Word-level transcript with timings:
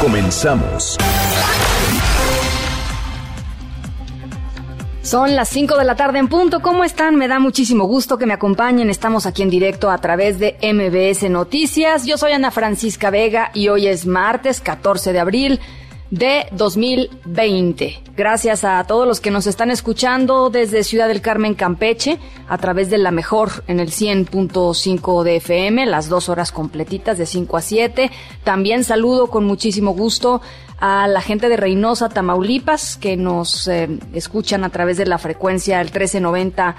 Comenzamos. 0.00 0.96
Son 5.02 5.34
las 5.34 5.48
5 5.48 5.76
de 5.76 5.84
la 5.84 5.96
tarde 5.96 6.20
en 6.20 6.28
punto. 6.28 6.60
¿Cómo 6.60 6.84
están? 6.84 7.16
Me 7.16 7.26
da 7.26 7.40
muchísimo 7.40 7.84
gusto 7.84 8.16
que 8.16 8.26
me 8.26 8.34
acompañen. 8.34 8.90
Estamos 8.90 9.26
aquí 9.26 9.42
en 9.42 9.50
directo 9.50 9.90
a 9.90 9.98
través 9.98 10.38
de 10.38 10.56
MBS 10.62 11.28
Noticias. 11.30 12.06
Yo 12.06 12.16
soy 12.16 12.32
Ana 12.32 12.52
Francisca 12.52 13.10
Vega 13.10 13.50
y 13.54 13.68
hoy 13.68 13.88
es 13.88 14.06
martes 14.06 14.60
14 14.60 15.12
de 15.12 15.18
abril 15.18 15.60
de 16.10 16.46
2020. 16.52 18.02
Gracias 18.16 18.64
a 18.64 18.82
todos 18.84 19.06
los 19.06 19.20
que 19.20 19.30
nos 19.30 19.46
están 19.46 19.70
escuchando 19.70 20.50
desde 20.50 20.82
Ciudad 20.82 21.08
del 21.08 21.20
Carmen, 21.20 21.54
Campeche, 21.54 22.18
a 22.48 22.58
través 22.58 22.90
de 22.90 22.98
la 22.98 23.10
mejor 23.10 23.64
en 23.66 23.78
el 23.80 23.90
100.5 23.90 25.22
de 25.22 25.36
FM, 25.36 25.86
las 25.86 26.08
dos 26.08 26.28
horas 26.28 26.50
completitas 26.50 27.18
de 27.18 27.26
5 27.26 27.56
a 27.56 27.60
7. 27.60 28.10
También 28.44 28.84
saludo 28.84 29.28
con 29.28 29.44
muchísimo 29.44 29.92
gusto 29.92 30.40
a 30.80 31.08
la 31.08 31.20
gente 31.20 31.48
de 31.48 31.56
Reynosa, 31.56 32.08
Tamaulipas, 32.08 32.96
que 32.96 33.16
nos 33.16 33.68
eh, 33.68 33.88
escuchan 34.12 34.64
a 34.64 34.70
través 34.70 34.96
de 34.96 35.06
la 35.06 35.18
frecuencia 35.18 35.78
del 35.78 35.88
1390 35.88 36.76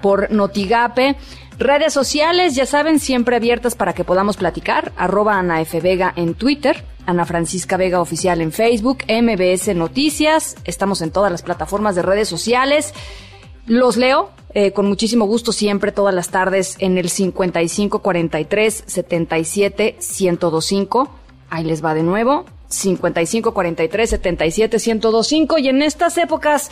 por 0.00 0.30
Notigape. 0.30 1.16
Redes 1.58 1.92
sociales, 1.92 2.54
ya 2.54 2.66
saben, 2.66 2.98
siempre 2.98 3.36
abiertas 3.36 3.74
para 3.76 3.92
que 3.92 4.04
podamos 4.04 4.36
platicar. 4.36 4.92
Arroba 4.96 5.38
Ana 5.38 5.60
F. 5.60 5.80
Vega 5.80 6.12
en 6.16 6.34
Twitter, 6.34 6.84
Ana 7.06 7.24
Francisca 7.24 7.76
Vega 7.76 8.00
Oficial 8.00 8.40
en 8.40 8.52
Facebook, 8.52 8.98
MBS 9.08 9.74
Noticias. 9.74 10.56
Estamos 10.64 11.02
en 11.02 11.10
todas 11.10 11.30
las 11.30 11.42
plataformas 11.42 11.94
de 11.94 12.02
redes 12.02 12.28
sociales. 12.28 12.94
Los 13.66 13.96
leo 13.96 14.30
eh, 14.54 14.72
con 14.72 14.86
muchísimo 14.86 15.24
gusto 15.24 15.52
siempre 15.52 15.92
todas 15.92 16.14
las 16.14 16.28
tardes 16.28 16.76
en 16.78 16.98
el 16.98 17.08
5543 17.08 18.84
77 18.86 19.96
1025. 20.00 21.10
Ahí 21.48 21.64
les 21.64 21.84
va 21.84 21.94
de 21.94 22.02
nuevo. 22.02 22.44
5543 22.68 24.10
77 24.10 24.76
1025. 24.76 25.58
Y 25.58 25.68
en 25.68 25.82
estas 25.82 26.18
épocas 26.18 26.70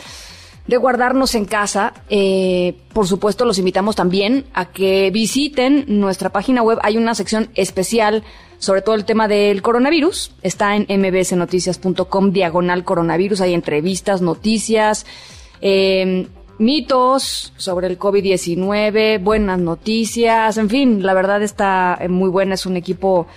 de 0.67 0.77
guardarnos 0.77 1.33
en 1.33 1.45
casa, 1.45 1.93
eh, 2.09 2.77
por 2.93 3.07
supuesto 3.07 3.45
los 3.45 3.57
invitamos 3.57 3.95
también 3.95 4.45
a 4.53 4.65
que 4.65 5.09
visiten 5.11 5.85
nuestra 5.87 6.29
página 6.29 6.61
web. 6.61 6.77
Hay 6.83 6.97
una 6.97 7.15
sección 7.15 7.49
especial 7.55 8.23
sobre 8.61 8.83
todo 8.83 8.93
el 8.93 9.05
tema 9.05 9.27
del 9.27 9.63
coronavirus. 9.63 10.33
Está 10.43 10.75
en 10.75 10.85
mbsnoticias.com 10.87 12.31
diagonal 12.31 12.83
coronavirus. 12.83 13.41
Hay 13.41 13.55
entrevistas, 13.55 14.21
noticias, 14.21 15.07
eh, 15.61 16.27
mitos 16.59 17.53
sobre 17.57 17.87
el 17.87 17.97
COVID-19, 17.97 19.21
buenas 19.21 19.57
noticias, 19.57 20.57
en 20.57 20.69
fin, 20.69 21.03
la 21.03 21.15
verdad 21.15 21.41
está 21.41 21.99
muy 22.07 22.29
buena. 22.29 22.53
Es 22.53 22.65
un 22.65 22.77
equipo... 22.77 23.27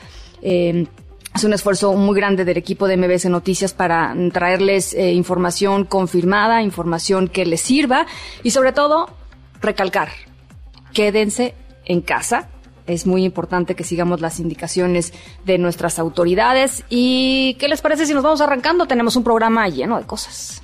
Eh, 0.42 0.86
es 1.34 1.42
un 1.42 1.52
esfuerzo 1.52 1.95
muy 1.95 2.14
grande 2.14 2.45
del 2.45 2.56
equipo 2.58 2.86
de 2.86 2.97
MBS 2.97 3.28
Noticias 3.28 3.72
para 3.72 4.14
traerles 4.33 4.95
eh, 4.95 5.11
información 5.14 5.84
confirmada, 5.84 6.62
información 6.62 7.27
que 7.27 7.45
les 7.45 7.61
sirva 7.61 8.06
y 8.45 8.52
sobre 8.52 8.70
todo 8.70 9.08
recalcar, 9.61 10.11
quédense 10.92 11.57
en 11.86 12.02
casa. 12.02 12.53
Es 12.86 13.06
muy 13.06 13.24
importante 13.24 13.74
que 13.74 13.84
sigamos 13.84 14.20
las 14.20 14.40
indicaciones 14.40 15.12
de 15.45 15.58
nuestras 15.58 15.98
autoridades. 15.98 16.84
¿Y 16.90 17.55
qué 17.58 17.68
les 17.68 17.80
parece 17.80 18.06
si 18.06 18.12
nos 18.12 18.22
vamos 18.22 18.40
arrancando? 18.40 18.86
Tenemos 18.86 19.17
un 19.17 19.24
programa 19.24 19.68
lleno 19.68 19.98
de 19.98 20.05
cosas. 20.05 20.62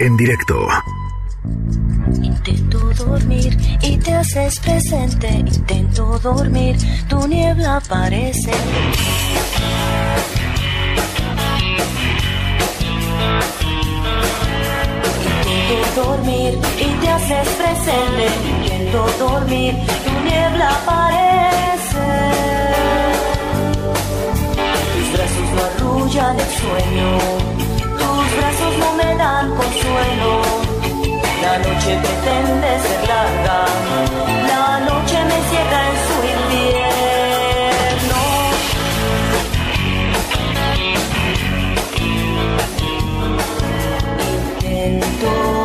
En 0.00 0.16
directo. 0.16 0.54
Intento 2.22 2.78
dormir 3.04 3.56
y 3.82 3.98
te 3.98 4.14
haces 4.14 4.58
presente. 4.60 5.28
Intento 5.28 6.18
dormir, 6.18 6.76
tu 7.08 7.26
niebla 7.26 7.76
aparece. 7.76 8.52
Intento 15.46 16.02
dormir 16.02 16.58
y 16.78 17.00
te 17.00 17.08
haces 17.08 17.48
presente. 17.48 18.67
Dormir, 18.92 19.74
tu 20.04 20.10
niebla 20.24 20.68
aparece. 20.70 22.08
Tus 24.94 25.08
brazos 25.12 25.48
no 25.54 25.60
arrullan 25.68 26.34
el 26.40 26.50
sueño. 26.62 27.08
Tus 27.98 28.26
brazos 28.38 28.72
no 28.78 28.88
me 28.94 29.10
dan 29.16 29.46
consuelo. 29.50 30.30
La 31.42 31.54
noche 31.58 31.90
pretende 32.02 32.70
ser 32.80 33.00
larga. 33.08 33.58
La 34.48 34.80
noche 34.80 35.16
me 35.30 35.38
ciega 35.50 35.80
en 35.90 35.96
su 36.06 36.16
invierno. 36.38 38.18
Intento. 44.62 45.57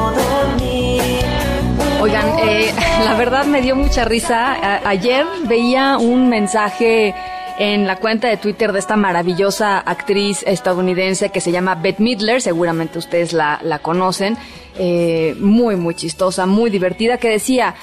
Oigan, 2.03 2.37
eh, 2.39 2.69
la 3.05 3.15
verdad 3.15 3.45
me 3.45 3.61
dio 3.61 3.77
mucha 3.77 4.03
risa. 4.03 4.85
Ayer 4.85 5.25
veía 5.45 5.97
un 5.97 6.27
mensaje 6.27 7.15
en 7.57 7.87
la 7.87 7.95
cuenta 7.95 8.27
de 8.27 8.35
Twitter 8.35 8.73
de 8.73 8.79
esta 8.79 8.97
maravillosa 8.97 9.79
actriz 9.79 10.43
estadounidense 10.45 11.29
que 11.29 11.39
se 11.39 11.53
llama 11.53 11.75
Bette 11.75 12.03
Midler, 12.03 12.41
seguramente 12.41 12.99
ustedes 12.99 13.31
la, 13.31 13.61
la 13.63 13.79
conocen, 13.79 14.37
eh, 14.77 15.33
muy, 15.39 15.77
muy 15.77 15.95
chistosa, 15.95 16.45
muy 16.45 16.69
divertida, 16.69 17.19
que 17.19 17.29
decía, 17.29 17.73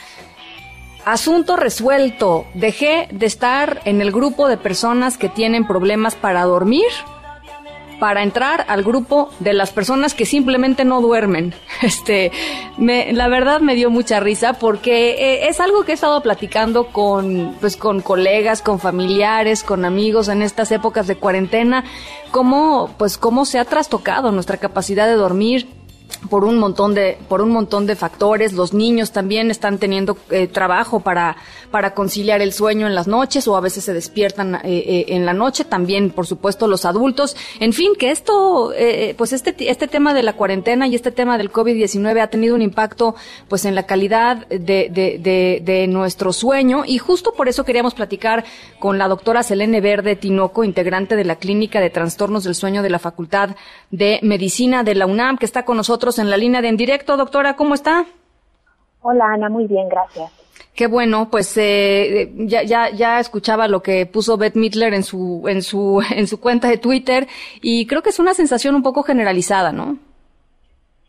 asunto 1.07 1.57
resuelto, 1.57 2.45
dejé 2.53 3.09
de 3.11 3.25
estar 3.25 3.81
en 3.87 4.03
el 4.03 4.13
grupo 4.13 4.49
de 4.49 4.59
personas 4.59 5.17
que 5.17 5.31
tienen 5.31 5.67
problemas 5.67 6.15
para 6.15 6.45
dormir 6.45 6.85
para 8.01 8.25
entrar 8.25 8.65
al 8.69 8.83
grupo 8.83 9.31
de 9.39 9.53
las 9.53 9.71
personas 9.71 10.15
que 10.15 10.27
simplemente 10.27 10.85
no 10.85 11.01
duermen. 11.01 11.55
Este, 11.83 12.31
me, 12.77 13.13
la 13.15 13.29
verdad 13.29 13.61
me 13.61 13.75
dio 13.75 13.91
mucha 13.91 14.21
risa 14.21 14.53
porque 14.53 15.13
eh, 15.13 15.49
es 15.49 15.61
algo 15.61 15.83
que 15.83 15.93
he 15.93 15.95
estado 15.95 16.23
platicando 16.23 16.89
con, 16.89 17.57
pues, 17.59 17.77
con 17.77 18.03
colegas, 18.03 18.61
con 18.61 18.79
familiares, 18.79 19.63
con 19.63 19.87
amigos 19.87 20.29
en 20.29 20.43
estas 20.43 20.73
épocas 20.73 21.07
de 21.07 21.17
cuarentena, 21.17 21.85
cómo, 22.31 22.91
pues, 22.99 23.17
cómo 23.17 23.47
se 23.47 23.59
ha 23.59 23.65
trastocado 23.65 24.31
nuestra 24.31 24.59
capacidad 24.59 25.07
de 25.07 25.15
dormir 25.15 25.69
por 26.29 26.45
un 26.45 26.59
montón 26.59 26.95
de 26.95 27.17
por 27.29 27.41
un 27.41 27.51
montón 27.51 27.87
de 27.87 27.97
factores. 27.97 28.53
Los 28.53 28.75
niños 28.75 29.13
también 29.13 29.51
están 29.51 29.79
teniendo 29.79 30.17
eh, 30.31 30.47
trabajo 30.47 31.01
para 31.01 31.37
para 31.71 31.95
conciliar 31.95 32.43
el 32.43 32.53
sueño 32.53 32.87
en 32.87 32.95
las 32.95 33.07
noches 33.07 33.47
o 33.49 33.57
a 33.57 33.61
veces 33.61 33.85
se 33.85 33.95
despiertan 33.95 34.57
eh, 34.57 34.61
eh, 34.65 35.05
en 35.09 35.25
la 35.25 35.33
noche. 35.33 35.65
También 35.65 36.11
por 36.11 36.27
supuesto 36.27 36.67
los 36.67 36.85
adultos. 36.85 37.37
En 37.59 37.73
fin 37.73 37.93
que 37.99 38.11
esto 38.11 38.73
pues 39.17 39.33
este 39.33 39.55
este 39.71 39.89
tema 39.89 40.15
de 40.15 40.23
la 40.23 40.35
cuarentena 40.35 40.87
y 40.87 40.95
este 40.95 41.11
tema 41.11 41.39
del 41.39 41.51
covid 41.51 41.75
19 41.75 42.21
ha 42.21 42.29
tenido 42.29 42.55
un 42.55 42.63
impacto 42.63 43.15
pues 43.49 43.65
en 43.65 43.75
la 43.75 43.85
calidad 43.85 44.47
de, 44.49 44.89
de, 44.91 45.19
de, 45.21 45.63
de 45.65 45.87
nuestro 45.87 46.33
sueño. 46.33 46.85
Y 46.87 46.99
justo 46.99 47.33
por 47.33 47.49
eso 47.49 47.65
queríamos 47.65 47.95
platicar 47.95 48.45
con 48.79 48.99
la 48.99 49.09
doctora 49.09 49.43
Selene 49.43 49.81
Verde 49.81 50.17
Tinoco 50.17 50.65
integrante 50.65 51.17
de 51.17 51.25
la 51.25 51.37
clínica 51.37 51.81
de 51.81 51.91
trastornos 51.91 52.45
del 52.45 52.55
sueño 52.55 52.83
de 52.83 52.91
la 52.91 52.99
Facultad 52.99 53.51
de 53.91 54.21
Medicina 54.23 54.83
de 54.83 54.95
la 54.95 55.07
UNAM 55.07 55.39
que 55.39 55.47
está 55.47 55.65
con 55.65 55.77
nosotros 55.77 56.10
en 56.19 56.31
la 56.31 56.37
línea 56.37 56.63
de 56.63 56.69
en 56.69 56.77
directo. 56.77 57.17
Doctora, 57.17 57.57
¿cómo 57.57 57.75
está? 57.75 58.05
Hola 59.03 59.33
Ana, 59.33 59.49
muy 59.49 59.67
bien, 59.67 59.89
gracias. 59.89 60.31
Qué 60.75 60.87
bueno, 60.87 61.29
pues 61.31 61.57
eh, 61.59 62.33
ya, 62.37 62.63
ya, 62.63 62.91
ya 62.91 63.19
escuchaba 63.19 63.69
lo 63.69 63.83
que 63.83 64.07
puso 64.07 64.39
Beth 64.39 64.57
Midler 64.57 64.95
en 64.95 65.03
su, 65.03 65.45
en 65.47 65.63
su, 65.63 66.03
en 66.17 66.27
su 66.27 66.41
cuenta 66.41 66.69
de 66.69 66.79
Twitter 66.79 67.27
y 67.61 67.87
creo 67.87 68.03
que 68.03 68.11
es 68.11 68.19
una 68.21 68.35
sensación 68.35 68.75
un 68.75 68.83
poco 68.83 69.03
generalizada, 69.03 69.73
¿no? 69.73 69.99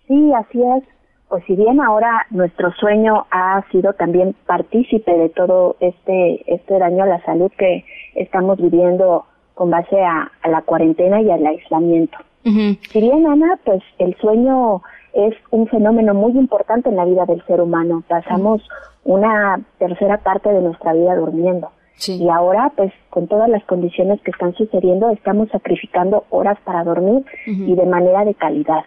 Sí, 0.08 0.32
así 0.34 0.62
es. 0.62 0.84
Pues 1.30 1.46
si 1.46 1.56
bien 1.56 1.80
ahora 1.80 2.26
nuestro 2.30 2.74
sueño 2.74 3.26
ha 3.32 3.64
sido 3.72 3.94
también 3.94 4.36
partícipe 4.46 5.14
de 5.14 5.30
todo 5.30 5.78
este, 5.80 6.44
este 6.54 6.78
daño 6.78 7.04
a 7.04 7.08
la 7.08 7.24
salud 7.24 7.50
que 7.58 7.86
estamos 8.16 8.58
viviendo 8.58 9.26
con 9.54 9.70
base 9.70 10.02
a, 10.02 10.30
a 10.42 10.50
la 10.50 10.62
cuarentena 10.64 11.22
y 11.22 11.32
al 11.32 11.46
aislamiento. 11.46 12.18
Si 12.44 13.00
bien, 13.00 13.28
Ana, 13.28 13.60
pues 13.64 13.82
el 14.00 14.16
sueño 14.18 14.82
es 15.14 15.34
un 15.52 15.68
fenómeno 15.68 16.14
muy 16.14 16.32
importante 16.34 16.90
en 16.90 16.96
la 16.96 17.06
vida 17.06 17.26
del 17.26 17.46
ser 17.46 17.62
humano. 17.62 18.04
Pasamos 18.08 18.62
una 19.04 19.60
tercera 19.78 20.18
parte 20.18 20.50
de 20.50 20.62
nuestra 20.62 20.94
vida 20.94 21.16
durmiendo. 21.16 21.70
Y 22.08 22.30
ahora, 22.30 22.72
pues, 22.76 22.92
con 23.12 23.28
todas 23.28 23.48
las 23.48 23.64
condiciones 23.66 24.20
que 24.22 24.32
están 24.32 24.56
sucediendo, 24.56 25.10
estamos 25.12 25.50
sacrificando 25.50 26.26
horas 26.30 26.58
para 26.64 26.84
dormir 26.84 27.24
y 27.46 27.76
de 27.76 27.86
manera 27.86 28.26
de 28.26 28.34
calidad. 28.34 28.86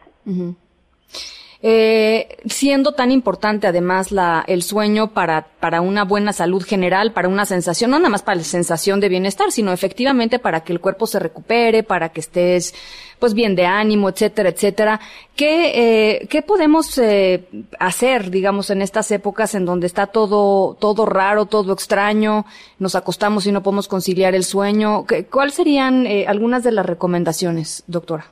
Eh, 1.66 2.36
siendo 2.44 2.92
tan 2.92 3.10
importante 3.10 3.66
además 3.66 4.12
la, 4.12 4.44
el 4.46 4.62
sueño 4.62 5.12
para, 5.12 5.46
para 5.60 5.80
una 5.80 6.04
buena 6.04 6.34
salud 6.34 6.62
general, 6.62 7.12
para 7.12 7.26
una 7.26 7.46
sensación, 7.46 7.90
no 7.90 7.96
nada 7.98 8.10
más 8.10 8.22
para 8.22 8.36
la 8.36 8.42
sensación 8.42 9.00
de 9.00 9.08
bienestar, 9.08 9.50
sino 9.50 9.72
efectivamente 9.72 10.38
para 10.38 10.60
que 10.60 10.74
el 10.74 10.80
cuerpo 10.80 11.06
se 11.06 11.20
recupere, 11.20 11.82
para 11.82 12.10
que 12.10 12.20
estés 12.20 12.74
pues 13.18 13.32
bien 13.32 13.56
de 13.56 13.64
ánimo, 13.64 14.10
etcétera, 14.10 14.50
etcétera. 14.50 15.00
¿Qué, 15.34 16.18
eh, 16.18 16.26
¿qué 16.28 16.42
podemos 16.42 16.98
eh, 16.98 17.48
hacer, 17.78 18.30
digamos, 18.30 18.68
en 18.68 18.82
estas 18.82 19.10
épocas 19.10 19.54
en 19.54 19.64
donde 19.64 19.86
está 19.86 20.06
todo, 20.08 20.74
todo 20.74 21.06
raro, 21.06 21.46
todo 21.46 21.72
extraño, 21.72 22.44
nos 22.78 22.94
acostamos 22.94 23.46
y 23.46 23.52
no 23.52 23.62
podemos 23.62 23.88
conciliar 23.88 24.34
el 24.34 24.44
sueño? 24.44 25.06
¿Cuáles 25.30 25.54
serían 25.54 26.06
eh, 26.06 26.26
algunas 26.28 26.62
de 26.62 26.72
las 26.72 26.84
recomendaciones, 26.84 27.84
doctora? 27.86 28.26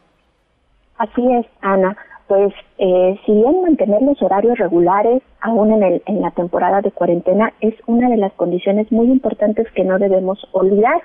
Así 0.98 1.22
es, 1.40 1.46
Ana 1.62 1.96
pues 2.26 2.52
eh, 2.78 3.18
si 3.26 3.32
bien 3.32 3.62
mantener 3.62 4.02
los 4.02 4.20
horarios 4.22 4.58
regulares 4.58 5.22
aún 5.40 5.72
en, 5.72 5.82
el, 5.82 6.02
en 6.06 6.20
la 6.20 6.30
temporada 6.30 6.80
de 6.80 6.90
cuarentena 6.90 7.52
es 7.60 7.74
una 7.86 8.08
de 8.08 8.16
las 8.16 8.32
condiciones 8.34 8.90
muy 8.90 9.06
importantes 9.06 9.66
que 9.74 9.84
no 9.84 9.98
debemos 9.98 10.38
olvidar. 10.52 11.02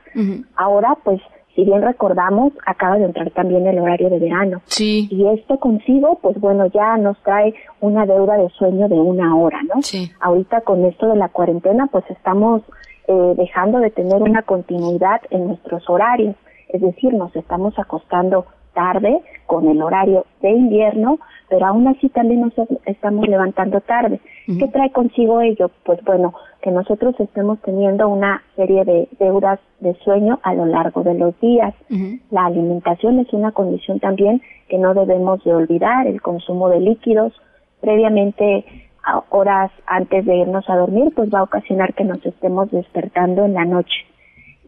Ahora, 0.55 0.97
pues, 1.03 1.21
si 1.55 1.63
bien 1.63 1.81
recordamos, 1.81 2.53
acaba 2.65 2.97
de 2.97 3.05
entrar 3.05 3.31
también 3.31 3.65
el 3.65 3.79
horario 3.79 4.09
de 4.09 4.19
verano. 4.19 4.61
Sí. 4.65 5.07
Y 5.09 5.25
esto 5.27 5.59
consigo, 5.59 6.19
pues 6.21 6.39
bueno, 6.39 6.67
ya 6.67 6.97
nos 6.97 7.17
trae 7.23 7.53
una 7.81 8.05
deuda 8.05 8.37
de 8.37 8.49
sueño 8.49 8.87
de 8.87 8.95
una 8.95 9.35
hora, 9.35 9.59
¿no? 9.63 9.81
Sí. 9.81 10.11
Ahorita 10.19 10.61
con 10.61 10.85
esto 10.85 11.07
de 11.07 11.15
la 11.15 11.29
cuarentena, 11.29 11.87
pues 11.87 12.05
estamos 12.09 12.61
eh, 13.07 13.33
dejando 13.37 13.79
de 13.79 13.89
tener 13.89 14.21
una 14.21 14.43
continuidad 14.43 15.21
en 15.31 15.47
nuestros 15.47 15.89
horarios. 15.89 16.35
Es 16.69 16.81
decir, 16.81 17.13
nos 17.13 17.35
estamos 17.35 17.77
acostando 17.79 18.45
tarde 18.73 19.19
con 19.47 19.67
el 19.67 19.81
horario 19.81 20.25
de 20.41 20.51
invierno, 20.51 21.19
pero 21.49 21.65
aún 21.65 21.87
así 21.87 22.09
también 22.09 22.41
nos 22.41 22.53
estamos 22.85 23.27
levantando 23.27 23.81
tarde. 23.81 24.19
¿Qué 24.45 24.67
trae 24.67 24.91
consigo 24.91 25.41
ello? 25.41 25.71
Pues 25.83 26.03
bueno, 26.03 26.33
que 26.61 26.71
nosotros 26.71 27.15
estemos 27.19 27.59
teniendo 27.61 28.07
una 28.09 28.43
serie 28.55 28.85
de 28.85 29.07
deudas 29.19 29.59
de 29.79 29.95
sueño 30.03 30.39
a 30.43 30.53
lo 30.53 30.65
largo 30.65 31.03
de 31.03 31.15
los 31.15 31.39
días. 31.39 31.73
La 32.29 32.45
alimentación 32.45 33.19
es 33.19 33.31
una 33.33 33.51
condición 33.51 33.99
también 33.99 34.41
que 34.67 34.77
no 34.77 34.93
debemos 34.93 35.43
de 35.43 35.53
olvidar, 35.53 36.07
el 36.07 36.21
consumo 36.21 36.69
de 36.69 36.81
líquidos 36.81 37.33
previamente 37.81 38.65
horas 39.29 39.71
antes 39.85 40.25
de 40.25 40.35
irnos 40.35 40.69
a 40.69 40.75
dormir, 40.75 41.13
pues 41.15 41.29
va 41.33 41.39
a 41.39 41.43
ocasionar 41.43 41.93
que 41.93 42.03
nos 42.03 42.25
estemos 42.25 42.69
despertando 42.71 43.45
en 43.45 43.53
la 43.53 43.65
noche. 43.65 43.95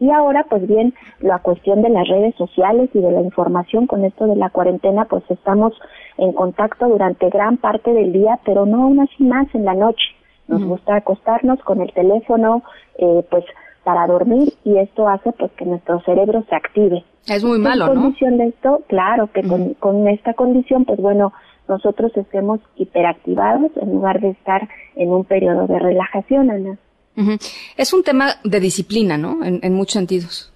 Y 0.00 0.10
ahora, 0.10 0.46
pues 0.48 0.66
bien, 0.66 0.94
la 1.20 1.38
cuestión 1.40 1.82
de 1.82 1.90
las 1.90 2.08
redes 2.08 2.34
sociales 2.36 2.88
y 2.94 3.00
de 3.00 3.12
la 3.12 3.20
información 3.20 3.86
con 3.86 4.04
esto 4.04 4.26
de 4.26 4.34
la 4.34 4.48
cuarentena, 4.48 5.04
pues 5.04 5.22
estamos 5.28 5.74
en 6.16 6.32
contacto 6.32 6.88
durante 6.88 7.28
gran 7.28 7.58
parte 7.58 7.92
del 7.92 8.12
día, 8.12 8.40
pero 8.44 8.64
no 8.64 8.84
aún 8.84 9.00
así 9.00 9.22
más 9.22 9.46
en 9.54 9.66
la 9.66 9.74
noche. 9.74 10.02
Nos 10.48 10.64
gusta 10.64 10.96
acostarnos 10.96 11.60
con 11.60 11.80
el 11.80 11.92
teléfono, 11.92 12.62
eh, 12.98 13.24
pues 13.30 13.44
para 13.84 14.06
dormir 14.06 14.52
y 14.64 14.78
esto 14.78 15.08
hace 15.08 15.32
pues 15.32 15.52
que 15.52 15.64
nuestro 15.64 16.00
cerebro 16.00 16.44
se 16.48 16.54
active. 16.54 17.04
Es 17.28 17.44
muy 17.44 17.58
malo, 17.58 17.86
¿no? 17.86 18.00
condición 18.00 18.38
de 18.38 18.48
esto, 18.48 18.82
claro 18.88 19.28
que 19.32 19.42
con, 19.42 19.74
con 19.74 20.08
esta 20.08 20.34
condición, 20.34 20.84
pues 20.84 20.98
bueno, 20.98 21.32
nosotros 21.68 22.10
estemos 22.16 22.60
hiperactivados 22.76 23.70
en 23.76 23.92
lugar 23.92 24.20
de 24.20 24.30
estar 24.30 24.68
en 24.96 25.10
un 25.10 25.24
periodo 25.24 25.66
de 25.66 25.78
relajación, 25.78 26.50
Ana. 26.50 26.78
Es 27.76 27.92
un 27.92 28.02
tema 28.02 28.34
de 28.44 28.60
disciplina, 28.60 29.16
¿no? 29.16 29.44
En, 29.44 29.74
muchos 29.74 29.94
sentidos. 29.94 30.52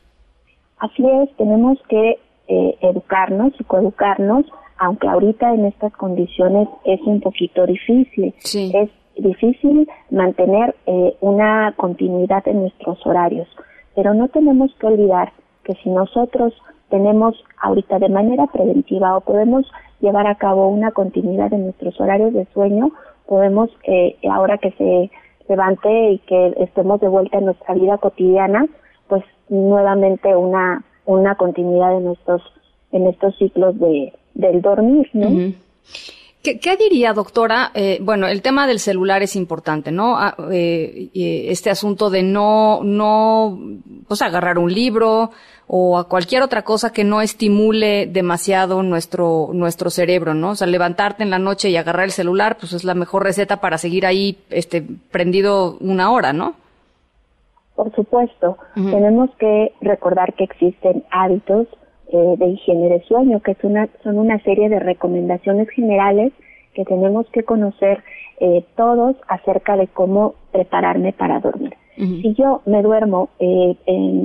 Así 0.78 1.04
es, 1.06 1.36
tenemos 1.36 1.78
que 1.88 2.18
eh, 2.48 2.78
educarnos, 2.82 3.54
psicoeducarnos, 3.56 4.46
aunque 4.78 5.08
ahorita 5.08 5.54
en 5.54 5.66
estas 5.66 5.92
condiciones 5.92 6.68
es 6.84 7.00
un 7.02 7.20
poquito 7.20 7.66
difícil. 7.66 8.34
Es 8.44 8.90
difícil 9.16 9.88
mantener 10.10 10.74
eh, 10.86 11.16
una 11.20 11.72
continuidad 11.76 12.46
en 12.48 12.62
nuestros 12.62 13.04
horarios, 13.06 13.48
pero 13.94 14.14
no 14.14 14.28
tenemos 14.28 14.74
que 14.78 14.86
olvidar 14.86 15.32
que 15.64 15.74
si 15.82 15.90
nosotros 15.90 16.52
tenemos 16.90 17.34
ahorita 17.60 17.98
de 17.98 18.08
manera 18.08 18.46
preventiva 18.46 19.16
o 19.16 19.20
podemos 19.20 19.66
llevar 20.00 20.26
a 20.26 20.34
cabo 20.34 20.68
una 20.68 20.90
continuidad 20.90 21.52
en 21.52 21.64
nuestros 21.64 21.98
horarios 22.00 22.34
de 22.34 22.46
sueño, 22.52 22.92
podemos, 23.26 23.70
eh, 23.84 24.16
ahora 24.30 24.58
que 24.58 24.72
se 24.72 25.10
levante 25.48 26.10
y 26.12 26.18
que 26.18 26.54
estemos 26.58 27.00
de 27.00 27.08
vuelta 27.08 27.38
en 27.38 27.46
nuestra 27.46 27.74
vida 27.74 27.98
cotidiana, 27.98 28.66
pues 29.08 29.24
nuevamente 29.48 30.34
una, 30.34 30.84
una 31.04 31.34
continuidad 31.36 31.96
en 31.96 32.12
estos, 32.12 32.42
en 32.92 33.06
estos 33.06 33.36
ciclos 33.36 33.78
de, 33.78 34.12
del 34.34 34.62
dormir, 34.62 35.08
¿no? 35.12 35.52
¿Qué, 36.44 36.76
diría, 36.76 37.14
doctora? 37.14 37.70
Eh, 37.72 37.98
bueno, 38.02 38.26
el 38.26 38.42
tema 38.42 38.66
del 38.66 38.78
celular 38.78 39.22
es 39.22 39.34
importante, 39.34 39.90
¿no? 39.90 40.18
Ah, 40.18 40.36
eh, 40.52 41.08
este 41.14 41.70
asunto 41.70 42.10
de 42.10 42.22
no, 42.22 42.80
no, 42.84 43.58
pues 44.06 44.20
agarrar 44.20 44.58
un 44.58 44.70
libro 44.70 45.30
o 45.66 45.96
a 45.96 46.06
cualquier 46.06 46.42
otra 46.42 46.60
cosa 46.60 46.92
que 46.92 47.02
no 47.02 47.22
estimule 47.22 48.06
demasiado 48.06 48.82
nuestro, 48.82 49.48
nuestro 49.54 49.88
cerebro, 49.88 50.34
¿no? 50.34 50.50
O 50.50 50.54
sea, 50.54 50.66
levantarte 50.66 51.22
en 51.22 51.30
la 51.30 51.38
noche 51.38 51.70
y 51.70 51.78
agarrar 51.78 52.04
el 52.04 52.10
celular, 52.10 52.58
pues 52.60 52.74
es 52.74 52.84
la 52.84 52.92
mejor 52.92 53.24
receta 53.24 53.62
para 53.62 53.78
seguir 53.78 54.04
ahí, 54.04 54.36
este, 54.50 54.84
prendido 55.10 55.78
una 55.80 56.10
hora, 56.10 56.34
¿no? 56.34 56.56
Por 57.74 57.90
supuesto. 57.94 58.58
Tenemos 58.74 59.30
que 59.38 59.72
recordar 59.80 60.34
que 60.34 60.44
existen 60.44 61.04
hábitos 61.10 61.68
eh, 62.14 62.36
de 62.38 62.46
higiene 62.46 62.90
de 62.90 63.02
sueño, 63.02 63.40
que 63.40 63.50
es 63.50 63.64
una, 63.64 63.88
son 64.04 64.18
una 64.18 64.38
serie 64.44 64.68
de 64.68 64.78
recomendaciones 64.78 65.68
generales 65.70 66.32
que 66.72 66.84
tenemos 66.84 67.28
que 67.30 67.42
conocer 67.42 68.04
eh, 68.38 68.64
todos 68.76 69.16
acerca 69.26 69.76
de 69.76 69.88
cómo 69.88 70.36
prepararme 70.52 71.12
para 71.12 71.40
dormir. 71.40 71.74
Si 71.96 72.34
yo 72.34 72.62
me 72.66 72.82
duermo 72.82 73.30
eh, 73.40 73.76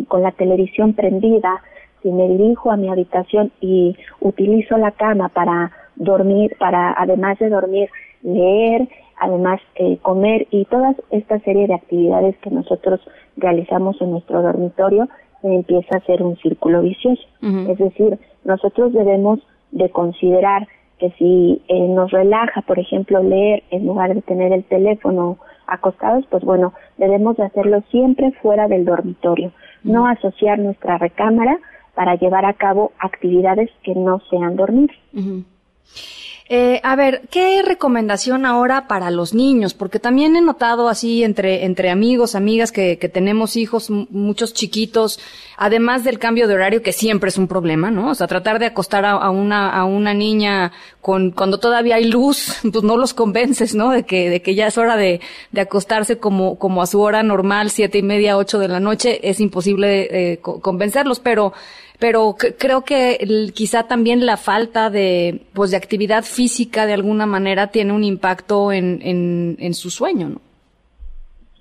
con 0.08 0.22
la 0.22 0.32
televisión 0.34 0.94
prendida, 0.94 1.64
si 2.04 2.12
me 2.12 2.28
dirijo 2.28 2.70
a 2.72 2.78
mi 2.78 2.90
habitación 2.90 3.52
y 3.60 3.96
utilizo 4.22 4.78
la 4.78 4.92
cama 4.92 5.30
para 5.30 5.72
dormir, 5.96 6.58
para 6.60 6.94
además 6.96 7.40
de 7.40 7.50
dormir, 7.50 7.90
leer, 8.22 8.88
además 9.20 9.62
comer 10.04 10.48
y 10.52 10.66
toda 10.66 10.96
esta 11.10 11.40
serie 11.40 11.68
de 11.68 11.74
actividades 11.74 12.38
que 12.38 12.52
nosotros 12.52 13.02
realizamos 13.38 14.00
en 14.00 14.12
nuestro 14.12 14.42
dormitorio, 14.44 15.08
empieza 15.44 15.98
a 15.98 16.02
ser 16.02 16.22
un 16.22 16.38
círculo 16.38 16.82
vicioso. 16.82 17.24
Es 17.42 17.78
decir, 17.78 18.20
nosotros 18.44 18.94
debemos 18.94 19.40
de 19.72 19.90
considerar 19.90 20.68
que 20.98 21.12
si 21.12 21.62
eh, 21.68 21.88
nos 21.88 22.12
relaja, 22.12 22.62
por 22.62 22.78
ejemplo, 22.78 23.24
leer 23.24 23.64
en 23.72 23.86
lugar 23.86 24.14
de 24.14 24.22
tener 24.22 24.52
el 24.52 24.64
teléfono 24.66 25.38
acostados, 25.66 26.26
pues 26.30 26.44
bueno, 26.44 26.74
debemos 26.98 27.38
de 27.38 27.44
hacerlo 27.44 27.82
siempre 27.90 28.32
fuera 28.42 28.68
del 28.68 28.86
dormitorio, 28.86 29.52
no 29.84 30.08
asociar 30.08 30.60
nuestra 30.60 30.98
recámara 30.98 31.58
para 31.96 32.16
llevar 32.16 32.46
a 32.46 32.54
cabo 32.54 32.92
actividades 33.00 33.70
que 33.84 33.96
no 33.96 34.20
sean 34.30 34.56
dormir. 34.56 34.92
Eh, 36.52 36.82
a 36.84 36.96
ver, 36.96 37.28
¿qué 37.30 37.62
recomendación 37.62 38.44
ahora 38.44 38.88
para 38.88 39.12
los 39.12 39.36
niños? 39.36 39.76
Porque 39.76 40.00
también 40.00 40.36
he 40.36 40.42
notado 40.42 40.90
así 40.90 41.24
entre, 41.24 41.64
entre 41.66 41.92
amigos, 41.92 42.34
amigas 42.34 42.72
que, 42.72 42.98
tenemos 43.14 43.56
hijos, 43.56 43.92
muchos 43.92 44.56
chiquitos, 44.56 45.20
además 45.58 46.04
del 46.04 46.18
cambio 46.18 46.48
de 46.48 46.56
horario, 46.56 46.82
que 46.82 46.92
siempre 46.92 47.28
es 47.28 47.38
un 47.38 47.48
problema, 47.48 47.92
¿no? 47.92 48.10
O 48.10 48.16
sea, 48.16 48.26
tratar 48.26 48.58
de 48.58 48.66
acostar 48.66 49.06
a, 49.06 49.30
una, 49.30 49.70
a 49.70 49.86
una 49.86 50.16
niña 50.16 50.72
con, 51.02 51.30
cuando 51.30 51.60
todavía 51.60 51.98
hay 51.98 52.06
luz, 52.06 52.56
pues 52.72 52.84
no 52.84 52.98
los 52.98 53.14
convences, 53.14 53.76
¿no? 53.76 53.92
De 53.92 54.02
que, 54.02 54.32
de 54.32 54.42
que 54.42 54.56
ya 54.56 54.66
es 54.66 54.80
hora 54.80 54.98
de, 54.98 55.22
de 55.52 55.62
acostarse 55.62 56.18
como, 56.18 56.58
como 56.58 56.82
a 56.82 56.88
su 56.88 57.00
hora 57.00 57.22
normal, 57.22 57.70
siete 57.70 58.00
y 58.00 58.02
media, 58.02 58.38
ocho 58.38 58.58
de 58.58 58.70
la 58.70 58.80
noche, 58.80 59.20
es 59.30 59.40
imposible 59.40 60.32
eh, 60.32 60.40
convencerlos, 60.40 61.20
pero 61.20 61.54
pero 62.00 62.36
creo 62.58 62.82
que 62.82 63.18
quizá 63.54 63.84
también 63.84 64.26
la 64.26 64.38
falta 64.38 64.90
de, 64.90 65.42
pues, 65.54 65.72
de 65.72 65.78
actividad 65.78 66.24
física 66.24 66.86
de 66.86 66.94
alguna 66.94 67.26
manera 67.26 67.68
tiene 67.68 67.92
un 67.94 68.06
impacto 68.06 68.72
en, 68.72 69.00
en, 69.02 69.74
su 69.74 69.90
sueño, 69.90 70.30
¿no? 70.30 70.42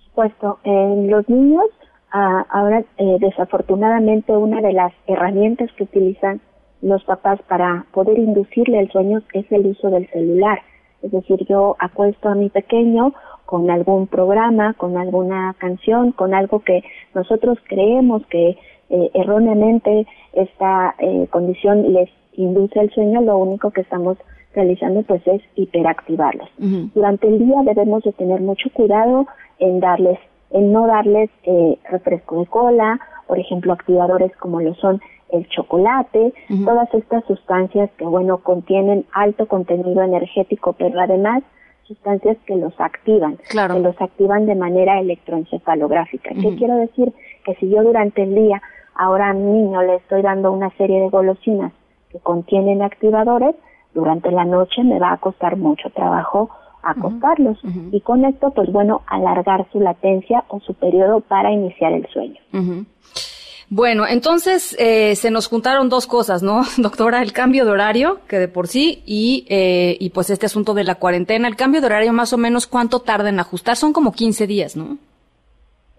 Supuesto, 0.05 0.59
en 0.65 1.11
los 1.11 1.29
niños, 1.29 1.67
ah, 2.13 2.47
ahora 2.51 2.85
eh, 2.99 3.17
desafortunadamente 3.21 4.33
una 4.33 4.61
de 4.61 4.73
las 4.73 4.93
herramientas 5.07 5.71
que 5.77 5.85
utilizan 5.85 6.41
los 6.83 7.03
papás 7.05 7.41
para 7.49 7.87
poder 7.93 8.19
inducirle 8.19 8.79
el 8.79 8.91
sueño 8.91 9.23
es 9.33 9.51
el 9.51 9.67
uso 9.67 9.91
del 9.91 10.09
celular. 10.11 10.61
Es 11.03 11.11
decir, 11.11 11.45
yo 11.49 11.77
acuesto 11.81 12.29
a 12.29 12.35
mi 12.35 12.49
pequeño 12.49 13.13
con 13.45 13.71
algún 13.71 14.07
programa, 14.07 14.75
con 14.75 14.97
alguna 14.97 15.55
canción, 15.59 16.13
con 16.13 16.35
algo 16.35 16.61
que 16.61 16.83
nosotros 17.15 17.59
creemos 17.67 18.23
que 18.27 18.59
eh, 18.91 19.11
erróneamente 19.15 20.07
esta 20.33 20.95
eh, 20.99 21.27
condición 21.31 21.93
les 21.93 22.09
induce 22.35 22.81
el 22.81 22.91
sueño, 22.91 23.21
lo 23.21 23.39
único 23.39 23.71
que 23.71 23.83
estamos 23.83 24.17
realizando 24.55 25.03
pues 25.03 25.27
es 25.27 25.43
hiperactivarlos. 25.57 26.49
Durante 26.95 27.29
el 27.29 27.39
día 27.39 27.63
debemos 27.65 28.03
de 28.03 28.13
tener 28.13 28.41
mucho 28.41 28.71
cuidado 28.71 29.27
en 29.59 29.81
darles 29.81 30.19
en 30.51 30.73
no 30.73 30.87
darles 30.87 31.29
eh, 31.45 31.79
refresco 31.91 32.41
de 32.41 32.47
cola, 32.47 32.99
por 33.27 33.39
ejemplo, 33.39 33.75
activadores 33.75 34.35
como 34.39 34.61
lo 34.63 34.75
son 34.77 35.01
el 35.31 35.47
chocolate, 35.49 36.33
todas 36.65 36.93
estas 36.95 37.23
sustancias 37.27 37.91
que, 37.99 38.05
bueno, 38.07 38.39
contienen 38.39 39.05
alto 39.13 39.47
contenido 39.47 40.03
energético, 40.03 40.73
pero 40.73 40.99
además 40.99 41.43
sustancias 41.87 42.39
que 42.47 42.57
los 42.57 42.73
activan, 42.81 43.39
que 43.51 43.81
los 43.81 44.01
activan 44.01 44.47
de 44.47 44.55
manera 44.55 45.01
electroencefalográfica. 45.01 46.31
¿Qué 46.35 46.55
quiero 46.57 46.77
decir? 46.77 47.13
Que 47.45 47.55
si 47.57 47.69
yo 47.69 47.83
durante 47.83 48.23
el 48.23 48.35
día 48.35 48.63
ahora 48.99 49.31
a 49.31 49.33
mi 49.33 49.51
niño 49.51 49.83
le 49.83 49.95
estoy 49.97 50.21
dando 50.21 50.53
una 50.53 50.71
serie 50.77 51.01
de 51.01 51.09
golosinas 51.09 51.73
que 52.11 52.19
contienen 52.19 52.83
activadores, 52.83 53.55
durante 53.95 54.31
la 54.31 54.45
noche 54.45 54.85
me 54.85 54.99
va 54.99 55.13
a 55.13 55.17
costar 55.17 55.57
mucho 55.57 55.89
trabajo 55.91 56.51
acostarlos 56.83 57.59
y 57.91 58.01
con 58.01 58.25
esto 58.25 58.51
pues 58.53 58.71
bueno 58.71 59.03
alargar 59.07 59.67
su 59.73 59.81
latencia 59.81 60.45
o 60.49 60.61
su 60.61 60.75
periodo 60.75 61.21
para 61.21 61.51
iniciar 61.51 61.93
el 61.93 62.07
sueño. 62.09 62.41
Bueno, 63.71 64.07
entonces 64.07 64.75
eh, 64.79 65.15
se 65.17 65.31
nos 65.31 65.49
juntaron 65.49 65.91
dos 65.91 66.07
cosas, 66.07 66.43
¿no, 66.43 66.63
doctora? 66.79 67.21
El 67.21 67.33
cambio 67.33 67.67
de 67.67 67.71
horario, 67.71 68.21
que 68.27 68.39
de 68.39 68.49
por 68.49 68.67
sí, 68.67 69.03
y, 69.05 69.45
eh, 69.51 69.97
y 70.01 70.11
pues 70.11 70.31
este 70.31 70.47
asunto 70.47 70.73
de 70.73 70.85
la 70.85 70.95
cuarentena. 70.95 71.49
El 71.49 71.57
cambio 71.57 71.81
de 71.81 71.87
horario, 71.87 72.13
más 72.15 72.33
o 72.33 72.39
menos, 72.39 72.67
¿cuánto 72.67 73.01
tarda 73.01 73.29
en 73.29 73.41
ajustar? 73.41 73.77
Son 73.77 73.93
como 73.93 74.13
15 74.13 74.47
días, 74.47 74.75
¿no? 74.75 74.97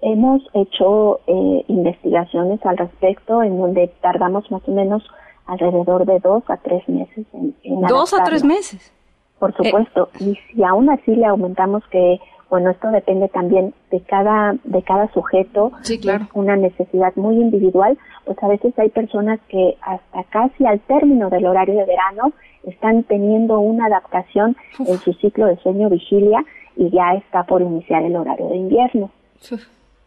Hemos 0.02 0.42
hecho 0.54 1.20
eh, 1.28 1.66
investigaciones 1.68 2.66
al 2.66 2.78
respecto 2.78 3.44
en 3.44 3.58
donde 3.60 3.92
tardamos 4.02 4.50
más 4.52 4.62
o 4.68 4.72
menos 4.72 5.04
alrededor 5.46 6.06
de 6.06 6.20
dos 6.20 6.44
a 6.48 6.58
tres 6.58 6.88
meses 6.88 7.26
en, 7.34 7.56
en 7.64 7.82
¿Dos 7.82 8.14
a 8.14 8.24
tres 8.24 8.44
meses? 8.44 8.94
Por 9.40 9.56
supuesto. 9.56 10.10
Y 10.20 10.36
si 10.36 10.64
aún 10.64 10.90
así 10.90 11.16
le 11.16 11.26
aumentamos 11.26 11.84
que 11.92 12.20
bueno, 12.50 12.72
esto 12.72 12.90
depende 12.90 13.28
también 13.28 13.76
de 13.92 14.02
cada, 14.02 14.56
de 14.64 14.82
cada 14.82 15.12
sujeto. 15.14 15.72
Sí, 15.84 16.00
claro. 16.00 16.24
Es 16.24 16.30
una 16.34 16.56
necesidad 16.56 17.16
muy 17.16 17.36
individual. 17.36 17.98
Pues 18.26 18.42
a 18.42 18.48
veces 18.48 18.78
hay 18.80 18.90
personas 18.90 19.40
que 19.50 19.78
hasta 19.82 20.24
casi 20.26 20.66
al 20.66 20.80
término 20.82 21.30
del 21.30 21.46
horario 21.46 21.76
de 21.76 21.86
verano 21.86 22.34
están 22.64 23.04
teniendo 23.04 23.60
una 23.60 23.86
adaptación 23.86 24.58
en 24.80 24.98
su 24.98 25.14
ciclo 25.14 25.46
de 25.46 25.58
sueño 25.58 25.90
vigilia 25.90 26.44
y 26.76 26.90
ya 26.90 27.14
está 27.14 27.44
por 27.44 27.62
iniciar 27.62 28.04
el 28.04 28.16
horario 28.16 28.48
de 28.48 28.56
invierno. 28.56 29.12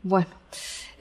Bueno. 0.03 0.29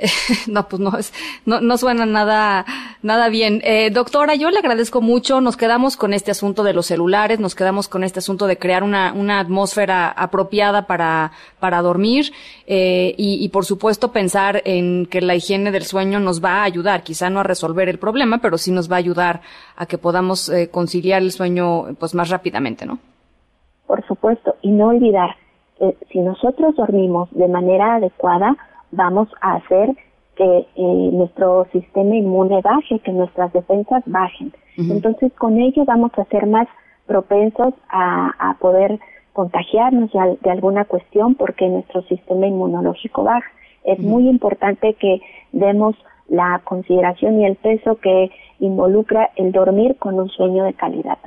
no, 0.48 0.68
pues 0.68 0.80
no, 0.80 0.98
es, 0.98 1.14
no, 1.46 1.62
no 1.62 1.78
suena 1.78 2.06
nada, 2.06 2.66
nada 3.02 3.30
bien. 3.30 3.62
Eh, 3.64 3.90
doctora, 3.92 4.36
yo 4.36 4.50
le 4.50 4.60
agradezco 4.60 5.02
mucho. 5.02 5.42
Nos 5.42 5.58
quedamos 5.58 5.98
con 5.98 6.14
este 6.14 6.32
asunto 6.32 6.64
de 6.64 6.74
los 6.74 6.88
celulares, 6.88 7.40
nos 7.40 7.56
quedamos 7.56 7.88
con 7.88 8.04
este 8.04 8.20
asunto 8.20 8.48
de 8.48 8.58
crear 8.58 8.84
una, 8.84 9.14
una 9.14 9.40
atmósfera 9.40 10.10
apropiada 10.10 10.88
para, 10.88 11.32
para 11.60 11.82
dormir 11.82 12.32
eh, 12.68 13.14
y, 13.18 13.44
y, 13.44 13.50
por 13.50 13.66
supuesto, 13.66 14.12
pensar 14.12 14.62
en 14.66 15.06
que 15.06 15.22
la 15.22 15.36
higiene 15.36 15.72
del 15.72 15.84
sueño 15.84 16.20
nos 16.20 16.44
va 16.44 16.62
a 16.62 16.64
ayudar, 16.64 17.04
quizá 17.04 17.30
no 17.30 17.40
a 17.40 17.44
resolver 17.44 17.90
el 17.90 18.00
problema, 18.00 18.40
pero 18.40 18.58
sí 18.58 18.72
nos 18.72 18.92
va 18.92 18.96
a 18.96 19.00
ayudar 19.00 19.42
a 19.76 19.86
que 19.86 19.98
podamos 19.98 20.50
eh, 20.50 20.70
conciliar 20.70 21.22
el 21.22 21.32
sueño 21.32 21.96
pues 22.00 22.16
más 22.16 22.30
rápidamente, 22.30 22.86
¿no? 22.86 23.00
Por 23.86 24.06
supuesto, 24.08 24.56
y 24.62 24.72
no 24.72 24.88
olvidar 24.88 25.36
que 25.78 25.98
si 26.12 26.20
nosotros 26.20 26.76
dormimos 26.76 27.30
de 27.32 27.48
manera 27.48 27.96
adecuada, 27.96 28.56
vamos 28.92 29.30
a 29.42 29.56
hacer 29.56 29.96
que 30.36 30.68
eh, 30.76 31.10
nuestro 31.12 31.68
sistema 31.72 32.16
inmune 32.16 32.62
baje, 32.62 33.00
que 33.00 33.12
nuestras 33.12 33.52
defensas 33.54 34.04
bajen. 34.06 34.54
Entonces, 34.78 35.32
con 35.34 35.60
ello 35.60 35.84
vamos 35.86 36.12
a 36.18 36.26
ser 36.26 36.48
más 36.48 36.68
propensos 37.06 37.74
a, 37.90 38.56
poder 38.60 39.00
contagiarnos 39.34 40.12
de, 40.12 40.50
alguna 40.50 40.86
cuestión 40.86 41.36
porque 41.36 41.68
nuestro 41.68 42.02
sistema 42.04 42.48
inmunológico 42.48 43.24
baja. 43.24 43.48
Es 43.84 44.00
muy 44.00 44.30
importante 44.30 44.94
que 44.94 45.22
demos 45.52 45.96
la 46.30 46.62
consideración 46.64 47.42
y 47.42 47.46
el 47.46 47.56
peso 47.56 47.98
que 47.98 48.32
involucra 48.60 49.32
el 49.36 49.52
dormir 49.52 49.98
con 49.98 50.20
un 50.20 50.30
sueño 50.30 50.64
de 50.64 50.74
calidad. 50.74 51.18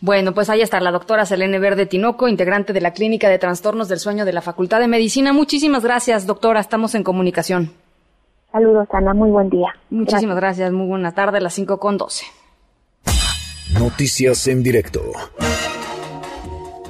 Bueno, 0.00 0.32
pues 0.32 0.48
ahí 0.48 0.60
está 0.60 0.80
la 0.80 0.92
doctora 0.92 1.26
Selene 1.26 1.58
Verde 1.58 1.84
Tinoco, 1.84 2.28
integrante 2.28 2.72
de 2.72 2.80
la 2.80 2.92
Clínica 2.92 3.28
de 3.28 3.38
Trastornos 3.38 3.88
del 3.88 3.98
Sueño 3.98 4.24
de 4.24 4.32
la 4.32 4.42
Facultad 4.42 4.78
de 4.78 4.86
Medicina. 4.86 5.32
Muchísimas 5.32 5.82
gracias, 5.82 6.24
doctora. 6.24 6.60
Estamos 6.60 6.94
en 6.94 7.02
comunicación. 7.02 7.72
Saludos, 8.52 8.86
Ana. 8.92 9.12
Muy 9.12 9.30
buen 9.30 9.50
día. 9.50 9.74
Muchísimas 9.90 10.36
gracias. 10.36 10.72
Muy 10.72 10.86
buena 10.86 11.12
tarde, 11.12 11.40
las 11.40 11.52
5 11.54 11.80
con 11.80 11.98
12. 11.98 12.26
Noticias 13.74 14.46
en 14.46 14.62
directo. 14.62 15.02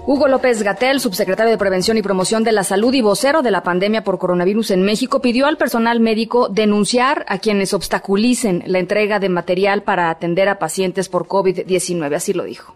Hugo 0.06 0.28
López 0.28 0.62
Gatel, 0.62 1.00
subsecretario 1.00 1.50
de 1.50 1.58
Prevención 1.58 1.96
y 1.96 2.02
Promoción 2.02 2.44
de 2.44 2.52
la 2.52 2.62
Salud 2.62 2.92
y 2.92 3.00
vocero 3.00 3.42
de 3.42 3.50
la 3.50 3.62
pandemia 3.62 4.04
por 4.04 4.18
coronavirus 4.18 4.70
en 4.72 4.82
México, 4.82 5.20
pidió 5.20 5.46
al 5.46 5.56
personal 5.56 6.00
médico 6.00 6.48
denunciar 6.48 7.24
a 7.28 7.38
quienes 7.38 7.74
obstaculicen 7.74 8.64
la 8.66 8.78
entrega 8.78 9.18
de 9.18 9.28
material 9.30 9.82
para 9.82 10.10
atender 10.10 10.48
a 10.48 10.58
pacientes 10.58 11.08
por 11.08 11.26
COVID-19. 11.26 12.14
Así 12.14 12.32
lo 12.32 12.44
dijo 12.44 12.74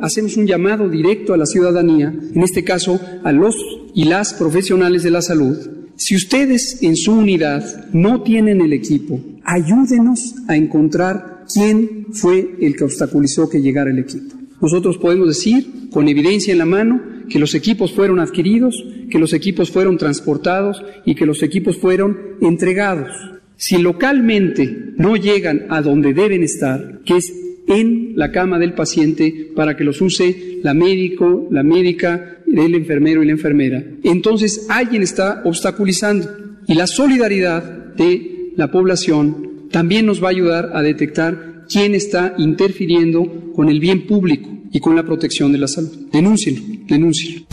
hacemos 0.00 0.36
un 0.36 0.46
llamado 0.46 0.88
directo 0.88 1.34
a 1.34 1.36
la 1.36 1.46
ciudadanía, 1.46 2.12
en 2.34 2.42
este 2.42 2.64
caso 2.64 3.00
a 3.22 3.32
los 3.32 3.54
y 3.94 4.04
las 4.04 4.34
profesionales 4.34 5.02
de 5.02 5.10
la 5.10 5.22
salud. 5.22 5.56
Si 5.96 6.16
ustedes 6.16 6.82
en 6.82 6.96
su 6.96 7.12
unidad 7.12 7.90
no 7.92 8.22
tienen 8.22 8.60
el 8.60 8.72
equipo, 8.72 9.20
ayúdenos 9.44 10.34
a 10.48 10.56
encontrar 10.56 11.44
quién 11.52 12.06
fue 12.12 12.56
el 12.60 12.76
que 12.76 12.84
obstaculizó 12.84 13.48
que 13.50 13.60
llegara 13.60 13.90
el 13.90 13.98
equipo. 13.98 14.34
Nosotros 14.60 14.98
podemos 14.98 15.28
decir, 15.28 15.88
con 15.90 16.08
evidencia 16.08 16.52
en 16.52 16.58
la 16.58 16.66
mano, 16.66 17.00
que 17.28 17.38
los 17.38 17.54
equipos 17.54 17.92
fueron 17.92 18.20
adquiridos, 18.20 18.84
que 19.10 19.18
los 19.18 19.32
equipos 19.32 19.70
fueron 19.70 19.98
transportados 19.98 20.82
y 21.04 21.14
que 21.14 21.26
los 21.26 21.42
equipos 21.42 21.78
fueron 21.78 22.18
entregados. 22.40 23.10
Si 23.56 23.78
localmente 23.78 24.94
no 24.96 25.16
llegan 25.16 25.66
a 25.68 25.82
donde 25.82 26.14
deben 26.14 26.42
estar, 26.42 27.00
que 27.04 27.18
es 27.18 27.32
en 27.70 28.14
la 28.16 28.32
cama 28.32 28.58
del 28.58 28.74
paciente 28.74 29.52
para 29.54 29.76
que 29.76 29.84
los 29.84 30.00
use 30.00 30.58
la 30.62 30.74
médico, 30.74 31.46
la 31.50 31.62
médica, 31.62 32.38
el 32.46 32.74
enfermero 32.74 33.22
y 33.22 33.26
la 33.26 33.32
enfermera. 33.32 33.82
Entonces 34.02 34.66
alguien 34.68 35.02
está 35.02 35.42
obstaculizando 35.44 36.28
y 36.66 36.74
la 36.74 36.86
solidaridad 36.86 37.62
de 37.94 38.52
la 38.56 38.70
población 38.70 39.68
también 39.70 40.04
nos 40.04 40.22
va 40.22 40.28
a 40.28 40.30
ayudar 40.30 40.70
a 40.74 40.82
detectar 40.82 41.64
quién 41.68 41.94
está 41.94 42.34
interfiriendo 42.38 43.52
con 43.54 43.68
el 43.68 43.78
bien 43.78 44.06
público 44.06 44.48
y 44.72 44.80
con 44.80 44.96
la 44.96 45.04
protección 45.04 45.52
de 45.52 45.58
la 45.58 45.68
salud. 45.68 46.08
Denúncienlo, 46.12 46.62
denúncienlo. 46.88 47.46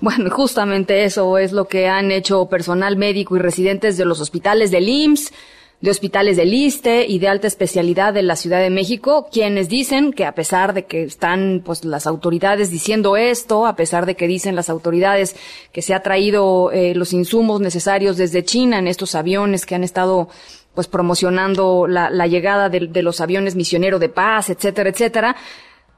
Bueno, 0.00 0.30
justamente 0.30 1.04
eso 1.04 1.38
es 1.38 1.52
lo 1.52 1.68
que 1.68 1.88
han 1.88 2.10
hecho 2.12 2.48
personal 2.48 2.96
médico 2.96 3.36
y 3.36 3.38
residentes 3.38 3.96
de 3.96 4.04
los 4.04 4.20
hospitales 4.20 4.70
del 4.70 4.88
IMSS, 4.88 5.32
de 5.80 5.90
hospitales 5.90 6.36
del 6.36 6.54
ISTE 6.54 7.06
y 7.06 7.18
de 7.18 7.28
alta 7.28 7.46
especialidad 7.46 8.14
de 8.14 8.22
la 8.22 8.36
Ciudad 8.36 8.60
de 8.60 8.70
México, 8.70 9.28
quienes 9.30 9.68
dicen 9.68 10.12
que 10.12 10.24
a 10.24 10.34
pesar 10.34 10.72
de 10.72 10.86
que 10.86 11.02
están 11.02 11.62
pues 11.64 11.84
las 11.84 12.06
autoridades 12.06 12.70
diciendo 12.70 13.16
esto, 13.16 13.66
a 13.66 13.76
pesar 13.76 14.06
de 14.06 14.16
que 14.16 14.26
dicen 14.26 14.56
las 14.56 14.70
autoridades 14.70 15.36
que 15.72 15.82
se 15.82 15.92
ha 15.92 16.02
traído 16.02 16.72
eh, 16.72 16.94
los 16.94 17.12
insumos 17.12 17.60
necesarios 17.60 18.16
desde 18.16 18.44
China 18.44 18.78
en 18.78 18.88
estos 18.88 19.14
aviones 19.14 19.66
que 19.66 19.74
han 19.74 19.84
estado 19.84 20.28
pues 20.74 20.88
promocionando 20.88 21.86
la, 21.86 22.10
la 22.10 22.26
llegada 22.26 22.68
de, 22.68 22.86
de 22.88 23.02
los 23.02 23.20
aviones 23.20 23.54
misionero 23.54 23.98
de 23.98 24.08
paz, 24.08 24.50
etcétera, 24.50 24.90
etcétera, 24.90 25.36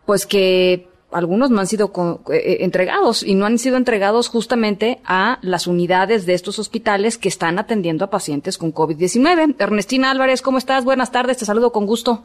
pues 0.07 0.27
que 0.27 0.88
algunos 1.11 1.51
no 1.51 1.61
han 1.61 1.67
sido 1.67 1.91
eh, 2.31 2.37
eh, 2.37 2.57
entregados 2.61 3.23
y 3.23 3.35
no 3.35 3.47
han 3.47 3.59
sido 3.59 3.77
entregados 3.77 4.29
justamente 4.29 4.99
a 5.05 5.39
las 5.43 5.67
unidades 5.67 6.27
de 6.27 6.35
estos 6.35 6.59
hospitales 6.59 7.19
que 7.19 7.29
están 7.29 7.59
atendiendo 7.59 8.05
a 8.05 8.11
pacientes 8.11 8.59
con 8.59 8.73
COVID-19. 8.73 9.57
Ernestina 9.59 10.11
Álvarez, 10.11 10.43
¿cómo 10.43 10.59
estás? 10.59 10.85
Buenas 10.85 11.13
tardes, 11.13 11.39
te 11.39 11.45
saludo 11.45 11.73
con 11.73 11.87
gusto. 11.87 12.25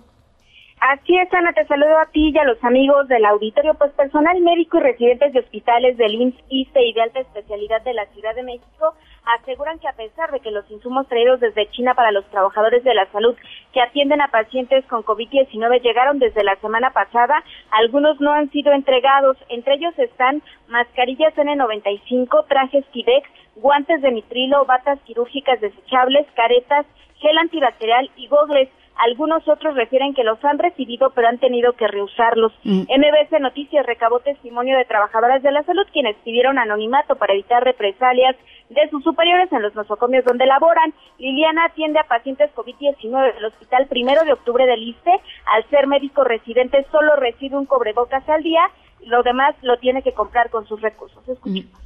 Así 0.79 1.17
es, 1.17 1.33
Ana, 1.33 1.53
te 1.53 1.65
saludo 1.65 1.97
a 1.97 2.07
ti 2.07 2.31
y 2.33 2.37
a 2.37 2.43
los 2.43 2.61
amigos 2.61 3.07
del 3.07 3.23
auditorio, 3.23 3.73
pues 3.75 3.91
personal 3.93 4.41
médico 4.41 4.79
y 4.79 4.81
residentes 4.81 5.31
de 5.31 5.39
hospitales 5.39 5.95
del 5.97 6.13
IMSS, 6.15 6.43
ICE 6.49 6.81
y 6.81 6.93
de 6.93 7.01
alta 7.01 7.19
especialidad 7.21 7.81
de 7.83 7.93
la 7.93 8.05
Ciudad 8.07 8.35
de 8.35 8.43
México 8.43 8.93
aseguran 9.25 9.79
que 9.79 9.87
a 9.87 9.93
pesar 9.93 10.31
de 10.31 10.39
que 10.39 10.51
los 10.51 10.69
insumos 10.69 11.07
traídos 11.07 11.39
desde 11.39 11.69
China 11.71 11.93
para 11.93 12.11
los 12.11 12.25
trabajadores 12.25 12.83
de 12.83 12.93
la 12.93 13.09
salud 13.11 13.35
que 13.71 13.81
atienden 13.81 14.21
a 14.21 14.27
pacientes 14.27 14.85
con 14.85 15.03
COVID-19 15.03 15.81
llegaron 15.81 16.19
desde 16.19 16.43
la 16.43 16.55
semana 16.57 16.91
pasada, 16.91 17.43
algunos 17.71 18.19
no 18.19 18.31
han 18.31 18.49
sido 18.51 18.73
entregados. 18.73 19.37
Entre 19.49 19.75
ellos 19.75 19.97
están 19.97 20.41
mascarillas 20.67 21.33
N95, 21.35 22.47
trajes 22.47 22.85
Tibex, 22.91 23.29
guantes 23.55 24.01
de 24.01 24.11
nitrilo, 24.11 24.65
batas 24.65 24.99
quirúrgicas 25.01 25.59
desechables, 25.61 26.27
caretas, 26.35 26.85
gel 27.19 27.37
antibacterial 27.37 28.09
y 28.15 28.27
gogles. 28.27 28.69
Algunos 28.97 29.47
otros 29.47 29.75
refieren 29.75 30.13
que 30.13 30.23
los 30.23 30.43
han 30.45 30.59
recibido 30.59 31.12
pero 31.12 31.27
han 31.27 31.39
tenido 31.39 31.73
que 31.73 31.88
rehusarlos. 31.88 32.53
Mm. 32.63 32.81
MBC 32.81 33.39
Noticias 33.39 33.85
recabó 33.85 34.19
testimonio 34.19 34.77
de 34.77 34.85
trabajadoras 34.85 35.41
de 35.41 35.51
la 35.51 35.63
salud 35.63 35.85
quienes 35.91 36.15
pidieron 36.17 36.59
anonimato 36.59 37.15
para 37.15 37.33
evitar 37.33 37.63
represalias 37.63 38.35
de 38.69 38.89
sus 38.89 39.03
superiores 39.03 39.51
en 39.51 39.62
los 39.62 39.75
nosocomios 39.75 40.25
donde 40.25 40.45
laboran. 40.45 40.93
Liliana 41.17 41.65
atiende 41.65 42.00
a 42.00 42.07
pacientes 42.07 42.51
COVID-19 42.55 43.35
del 43.35 43.45
Hospital 43.45 43.88
Primero 43.88 44.23
de 44.23 44.33
Octubre 44.33 44.65
del 44.65 44.83
ISTE. 44.83 45.12
Al 45.45 45.67
ser 45.69 45.88
médico 45.88 46.23
residente 46.23 46.85
solo 46.91 47.15
recibe 47.15 47.57
un 47.57 47.65
cobrebocas 47.65 48.27
al 48.29 48.43
día, 48.43 48.69
lo 49.05 49.23
demás 49.23 49.55
lo 49.62 49.77
tiene 49.77 50.01
que 50.01 50.13
comprar 50.13 50.50
con 50.50 50.65
sus 50.67 50.81
recursos. 50.81 51.27
Escuchemos. 51.27 51.83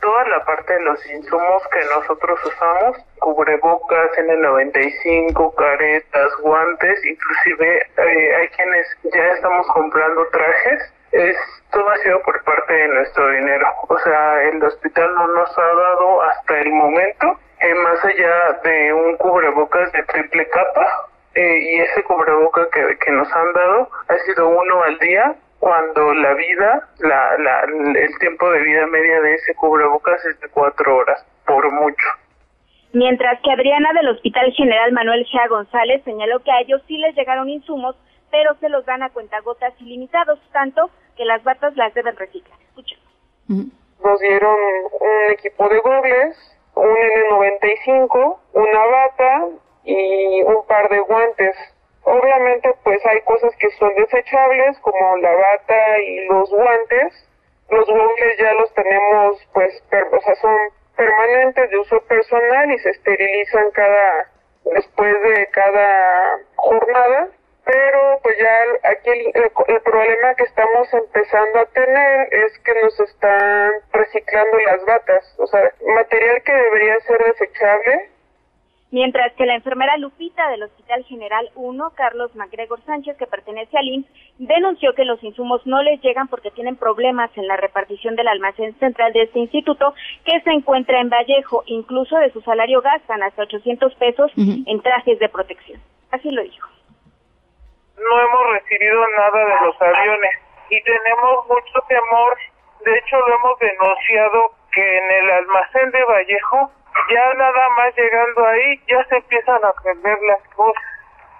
Toda 0.00 0.24
la 0.28 0.44
parte 0.44 0.72
de 0.74 0.80
los 0.80 1.06
insumos 1.10 1.62
que 1.72 1.80
nosotros 1.94 2.38
usamos, 2.44 2.98
cubrebocas, 3.20 4.10
N95, 4.18 5.54
caretas, 5.54 6.30
guantes, 6.42 7.04
inclusive 7.04 7.86
eh, 7.96 8.36
hay 8.36 8.48
quienes 8.48 8.86
ya 9.14 9.26
estamos 9.32 9.66
comprando 9.68 10.26
trajes, 10.28 10.92
es 11.12 11.36
todo 11.70 11.88
ha 11.88 11.96
sido 11.98 12.20
por 12.22 12.42
parte 12.44 12.72
de 12.72 12.88
nuestro 12.88 13.30
dinero. 13.30 13.66
O 13.88 13.98
sea, 13.98 14.42
el 14.42 14.62
hospital 14.62 15.14
no 15.14 15.28
nos 15.28 15.58
ha 15.58 15.62
dado 15.62 16.22
hasta 16.22 16.60
el 16.60 16.70
momento, 16.70 17.38
eh, 17.60 17.74
más 17.74 18.04
allá 18.04 18.60
de 18.62 18.92
un 18.92 19.16
cubrebocas 19.16 19.90
de 19.92 20.02
triple 20.04 20.48
capa, 20.48 21.08
eh, 21.34 21.58
y 21.58 21.80
ese 21.80 22.02
cubreboca 22.04 22.68
que, 22.70 22.96
que 22.98 23.10
nos 23.10 23.30
han 23.34 23.52
dado 23.54 23.90
ha 24.08 24.18
sido 24.18 24.48
uno 24.48 24.82
al 24.84 24.98
día 25.00 25.34
cuando 25.58 26.12
la 26.14 26.34
vida, 26.34 26.88
la, 26.98 27.38
la, 27.38 27.60
el 27.62 28.18
tiempo 28.18 28.50
de 28.50 28.60
vida 28.60 28.86
media 28.86 29.20
de 29.20 29.34
ese 29.34 29.54
cubrebocas 29.54 30.24
es 30.26 30.38
de 30.40 30.48
cuatro 30.48 30.96
horas, 30.96 31.24
por 31.46 31.70
mucho. 31.72 32.06
Mientras 32.92 33.40
que 33.42 33.50
Adriana 33.50 33.92
del 33.92 34.08
Hospital 34.08 34.52
General 34.52 34.92
Manuel 34.92 35.26
G. 35.26 35.48
González 35.48 36.02
señaló 36.04 36.40
que 36.40 36.52
a 36.52 36.60
ellos 36.60 36.80
sí 36.86 36.96
les 36.98 37.14
llegaron 37.16 37.48
insumos, 37.48 37.96
pero 38.30 38.54
se 38.60 38.68
los 38.68 38.84
dan 38.86 39.02
a 39.02 39.10
cuentagotas 39.10 39.72
ilimitados, 39.80 40.38
tanto 40.52 40.90
que 41.16 41.24
las 41.24 41.42
batas 41.42 41.76
las 41.76 41.92
deben 41.94 42.16
reciclar. 42.16 42.58
Escuchen. 42.68 42.98
Nos 43.48 44.20
dieron 44.20 44.56
un 45.00 45.32
equipo 45.32 45.68
de 45.68 45.78
gobles, 45.78 46.58
un 46.74 46.84
N95, 46.84 48.38
una 48.52 48.86
bata 48.86 49.46
y 49.84 50.42
un 50.42 50.66
par 50.66 50.88
de 50.88 50.98
guantes 51.00 51.56
Obviamente 52.04 52.74
pues 52.82 53.04
hay 53.06 53.20
cosas 53.22 53.54
que 53.56 53.70
son 53.72 53.94
desechables 53.94 54.78
como 54.80 55.16
la 55.18 55.32
bata 55.32 55.98
y 56.00 56.26
los 56.26 56.50
guantes. 56.50 57.28
Los 57.70 57.86
guantes 57.88 58.38
ya 58.38 58.52
los 58.54 58.72
tenemos 58.74 59.48
pues, 59.52 59.82
o 60.12 60.20
sea, 60.20 60.34
son 60.36 60.56
permanentes 60.96 61.70
de 61.70 61.78
uso 61.78 62.00
personal 62.02 62.70
y 62.70 62.78
se 62.78 62.90
esterilizan 62.90 63.70
cada 63.72 64.30
después 64.64 65.14
de 65.22 65.46
cada 65.48 66.38
jornada 66.56 67.30
pero 67.64 68.20
pues 68.22 68.36
ya 68.38 68.90
aquí 68.90 69.10
el, 69.10 69.50
el, 69.68 69.80
problema 69.80 70.34
que 70.34 70.44
estamos 70.44 70.92
empezando 70.92 71.60
a 71.60 71.66
tener 71.66 72.28
es 72.34 72.58
que 72.58 72.74
nos 72.82 73.00
están 73.00 73.72
reciclando 73.92 74.58
las 74.66 74.84
batas, 74.84 75.34
o 75.38 75.46
sea, 75.46 75.72
material 75.94 76.42
que 76.42 76.52
debería 76.52 77.00
ser 77.00 77.24
desechable 77.24 78.10
mientras 78.94 79.32
que 79.32 79.44
la 79.44 79.56
enfermera 79.56 79.96
Lupita 79.96 80.48
del 80.50 80.62
Hospital 80.62 81.02
General 81.06 81.50
1, 81.56 81.90
Carlos 81.96 82.32
MacGregor 82.36 82.80
Sánchez, 82.84 83.16
que 83.16 83.26
pertenece 83.26 83.76
al 83.76 83.88
IMSS, 83.88 84.08
denunció 84.38 84.94
que 84.94 85.04
los 85.04 85.20
insumos 85.24 85.66
no 85.66 85.82
les 85.82 86.00
llegan 86.00 86.28
porque 86.28 86.52
tienen 86.52 86.76
problemas 86.76 87.28
en 87.36 87.48
la 87.48 87.56
repartición 87.56 88.14
del 88.14 88.28
almacén 88.28 88.72
central 88.78 89.12
de 89.12 89.22
este 89.22 89.40
instituto, 89.40 89.94
que 90.24 90.40
se 90.42 90.50
encuentra 90.50 91.00
en 91.00 91.10
Vallejo. 91.10 91.64
Incluso 91.66 92.16
de 92.18 92.30
su 92.30 92.40
salario 92.42 92.82
gastan 92.82 93.24
hasta 93.24 93.42
800 93.42 93.96
pesos 93.96 94.30
en 94.36 94.80
trajes 94.80 95.18
de 95.18 95.28
protección. 95.28 95.80
Así 96.12 96.30
lo 96.30 96.44
dijo. 96.44 96.68
No 97.96 98.20
hemos 98.20 98.52
recibido 98.52 99.04
nada 99.18 99.44
de 99.44 99.66
los 99.66 99.82
aviones 99.82 100.30
y 100.70 100.80
tenemos 100.84 101.48
mucho 101.48 101.80
temor. 101.88 102.38
De 102.84 102.96
hecho, 102.96 103.16
lo 103.18 103.34
hemos 103.34 103.58
denunciado 103.58 104.52
que 104.72 104.98
en 104.98 105.10
el 105.10 105.30
almacén 105.32 105.90
de 105.90 106.04
Vallejo 106.04 106.70
ya 107.10 107.34
nada 107.34 107.68
más 107.76 107.96
llegando 107.96 108.46
ahí 108.46 108.80
ya 108.88 109.04
se 109.06 109.16
empiezan 109.16 109.64
a 109.64 109.72
perder 109.82 110.18
las 110.28 110.42
cosas. 110.54 110.82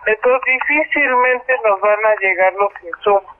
Entonces 0.06 0.40
difícilmente 0.46 1.54
nos 1.64 1.80
van 1.80 1.98
a 2.04 2.14
llegar 2.20 2.52
los 2.54 2.72
insumos. 2.84 3.34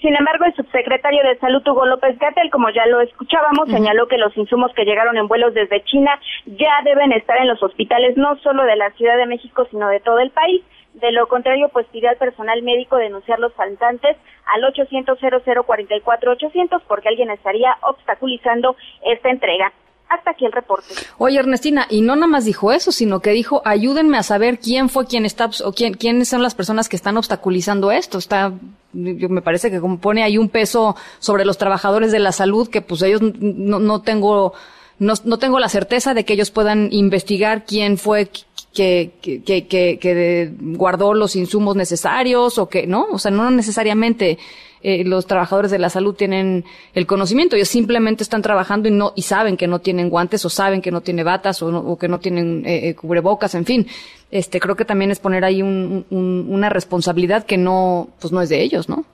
Sin 0.00 0.14
embargo, 0.14 0.44
el 0.44 0.54
subsecretario 0.54 1.24
de 1.24 1.38
Salud, 1.38 1.66
Hugo 1.66 1.84
López 1.84 2.16
Gatel, 2.20 2.50
como 2.50 2.70
ya 2.70 2.86
lo 2.86 3.00
escuchábamos, 3.00 3.68
señaló 3.68 4.06
que 4.06 4.16
los 4.16 4.36
insumos 4.36 4.72
que 4.74 4.84
llegaron 4.84 5.16
en 5.16 5.26
vuelos 5.26 5.54
desde 5.54 5.82
China 5.84 6.20
ya 6.46 6.70
deben 6.84 7.10
estar 7.10 7.36
en 7.38 7.48
los 7.48 7.60
hospitales 7.60 8.16
no 8.16 8.36
solo 8.36 8.62
de 8.62 8.76
la 8.76 8.90
Ciudad 8.92 9.16
de 9.16 9.26
México, 9.26 9.66
sino 9.70 9.88
de 9.88 9.98
todo 9.98 10.20
el 10.20 10.30
país. 10.30 10.62
De 10.94 11.10
lo 11.10 11.26
contrario, 11.26 11.68
pues 11.70 11.86
pide 11.88 12.08
al 12.08 12.16
personal 12.16 12.62
médico 12.62 12.96
denunciar 12.96 13.40
los 13.40 13.52
faltantes 13.54 14.16
al 14.46 14.64
800 14.64 15.18
0044 15.18 16.30
800 16.32 16.82
porque 16.84 17.08
alguien 17.08 17.30
estaría 17.30 17.76
obstaculizando 17.82 18.76
esta 19.04 19.30
entrega. 19.30 19.72
Hasta 20.08 20.30
aquí 20.30 20.46
el 20.46 20.52
reporte. 20.52 20.86
Oye, 21.18 21.38
Ernestina, 21.38 21.86
y 21.90 22.00
no 22.00 22.16
nada 22.16 22.26
más 22.26 22.44
dijo 22.46 22.72
eso, 22.72 22.92
sino 22.92 23.20
que 23.20 23.30
dijo, 23.30 23.60
ayúdenme 23.64 24.16
a 24.16 24.22
saber 24.22 24.58
quién 24.58 24.88
fue 24.88 25.06
quien 25.06 25.26
está, 25.26 25.50
o 25.64 25.72
quién, 25.72 25.94
quiénes 25.94 26.28
son 26.28 26.42
las 26.42 26.54
personas 26.54 26.88
que 26.88 26.96
están 26.96 27.18
obstaculizando 27.18 27.90
esto. 27.90 28.16
Está, 28.16 28.52
yo 28.92 29.28
me 29.28 29.42
parece 29.42 29.70
que 29.70 29.80
pone 30.00 30.22
ahí 30.22 30.38
un 30.38 30.48
peso 30.48 30.96
sobre 31.18 31.44
los 31.44 31.58
trabajadores 31.58 32.10
de 32.10 32.20
la 32.20 32.32
salud 32.32 32.68
que 32.68 32.80
pues 32.80 33.02
ellos 33.02 33.20
no, 33.20 33.78
no 33.78 34.00
tengo, 34.00 34.54
no, 34.98 35.12
no 35.24 35.38
tengo 35.38 35.58
la 35.58 35.68
certeza 35.68 36.14
de 36.14 36.24
que 36.24 36.32
ellos 36.32 36.50
puedan 36.50 36.88
investigar 36.90 37.66
quién 37.66 37.98
fue 37.98 38.30
que, 38.78 39.10
que, 39.20 39.66
que, 39.66 39.98
que, 39.98 40.52
guardó 40.60 41.12
los 41.12 41.34
insumos 41.34 41.74
necesarios 41.74 42.58
o 42.58 42.68
que, 42.68 42.86
¿no? 42.86 43.08
O 43.10 43.18
sea, 43.18 43.32
no 43.32 43.50
necesariamente 43.50 44.38
eh, 44.84 45.02
los 45.02 45.26
trabajadores 45.26 45.72
de 45.72 45.80
la 45.80 45.90
salud 45.90 46.14
tienen 46.14 46.64
el 46.94 47.04
conocimiento, 47.04 47.56
ellos 47.56 47.66
simplemente 47.66 48.22
están 48.22 48.40
trabajando 48.40 48.86
y 48.86 48.92
no 48.92 49.12
y 49.16 49.22
saben 49.22 49.56
que 49.56 49.66
no 49.66 49.80
tienen 49.80 50.08
guantes 50.08 50.44
o 50.44 50.48
saben 50.48 50.80
que 50.80 50.92
no 50.92 51.00
tiene 51.00 51.24
batas 51.24 51.60
o, 51.60 51.98
que 51.98 52.06
no 52.06 52.20
tienen 52.20 52.64
eh, 52.64 52.90
eh, 52.90 52.94
cubrebocas, 52.94 53.56
en 53.56 53.64
fin. 53.64 53.88
Este, 54.30 54.60
creo 54.60 54.76
que 54.76 54.84
también 54.84 55.10
es 55.10 55.18
poner 55.18 55.44
ahí 55.44 55.60
una 55.60 56.68
responsabilidad 56.68 57.46
que 57.46 57.56
no, 57.56 58.10
pues 58.20 58.32
no 58.32 58.40
es 58.40 58.48
de 58.48 58.62
ellos, 58.62 58.88
¿no? 58.88 59.04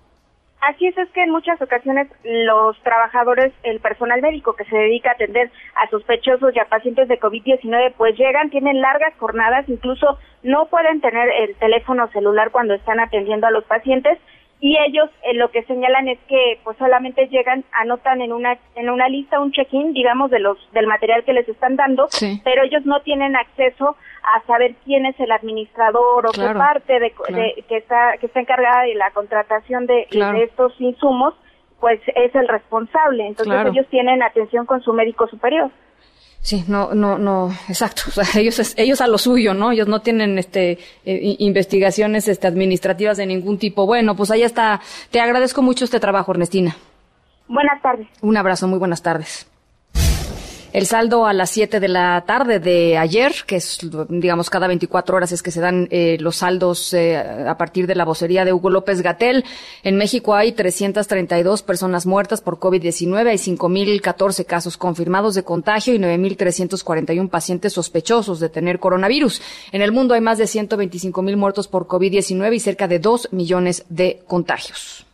Así 0.67 0.87
es, 0.87 0.97
es 0.97 1.11
que 1.11 1.23
en 1.23 1.31
muchas 1.31 1.61
ocasiones 1.61 2.09
los 2.25 2.81
trabajadores, 2.83 3.53
el 3.65 3.81
personal 3.81 4.23
médico 4.23 4.55
que 4.55 4.65
se 4.65 4.75
dedica 4.75 5.11
a 5.11 5.13
atender 5.13 5.51
a 5.75 5.91
sospechosos 5.91 6.57
y 6.57 6.59
a 6.59 6.65
pacientes 6.65 7.07
de 7.07 7.21
COVID-19, 7.21 7.93
pues 7.99 8.17
llegan, 8.17 8.49
tienen 8.49 8.81
largas 8.81 9.13
jornadas, 9.19 9.69
incluso 9.69 10.19
no 10.43 10.65
pueden 10.67 11.03
tener 11.03 11.29
el 11.29 11.55
teléfono 11.57 12.09
celular 12.13 12.51
cuando 12.51 12.73
están 12.73 12.99
atendiendo 12.99 13.47
a 13.47 13.51
los 13.51 13.65
pacientes 13.65 14.19
y 14.65 14.79
ellos 14.79 15.11
eh, 15.25 15.35
lo 15.35 15.51
que 15.51 15.63
señalan 15.65 16.09
es 16.09 16.19
que 16.27 16.59
pues 16.65 16.79
solamente 16.79 17.29
llegan 17.29 17.67
anotan 17.73 18.23
en 18.23 18.33
una 18.33 18.57
en 18.77 18.89
una 18.89 19.11
lista 19.11 19.39
un 19.39 19.53
check-in 19.53 19.93
digamos 19.93 20.31
de 20.31 20.39
los 20.39 20.57
del 20.73 20.87
material 20.87 21.23
que 21.23 21.35
les 21.35 21.47
están 21.47 21.77
dando 21.77 22.09
pero 22.45 22.63
ellos 22.63 22.83
no 22.87 23.03
tienen 23.03 23.37
acceso 23.37 23.95
a 24.23 24.41
saber 24.47 24.75
quién 24.87 25.05
es 25.05 25.21
el 25.21 25.33
administrador 25.33 26.27
o 26.27 26.33
qué 26.33 26.49
parte 26.55 26.99
de, 26.99 27.13
que 27.69 27.77
está 27.77 28.17
que 28.19 28.25
está 28.25 28.41
encargada 28.41 28.85
de 28.85 28.95
la 28.95 29.11
contratación 29.11 29.85
de, 29.85 30.07
estos 30.43 30.73
insumos 30.81 31.35
pues 31.79 32.01
es 32.15 32.35
el 32.35 32.49
responsable. 32.49 33.27
Entonces 33.27 33.67
ellos 33.67 33.87
tienen 33.91 34.23
atención 34.23 34.65
con 34.65 34.81
su 34.81 34.95
médico 34.95 35.29
superior 35.29 35.71
Sí, 36.45 36.63
no, 36.69 36.93
no, 36.93 37.17
no, 37.17 37.51
exacto. 37.71 38.03
O 38.09 38.11
sea, 38.11 38.39
ellos, 38.39 38.75
ellos 38.77 39.01
a 39.01 39.07
lo 39.07 39.17
suyo, 39.17 39.55
¿no? 39.55 39.73
Ellos 39.73 39.89
no 39.89 40.03
tienen, 40.03 40.39
este, 40.39 40.79
eh, 41.07 41.37
investigaciones, 41.39 42.29
este, 42.29 42.47
administrativas 42.47 43.17
de 43.17 43.25
ningún 43.25 43.59
tipo. 43.59 43.87
Bueno, 43.87 44.15
pues 44.15 44.31
ahí 44.31 44.43
está. 44.43 44.83
Te 45.11 45.21
agradezco 45.21 45.63
mucho 45.63 45.87
este 45.87 46.01
trabajo, 46.01 46.33
Ernestina. 46.33 46.77
Buenas 47.49 47.81
tardes. 47.81 48.09
Un 48.21 48.37
abrazo, 48.37 48.69
muy 48.69 48.79
buenas 48.79 49.03
tardes. 49.03 49.47
El 50.75 50.87
saldo 50.87 51.25
a 51.25 51.33
las 51.33 51.51
7 51.51 51.79
de 51.79 51.87
la 51.87 52.25
tarde 52.27 52.59
de 52.59 52.99
ayer, 52.99 53.33
que 53.47 53.55
es, 53.55 53.79
digamos, 54.09 54.51
cada 54.51 54.67
24 54.67 55.15
horas 55.17 55.31
es 55.31 55.41
que 55.41 55.53
se 55.53 55.61
dan 55.61 55.87
eh, 55.93 56.17
los 56.19 56.39
saldos 56.39 56.93
eh, 56.95 57.17
a 57.17 57.57
partir 57.57 57.87
de 57.87 57.95
la 57.95 58.05
vocería 58.05 58.45
de 58.45 58.53
Hugo 58.53 58.71
López 58.71 59.01
Gatel. 59.01 59.45
En 59.85 59.97
México 59.97 60.35
hay 60.35 60.51
332 60.51 61.63
personas 61.63 62.07
muertas 62.07 62.41
por 62.41 62.59
COVID-19, 62.59 63.29
hay 63.29 63.37
5.014 63.37 64.45
casos 64.47 64.77
confirmados 64.77 65.37
de 65.37 65.45
contagio 65.45 65.95
y 65.95 65.99
9.341 66.01 67.31
pacientes 67.31 67.73
sospechosos 67.73 68.41
de 68.41 68.49
tener 68.49 68.81
coronavirus. 68.81 69.43
En 69.71 69.81
el 69.81 69.93
mundo 69.93 70.15
hay 70.15 70.23
más 70.23 70.39
de 70.39 70.47
125.000 70.47 71.37
muertos 71.37 71.69
por 71.69 71.87
COVID-19 71.87 72.53
y 72.53 72.59
cerca 72.59 72.89
de 72.89 72.99
2 72.99 73.29
millones 73.31 73.85
de 73.91 74.25
contagios. 74.27 75.07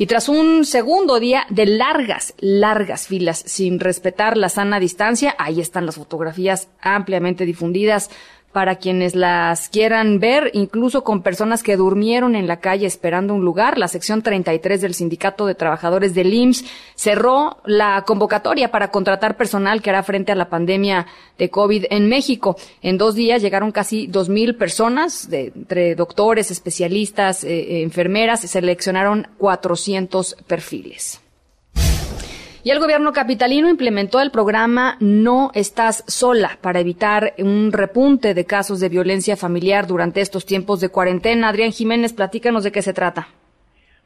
Y 0.00 0.06
tras 0.06 0.28
un 0.28 0.64
segundo 0.64 1.18
día 1.18 1.44
de 1.50 1.66
largas, 1.66 2.32
largas 2.38 3.08
filas 3.08 3.42
sin 3.44 3.80
respetar 3.80 4.36
la 4.36 4.48
sana 4.48 4.78
distancia, 4.78 5.34
ahí 5.38 5.60
están 5.60 5.86
las 5.86 5.96
fotografías 5.96 6.68
ampliamente 6.80 7.44
difundidas 7.44 8.08
para 8.52 8.76
quienes 8.76 9.14
las 9.14 9.68
quieran 9.68 10.20
ver, 10.20 10.50
incluso 10.54 11.04
con 11.04 11.22
personas 11.22 11.62
que 11.62 11.76
durmieron 11.76 12.34
en 12.34 12.46
la 12.46 12.60
calle 12.60 12.86
esperando 12.86 13.34
un 13.34 13.44
lugar. 13.44 13.78
La 13.78 13.88
sección 13.88 14.22
33 14.22 14.80
del 14.80 14.94
Sindicato 14.94 15.46
de 15.46 15.54
Trabajadores 15.54 16.14
del 16.14 16.32
IMSS 16.32 16.64
cerró 16.94 17.58
la 17.64 18.02
convocatoria 18.06 18.70
para 18.70 18.90
contratar 18.90 19.36
personal 19.36 19.82
que 19.82 19.90
hará 19.90 20.02
frente 20.02 20.32
a 20.32 20.34
la 20.34 20.48
pandemia 20.48 21.06
de 21.36 21.50
COVID 21.50 21.86
en 21.90 22.08
México. 22.08 22.56
En 22.80 22.96
dos 22.96 23.14
días 23.14 23.42
llegaron 23.42 23.70
casi 23.70 24.08
2.000 24.08 24.56
personas, 24.56 25.28
de, 25.28 25.52
entre 25.54 25.94
doctores, 25.94 26.50
especialistas, 26.50 27.44
eh, 27.44 27.48
eh, 27.50 27.82
enfermeras, 27.82 28.40
se 28.40 28.48
seleccionaron 28.48 29.28
400 29.38 30.36
perfiles. 30.46 31.20
Y 32.68 32.70
el 32.70 32.80
gobierno 32.80 33.14
capitalino 33.14 33.70
implementó 33.70 34.20
el 34.20 34.30
programa 34.30 34.98
No 35.00 35.50
estás 35.54 36.04
sola 36.06 36.58
para 36.60 36.80
evitar 36.80 37.32
un 37.38 37.72
repunte 37.72 38.34
de 38.34 38.44
casos 38.44 38.78
de 38.78 38.90
violencia 38.90 39.38
familiar 39.38 39.86
durante 39.86 40.20
estos 40.20 40.44
tiempos 40.44 40.78
de 40.82 40.90
cuarentena. 40.90 41.48
Adrián 41.48 41.72
Jiménez, 41.72 42.12
platícanos 42.12 42.64
de 42.64 42.70
qué 42.70 42.82
se 42.82 42.92
trata. 42.92 43.28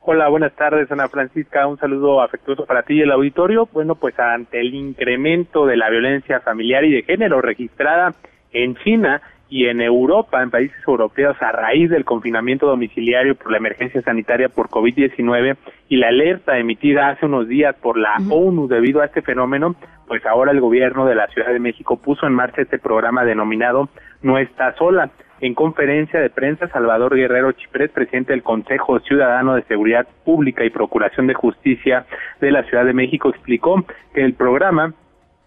Hola, 0.03 0.29
buenas 0.29 0.55
tardes, 0.55 0.89
Ana 0.93 1.09
Francisca. 1.09 1.67
Un 1.67 1.77
saludo 1.77 2.23
afectuoso 2.23 2.65
para 2.65 2.85
ti 2.85 2.95
y 2.95 3.01
el 3.01 3.11
auditorio. 3.11 3.69
Bueno, 3.73 3.97
pues 3.97 4.17
ante 4.21 4.61
el 4.61 4.73
incremento 4.75 5.67
de 5.67 5.77
la 5.77 5.91
violencia 5.91 6.39
familiar 6.39 6.85
y 6.85 6.93
de 6.93 7.03
género 7.03 7.41
registrada 7.41 8.15
en 8.53 8.77
China 8.77 9.21
y 9.53 9.67
en 9.67 9.83
Europa, 9.83 10.43
en 10.43 10.51
países 10.51 10.79
europeos, 10.87 11.37
a 11.43 11.53
raíz 11.53 11.91
del 11.91 12.07
confinamiento 12.07 12.67
domiciliario 12.67 13.35
por 13.35 13.51
la 13.51 13.59
emergencia 13.59 14.01
sanitaria 14.01 14.49
por 14.49 14.71
COVID-19 14.71 15.59
y 15.91 15.99
la 15.99 16.09
alerta 16.09 16.57
emitida 16.57 17.11
hace 17.11 17.27
unos 17.27 17.49
días 17.49 17.77
por 17.77 17.99
la 17.99 18.17
ONU 18.31 18.67
debido 18.67 19.03
a 19.03 19.05
este 19.05 19.21
fenómeno, 19.21 19.77
pues 20.09 20.25
ahora 20.25 20.53
el 20.53 20.61
gobierno 20.63 21.05
de 21.05 21.17
la 21.17 21.27
Ciudad 21.27 21.53
de 21.53 21.59
México 21.59 22.01
puso 22.01 22.27
en 22.27 22.33
marcha 22.33 22.63
este 22.63 22.79
programa 22.79 23.27
denominado 23.27 23.91
No 24.23 24.39
está 24.39 24.75
sola. 24.77 25.11
En 25.43 25.53
conferencia 25.53 26.19
de 26.19 26.31
prensa, 26.31 26.69
Salvador 26.69 27.15
Guerrero 27.15 27.53
Chiprés, 27.53 27.91
presidente 27.91 28.33
del 28.33 28.43
Consejo 28.43 29.01
Ciudadano 29.01 29.55
de 29.55 29.65
Seguridad 29.65 30.07
Pública 30.25 30.65
y 30.65 30.71
Procuración 30.71 31.27
de 31.27 31.35
Justicia 31.35 32.07
de 32.41 32.53
la 32.53 32.63
Ciudad 32.63 32.87
de 32.87 32.95
México, 32.95 33.29
explicó 33.29 33.85
que 34.15 34.25
el 34.25 34.33
programa 34.33 34.95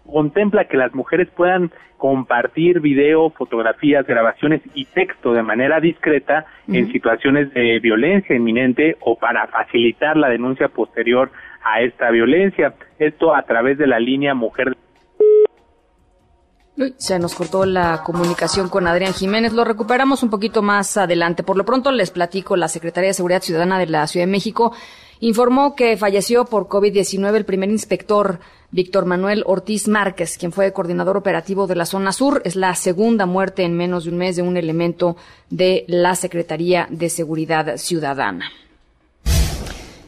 contempla 0.06 0.64
que 0.66 0.76
las 0.76 0.94
mujeres 0.94 1.28
puedan 1.36 1.70
compartir 1.96 2.80
video, 2.80 3.30
fotografías, 3.30 4.06
grabaciones 4.06 4.60
y 4.74 4.84
texto 4.84 5.32
de 5.32 5.42
manera 5.42 5.80
discreta 5.80 6.44
en 6.68 6.92
situaciones 6.92 7.52
de 7.54 7.78
violencia 7.80 8.36
inminente 8.36 8.96
o 9.00 9.16
para 9.16 9.46
facilitar 9.46 10.16
la 10.16 10.28
denuncia 10.28 10.68
posterior 10.68 11.30
a 11.64 11.80
esta 11.80 12.10
violencia. 12.10 12.74
Esto 12.98 13.34
a 13.34 13.42
través 13.42 13.78
de 13.78 13.86
la 13.86 13.98
línea 13.98 14.34
Mujer 14.34 14.76
se 16.98 17.18
nos 17.18 17.34
cortó 17.34 17.64
la 17.64 18.02
comunicación 18.02 18.68
con 18.68 18.86
Adrián 18.86 19.14
Jiménez. 19.14 19.54
Lo 19.54 19.64
recuperamos 19.64 20.22
un 20.22 20.28
poquito 20.28 20.60
más 20.60 20.98
adelante. 20.98 21.42
Por 21.42 21.56
lo 21.56 21.64
pronto 21.64 21.90
les 21.90 22.10
platico, 22.10 22.54
la 22.54 22.68
Secretaría 22.68 23.08
de 23.08 23.14
Seguridad 23.14 23.40
Ciudadana 23.40 23.78
de 23.78 23.86
la 23.86 24.06
Ciudad 24.06 24.26
de 24.26 24.32
México 24.32 24.74
informó 25.20 25.74
que 25.74 25.96
falleció 25.96 26.44
por 26.44 26.68
COVID-19 26.68 27.34
el 27.34 27.44
primer 27.44 27.70
inspector 27.70 28.40
Víctor 28.70 29.06
Manuel 29.06 29.42
Ortiz 29.46 29.88
Márquez, 29.88 30.36
quien 30.38 30.52
fue 30.52 30.72
coordinador 30.72 31.16
operativo 31.16 31.66
de 31.66 31.76
la 31.76 31.86
zona 31.86 32.12
sur. 32.12 32.42
Es 32.44 32.56
la 32.56 32.74
segunda 32.74 33.26
muerte 33.26 33.62
en 33.62 33.76
menos 33.76 34.04
de 34.04 34.10
un 34.10 34.18
mes 34.18 34.36
de 34.36 34.42
un 34.42 34.56
elemento 34.56 35.16
de 35.50 35.84
la 35.88 36.14
Secretaría 36.14 36.86
de 36.90 37.08
Seguridad 37.08 37.76
Ciudadana. 37.76 38.50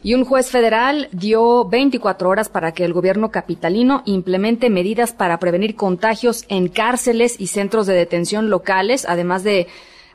Y 0.02 0.14
un 0.14 0.24
juez 0.24 0.50
federal 0.50 1.08
dio 1.12 1.64
24 1.64 2.28
horas 2.28 2.48
para 2.48 2.72
que 2.72 2.84
el 2.84 2.92
gobierno 2.92 3.30
capitalino 3.30 4.02
implemente 4.06 4.70
medidas 4.70 5.12
para 5.12 5.38
prevenir 5.38 5.74
contagios 5.74 6.44
en 6.48 6.68
cárceles 6.68 7.40
y 7.40 7.48
centros 7.48 7.86
de 7.86 7.94
detención 7.94 8.48
locales, 8.48 9.06
además 9.08 9.42
de 9.42 9.66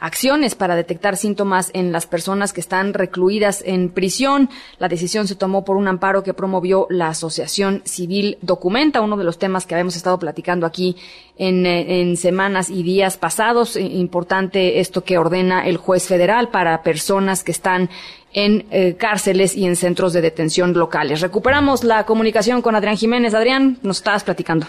acciones 0.03 0.53
para 0.53 0.75
detectar 0.75 1.15
síntomas 1.15 1.71
en 1.73 1.93
las 1.93 2.05
personas 2.07 2.51
que 2.51 2.59
están 2.59 2.93
recluidas 2.93 3.63
en 3.65 3.89
prisión. 3.89 4.49
La 4.77 4.89
decisión 4.89 5.29
se 5.29 5.35
tomó 5.35 5.63
por 5.63 5.77
un 5.77 5.87
amparo 5.87 6.23
que 6.23 6.33
promovió 6.33 6.87
la 6.89 7.07
Asociación 7.07 7.81
Civil 7.85 8.37
Documenta, 8.41 8.99
uno 8.99 9.15
de 9.15 9.23
los 9.23 9.39
temas 9.39 9.65
que 9.65 9.75
habíamos 9.75 9.95
estado 9.95 10.19
platicando 10.19 10.65
aquí 10.65 10.97
en, 11.37 11.65
en 11.65 12.17
semanas 12.17 12.69
y 12.69 12.83
días 12.83 13.15
pasados. 13.15 13.77
Importante 13.77 14.81
esto 14.81 15.05
que 15.05 15.17
ordena 15.17 15.65
el 15.65 15.77
juez 15.77 16.05
federal 16.05 16.49
para 16.49 16.83
personas 16.83 17.45
que 17.45 17.53
están 17.53 17.89
en 18.33 18.65
eh, 18.71 18.95
cárceles 18.97 19.55
y 19.55 19.65
en 19.65 19.77
centros 19.77 20.11
de 20.11 20.19
detención 20.19 20.73
locales. 20.73 21.21
Recuperamos 21.21 21.85
la 21.85 22.05
comunicación 22.05 22.61
con 22.61 22.75
Adrián 22.75 22.97
Jiménez. 22.97 23.33
Adrián, 23.33 23.77
nos 23.83 23.97
estabas 23.97 24.25
platicando. 24.25 24.67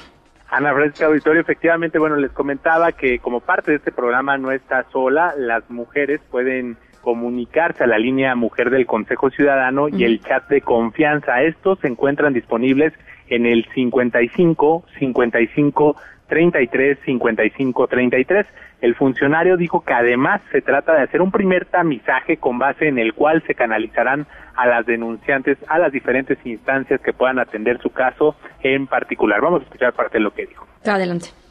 Ana 0.50 0.72
Francisca 0.72 1.06
Auditorio, 1.06 1.40
efectivamente, 1.40 1.98
bueno, 1.98 2.16
les 2.16 2.30
comentaba 2.30 2.92
que 2.92 3.18
como 3.18 3.40
parte 3.40 3.72
de 3.72 3.76
este 3.78 3.92
programa 3.92 4.38
no 4.38 4.52
está 4.52 4.84
sola, 4.92 5.34
las 5.36 5.68
mujeres 5.70 6.20
pueden 6.30 6.76
comunicarse 7.00 7.84
a 7.84 7.86
la 7.86 7.98
línea 7.98 8.34
Mujer 8.34 8.70
del 8.70 8.86
Consejo 8.86 9.30
Ciudadano 9.30 9.88
y 9.88 10.04
el 10.04 10.20
chat 10.20 10.48
de 10.48 10.62
confianza. 10.62 11.42
Estos 11.42 11.78
se 11.80 11.88
encuentran 11.88 12.32
disponibles 12.32 12.92
en 13.28 13.46
el 13.46 13.66
55 13.74 14.84
55 14.98 15.96
33 16.28 16.98
55 17.04 17.86
33. 17.86 18.46
El 18.80 18.94
funcionario 18.94 19.56
dijo 19.56 19.82
que 19.84 19.92
además 19.92 20.42
se 20.52 20.60
trata 20.60 20.94
de 20.94 21.02
hacer 21.02 21.22
un 21.22 21.30
primer 21.30 21.66
tamizaje 21.66 22.36
con 22.36 22.58
base 22.58 22.88
en 22.88 22.98
el 22.98 23.14
cual 23.14 23.42
se 23.46 23.54
canalizarán 23.54 24.26
a 24.56 24.66
las 24.66 24.86
denunciantes 24.86 25.58
a 25.68 25.78
las 25.78 25.92
diferentes 25.92 26.38
instancias 26.44 27.00
que 27.00 27.12
puedan 27.12 27.38
atender 27.38 27.80
su 27.80 27.90
caso 27.90 28.36
en 28.62 28.86
particular. 28.86 29.40
Vamos 29.40 29.62
a 29.62 29.64
escuchar 29.64 29.92
parte 29.92 30.18
de 30.18 30.24
lo 30.24 30.32
que 30.32 30.46
dijo. 30.46 30.66
Adelante 30.84 31.43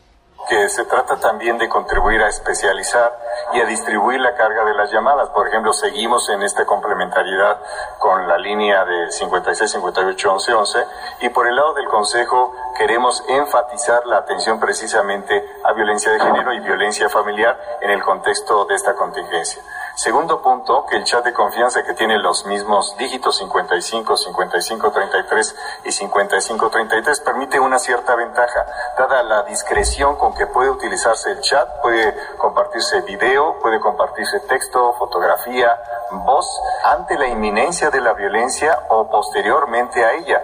que 0.50 0.70
se 0.70 0.86
trata 0.86 1.18
también 1.18 1.58
de 1.58 1.70
contribuir 1.70 2.22
a 2.22 2.30
especializar 2.30 3.18
y 3.54 3.62
a 3.62 3.66
distribuir 3.66 4.20
la 4.20 4.36
carga 4.36 4.66
de 4.66 4.74
las 4.74 4.92
llamadas. 4.92 5.30
Por 5.30 5.48
ejemplo, 5.48 5.74
seguimos 5.74 6.28
en 6.30 6.44
esta 6.44 6.66
complementariedad 6.66 7.60
con 8.00 8.28
la 8.28 8.38
línea 8.38 8.84
de 8.86 9.12
56, 9.12 9.72
58, 9.72 10.34
11, 10.34 10.54
11 10.54 10.86
y 11.22 11.30
por 11.30 11.48
el 11.48 11.56
lado 11.56 11.74
del 11.74 11.86
Consejo 11.86 12.54
queremos 12.78 13.24
enfatizar 13.28 14.06
la 14.06 14.18
atención 14.18 14.60
precisamente 14.60 15.44
a 15.64 15.74
violencia 15.74 16.12
de 16.12 16.20
género 16.20 16.54
y 16.54 16.60
violencia 16.60 17.10
familiar 17.10 17.60
en 17.82 17.92
el 17.92 18.02
contexto 18.04 18.66
de 18.66 18.76
esta 18.76 18.96
contingencia. 18.96 19.62
Segundo 19.96 20.42
punto, 20.42 20.88
que 20.88 20.98
el 20.98 21.04
chat 21.04 21.24
de 21.24 21.34
confianza 21.34 21.84
que 21.84 21.94
tiene 21.94 22.18
los 22.18 22.48
mismos 22.48 22.98
dígitos 22.98 23.38
55, 23.38 24.18
55, 24.18 24.92
33 24.92 25.56
y 25.86 25.92
55, 25.92 26.70
33 26.72 27.20
permite 27.20 27.60
una 27.60 27.78
cierta 27.78 28.16
ventaja. 28.16 28.66
Dada 28.98 29.22
la 29.22 29.44
discreción 29.44 30.16
con 30.16 30.34
que 30.34 30.48
puede 30.48 30.72
utilizarse 30.72 31.30
el 31.32 31.42
chat, 31.42 31.68
puede 31.84 32.16
compartirse 32.38 33.02
video, 33.02 33.60
puede 33.62 33.80
compartirse 33.80 34.40
texto, 34.42 34.94
fotografía, 34.98 35.78
voz, 36.12 36.60
ante 36.84 37.16
la 37.16 37.28
inminencia 37.28 37.92
de 37.92 38.02
la 38.02 38.14
violencia 38.14 38.80
o 38.90 39.10
posteriormente 39.10 40.04
a 40.04 40.14
ella. 40.14 40.42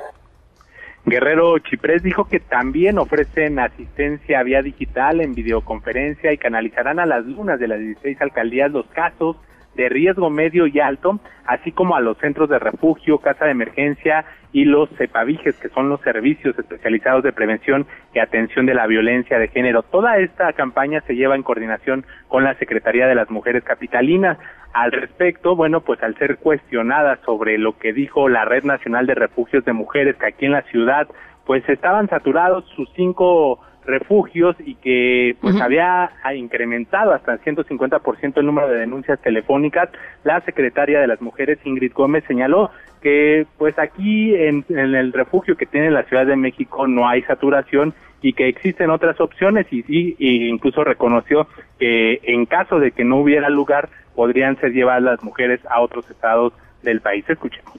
Guerrero 1.10 1.58
Chiprés 1.58 2.04
dijo 2.04 2.26
que 2.26 2.40
también 2.40 3.00
ofrecen 3.00 3.58
asistencia 3.58 4.44
vía 4.44 4.62
digital 4.62 5.22
en 5.22 5.34
videoconferencia 5.34 6.32
y 6.32 6.38
canalizarán 6.38 7.00
a 7.00 7.08
las 7.08 7.26
lunas 7.26 7.60
de 7.60 7.68
las 7.68 7.80
16 7.80 8.22
alcaldías 8.22 8.72
los 8.72 8.86
casos 8.88 9.36
de 9.76 9.90
riesgo 9.90 10.30
medio 10.30 10.68
y 10.68 10.80
alto, 10.80 11.20
así 11.46 11.72
como 11.72 11.96
a 11.96 12.02
los 12.02 12.18
centros 12.18 12.50
de 12.50 12.60
refugio, 12.60 13.18
casa 13.18 13.46
de 13.46 13.52
emergencia 13.52 14.26
y 14.52 14.66
los 14.66 14.90
CEPAVIGES, 14.98 15.56
que 15.58 15.70
son 15.70 15.90
los 15.90 16.02
servicios 16.02 16.58
especializados 16.58 17.24
de 17.24 17.32
prevención 17.32 17.88
y 18.14 18.20
atención 18.20 18.66
de 18.66 18.74
la 18.74 18.88
violencia 18.88 19.40
de 19.40 19.48
género. 19.48 19.84
Toda 19.84 20.18
esta 20.18 20.54
campaña 20.54 21.02
se 21.08 21.16
lleva 21.16 21.36
en 21.36 21.44
coordinación 21.44 22.06
con 22.28 22.44
la 22.44 22.56
Secretaría 22.56 23.08
de 23.08 23.16
las 23.16 23.30
Mujeres 23.30 23.64
Capitalinas. 23.64 24.38
Al 24.74 24.92
respecto, 24.92 25.56
bueno, 25.56 25.82
pues 25.82 26.02
al 26.04 26.16
ser 26.18 26.38
cuestionada 26.38 27.20
sobre 27.26 27.58
lo 27.58 27.78
que 27.78 27.92
dijo 27.92 28.30
la 28.30 28.46
Red 28.46 28.64
Nacional 28.64 29.08
de 29.08 29.16
Refugios 29.16 29.66
de 29.66 29.74
Mujeres, 29.74 30.16
que 30.18 30.28
aquí 30.28 30.46
en 30.46 30.52
la 30.52 30.62
ciudad, 30.64 31.08
pues 31.46 31.68
estaban 31.68 32.08
saturados 32.08 32.66
sus 32.76 32.90
cinco 32.96 33.60
refugios 33.86 34.56
y 34.60 34.76
que 34.76 35.36
pues 35.42 35.60
había 35.60 36.12
incrementado 36.36 37.12
hasta 37.12 37.34
el 37.34 37.42
150% 37.42 38.38
el 38.38 38.46
número 38.46 38.70
de 38.70 38.80
denuncias 38.80 39.20
telefónicas, 39.20 39.90
la 40.24 40.42
secretaria 40.42 41.00
de 41.00 41.08
las 41.08 41.22
mujeres 41.22 41.60
Ingrid 41.66 41.94
Gómez 41.94 42.24
señaló 42.28 42.70
que 43.02 43.48
pues 43.58 43.78
aquí 43.80 44.36
en, 44.36 44.66
el 44.70 45.14
refugio 45.14 45.56
que 45.58 45.66
tiene 45.66 45.90
la 45.90 46.04
Ciudad 46.04 46.26
de 46.26 46.36
México 46.36 46.88
no 46.88 47.08
hay 47.08 47.24
saturación 47.24 47.94
y 48.22 48.34
que 48.34 48.50
existen 48.50 48.90
otras 48.90 49.20
opciones 49.22 49.66
y, 49.72 49.84
y, 49.88 50.50
incluso 50.50 50.84
reconoció 50.84 51.48
que 51.80 52.20
en 52.24 52.46
caso 52.46 52.80
de 52.80 52.92
que 52.92 53.06
no 53.06 53.18
hubiera 53.18 53.50
lugar 53.50 53.90
podrían 54.20 54.60
ser 54.60 54.72
llevadas 54.72 55.02
las 55.02 55.24
mujeres 55.24 55.62
a 55.70 55.80
otros 55.80 56.04
estados 56.10 56.52
del 56.82 57.00
país. 57.00 57.24
Escuchemos. 57.26 57.72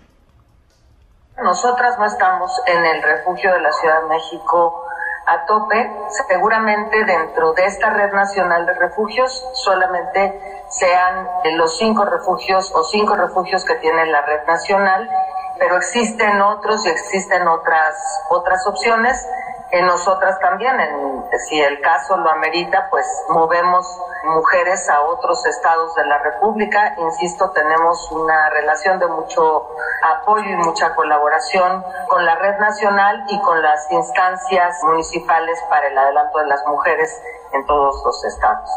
Nosotras 1.36 1.98
no 1.98 2.06
estamos 2.06 2.50
en 2.66 2.82
el 2.82 3.02
refugio 3.02 3.52
de 3.52 3.60
la 3.60 3.70
Ciudad 3.72 4.00
de 4.00 4.08
México 4.08 4.82
a 5.26 5.44
tope. 5.44 5.90
Seguramente 6.28 7.04
dentro 7.04 7.52
de 7.52 7.66
esta 7.66 7.90
red 7.90 8.14
nacional 8.14 8.64
de 8.64 8.72
refugios 8.72 9.30
solamente 9.52 10.40
sean 10.70 11.26
los 11.58 11.76
cinco 11.76 12.06
refugios 12.06 12.72
o 12.74 12.84
cinco 12.84 13.16
refugios 13.16 13.62
que 13.66 13.74
tiene 13.74 14.06
la 14.06 14.22
red 14.22 14.46
nacional, 14.46 15.10
pero 15.58 15.76
existen 15.76 16.40
otros 16.40 16.86
y 16.86 16.88
existen 16.88 17.46
otras, 17.48 18.24
otras 18.30 18.66
opciones 18.66 19.28
en 19.72 19.86
nosotras 19.86 20.38
también, 20.40 20.78
en, 20.80 21.22
si 21.46 21.60
el 21.60 21.80
caso 21.80 22.16
lo 22.16 22.30
amerita, 22.30 22.88
pues 22.90 23.06
movemos 23.28 23.86
mujeres 24.24 24.88
a 24.90 25.00
otros 25.02 25.44
estados 25.46 25.94
de 25.94 26.04
la 26.06 26.18
República. 26.18 26.94
Insisto, 26.98 27.50
tenemos 27.52 28.10
una 28.10 28.50
relación 28.50 28.98
de 28.98 29.06
mucho 29.06 29.68
apoyo 30.02 30.48
y 30.50 30.56
mucha 30.56 30.94
colaboración 30.94 31.84
con 32.08 32.24
la 32.24 32.36
red 32.36 32.58
nacional 32.58 33.24
y 33.28 33.40
con 33.40 33.62
las 33.62 33.90
instancias 33.92 34.82
municipales 34.84 35.58
para 35.68 35.88
el 35.88 35.96
adelanto 35.96 36.38
de 36.38 36.46
las 36.46 36.66
mujeres 36.66 37.22
en 37.52 37.64
todos 37.66 38.02
los 38.04 38.24
estados. 38.24 38.70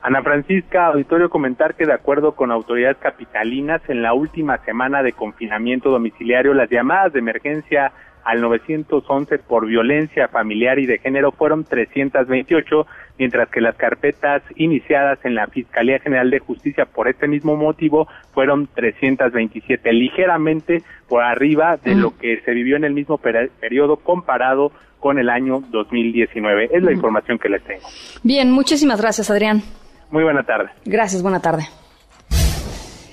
Ana 0.00 0.22
Francisca, 0.22 0.86
auditorio 0.86 1.28
comentar 1.28 1.74
que 1.74 1.84
de 1.84 1.92
acuerdo 1.92 2.36
con 2.36 2.52
autoridades 2.52 2.98
capitalinas, 2.98 3.82
en 3.88 4.02
la 4.02 4.14
última 4.14 4.58
semana 4.58 5.02
de 5.02 5.12
confinamiento 5.12 5.90
domiciliario, 5.90 6.54
las 6.54 6.70
llamadas 6.70 7.12
de 7.12 7.18
emergencia 7.18 7.92
al 8.28 8.42
911 8.42 9.38
por 9.38 9.66
violencia 9.66 10.28
familiar 10.28 10.78
y 10.78 10.84
de 10.84 10.98
género 10.98 11.32
fueron 11.32 11.64
328, 11.64 12.86
mientras 13.18 13.48
que 13.48 13.62
las 13.62 13.74
carpetas 13.74 14.42
iniciadas 14.56 15.18
en 15.24 15.34
la 15.34 15.46
Fiscalía 15.46 15.98
General 15.98 16.28
de 16.28 16.38
Justicia 16.38 16.84
por 16.84 17.08
este 17.08 17.26
mismo 17.26 17.56
motivo 17.56 18.06
fueron 18.34 18.68
327, 18.74 19.90
ligeramente 19.94 20.82
por 21.08 21.22
arriba 21.22 21.78
de 21.82 21.94
lo 21.94 22.18
que 22.18 22.42
se 22.42 22.52
vivió 22.52 22.76
en 22.76 22.84
el 22.84 22.92
mismo 22.92 23.16
periodo 23.16 23.96
comparado 23.96 24.72
con 25.00 25.18
el 25.18 25.30
año 25.30 25.62
2019. 25.70 26.68
Es 26.70 26.82
la 26.82 26.92
información 26.92 27.38
que 27.38 27.48
les 27.48 27.64
tengo. 27.64 27.88
Bien, 28.22 28.50
muchísimas 28.50 29.00
gracias, 29.00 29.30
Adrián. 29.30 29.62
Muy 30.10 30.22
buena 30.22 30.42
tarde. 30.42 30.68
Gracias, 30.84 31.22
buena 31.22 31.40
tarde. 31.40 31.62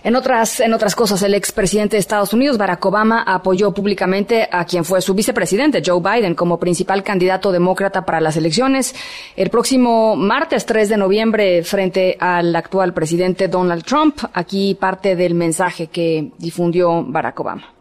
En 0.05 0.15
otras, 0.15 0.59
en 0.59 0.71
otras 0.75 0.95
cosas, 0.95 1.23
el 1.23 1.33
expresidente 1.33 1.95
de 1.95 1.99
Estados 1.99 2.31
Unidos, 2.31 2.59
Barack 2.59 2.85
Obama, 2.85 3.23
apoyó 3.23 3.73
públicamente 3.73 4.47
a 4.51 4.63
quien 4.63 4.85
fue 4.85 5.01
su 5.01 5.15
vicepresidente, 5.15 5.81
Joe 5.83 5.99
Biden, 5.99 6.35
como 6.35 6.59
principal 6.59 7.01
candidato 7.01 7.51
demócrata 7.51 8.05
para 8.05 8.21
las 8.21 8.37
elecciones 8.37 8.93
el 9.35 9.49
próximo 9.49 10.15
martes 10.15 10.67
3 10.67 10.89
de 10.89 10.97
noviembre 10.97 11.63
frente 11.63 12.17
al 12.19 12.55
actual 12.55 12.93
presidente 12.93 13.47
Donald 13.47 13.83
Trump. 13.83 14.19
Aquí 14.31 14.77
parte 14.79 15.15
del 15.15 15.33
mensaje 15.33 15.87
que 15.87 16.31
difundió 16.37 17.03
Barack 17.03 17.39
Obama. 17.39 17.73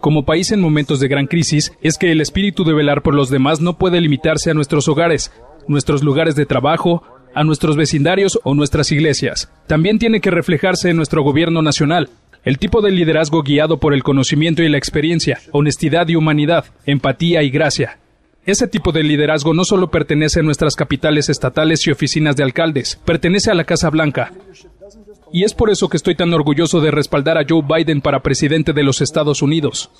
Como 0.00 0.24
país 0.24 0.50
en 0.50 0.60
momentos 0.60 0.98
de 0.98 1.06
gran 1.06 1.28
crisis, 1.28 1.72
es 1.80 1.98
que 1.98 2.10
el 2.10 2.20
espíritu 2.20 2.64
de 2.64 2.74
velar 2.74 3.02
por 3.02 3.14
los 3.14 3.30
demás 3.30 3.60
no 3.60 3.78
puede 3.78 4.00
limitarse 4.00 4.50
a 4.50 4.54
nuestros 4.54 4.88
hogares, 4.88 5.30
nuestros 5.68 6.02
lugares 6.02 6.34
de 6.34 6.46
trabajo, 6.46 7.04
a 7.34 7.44
nuestros 7.44 7.76
vecindarios 7.76 8.38
o 8.44 8.54
nuestras 8.54 8.92
iglesias. 8.92 9.50
También 9.66 9.98
tiene 9.98 10.20
que 10.20 10.30
reflejarse 10.30 10.90
en 10.90 10.96
nuestro 10.96 11.22
gobierno 11.22 11.62
nacional. 11.62 12.10
El 12.44 12.58
tipo 12.58 12.82
de 12.82 12.90
liderazgo 12.90 13.42
guiado 13.42 13.78
por 13.78 13.94
el 13.94 14.02
conocimiento 14.02 14.62
y 14.62 14.68
la 14.68 14.78
experiencia, 14.78 15.40
honestidad 15.52 16.08
y 16.08 16.16
humanidad, 16.16 16.66
empatía 16.84 17.42
y 17.42 17.50
gracia. 17.50 17.98
Ese 18.46 18.68
tipo 18.68 18.92
de 18.92 19.02
liderazgo 19.02 19.54
no 19.54 19.64
solo 19.64 19.90
pertenece 19.90 20.40
a 20.40 20.42
nuestras 20.42 20.76
capitales 20.76 21.30
estatales 21.30 21.86
y 21.86 21.90
oficinas 21.90 22.36
de 22.36 22.42
alcaldes, 22.42 23.00
pertenece 23.04 23.50
a 23.50 23.54
la 23.54 23.64
Casa 23.64 23.88
Blanca. 23.88 24.32
Y 25.32 25.44
es 25.44 25.54
por 25.54 25.70
eso 25.70 25.88
que 25.88 25.96
estoy 25.96 26.14
tan 26.14 26.32
orgulloso 26.34 26.80
de 26.82 26.90
respaldar 26.90 27.38
a 27.38 27.46
Joe 27.48 27.62
Biden 27.62 28.02
para 28.02 28.20
presidente 28.20 28.74
de 28.74 28.82
los 28.82 29.00
Estados 29.00 29.40
Unidos. 29.40 29.90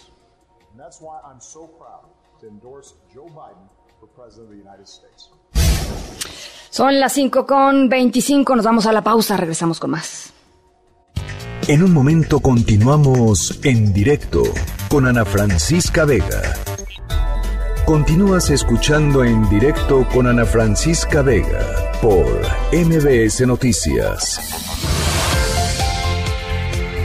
Son 6.75 6.99
las 6.99 7.13
5 7.13 7.47
con 7.47 7.89
25, 7.89 8.57
nos 8.57 8.65
vamos 8.65 8.87
a 8.87 8.93
la 8.93 9.05
pausa, 9.05 9.37
regresamos 9.37 9.79
con 9.79 9.93
más. 9.93 10.33
En 11.69 11.85
un 11.85 11.93
momento 11.93 12.41
continuamos 12.41 13.61
en 13.63 13.93
directo 13.93 14.43
con 14.89 15.07
Ana 15.07 15.25
Francisca 15.25 16.05
Vega. 16.05 16.43
Continúas 17.87 18.51
escuchando 18.51 19.23
en 19.23 19.49
directo 19.49 20.05
con 20.13 20.27
Ana 20.27 20.45
Francisca 20.45 21.23
Vega 21.23 21.93
por 22.03 22.27
MBS 22.73 23.47
Noticias. 23.47 24.41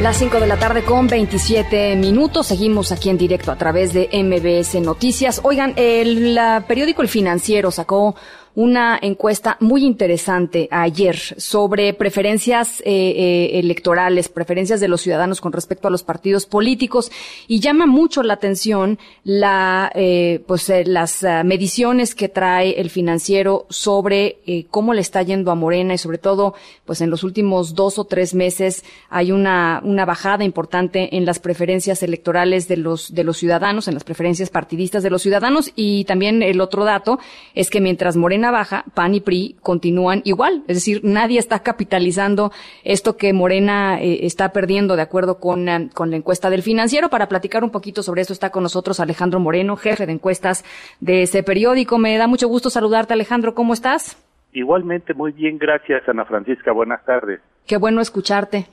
Las 0.02 0.16
5 0.16 0.40
de 0.40 0.48
la 0.48 0.58
tarde 0.58 0.84
con 0.84 1.08
27 1.08 1.98
minutos. 1.98 2.48
Seguimos 2.48 2.94
aquí 2.94 3.10
en 3.10 3.18
directo 3.18 3.52
a 3.52 3.58
través 3.58 3.92
de 3.92 4.10
MBS 4.14 4.82
Noticias. 4.82 5.42
Oigan, 5.44 5.74
el 5.76 6.40
periódico 6.68 7.02
El 7.02 7.10
Financiero 7.10 7.70
sacó 7.70 8.16
una 8.60 9.00
encuesta 9.02 9.56
muy 9.62 9.86
interesante 9.86 10.68
ayer 10.70 11.16
sobre 11.16 11.94
preferencias 11.94 12.82
eh, 12.82 12.84
eh, 12.88 13.60
electorales, 13.60 14.28
preferencias 14.28 14.82
de 14.82 14.90
los 14.90 15.00
ciudadanos 15.00 15.40
con 15.40 15.54
respecto 15.54 15.88
a 15.88 15.92
los 15.92 16.04
partidos 16.04 16.46
políticos 16.46 17.10
y 17.48 17.62
llama 17.62 17.86
mucho 17.86 18.22
la 18.22 18.34
atención 18.34 19.00
la, 19.24 19.90
eh, 19.96 20.44
pues 20.46 20.70
las 20.88 21.26
mediciones 21.46 22.16
que 22.16 22.28
trae 22.28 22.82
el 22.82 22.90
financiero 22.90 23.66
sobre 23.70 24.68
cómo 24.70 24.94
le 24.94 25.00
está 25.00 25.22
yendo 25.22 25.52
a 25.52 25.56
Morena 25.56 25.94
y 25.94 25.98
sobre 25.98 26.18
todo, 26.18 26.54
pues 26.84 27.00
en 27.00 27.10
los 27.10 27.24
últimos 27.24 27.76
dos 27.76 27.98
o 27.98 28.04
tres 28.04 28.34
meses 28.34 28.84
hay 29.10 29.32
una 29.32 29.80
una 29.86 30.04
bajada 30.04 30.44
importante 30.44 31.16
en 31.16 31.26
las 31.26 31.40
preferencias 31.40 32.04
electorales 32.04 32.68
de 32.68 32.76
los 32.76 33.14
de 33.14 33.24
los 33.24 33.38
ciudadanos, 33.38 33.88
en 33.88 33.94
las 33.94 34.04
preferencias 34.04 34.50
partidistas 34.50 35.02
de 35.02 35.12
los 35.12 35.22
ciudadanos 35.22 35.72
y 35.78 36.04
también 36.04 36.44
el 36.44 36.60
otro 36.60 36.84
dato 36.84 37.20
es 37.56 37.70
que 37.70 37.80
mientras 37.80 38.18
Morena 38.18 38.49
baja, 38.52 38.86
PAN 38.94 39.16
y 39.16 39.22
PRI 39.22 39.58
continúan 39.62 40.22
igual. 40.26 40.64
Es 40.68 40.78
decir, 40.78 41.02
nadie 41.04 41.40
está 41.40 41.60
capitalizando 41.60 42.52
esto 42.84 43.18
que 43.18 43.34
Morena 43.34 44.02
eh, 44.02 44.26
está 44.26 44.52
perdiendo 44.52 44.96
de 44.96 45.02
acuerdo 45.02 45.40
con, 45.40 45.68
eh, 45.70 45.90
con 45.94 46.10
la 46.12 46.18
encuesta 46.18 46.50
del 46.50 46.64
financiero. 46.64 47.10
Para 47.10 47.28
platicar 47.28 47.64
un 47.64 47.72
poquito 47.72 48.04
sobre 48.04 48.22
esto 48.22 48.34
está 48.34 48.50
con 48.50 48.64
nosotros 48.64 49.00
Alejandro 49.00 49.40
Moreno, 49.40 49.76
jefe 49.76 50.06
de 50.06 50.14
encuestas 50.14 50.66
de 51.00 51.24
ese 51.24 51.44
periódico. 51.44 51.98
Me 51.98 52.18
da 52.18 52.28
mucho 52.28 52.48
gusto 52.48 52.70
saludarte, 52.70 53.14
Alejandro. 53.14 53.54
¿Cómo 53.54 53.74
estás? 53.74 54.18
Igualmente, 54.54 55.14
muy 55.14 55.32
bien, 55.32 55.58
gracias, 55.58 56.08
Ana 56.08 56.26
Francisca. 56.26 56.72
Buenas 56.72 57.04
tardes. 57.06 57.40
Qué 57.68 57.78
bueno 57.78 58.02
escucharte. 58.02 58.66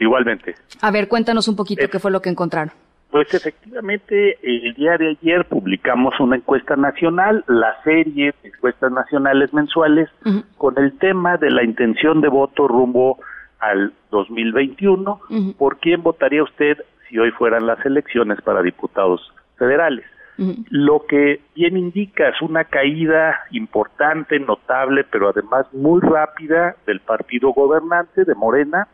Igualmente. 0.00 0.54
A 0.80 0.90
ver, 0.90 1.08
cuéntanos 1.08 1.46
un 1.48 1.56
poquito 1.56 1.88
qué 1.88 1.98
fue 1.98 2.10
lo 2.10 2.20
que 2.20 2.30
encontraron. 2.30 2.72
Pues 3.14 3.32
efectivamente, 3.32 4.38
el 4.42 4.74
día 4.74 4.98
de 4.98 5.10
ayer 5.10 5.44
publicamos 5.44 6.18
una 6.18 6.34
encuesta 6.34 6.74
nacional, 6.74 7.44
la 7.46 7.80
serie 7.84 8.34
de 8.42 8.48
encuestas 8.48 8.90
nacionales 8.90 9.54
mensuales, 9.54 10.10
con 10.58 10.76
el 10.78 10.98
tema 10.98 11.36
de 11.36 11.52
la 11.52 11.62
intención 11.62 12.20
de 12.20 12.26
voto 12.26 12.66
rumbo 12.66 13.20
al 13.60 13.92
2021. 14.10 15.20
¿Por 15.56 15.78
quién 15.78 16.02
votaría 16.02 16.42
usted 16.42 16.78
si 17.08 17.16
hoy 17.16 17.30
fueran 17.30 17.68
las 17.68 17.86
elecciones 17.86 18.40
para 18.42 18.62
diputados 18.62 19.32
federales? 19.58 20.04
Lo 20.70 21.06
que 21.06 21.40
bien 21.54 21.76
indica 21.76 22.30
es 22.30 22.42
una 22.42 22.64
caída 22.64 23.42
importante, 23.52 24.40
notable, 24.40 25.04
pero 25.04 25.28
además 25.28 25.72
muy 25.72 26.00
rápida 26.00 26.74
del 26.84 26.98
partido 26.98 27.50
gobernante 27.50 28.24
de 28.24 28.34
Morena, 28.34 28.88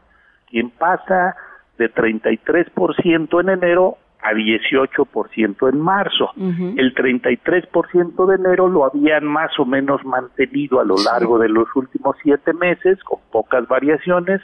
quien 0.51 0.69
pasa 0.69 1.37
de 1.79 1.91
33% 1.91 3.41
en 3.41 3.49
enero 3.49 3.97
a 4.23 4.33
18% 4.33 5.69
en 5.73 5.81
marzo. 5.81 6.31
El 6.37 6.95
33% 6.95 8.27
de 8.27 8.35
enero 8.35 8.69
lo 8.69 8.85
habían 8.85 9.27
más 9.27 9.59
o 9.59 9.65
menos 9.65 10.05
mantenido 10.05 10.81
a 10.81 10.85
lo 10.85 10.97
largo 11.03 11.39
de 11.39 11.49
los 11.49 11.69
últimos 11.75 12.17
siete 12.23 12.53
meses, 12.53 13.03
con 13.05 13.21
pocas 13.31 13.67
variaciones, 13.67 14.41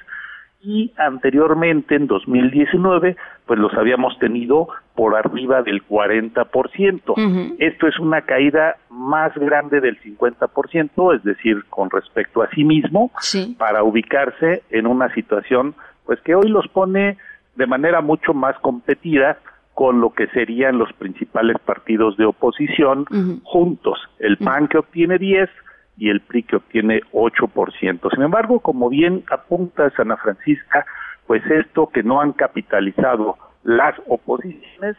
y 0.63 0.93
anteriormente, 0.97 1.95
en 1.95 2.09
2019, 2.09 3.17
pues 3.47 3.59
los 3.59 3.73
habíamos 3.75 4.19
tenido 4.19 4.69
por 4.97 5.15
arriba 5.15 5.63
del 5.63 5.87
40%. 5.87 7.57
Esto 7.59 7.87
es 7.87 7.99
una 8.01 8.23
caída 8.23 8.77
más 8.91 9.33
grande 9.37 9.81
del 9.81 10.01
50%, 10.01 11.15
es 11.15 11.23
decir, 11.23 11.65
con 11.71 11.89
respecto 11.91 12.43
a 12.43 12.51
sí 12.51 12.65
mismo, 12.65 13.13
para 13.59 13.85
ubicarse 13.85 14.63
en 14.71 14.87
una 14.87 15.13
situación 15.15 15.75
pues 16.05 16.21
que 16.21 16.35
hoy 16.35 16.49
los 16.49 16.67
pone 16.69 17.19
de 17.57 17.67
manera 17.67 18.01
mucho 18.01 18.33
más 18.33 18.57
competida 18.61 19.39
con 19.77 20.01
lo 20.01 20.15
que 20.15 20.27
serían 20.29 20.79
los 20.79 20.91
principales 20.95 21.59
partidos 21.59 22.17
de 22.17 22.25
oposición 22.25 23.05
juntos. 23.45 23.99
El 24.19 24.39
PAN 24.39 24.69
que 24.69 24.79
obtiene 24.79 25.19
10 25.19 25.51
y 25.99 26.09
el 26.09 26.23
PRI 26.23 26.45
que 26.45 26.57
obtiene 26.57 27.03
8%. 27.13 28.11
Sin 28.11 28.23
embargo, 28.23 28.61
como 28.61 28.89
bien 28.89 29.23
apunta 29.31 29.93
Ana 29.99 30.17
Francisca, 30.17 30.87
pues 31.27 31.45
esto 31.51 31.91
que 31.93 32.03
no 32.03 32.23
han 32.23 32.33
capitalizado 32.33 33.37
las 33.65 33.95
oposiciones 34.09 34.97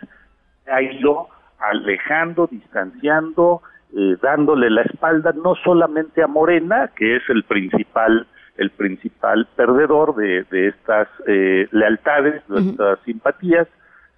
ha 0.71 0.79
ido 0.83 1.27
alejando, 1.57 2.45
distanciando, 2.45 3.63
eh, 3.97 4.15
dándole 4.21 4.69
la 4.69 4.83
espalda 4.83 5.33
no 5.43 5.55
solamente 5.55 6.21
a 6.21 6.27
Morena, 6.27 6.91
que 6.95 7.15
es 7.15 7.23
el 7.29 7.43
principal 7.45 8.27
el 8.57 8.69
principal 8.71 9.47
perdedor 9.55 10.15
de, 10.15 10.45
estas 10.67 11.07
eh, 11.27 11.67
lealtades, 11.71 12.43
de 12.47 12.71
estas 12.71 12.99
simpatías, 13.05 13.67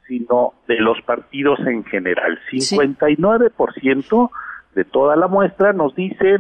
sino 0.09 0.55
de 0.67 0.79
los 0.79 0.99
partidos 1.03 1.59
en 1.59 1.85
general. 1.85 2.37
59% 2.51 4.29
de 4.73 4.83
toda 4.85 5.15
la 5.15 5.27
muestra 5.27 5.71
nos 5.71 5.95
dice 5.95 6.39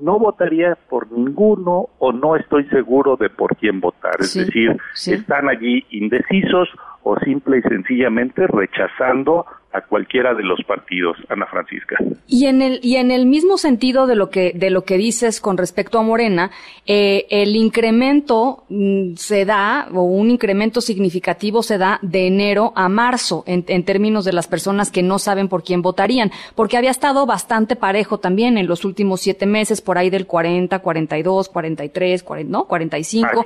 no 0.00 0.18
votaría 0.18 0.76
por 0.88 1.12
ninguno 1.12 1.90
o 1.98 2.12
no 2.12 2.34
estoy 2.34 2.64
seguro 2.68 3.16
de 3.16 3.28
por 3.30 3.56
quién 3.56 3.80
votar. 3.80 4.16
Es 4.18 4.34
decir, 4.34 4.76
están 5.06 5.48
allí 5.48 5.84
indecisos 5.90 6.68
o 7.02 7.18
simple 7.20 7.58
y 7.58 7.62
sencillamente 7.62 8.46
rechazando 8.46 9.46
a 9.72 9.82
cualquiera 9.82 10.34
de 10.34 10.42
los 10.42 10.60
partidos, 10.64 11.16
Ana 11.28 11.46
Francisca. 11.46 11.96
Y 12.26 12.46
en 12.46 12.60
el 12.60 12.80
y 12.82 12.96
en 12.96 13.12
el 13.12 13.26
mismo 13.26 13.56
sentido 13.56 14.08
de 14.08 14.16
lo 14.16 14.28
que 14.28 14.52
de 14.52 14.68
lo 14.68 14.82
que 14.82 14.98
dices 14.98 15.40
con 15.40 15.56
respecto 15.56 15.98
a 15.98 16.02
Morena, 16.02 16.50
eh, 16.86 17.26
el 17.30 17.54
incremento 17.54 18.64
mm, 18.68 19.14
se 19.14 19.44
da 19.44 19.86
o 19.92 20.02
un 20.02 20.30
incremento 20.30 20.80
significativo 20.80 21.62
se 21.62 21.78
da 21.78 22.00
de 22.02 22.26
enero 22.26 22.72
a 22.74 22.88
marzo 22.88 23.44
en, 23.46 23.64
en, 23.68 23.84
términos 23.84 24.24
de 24.24 24.32
las 24.32 24.48
personas 24.48 24.90
que 24.90 25.04
no 25.04 25.20
saben 25.20 25.48
por 25.48 25.62
quién 25.62 25.82
votarían, 25.82 26.32
porque 26.56 26.76
había 26.76 26.90
estado 26.90 27.24
bastante 27.24 27.76
parejo 27.76 28.18
también 28.18 28.58
en 28.58 28.66
los 28.66 28.84
últimos 28.84 29.20
siete 29.20 29.46
meses, 29.46 29.80
por 29.80 29.98
ahí 29.98 30.10
del 30.10 30.26
40, 30.26 30.80
42, 30.80 31.48
43, 31.48 32.22
40, 32.24 32.50
no, 32.50 32.64
45. 32.64 33.44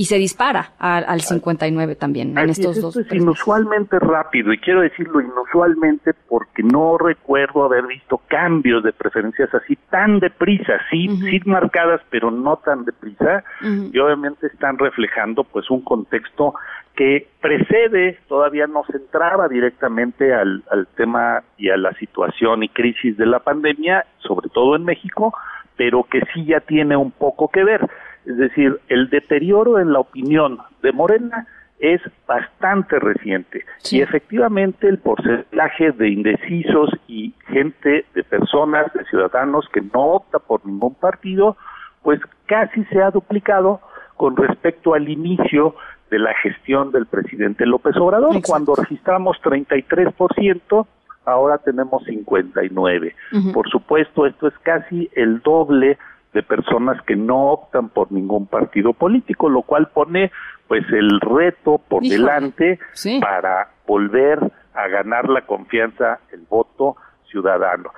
Y 0.00 0.06
se 0.06 0.16
dispara 0.16 0.72
al 0.78 1.20
59 1.20 1.94
también 1.94 2.38
en 2.38 2.48
estos 2.48 2.78
es, 2.78 2.82
dos. 2.82 2.96
Esto 2.96 3.14
es 3.14 3.20
inusualmente 3.20 3.98
rápido 3.98 4.50
y 4.50 4.56
quiero 4.56 4.80
decirlo 4.80 5.20
inusualmente 5.20 6.14
porque 6.26 6.62
no 6.62 6.96
recuerdo 6.96 7.64
haber 7.64 7.86
visto 7.86 8.18
cambios 8.26 8.82
de 8.82 8.94
preferencias 8.94 9.54
así 9.54 9.76
tan 9.90 10.18
deprisa, 10.18 10.80
sí, 10.90 11.06
sí 11.28 11.42
marcadas, 11.44 12.00
pero 12.08 12.30
no 12.30 12.56
tan 12.56 12.86
deprisa 12.86 13.44
y 13.60 13.98
obviamente 13.98 14.46
están 14.46 14.78
reflejando 14.78 15.44
pues 15.44 15.70
un 15.70 15.82
contexto 15.82 16.54
que 16.96 17.28
precede, 17.42 18.20
todavía 18.26 18.66
no 18.66 18.84
se 18.90 18.96
entraba 18.96 19.48
directamente 19.48 20.32
al, 20.32 20.64
al 20.70 20.86
tema 20.96 21.42
y 21.58 21.68
a 21.68 21.76
la 21.76 21.92
situación 21.96 22.62
y 22.62 22.70
crisis 22.70 23.18
de 23.18 23.26
la 23.26 23.40
pandemia, 23.40 24.06
sobre 24.20 24.48
todo 24.48 24.76
en 24.76 24.84
México, 24.86 25.34
pero 25.76 26.04
que 26.04 26.22
sí 26.32 26.46
ya 26.46 26.60
tiene 26.60 26.96
un 26.96 27.10
poco 27.10 27.48
que 27.48 27.64
ver. 27.64 27.86
Es 28.26 28.36
decir, 28.36 28.80
el 28.88 29.08
deterioro 29.10 29.78
en 29.78 29.92
la 29.92 30.00
opinión 30.00 30.58
de 30.82 30.92
Morena 30.92 31.46
es 31.80 32.00
bastante 32.26 32.98
reciente 32.98 33.64
y 33.90 34.02
efectivamente 34.02 34.86
el 34.86 34.98
porcentaje 34.98 35.92
de 35.92 36.10
indecisos 36.10 36.90
y 37.08 37.34
gente, 37.48 38.04
de 38.14 38.22
personas, 38.22 38.92
de 38.92 39.04
ciudadanos 39.06 39.66
que 39.72 39.80
no 39.80 40.00
opta 40.12 40.38
por 40.38 40.64
ningún 40.66 40.94
partido, 40.94 41.56
pues 42.02 42.20
casi 42.46 42.84
se 42.84 43.02
ha 43.02 43.10
duplicado 43.10 43.80
con 44.16 44.36
respecto 44.36 44.92
al 44.92 45.08
inicio 45.08 45.74
de 46.10 46.18
la 46.18 46.34
gestión 46.42 46.92
del 46.92 47.06
presidente 47.06 47.64
López 47.64 47.96
Obrador. 47.96 48.36
Cuando 48.46 48.74
registramos 48.74 49.38
33%, 49.42 50.86
ahora 51.24 51.58
tenemos 51.58 52.04
59. 52.04 53.14
Por 53.54 53.70
supuesto, 53.70 54.26
esto 54.26 54.48
es 54.48 54.54
casi 54.62 55.08
el 55.14 55.40
doble 55.40 55.96
de 56.32 56.42
personas 56.42 57.02
que 57.02 57.16
no 57.16 57.48
optan 57.48 57.88
por 57.88 58.12
ningún 58.12 58.46
partido 58.46 58.92
político, 58.92 59.48
lo 59.48 59.62
cual 59.62 59.88
pone 59.88 60.30
pues 60.68 60.84
el 60.92 61.20
reto 61.20 61.80
por 61.88 62.02
delante 62.02 62.78
para 63.20 63.70
volver 63.86 64.38
a 64.74 64.86
ganar 64.88 65.28
la 65.28 65.42
confianza, 65.42 66.20
el 66.32 66.42
voto 66.48 66.96
ciudadano. 67.30 67.90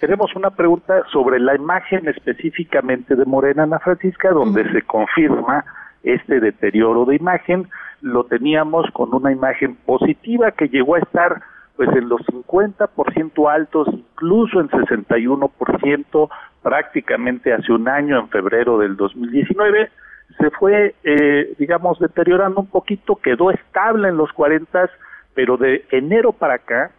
Tenemos 0.00 0.34
una 0.36 0.50
pregunta 0.50 1.02
sobre 1.12 1.40
la 1.40 1.54
imagen 1.54 2.08
específicamente 2.08 3.16
de 3.16 3.24
Morena 3.24 3.64
Ana 3.64 3.78
Francisca, 3.78 4.30
donde 4.30 4.70
se 4.72 4.82
confirma 4.82 5.64
este 6.02 6.40
deterioro 6.40 7.04
de 7.04 7.16
imagen. 7.16 7.68
Lo 8.00 8.24
teníamos 8.24 8.90
con 8.92 9.14
una 9.14 9.32
imagen 9.32 9.76
positiva 9.76 10.52
que 10.52 10.68
llegó 10.68 10.94
a 10.94 11.00
estar 11.00 11.42
pues 11.80 11.96
en 11.96 12.10
los 12.10 12.20
50% 12.26 13.50
altos, 13.50 13.88
incluso 13.90 14.60
en 14.60 14.68
61% 14.68 16.28
prácticamente 16.62 17.54
hace 17.54 17.72
un 17.72 17.88
año, 17.88 18.18
en 18.18 18.28
febrero 18.28 18.76
del 18.76 18.98
2019, 18.98 19.88
se 20.36 20.50
fue, 20.50 20.94
eh, 21.04 21.54
digamos, 21.58 21.98
deteriorando 21.98 22.60
un 22.60 22.66
poquito, 22.66 23.16
quedó 23.16 23.50
estable 23.50 24.10
en 24.10 24.18
los 24.18 24.30
40, 24.34 24.90
pero 25.32 25.56
de 25.56 25.86
enero 25.90 26.32
para 26.32 26.56
acá 26.56 26.90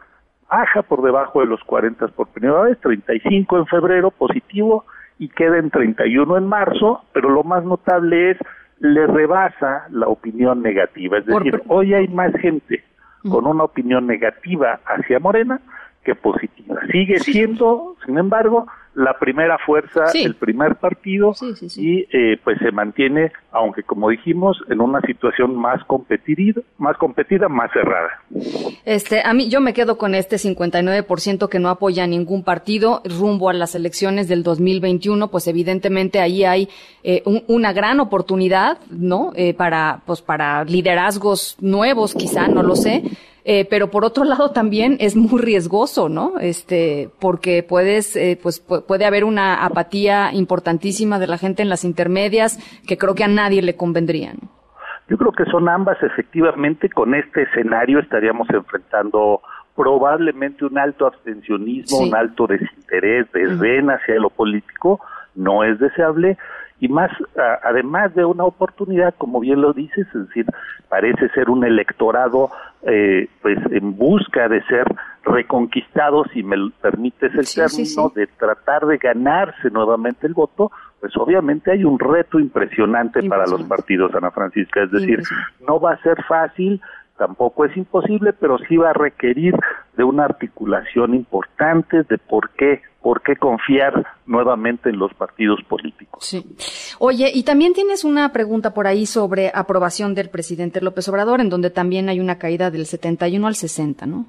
baja 0.50 0.82
por 0.82 1.04
debajo 1.04 1.42
de 1.42 1.46
los 1.46 1.64
40 1.64 2.08
por 2.08 2.30
primera 2.30 2.62
vez, 2.62 2.80
35 2.80 3.60
en 3.60 3.68
febrero 3.68 4.10
positivo 4.10 4.86
y 5.20 5.30
queda 5.30 5.60
en 5.60 5.70
31 5.70 6.38
en 6.38 6.48
marzo, 6.48 7.04
pero 7.14 7.30
lo 7.30 7.44
más 7.44 7.64
notable 7.64 8.32
es 8.32 8.38
le 8.80 9.06
rebasa 9.06 9.86
la 9.92 10.08
opinión 10.08 10.64
negativa, 10.64 11.20
es 11.20 11.28
decir, 11.28 11.62
hoy 11.68 11.94
hay 11.94 12.08
más 12.08 12.34
gente 12.38 12.84
con 13.30 13.46
una 13.46 13.64
opinión 13.64 14.08
negativa 14.08 14.80
hacia 14.86 15.20
Morena 15.20 15.60
que 16.04 16.16
positiva. 16.16 16.80
Sigue 16.92 17.20
siendo, 17.20 17.96
sin 18.06 18.18
embargo, 18.18 18.68
la 18.94 19.18
primera 19.18 19.58
fuerza, 19.66 20.06
el 20.14 20.36
primer 20.36 20.76
partido 20.76 21.34
y 21.78 22.08
eh, 22.12 22.38
pues 22.44 22.58
se 22.60 22.72
mantiene, 22.72 23.32
aunque 23.52 23.84
como 23.84 24.10
dijimos, 24.10 24.58
en 24.70 24.82
una 24.82 25.00
situación 25.02 25.56
más 25.56 25.84
competida, 25.86 26.62
más 26.78 26.98
competida, 26.98 27.48
más 27.48 27.72
cerrada. 27.72 28.10
Este, 28.86 29.22
a 29.24 29.34
mí 29.34 29.50
yo 29.50 29.62
me 29.62 29.74
quedo 29.74 29.98
con 29.98 30.14
este 30.14 30.36
59% 30.36 31.48
que 31.48 31.60
no 31.60 31.70
apoya 31.70 32.04
a 32.04 32.08
ningún 32.08 32.44
partido 32.44 33.02
rumbo 33.06 33.50
a 33.50 33.54
las 33.54 33.76
elecciones 33.76 34.28
del 34.28 34.44
2021, 34.44 35.30
pues 35.30 35.48
evidentemente 35.48 36.20
ahí 36.20 36.44
hay 36.44 36.70
eh, 37.04 37.24
una 37.48 37.72
gran 37.72 38.00
oportunidad, 38.02 38.78
¿no? 38.90 39.32
Eh, 39.36 39.54
para 39.54 40.02
pues 40.06 40.22
para 40.22 40.66
liderazgos 40.66 41.56
nuevos, 41.62 42.14
quizá, 42.14 42.48
no 42.48 42.62
lo 42.62 42.76
sé 42.76 43.04
eh, 43.44 43.66
pero 43.70 43.90
por 43.90 44.06
otro 44.06 44.24
lado 44.26 44.52
también 44.52 44.98
es 45.00 45.16
muy 45.16 45.42
riesgoso, 45.42 46.10
¿no? 46.10 46.40
Este, 46.40 47.10
porque 47.20 47.64
puedes, 47.64 48.16
eh, 48.16 48.40
pues 48.42 48.60
puede 48.60 49.06
haber 49.06 49.24
una 49.24 49.66
apatía 49.66 50.32
importantísima 50.34 51.20
de 51.20 51.28
la 51.28 51.38
gente 51.38 51.62
en 51.62 51.70
las 51.70 51.84
intermedias 51.84 52.60
que 52.88 52.98
creo 52.98 53.16
que 53.16 53.24
a 53.24 53.28
nadie 53.28 53.62
le 53.62 53.76
convendría. 53.76 54.34
Yo 55.10 55.18
creo 55.18 55.32
que 55.34 55.46
son 55.46 55.68
ambas, 55.68 56.02
efectivamente, 56.02 56.90
con 56.90 57.14
este 57.16 57.44
escenario 57.44 58.00
estaríamos 58.00 58.50
enfrentando 58.50 59.42
probablemente 59.76 60.66
un 60.66 60.78
alto 60.78 61.06
abstencionismo, 61.06 62.00
un 62.00 62.16
alto 62.16 62.48
desinterés, 62.48 63.30
desdén 63.34 63.90
hacia 63.90 64.16
lo 64.16 64.30
político, 64.30 65.02
no 65.36 65.64
es 65.64 65.80
deseable, 65.80 66.38
y 66.82 66.90
más 66.90 67.12
además 67.64 68.14
de 68.16 68.26
una 68.26 68.44
oportunidad, 68.44 69.14
como 69.18 69.40
bien 69.40 69.62
lo 69.62 69.72
dices, 69.72 70.08
es 70.08 70.28
decir, 70.28 70.48
parece 70.90 71.30
ser 71.30 71.50
un 71.50 71.64
electorado 71.64 72.50
eh, 72.82 73.30
pues 73.44 73.60
en 73.72 73.96
busca 73.96 74.50
de 74.50 74.64
ser 74.64 74.88
reconquistado, 75.24 76.26
si 76.34 76.42
me 76.42 76.58
permites 76.82 77.36
el 77.36 77.48
término, 77.48 78.12
de 78.16 78.26
tratar 78.26 78.88
de 78.88 78.98
ganarse 78.98 79.70
nuevamente 79.70 80.26
el 80.26 80.34
voto, 80.34 80.72
pues 81.00 81.16
obviamente 81.18 81.72
hay 81.72 81.84
un 81.84 82.00
reto 82.00 82.40
impresionante, 82.40 83.22
para 83.30 83.46
los 83.46 83.62
partidos, 83.64 84.16
Ana 84.16 84.32
Francisca, 84.32 84.82
es 84.82 84.92
decir, 84.92 85.22
no 85.68 85.80
va 85.80 85.92
a 85.92 86.02
ser 86.02 86.24
fácil, 86.24 86.82
tampoco 87.18 87.66
es 87.66 87.76
imposible, 87.78 88.34
pero 88.34 88.58
sí 88.68 88.78
va 88.78 88.92
a 88.92 88.94
requerir 88.94 89.56
de 89.96 90.04
una 90.04 90.26
articulación 90.26 91.14
importante 91.14 92.04
de 92.04 92.18
por 92.18 92.50
qué 92.52 92.82
por 93.02 93.22
qué 93.24 93.36
confiar 93.36 94.06
nuevamente 94.28 94.90
en 94.90 95.00
los 95.00 95.14
partidos 95.16 95.60
políticos. 95.68 96.24
Sí. 96.24 96.46
Oye, 97.00 97.32
y 97.34 97.44
también 97.44 97.74
tienes 97.74 98.04
una 98.04 98.32
pregunta 98.32 98.74
por 98.74 98.86
ahí 98.86 99.06
sobre 99.06 99.52
aprobación 99.54 100.14
del 100.14 100.30
presidente 100.30 100.82
López 100.82 101.10
Obrador, 101.10 101.42
en 101.42 101.50
donde 101.50 101.72
también 101.72 102.10
hay 102.10 102.20
una 102.20 102.38
caída 102.38 102.70
del 102.70 102.86
71 102.86 103.48
al 103.48 103.56
60, 103.56 104.06
¿no? 104.06 104.26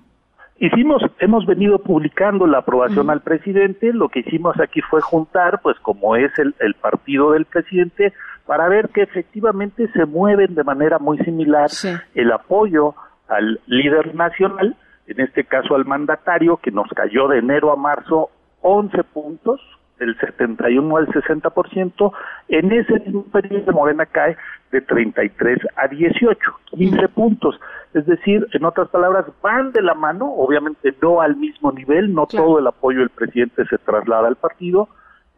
Hicimos, 0.59 1.03
hemos 1.18 1.45
venido 1.45 1.81
publicando 1.81 2.47
la 2.47 2.59
aprobación 2.59 3.11
al 3.11 3.21
presidente, 3.21 3.92
lo 3.92 4.09
que 4.09 4.21
hicimos 4.21 4.59
aquí 4.61 4.81
fue 4.81 5.01
juntar, 5.01 5.61
pues 5.61 5.77
como 5.81 6.14
es 6.14 6.31
el, 6.38 6.55
el 6.61 6.75
partido 6.75 7.33
del 7.33 7.47
presidente, 7.47 8.12
para 8.46 8.68
ver 8.68 8.88
que 8.90 9.02
efectivamente 9.02 9.88
se 9.92 10.05
mueven 10.07 10.55
de 10.55 10.64
manera 10.64 10.98
muy 10.98 11.18
similar 11.18 11.70
el 12.14 12.33
apoyo 12.33 12.94
al 13.28 13.61
líder 13.66 14.14
nacional, 14.14 14.76
en 15.07 15.20
este 15.20 15.44
caso 15.44 15.74
al 15.74 15.85
mandatario, 15.85 16.57
que 16.59 16.70
nos 16.70 16.88
cayó 16.90 17.28
de 17.28 17.38
enero 17.38 17.72
a 17.72 17.76
marzo 17.76 18.31
11 18.62 19.05
puntos, 19.05 19.61
del 19.98 20.18
71 20.18 20.96
al 20.96 21.07
60%, 21.09 22.12
en 22.48 22.72
ese 22.72 23.00
mismo 23.00 23.22
periodo 23.24 23.72
Morena 23.72 24.05
cae 24.07 24.37
de 24.72 24.81
33 24.81 25.59
a 25.76 25.87
18, 25.87 26.38
15 26.76 27.09
puntos. 27.09 27.61
Es 27.94 28.05
decir, 28.07 28.46
en 28.52 28.64
otras 28.64 28.88
palabras, 28.88 29.26
van 29.42 29.70
de 29.70 29.83
la 29.83 29.94
mano, 29.94 30.33
obviamente 30.33 30.94
no 31.00 31.20
al 31.20 31.37
mismo 31.37 31.70
nivel, 31.70 32.12
no 32.12 32.26
todo 32.26 32.59
el 32.59 32.66
apoyo 32.66 33.00
del 33.00 33.11
presidente 33.11 33.64
se 33.66 33.78
traslada 33.78 34.28
al 34.28 34.37
partido, 34.37 34.88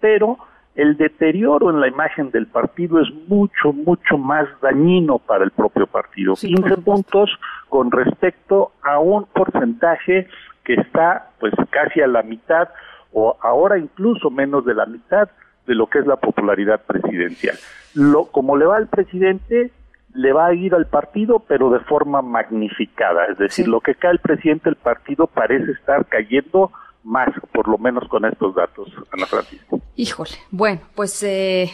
pero 0.00 0.38
el 0.74 0.96
deterioro 0.96 1.70
en 1.70 1.80
la 1.80 1.88
imagen 1.88 2.30
del 2.30 2.46
partido 2.46 3.00
es 3.00 3.08
mucho, 3.28 3.72
mucho 3.72 4.18
más 4.18 4.48
dañino 4.60 5.18
para 5.18 5.44
el 5.44 5.52
propio 5.52 5.86
partido. 5.86 6.34
15 6.34 6.78
puntos 6.78 7.30
con 7.68 7.90
respecto 7.90 8.72
a 8.82 8.98
un 8.98 9.24
porcentaje 9.26 10.26
que 10.64 10.74
está 10.74 11.30
pues 11.38 11.52
casi 11.70 12.00
a 12.00 12.06
la 12.06 12.22
mitad 12.22 12.68
o 13.12 13.36
ahora 13.40 13.78
incluso 13.78 14.30
menos 14.30 14.64
de 14.64 14.74
la 14.74 14.86
mitad 14.86 15.28
de 15.66 15.74
lo 15.74 15.86
que 15.86 16.00
es 16.00 16.06
la 16.06 16.16
popularidad 16.16 16.82
presidencial. 16.84 17.56
Lo, 17.94 18.26
como 18.26 18.56
le 18.56 18.66
va 18.66 18.76
al 18.76 18.88
presidente, 18.88 19.70
le 20.14 20.32
va 20.32 20.46
a 20.46 20.54
ir 20.54 20.74
al 20.74 20.86
partido, 20.86 21.38
pero 21.40 21.70
de 21.70 21.80
forma 21.80 22.22
magnificada. 22.22 23.26
Es 23.26 23.38
decir, 23.38 23.68
lo 23.68 23.80
que 23.80 23.94
cae 23.94 24.12
el 24.12 24.18
presidente, 24.18 24.68
el 24.68 24.76
partido 24.76 25.26
parece 25.26 25.72
estar 25.72 26.06
cayendo 26.06 26.72
más, 27.04 27.28
por 27.52 27.68
lo 27.68 27.78
menos 27.78 28.08
con 28.08 28.24
estos 28.24 28.54
datos, 28.54 28.88
Ana 29.12 29.26
Francisco. 29.26 29.80
Híjole, 29.96 30.30
bueno, 30.50 30.80
pues 30.94 31.22
eh, 31.22 31.70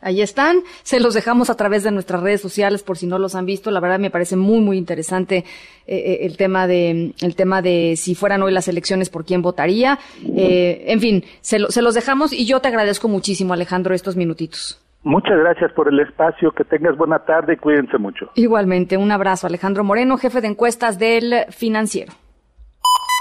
ahí 0.00 0.20
están, 0.20 0.58
se 0.82 1.00
los 1.00 1.14
dejamos 1.14 1.50
a 1.50 1.56
través 1.56 1.82
de 1.82 1.90
nuestras 1.90 2.22
redes 2.22 2.40
sociales 2.40 2.82
por 2.82 2.96
si 2.96 3.06
no 3.06 3.18
los 3.18 3.34
han 3.34 3.46
visto. 3.46 3.70
La 3.70 3.80
verdad 3.80 3.98
me 3.98 4.10
parece 4.10 4.36
muy 4.36 4.60
muy 4.60 4.78
interesante 4.78 5.38
eh, 5.38 5.44
eh, 5.86 6.18
el 6.22 6.36
tema 6.36 6.66
de 6.66 7.14
el 7.20 7.36
tema 7.36 7.62
de 7.62 7.94
si 7.96 8.14
fueran 8.14 8.42
hoy 8.42 8.52
las 8.52 8.68
elecciones 8.68 9.10
por 9.10 9.24
quién 9.24 9.42
votaría. 9.42 9.98
en 10.22 11.00
fin, 11.00 11.24
se, 11.40 11.58
se 11.70 11.82
los 11.82 11.94
dejamos 11.94 12.32
y 12.32 12.46
yo 12.46 12.60
te 12.60 12.68
agradezco 12.68 13.08
muchísimo, 13.08 13.54
Alejandro, 13.54 13.94
estos 13.94 14.16
minutitos. 14.16 14.82
Muchas 15.02 15.38
gracias 15.38 15.72
por 15.72 15.86
el 15.86 16.00
espacio, 16.00 16.50
que 16.50 16.64
tengas 16.64 16.96
buena 16.96 17.20
tarde 17.20 17.54
y 17.54 17.56
cuídense 17.56 17.96
mucho. 17.96 18.28
Igualmente, 18.34 18.96
un 18.96 19.12
abrazo, 19.12 19.46
Alejandro 19.46 19.84
Moreno, 19.84 20.18
jefe 20.18 20.40
de 20.40 20.48
encuestas 20.48 20.98
del 20.98 21.46
Financiero. 21.50 22.12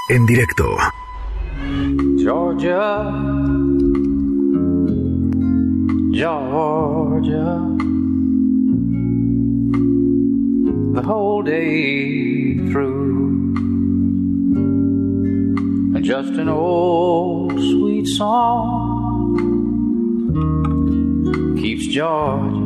En 0.09 0.25
directo. 0.25 0.65
Georgia, 2.17 3.11
Georgia, 6.11 7.61
the 10.93 11.01
whole 11.01 11.41
day 11.43 12.57
through. 12.71 13.05
Just 16.01 16.33
an 16.33 16.49
old 16.49 17.53
sweet 17.53 18.05
song 18.05 19.35
keeps 21.59 21.87
Georgia. 21.87 22.65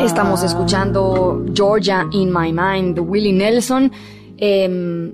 Estamos 0.00 0.42
escuchando 0.44 1.44
Georgia 1.52 2.08
in 2.12 2.30
My 2.30 2.52
Mind 2.52 2.94
de 2.94 3.02
Willie 3.02 3.32
Nelson. 3.32 3.90
Eh, 4.38 5.12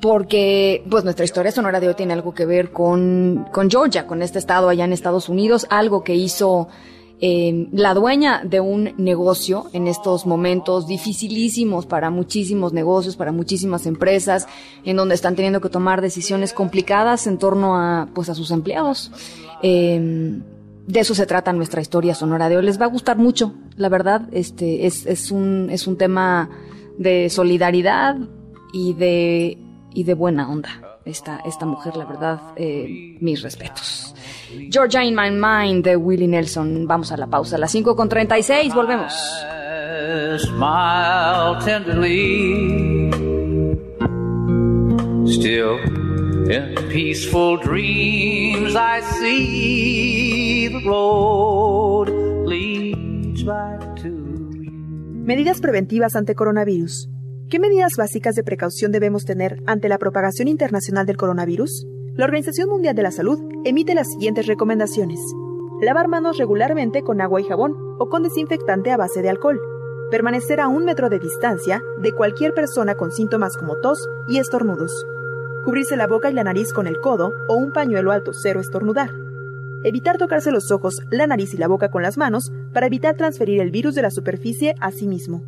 porque 0.00 0.84
pues 0.88 1.04
nuestra 1.04 1.24
historia 1.24 1.50
sonora 1.50 1.80
de 1.80 1.88
hoy 1.88 1.94
tiene 1.94 2.12
algo 2.12 2.34
que 2.34 2.46
ver 2.46 2.70
con, 2.70 3.46
con 3.52 3.70
Georgia, 3.70 4.06
con 4.06 4.22
este 4.22 4.38
estado 4.38 4.68
allá 4.68 4.84
en 4.84 4.92
Estados 4.92 5.28
Unidos, 5.28 5.66
algo 5.70 6.04
que 6.04 6.14
hizo 6.14 6.68
eh, 7.20 7.66
la 7.72 7.94
dueña 7.94 8.42
de 8.44 8.60
un 8.60 8.94
negocio 8.96 9.66
en 9.72 9.88
estos 9.88 10.24
momentos 10.24 10.86
dificilísimos 10.86 11.84
para 11.84 12.10
muchísimos 12.10 12.72
negocios, 12.72 13.16
para 13.16 13.32
muchísimas 13.32 13.86
empresas, 13.86 14.46
en 14.84 14.96
donde 14.96 15.16
están 15.16 15.34
teniendo 15.34 15.60
que 15.60 15.68
tomar 15.68 16.00
decisiones 16.00 16.52
complicadas 16.52 17.26
en 17.26 17.38
torno 17.38 17.76
a 17.76 18.08
pues 18.14 18.28
a 18.28 18.36
sus 18.36 18.52
empleados. 18.52 19.10
Eh, 19.62 20.40
de 20.86 21.00
eso 21.00 21.14
se 21.14 21.26
trata 21.26 21.52
nuestra 21.52 21.82
historia 21.82 22.14
sonora 22.14 22.48
de 22.48 22.56
hoy. 22.56 22.64
Les 22.64 22.80
va 22.80 22.86
a 22.86 22.88
gustar 22.88 23.18
mucho, 23.18 23.52
la 23.76 23.88
verdad. 23.88 24.22
Este 24.30 24.86
es, 24.86 25.04
es 25.04 25.32
un 25.32 25.68
es 25.70 25.88
un 25.88 25.98
tema 25.98 26.48
de 26.98 27.28
solidaridad 27.30 28.16
y 28.72 28.94
de 28.94 29.58
y 29.94 30.04
de 30.04 30.14
buena 30.14 30.50
onda. 30.50 31.00
Esta, 31.04 31.40
esta 31.46 31.64
mujer, 31.66 31.96
la 31.96 32.04
verdad, 32.04 32.40
eh, 32.56 33.16
mis 33.20 33.42
respetos. 33.42 34.14
Georgia 34.70 35.04
in 35.04 35.14
My 35.14 35.30
Mind 35.30 35.84
de 35.84 35.96
Willie 35.96 36.28
Nelson. 36.28 36.86
Vamos 36.86 37.12
a 37.12 37.16
la 37.16 37.26
pausa. 37.26 37.56
A 37.56 37.58
las 37.58 37.72
5 37.72 37.96
con 37.96 38.08
36, 38.08 38.74
volvemos. 38.74 39.12
Smile 40.38 41.58
tenderly. 41.64 43.10
Still 45.26 45.78
in 46.50 46.74
peaceful 46.88 47.58
dreams 47.58 48.74
I 48.74 49.02
see 49.20 50.68
the 50.68 50.80
road 50.88 52.08
leads 52.46 53.44
back 53.44 53.80
to 54.02 54.08
Medidas 55.28 55.60
preventivas 55.60 56.16
ante 56.16 56.34
coronavirus. 56.34 57.10
¿Qué 57.50 57.58
medidas 57.58 57.92
básicas 57.96 58.34
de 58.34 58.44
precaución 58.44 58.92
debemos 58.92 59.24
tener 59.24 59.62
ante 59.64 59.88
la 59.88 59.96
propagación 59.96 60.48
internacional 60.48 61.06
del 61.06 61.16
coronavirus? 61.16 61.86
La 62.14 62.26
Organización 62.26 62.68
Mundial 62.68 62.94
de 62.94 63.02
la 63.02 63.10
Salud 63.10 63.40
emite 63.64 63.94
las 63.94 64.08
siguientes 64.10 64.46
recomendaciones. 64.46 65.18
Lavar 65.80 66.08
manos 66.08 66.36
regularmente 66.36 67.00
con 67.00 67.22
agua 67.22 67.40
y 67.40 67.44
jabón 67.44 67.74
o 67.98 68.10
con 68.10 68.22
desinfectante 68.22 68.90
a 68.90 68.98
base 68.98 69.22
de 69.22 69.30
alcohol. 69.30 69.58
Permanecer 70.10 70.60
a 70.60 70.68
un 70.68 70.84
metro 70.84 71.08
de 71.08 71.20
distancia 71.20 71.82
de 72.02 72.12
cualquier 72.12 72.52
persona 72.52 72.96
con 72.96 73.12
síntomas 73.12 73.56
como 73.56 73.76
tos 73.76 74.06
y 74.28 74.36
estornudos. 74.36 75.06
Cubrirse 75.64 75.96
la 75.96 76.06
boca 76.06 76.30
y 76.30 76.34
la 76.34 76.44
nariz 76.44 76.74
con 76.74 76.86
el 76.86 77.00
codo 77.00 77.32
o 77.48 77.54
un 77.54 77.72
pañuelo 77.72 78.12
alto 78.12 78.32
cero 78.34 78.60
estornudar. 78.60 79.10
Evitar 79.84 80.18
tocarse 80.18 80.50
los 80.50 80.70
ojos, 80.70 81.00
la 81.10 81.26
nariz 81.26 81.54
y 81.54 81.56
la 81.56 81.68
boca 81.68 81.90
con 81.90 82.02
las 82.02 82.18
manos 82.18 82.52
para 82.74 82.88
evitar 82.88 83.16
transferir 83.16 83.62
el 83.62 83.70
virus 83.70 83.94
de 83.94 84.02
la 84.02 84.10
superficie 84.10 84.74
a 84.80 84.90
sí 84.90 85.08
mismo. 85.08 85.42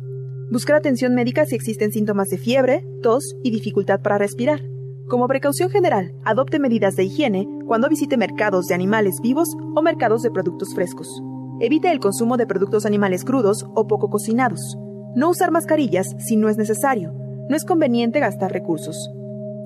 Buscar 0.51 0.75
atención 0.75 1.15
médica 1.15 1.45
si 1.45 1.55
existen 1.55 1.93
síntomas 1.93 2.27
de 2.27 2.37
fiebre, 2.37 2.85
tos 3.01 3.37
y 3.41 3.51
dificultad 3.51 4.01
para 4.01 4.17
respirar. 4.17 4.59
Como 5.07 5.25
precaución 5.29 5.69
general, 5.69 6.13
adopte 6.25 6.59
medidas 6.59 6.97
de 6.97 7.05
higiene 7.05 7.47
cuando 7.65 7.87
visite 7.87 8.17
mercados 8.17 8.67
de 8.67 8.75
animales 8.75 9.21
vivos 9.21 9.47
o 9.77 9.81
mercados 9.81 10.23
de 10.23 10.29
productos 10.29 10.75
frescos. 10.75 11.23
Evite 11.61 11.89
el 11.89 12.01
consumo 12.01 12.35
de 12.35 12.47
productos 12.47 12.85
animales 12.85 13.23
crudos 13.23 13.65
o 13.75 13.87
poco 13.87 14.09
cocinados. 14.09 14.77
No 15.15 15.29
usar 15.29 15.51
mascarillas 15.51 16.17
si 16.19 16.35
no 16.35 16.49
es 16.49 16.57
necesario. 16.57 17.13
No 17.47 17.55
es 17.55 17.63
conveniente 17.63 18.19
gastar 18.19 18.51
recursos. 18.51 19.09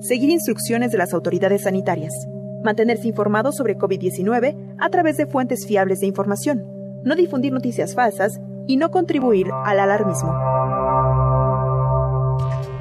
Seguir 0.02 0.30
instrucciones 0.30 0.92
de 0.92 0.98
las 0.98 1.12
autoridades 1.14 1.62
sanitarias. 1.62 2.14
Mantenerse 2.62 3.08
informado 3.08 3.50
sobre 3.50 3.76
COVID-19 3.76 4.76
a 4.78 4.88
través 4.90 5.16
de 5.16 5.26
fuentes 5.26 5.66
fiables 5.66 5.98
de 5.98 6.06
información. 6.06 6.64
No 7.02 7.16
difundir 7.16 7.52
noticias 7.52 7.96
falsas 7.96 8.38
y 8.66 8.76
no 8.76 8.90
contribuir 8.90 9.48
al 9.64 9.80
alarmismo. 9.80 10.34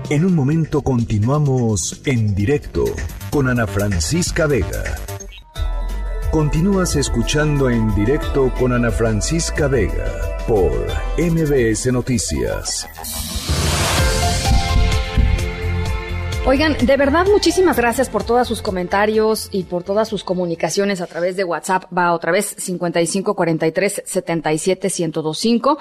En 0.10 0.24
un 0.24 0.36
momento 0.36 0.82
continuamos 0.82 2.02
en 2.06 2.36
directo 2.36 2.86
con 3.32 3.50
Ana 3.50 3.66
Francisca 3.66 4.46
Vega. 4.46 4.84
Continúas 6.32 6.96
escuchando 6.96 7.70
en 7.70 7.94
directo 7.96 8.54
con 8.60 8.74
Ana 8.74 8.92
Francisca 8.92 9.68
Vega 9.68 10.06
por 10.48 10.72
MBS 11.18 11.92
Noticias. 11.92 12.88
Oigan, 16.48 16.78
de 16.78 16.96
verdad 16.96 17.26
muchísimas 17.26 17.76
gracias 17.76 18.08
por 18.08 18.24
todos 18.24 18.48
sus 18.48 18.62
comentarios 18.62 19.50
y 19.52 19.64
por 19.64 19.82
todas 19.82 20.08
sus 20.08 20.24
comunicaciones 20.24 21.02
a 21.02 21.08
través 21.08 21.36
de 21.36 21.44
WhatsApp. 21.44 21.86
Va 21.92 22.14
otra 22.14 22.32
vez 22.32 22.56
55 22.60 23.36
43 23.36 24.04
77 24.06 24.88
1025. 24.88 25.80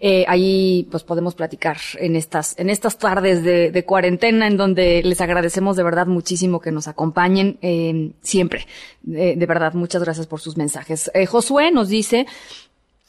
Eh, 0.00 0.24
ahí 0.26 0.88
pues 0.90 1.02
podemos 1.02 1.34
platicar 1.34 1.76
en 1.98 2.16
estas 2.16 2.58
en 2.58 2.70
estas 2.70 2.96
tardes 2.96 3.42
de, 3.42 3.70
de, 3.70 3.84
cuarentena 3.84 4.46
en 4.46 4.56
donde 4.56 5.02
les 5.02 5.20
agradecemos 5.20 5.76
de 5.76 5.82
verdad 5.82 6.06
muchísimo 6.06 6.60
que 6.60 6.72
nos 6.72 6.88
acompañen 6.88 7.58
eh, 7.60 8.12
siempre. 8.22 8.66
Eh, 9.06 9.34
de 9.36 9.46
verdad 9.46 9.74
muchas 9.74 10.02
gracias 10.02 10.26
por 10.26 10.40
sus 10.40 10.56
mensajes. 10.56 11.10
Eh, 11.12 11.26
Josué 11.26 11.70
nos 11.70 11.88
dice 11.88 12.26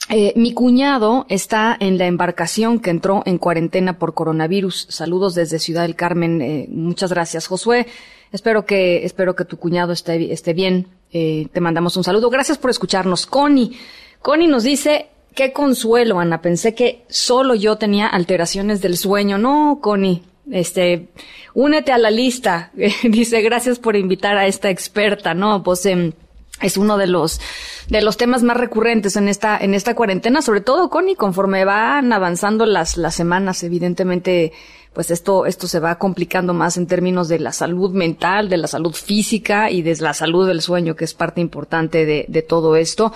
eh, 0.09 0.31
mi 0.37 0.53
cuñado 0.53 1.25
está 1.27 1.75
en 1.79 1.97
la 1.97 2.05
embarcación 2.05 2.79
que 2.79 2.91
entró 2.91 3.23
en 3.25 3.37
cuarentena 3.37 3.99
por 3.99 4.13
coronavirus. 4.13 4.87
Saludos 4.89 5.35
desde 5.35 5.59
Ciudad 5.59 5.81
del 5.81 5.95
Carmen. 5.95 6.41
Eh, 6.41 6.67
muchas 6.69 7.11
gracias, 7.11 7.47
Josué. 7.47 7.87
Espero 8.31 8.65
que, 8.65 9.03
espero 9.05 9.35
que 9.35 9.43
tu 9.43 9.57
cuñado 9.57 9.91
esté, 9.91 10.31
esté 10.31 10.53
bien. 10.53 10.87
Eh, 11.11 11.47
te 11.51 11.59
mandamos 11.59 11.97
un 11.97 12.05
saludo. 12.05 12.29
Gracias 12.29 12.57
por 12.57 12.69
escucharnos. 12.69 13.25
Connie. 13.25 13.77
Connie 14.21 14.47
nos 14.47 14.63
dice, 14.63 15.07
qué 15.35 15.51
consuelo, 15.51 16.19
Ana. 16.19 16.41
Pensé 16.41 16.73
que 16.73 17.03
solo 17.09 17.53
yo 17.53 17.77
tenía 17.77 18.07
alteraciones 18.07 18.81
del 18.81 18.97
sueño. 18.97 19.37
No, 19.37 19.79
Connie. 19.81 20.23
Este, 20.49 21.09
únete 21.53 21.91
a 21.91 21.97
la 21.97 22.11
lista. 22.11 22.71
dice, 23.03 23.41
gracias 23.41 23.77
por 23.77 23.97
invitar 23.97 24.37
a 24.37 24.47
esta 24.47 24.69
experta. 24.69 25.33
No, 25.33 25.63
pues, 25.63 25.85
eh, 25.85 26.13
es 26.61 26.77
uno 26.77 26.97
de 26.97 27.07
los 27.07 27.39
de 27.87 28.01
los 28.01 28.17
temas 28.17 28.43
más 28.43 28.57
recurrentes 28.57 29.15
en 29.15 29.27
esta 29.27 29.57
en 29.57 29.73
esta 29.73 29.95
cuarentena, 29.95 30.41
sobre 30.41 30.61
todo 30.61 30.89
Connie, 30.89 31.15
conforme 31.15 31.65
van 31.65 32.11
avanzando 32.11 32.65
las 32.65 32.97
las 32.97 33.15
semanas, 33.15 33.63
evidentemente 33.63 34.53
pues 34.97 35.11
esto 35.11 35.45
esto 35.45 35.67
se 35.67 35.79
va 35.79 35.99
complicando 35.99 36.55
más 36.55 36.75
en 36.75 36.87
términos 36.87 37.27
de 37.27 37.37
la 37.37 37.51
salud 37.51 37.91
mental, 37.91 38.49
de 38.49 38.57
la 38.57 38.65
salud 38.65 38.93
física 38.93 39.69
y 39.69 39.83
de 39.83 39.95
la 39.97 40.15
salud 40.15 40.47
del 40.47 40.59
sueño, 40.59 40.95
que 40.95 41.05
es 41.05 41.13
parte 41.13 41.39
importante 41.39 42.03
de, 42.03 42.25
de 42.27 42.41
todo 42.41 42.75
esto. 42.75 43.13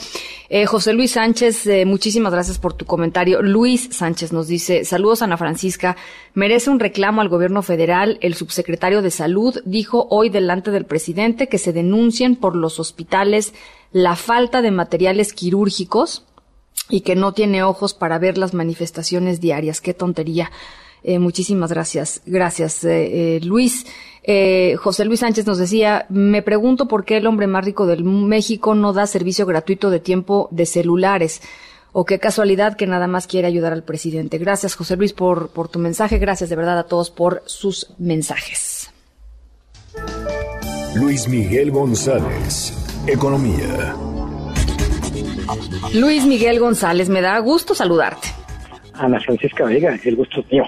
Eh, 0.48 0.68
José 0.68 0.94
Luis 0.94 1.14
Sánchez, 1.14 1.66
eh, 1.66 1.86
muchísimas 1.86 2.34
gracias 2.34 2.60
por 2.60 2.74
tu 2.74 2.86
comentario. 2.86 3.42
Luis 3.42 3.90
Sánchez 3.94 4.32
nos 4.32 4.48
dice, 4.48 4.86
saludos 4.86 5.24
Ana 5.24 5.38
Francisca, 5.38 5.98
merece 6.36 6.70
un 6.70 6.80
reclamo 6.80 7.20
al 7.20 7.30
gobierno 7.30 7.64
federal. 7.64 8.20
El 8.22 8.36
subsecretario 8.36 9.02
de 9.02 9.10
Salud 9.10 9.60
dijo 9.66 10.06
hoy 10.12 10.30
delante 10.30 10.70
del 10.70 10.86
presidente 10.86 11.50
que 11.50 11.58
se 11.58 11.74
denuncien 11.74 12.36
por 12.36 12.56
los 12.56 12.80
hospitales 12.80 13.56
la 13.92 14.16
falta 14.16 14.62
de 14.62 14.70
materiales 14.70 15.34
quirúrgicos 15.34 16.28
y 16.90 17.02
que 17.02 17.16
no 17.16 17.34
tiene 17.34 17.64
ojos 17.64 17.96
para 17.96 18.20
ver 18.20 18.38
las 18.38 18.54
manifestaciones 18.54 19.42
diarias. 19.42 19.82
Qué 19.82 19.96
tontería. 19.96 20.52
Eh, 21.04 21.20
muchísimas 21.20 21.72
gracias. 21.72 22.22
Gracias, 22.26 22.84
eh, 22.84 23.38
eh, 23.38 23.40
Luis. 23.42 23.86
José 24.78 25.04
Luis 25.06 25.22
Sánchez 25.22 25.48
nos 25.48 25.58
decía, 25.58 26.06
me 26.10 26.44
pregunto 26.44 26.88
por 26.88 27.06
qué 27.06 27.18
el 27.18 27.26
hombre 27.26 27.48
más 27.48 27.66
rico 27.66 27.88
del 27.88 28.04
México 28.04 28.76
no 28.76 28.94
da 28.94 29.08
servicio 29.08 29.48
gratuito 29.48 29.90
de 29.90 30.00
tiempo 30.00 30.48
de 30.52 30.68
celulares. 30.68 31.42
O 31.92 32.06
qué 32.06 32.20
casualidad 32.20 32.78
que 32.78 32.86
nada 32.86 33.08
más 33.08 33.26
quiere 33.26 33.48
ayudar 33.48 33.74
al 33.74 33.84
presidente. 33.84 34.38
Gracias, 34.38 34.76
José 34.76 34.96
Luis, 34.96 35.12
por, 35.12 35.50
por 35.50 35.70
tu 35.70 35.80
mensaje. 35.80 36.20
Gracias 36.20 36.50
de 36.52 36.56
verdad 36.56 36.78
a 36.78 36.84
todos 36.84 37.10
por 37.10 37.42
sus 37.48 37.94
mensajes. 37.98 38.92
Luis 40.96 41.28
Miguel 41.28 41.72
González, 41.72 42.74
Economía. 43.08 43.96
Luis 45.96 46.26
Miguel 46.26 46.60
González, 46.60 47.10
me 47.10 47.22
da 47.22 47.40
gusto 47.40 47.74
saludarte. 47.74 48.28
Ana 48.94 49.20
Francisca 49.20 49.66
Vega, 49.66 50.00
el 50.04 50.16
gusto 50.16 50.42
es 50.42 50.52
mío. 50.52 50.64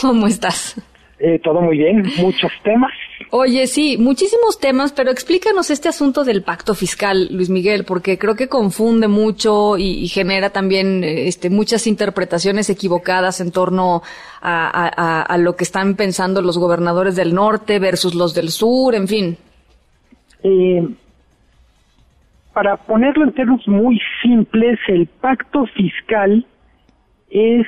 ¿Cómo 0.00 0.26
estás? 0.26 0.76
Eh, 1.24 1.38
todo 1.38 1.60
muy 1.60 1.78
bien, 1.78 2.02
muchos 2.18 2.50
temas. 2.64 2.90
Oye, 3.30 3.68
sí, 3.68 3.96
muchísimos 3.96 4.58
temas, 4.58 4.92
pero 4.92 5.12
explícanos 5.12 5.70
este 5.70 5.88
asunto 5.88 6.24
del 6.24 6.42
pacto 6.42 6.74
fiscal, 6.74 7.28
Luis 7.30 7.48
Miguel, 7.48 7.84
porque 7.84 8.18
creo 8.18 8.34
que 8.34 8.48
confunde 8.48 9.06
mucho 9.06 9.78
y, 9.78 10.02
y 10.02 10.08
genera 10.08 10.50
también 10.50 11.04
este, 11.04 11.48
muchas 11.48 11.86
interpretaciones 11.86 12.68
equivocadas 12.70 13.40
en 13.40 13.52
torno 13.52 14.02
a, 14.40 14.66
a, 14.68 15.22
a, 15.22 15.38
lo 15.38 15.54
que 15.54 15.62
están 15.62 15.94
pensando 15.94 16.42
los 16.42 16.58
gobernadores 16.58 17.14
del 17.14 17.34
norte 17.34 17.78
versus 17.78 18.16
los 18.16 18.34
del 18.34 18.48
sur, 18.48 18.96
en 18.96 19.06
fin. 19.06 19.38
Eh, 20.42 20.88
para 22.52 22.76
ponerlo 22.78 23.24
en 23.24 23.32
términos 23.32 23.66
muy 23.68 24.00
simples, 24.22 24.78
el 24.88 25.06
pacto 25.06 25.66
fiscal 25.66 26.44
es 27.30 27.66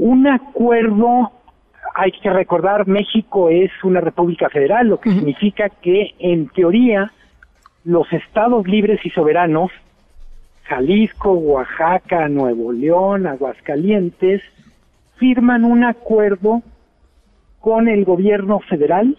un 0.00 0.26
acuerdo, 0.26 1.30
hay 1.94 2.10
que 2.12 2.30
recordar, 2.30 2.88
México 2.88 3.50
es 3.50 3.70
una 3.84 4.00
república 4.00 4.48
federal, 4.48 4.88
lo 4.88 4.98
que 4.98 5.10
significa 5.10 5.68
que 5.68 6.14
en 6.18 6.48
teoría 6.48 7.12
los 7.84 8.10
estados 8.10 8.66
libres 8.66 9.04
y 9.04 9.10
soberanos, 9.10 9.70
Jalisco, 10.64 11.32
Oaxaca, 11.32 12.28
Nuevo 12.28 12.72
León, 12.72 13.26
Aguascalientes, 13.26 14.40
firman 15.18 15.66
un 15.66 15.84
acuerdo 15.84 16.62
con 17.58 17.86
el 17.86 18.06
gobierno 18.06 18.60
federal, 18.60 19.18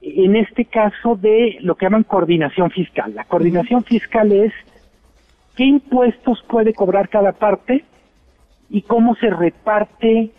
en 0.00 0.36
este 0.36 0.64
caso 0.64 1.16
de 1.16 1.58
lo 1.60 1.74
que 1.74 1.84
llaman 1.84 2.04
coordinación 2.04 2.70
fiscal. 2.70 3.14
La 3.14 3.24
coordinación 3.24 3.84
fiscal 3.84 4.32
es 4.32 4.52
qué 5.56 5.64
impuestos 5.64 6.42
puede 6.48 6.72
cobrar 6.72 7.10
cada 7.10 7.32
parte 7.32 7.84
y 8.70 8.82
cómo 8.82 9.14
se 9.16 9.30
reparte 9.30 10.30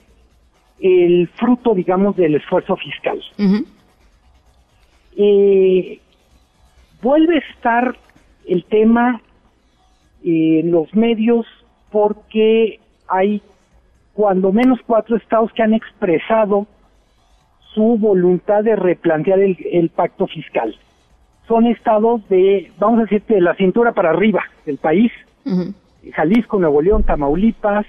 el 0.80 1.30
fruto, 1.36 1.74
digamos, 1.74 2.16
del 2.16 2.36
esfuerzo 2.36 2.76
fiscal. 2.76 3.22
Eh, 5.18 6.00
vuelve 7.02 7.36
a 7.36 7.54
estar 7.54 7.96
el 8.48 8.66
tema 8.66 9.22
en 10.24 10.72
los 10.72 10.94
medios 10.94 11.46
porque 11.92 12.80
hay 13.08 13.42
cuando 14.14 14.52
menos 14.52 14.80
cuatro 14.86 15.18
estados 15.18 15.52
que 15.54 15.62
han 15.62 15.74
expresado 15.74 16.68
su 17.74 17.98
voluntad 17.98 18.64
de 18.64 18.76
replantear 18.76 19.40
el, 19.40 19.90
pacto 19.90 20.28
fiscal. 20.28 20.76
Son 21.48 21.68
estados 21.68 22.28
de, 22.30 22.72
vamos 22.80 23.00
a 23.00 23.02
decir, 23.04 23.22
de 23.28 23.42
la 23.42 23.54
cintura 23.56 23.92
para 23.92 24.12
arriba 24.12 24.44
del 24.66 24.78
país, 24.78 25.12
Jalisco, 26.14 26.58
Nuevo 26.58 26.82
León, 26.82 27.04
Tamaulipas, 27.04 27.86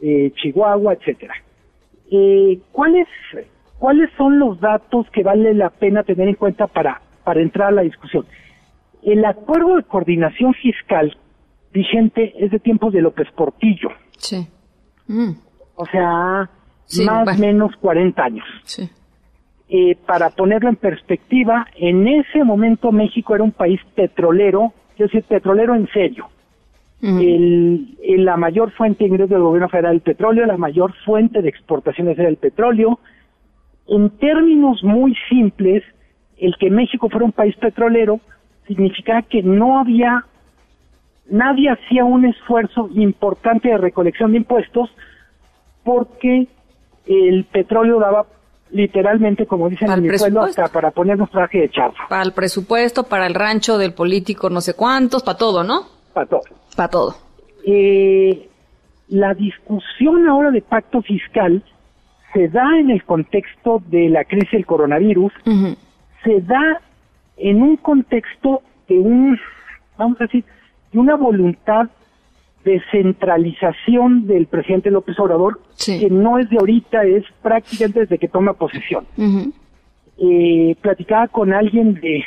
eh, 0.00 0.32
Chihuahua, 0.34 0.94
etcétera. 0.94 1.34
Eh, 2.10 2.60
¿cuáles, 2.72 3.08
¿Cuáles 3.78 4.10
son 4.16 4.38
los 4.38 4.60
datos 4.60 5.06
que 5.10 5.22
vale 5.22 5.54
la 5.54 5.70
pena 5.70 6.02
tener 6.02 6.28
en 6.28 6.34
cuenta 6.34 6.66
para, 6.66 7.00
para 7.24 7.40
entrar 7.40 7.68
a 7.68 7.72
la 7.72 7.82
discusión? 7.82 8.26
El 9.02 9.24
acuerdo 9.24 9.76
de 9.76 9.84
coordinación 9.84 10.54
fiscal 10.54 11.16
vigente 11.72 12.32
es 12.38 12.50
de 12.50 12.58
tiempos 12.58 12.92
de 12.92 13.02
López 13.02 13.28
Portillo. 13.32 13.90
Sí. 14.18 14.48
O 15.74 15.86
sea, 15.86 16.50
más 17.04 17.36
o 17.36 17.40
menos 17.40 17.76
40 17.76 18.22
años. 18.22 18.46
Sí. 18.64 18.90
Eh, 19.68 19.96
para 20.06 20.30
ponerlo 20.30 20.68
en 20.68 20.76
perspectiva, 20.76 21.66
en 21.76 22.06
ese 22.06 22.44
momento 22.44 22.92
México 22.92 23.34
era 23.34 23.42
un 23.42 23.52
país 23.52 23.80
petrolero, 23.94 24.72
quiero 24.96 25.10
decir, 25.12 25.24
petrolero 25.24 25.74
en 25.74 25.88
serio. 25.88 26.28
El, 27.02 27.96
la 28.24 28.36
mayor 28.36 28.72
fuente 28.72 29.04
de 29.04 29.08
ingresos 29.08 29.30
del 29.30 29.42
gobierno 29.42 29.68
federal 29.68 29.90
era 29.90 29.94
el 29.94 30.00
petróleo, 30.00 30.46
la 30.46 30.56
mayor 30.56 30.94
fuente 31.04 31.42
de 31.42 31.48
exportaciones 31.48 32.18
era 32.18 32.28
el 32.28 32.36
petróleo. 32.36 32.98
En 33.86 34.10
términos 34.18 34.82
muy 34.82 35.14
simples, 35.28 35.84
el 36.38 36.56
que 36.58 36.70
México 36.70 37.08
fuera 37.08 37.26
un 37.26 37.32
país 37.32 37.54
petrolero 37.56 38.20
significaba 38.66 39.22
que 39.22 39.42
no 39.42 39.78
había, 39.78 40.24
nadie 41.30 41.70
hacía 41.70 42.04
un 42.04 42.24
esfuerzo 42.24 42.88
importante 42.94 43.68
de 43.68 43.78
recolección 43.78 44.32
de 44.32 44.38
impuestos 44.38 44.90
porque 45.84 46.48
el 47.06 47.44
petróleo 47.44 48.00
daba 48.00 48.26
literalmente, 48.70 49.46
como 49.46 49.68
dicen 49.68 49.90
en 49.90 50.02
mi 50.02 50.08
pueblo, 50.08 50.42
hasta 50.42 50.68
para 50.68 50.90
ponernos 50.90 51.30
traje 51.30 51.58
de 51.58 51.70
charla. 51.70 51.98
Para 52.08 52.22
el 52.22 52.32
presupuesto, 52.32 53.04
para 53.04 53.26
el 53.26 53.34
rancho 53.34 53.78
del 53.78 53.94
político 53.94 54.50
no 54.50 54.60
sé 54.60 54.74
cuántos, 54.74 55.22
para 55.22 55.38
todo, 55.38 55.62
¿no? 55.62 55.82
Para 56.12 56.26
todo. 56.26 56.40
Para 56.76 56.88
todo. 56.88 57.16
Eh, 57.66 58.48
la 59.08 59.34
discusión 59.34 60.28
ahora 60.28 60.50
de 60.50 60.62
pacto 60.62 61.02
fiscal 61.02 61.62
se 62.32 62.48
da 62.48 62.78
en 62.78 62.90
el 62.90 63.02
contexto 63.04 63.82
de 63.88 64.08
la 64.08 64.24
crisis 64.24 64.50
del 64.50 64.66
coronavirus, 64.66 65.32
se 66.22 66.40
da 66.42 66.80
en 67.36 67.62
un 67.62 67.76
contexto 67.76 68.62
de 68.88 68.98
un, 68.98 69.38
vamos 69.96 70.20
a 70.20 70.24
decir, 70.24 70.44
de 70.92 70.98
una 70.98 71.16
voluntad 71.16 71.88
descentralización 72.64 74.26
del 74.26 74.46
presidente 74.46 74.90
López 74.90 75.18
Obrador, 75.20 75.60
que 75.84 76.10
no 76.10 76.38
es 76.38 76.50
de 76.50 76.58
ahorita, 76.58 77.04
es 77.04 77.24
prácticamente 77.42 78.00
desde 78.00 78.18
que 78.18 78.28
toma 78.28 78.54
posesión. 78.54 79.06
eh, 80.18 80.76
platicaba 80.80 81.28
con 81.28 81.52
alguien 81.52 81.94
de, 81.94 82.24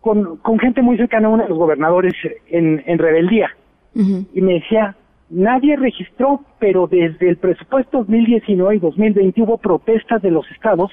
con, 0.00 0.36
con, 0.38 0.58
gente 0.58 0.82
muy 0.82 0.96
cercana 0.96 1.28
a 1.28 1.30
uno 1.30 1.42
de 1.42 1.48
los 1.48 1.58
gobernadores 1.58 2.14
en, 2.48 2.82
en 2.86 2.98
rebeldía, 2.98 3.50
y 3.94 4.40
me 4.40 4.54
decía, 4.54 4.94
nadie 5.30 5.76
registró, 5.76 6.40
pero 6.58 6.86
desde 6.86 7.28
el 7.28 7.36
presupuesto 7.36 7.98
2019 7.98 8.76
y 8.76 8.78
2020 8.78 9.42
hubo 9.42 9.58
protestas 9.58 10.22
de 10.22 10.30
los 10.30 10.48
estados 10.52 10.92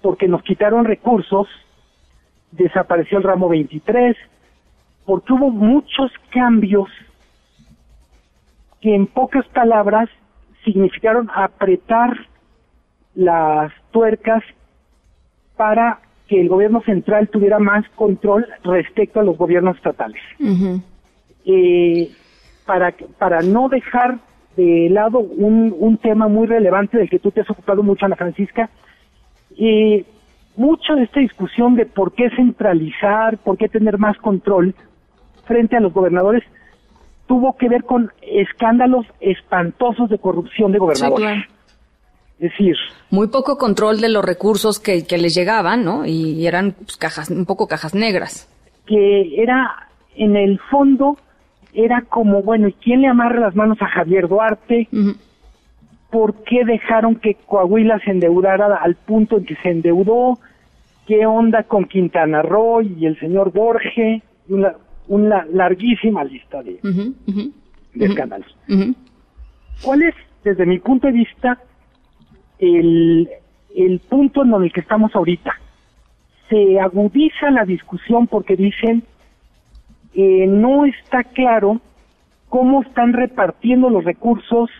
porque 0.00 0.28
nos 0.28 0.42
quitaron 0.42 0.84
recursos, 0.84 1.48
desapareció 2.52 3.18
el 3.18 3.24
ramo 3.24 3.48
23, 3.48 4.16
porque 5.04 5.32
hubo 5.32 5.50
muchos 5.50 6.10
cambios 6.30 6.88
que 8.80 8.94
en 8.94 9.06
pocas 9.06 9.46
palabras 9.48 10.08
significaron 10.64 11.30
apretar 11.34 12.16
las 13.14 13.72
tuercas 13.90 14.42
para 15.56 16.00
que 16.30 16.40
el 16.40 16.48
gobierno 16.48 16.80
central 16.82 17.28
tuviera 17.28 17.58
más 17.58 17.84
control 17.96 18.46
respecto 18.62 19.18
a 19.18 19.24
los 19.24 19.36
gobiernos 19.36 19.76
estatales. 19.76 20.22
eh, 21.44 22.08
para, 22.64 22.94
para 23.18 23.42
no 23.42 23.68
dejar 23.68 24.20
de 24.56 24.88
lado 24.90 25.18
un, 25.18 25.74
un 25.76 25.96
tema 25.98 26.28
muy 26.28 26.46
relevante 26.46 26.98
del 26.98 27.10
que 27.10 27.18
tú 27.18 27.32
te 27.32 27.40
has 27.40 27.50
ocupado 27.50 27.82
mucho, 27.82 28.06
Ana 28.06 28.14
Francisca, 28.14 28.70
eh, 29.58 30.04
mucho 30.54 30.94
de 30.94 31.02
esta 31.02 31.18
discusión 31.18 31.74
de 31.74 31.86
por 31.86 32.12
qué 32.12 32.30
centralizar, 32.30 33.38
por 33.38 33.58
qué 33.58 33.68
tener 33.68 33.98
más 33.98 34.16
control 34.18 34.76
frente 35.46 35.76
a 35.76 35.80
los 35.80 35.92
gobernadores, 35.92 36.44
tuvo 37.26 37.56
que 37.56 37.68
ver 37.68 37.82
con 37.82 38.12
escándalos 38.22 39.04
espantosos 39.18 40.08
de 40.08 40.18
corrupción 40.18 40.70
de 40.70 40.78
gobernadores. 40.78 41.38
Es 41.38 41.48
decir, 42.40 42.76
muy 43.10 43.28
poco 43.28 43.58
control 43.58 44.00
de 44.00 44.08
los 44.08 44.24
recursos 44.24 44.80
que, 44.80 45.06
que 45.06 45.18
les 45.18 45.34
llegaban, 45.34 45.84
¿no? 45.84 46.06
Y, 46.06 46.46
eran 46.46 46.72
pues, 46.72 46.96
cajas, 46.96 47.30
un 47.30 47.46
poco 47.46 47.68
cajas 47.68 47.94
negras. 47.94 48.48
Que 48.86 49.42
era, 49.42 49.88
en 50.16 50.36
el 50.36 50.58
fondo, 50.70 51.16
era 51.72 52.02
como, 52.02 52.42
bueno, 52.42 52.68
¿y 52.68 52.72
quién 52.72 53.02
le 53.02 53.08
amarra 53.08 53.40
las 53.40 53.54
manos 53.54 53.78
a 53.80 53.86
Javier 53.86 54.28
Duarte? 54.28 54.88
¿Por 56.10 56.42
qué 56.44 56.64
dejaron 56.64 57.16
que 57.16 57.34
Coahuila 57.34 58.00
se 58.00 58.10
endeudara 58.10 58.74
al 58.76 58.96
punto 58.96 59.38
en 59.38 59.44
que 59.44 59.56
se 59.56 59.70
endeudó? 59.70 60.38
¿Qué 61.06 61.26
onda 61.26 61.64
con 61.64 61.84
Quintana 61.84 62.42
Roo 62.42 62.82
y 62.82 63.06
el 63.06 63.18
señor 63.20 63.52
Borge? 63.52 64.22
Una, 64.48 64.74
una 65.06 65.44
larguísima 65.52 66.24
lista 66.24 66.62
de, 66.62 66.80
de 67.94 68.06
escándalos. 68.06 68.56
¿Cuál 69.82 70.02
es, 70.02 70.14
desde 70.42 70.66
mi 70.66 70.78
punto 70.80 71.06
de 71.06 71.12
vista, 71.12 71.58
el, 72.60 73.28
el 73.74 74.00
punto 74.00 74.44
en 74.44 74.54
el 74.54 74.72
que 74.72 74.80
estamos 74.80 75.14
ahorita? 75.14 75.52
Se 76.48 76.78
agudiza 76.80 77.50
la 77.50 77.64
discusión 77.64 78.26
porque 78.26 78.56
dicen 78.56 79.02
que 80.12 80.46
no 80.46 80.84
está 80.84 81.24
claro 81.24 81.80
cómo 82.48 82.82
están 82.82 83.12
repartiendo 83.12 83.90
los 83.90 84.04
recursos 84.04 84.70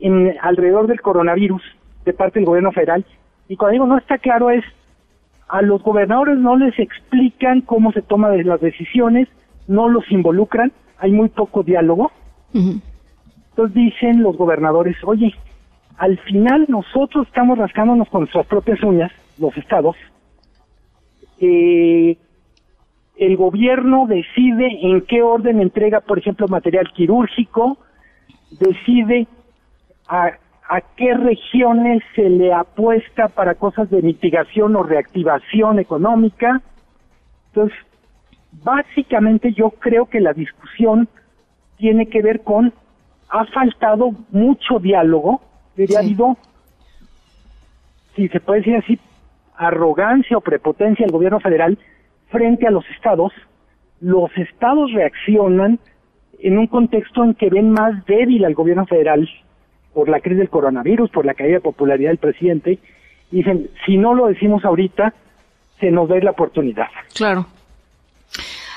en, 0.00 0.34
alrededor 0.40 0.86
del 0.86 1.00
coronavirus 1.00 1.62
de 2.04 2.12
parte 2.12 2.40
del 2.40 2.46
gobierno 2.46 2.72
federal. 2.72 3.04
Y 3.48 3.56
cuando 3.56 3.72
digo 3.72 3.86
no 3.86 3.98
está 3.98 4.18
claro 4.18 4.50
es 4.50 4.64
a 5.48 5.62
los 5.62 5.82
gobernadores 5.82 6.38
no 6.38 6.56
les 6.56 6.78
explican 6.78 7.60
cómo 7.60 7.92
se 7.92 8.02
toman 8.02 8.46
las 8.46 8.60
decisiones, 8.60 9.28
no 9.68 9.88
los 9.88 10.10
involucran, 10.10 10.72
hay 10.98 11.12
muy 11.12 11.28
poco 11.28 11.62
diálogo. 11.62 12.10
Entonces 12.52 13.74
dicen 13.74 14.22
los 14.22 14.36
gobernadores, 14.36 14.96
oye, 15.04 15.34
al 15.98 16.18
final 16.18 16.66
nosotros 16.68 17.26
estamos 17.26 17.58
rascándonos 17.58 18.08
con 18.08 18.22
nuestras 18.22 18.46
propias 18.46 18.82
uñas, 18.82 19.12
los 19.38 19.56
estados, 19.56 19.96
eh, 21.40 22.16
el 23.16 23.36
gobierno 23.36 24.06
decide 24.06 24.78
en 24.82 25.02
qué 25.02 25.22
orden 25.22 25.60
entrega, 25.60 26.00
por 26.00 26.18
ejemplo, 26.18 26.48
material 26.48 26.90
quirúrgico, 26.92 27.78
decide 28.58 29.26
a 30.08 30.38
a 30.68 30.80
qué 30.96 31.14
regiones 31.14 32.02
se 32.14 32.28
le 32.28 32.52
apuesta 32.52 33.28
para 33.28 33.54
cosas 33.54 33.90
de 33.90 34.00
mitigación 34.02 34.74
o 34.76 34.82
reactivación 34.82 35.78
económica. 35.78 36.62
Entonces, 37.48 37.78
básicamente 38.62 39.52
yo 39.52 39.70
creo 39.70 40.06
que 40.06 40.20
la 40.20 40.32
discusión 40.32 41.08
tiene 41.76 42.06
que 42.06 42.22
ver 42.22 42.42
con, 42.42 42.72
ha 43.28 43.44
faltado 43.46 44.12
mucho 44.30 44.78
diálogo, 44.78 45.42
ha 45.96 46.00
habido, 46.00 46.36
si 48.16 48.28
se 48.28 48.40
puede 48.40 48.60
decir 48.60 48.76
así, 48.76 48.98
arrogancia 49.56 50.36
o 50.36 50.40
prepotencia 50.40 51.04
del 51.04 51.12
gobierno 51.12 51.40
federal 51.40 51.78
frente 52.28 52.66
a 52.66 52.70
los 52.70 52.84
estados. 52.90 53.32
Los 54.00 54.30
estados 54.36 54.92
reaccionan, 54.92 55.78
en 56.40 56.58
un 56.58 56.66
contexto 56.66 57.24
en 57.24 57.34
que 57.34 57.48
ven 57.48 57.70
más 57.70 58.04
débil 58.06 58.44
al 58.44 58.54
gobierno 58.54 58.86
federal 58.86 59.28
por 59.94 60.08
la 60.08 60.20
crisis 60.20 60.38
del 60.38 60.50
coronavirus, 60.50 61.10
por 61.10 61.24
la 61.24 61.34
caída 61.34 61.54
de 61.54 61.60
popularidad 61.60 62.10
del 62.10 62.18
presidente, 62.18 62.78
y 63.30 63.36
dicen, 63.36 63.70
si 63.86 63.96
no 63.96 64.14
lo 64.14 64.26
decimos 64.26 64.64
ahorita, 64.64 65.14
se 65.80 65.90
nos 65.90 66.08
da 66.08 66.16
la 66.18 66.32
oportunidad. 66.32 66.88
Claro. 67.14 67.46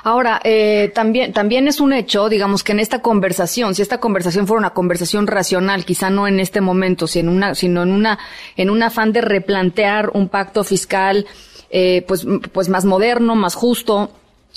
Ahora, 0.08 0.40
eh, 0.46 0.90
también, 0.96 1.34
también 1.34 1.68
es 1.68 1.82
un 1.82 1.92
hecho, 1.92 2.30
digamos, 2.30 2.64
que 2.64 2.72
en 2.72 2.80
esta 2.80 3.02
conversación, 3.02 3.76
si 3.76 3.82
esta 3.82 4.00
conversación 4.00 4.48
fuera 4.48 4.60
una 4.60 4.70
conversación 4.70 5.28
racional, 5.28 5.84
quizá 5.84 6.10
no 6.10 6.30
en 6.30 6.40
este 6.40 6.62
momento, 6.62 7.08
sino 7.08 7.30
en 7.30 7.36
una, 7.36 7.56
sino 7.56 7.84
en 7.84 7.92
una, 7.92 8.18
en 8.56 8.70
un 8.70 8.82
afán 8.84 9.12
de 9.12 9.20
replantear 9.20 10.12
un 10.14 10.30
pacto 10.30 10.64
fiscal, 10.64 11.26
eh, 11.70 12.06
pues, 12.08 12.26
pues 12.54 12.70
más 12.70 12.86
moderno, 12.86 13.36
más 13.36 13.54
justo, 13.54 14.10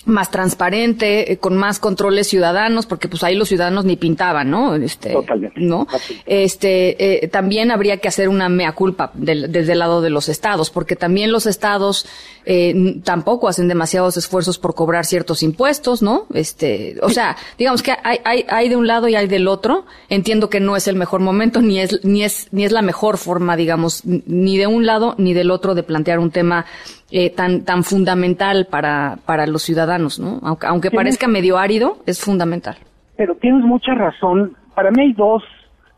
más 0.07 0.31
transparente, 0.31 1.33
eh, 1.33 1.37
con 1.39 1.57
más 1.57 1.79
controles 1.79 2.27
ciudadanos, 2.27 2.87
porque 2.87 3.07
pues 3.09 3.23
ahí 3.23 3.35
los 3.35 3.49
ciudadanos 3.49 3.85
ni 3.85 3.97
pintaban, 3.97 4.51
¿no? 4.51 4.75
Este, 4.75 5.13
Totalmente. 5.13 5.61
¿no? 5.61 5.87
Este, 6.27 7.25
eh, 7.25 7.29
también 7.29 7.71
habría 7.71 7.99
que 7.99 8.09
hacer 8.09 8.29
una 8.29 8.49
mea 8.49 8.73
culpa 8.73 9.11
del- 9.15 9.53
desde 9.53 9.73
el 9.73 9.79
lado 9.81 10.01
de 10.01 10.11
los 10.11 10.29
estados, 10.29 10.71
porque 10.71 10.97
también 10.97 11.33
los 11.33 11.47
estados 11.47 12.07
eh, 12.47 13.01
tampoco 13.05 13.49
hacen 13.49 13.69
demasiados 13.69 14.17
esfuerzos 14.17 14.59
por 14.59 14.75
cobrar 14.75 15.05
ciertos 15.05 15.43
impuestos, 15.43 16.01
¿no? 16.01 16.27
Este, 16.33 16.97
o 17.03 17.11
sea, 17.11 17.37
digamos 17.59 17.83
que 17.83 17.93
hay, 18.03 18.19
hay, 18.25 18.47
hay 18.49 18.69
de 18.71 18.77
un 18.77 18.87
lado 18.87 19.09
y 19.09 19.15
hay 19.17 19.27
del 19.27 19.47
otro. 19.49 19.85
Entiendo 20.09 20.49
que 20.49 20.61
no 20.61 20.77
es 20.77 20.89
el 20.89 20.97
mejor 20.97 21.21
momento, 21.21 21.61
ni 21.61 21.79
es, 21.81 22.03
ni 22.05 22.25
es, 22.25 22.49
ni 22.53 22.65
es 22.65 22.73
la 22.73 22.81
mejor 22.83 23.19
forma, 23.19 23.57
digamos, 23.57 24.03
ni 24.05 24.57
de 24.57 24.67
un 24.67 24.87
lado 24.87 25.15
ni 25.19 25.35
del 25.35 25.51
otro 25.51 25.75
de 25.75 25.83
plantear 25.83 26.19
un 26.19 26.31
tema 26.31 26.65
eh, 27.11 27.31
tan, 27.31 27.65
tan 27.65 27.83
fundamental 27.83 28.67
para, 28.71 29.19
para 29.27 29.47
los 29.47 29.63
ciudadanos, 29.63 30.21
¿no? 30.21 30.41
Aunque, 30.43 30.67
aunque 30.67 30.91
parezca 30.91 31.29
medio 31.29 31.59
árido, 31.59 31.99
es 32.07 32.21
fundamental. 32.21 32.77
Pero 33.17 33.35
tienes 33.37 33.65
mucha 33.65 33.95
razón. 33.95 34.57
Para 34.75 34.91
mí 34.91 35.03
hay 35.03 35.13
dos, 35.13 35.43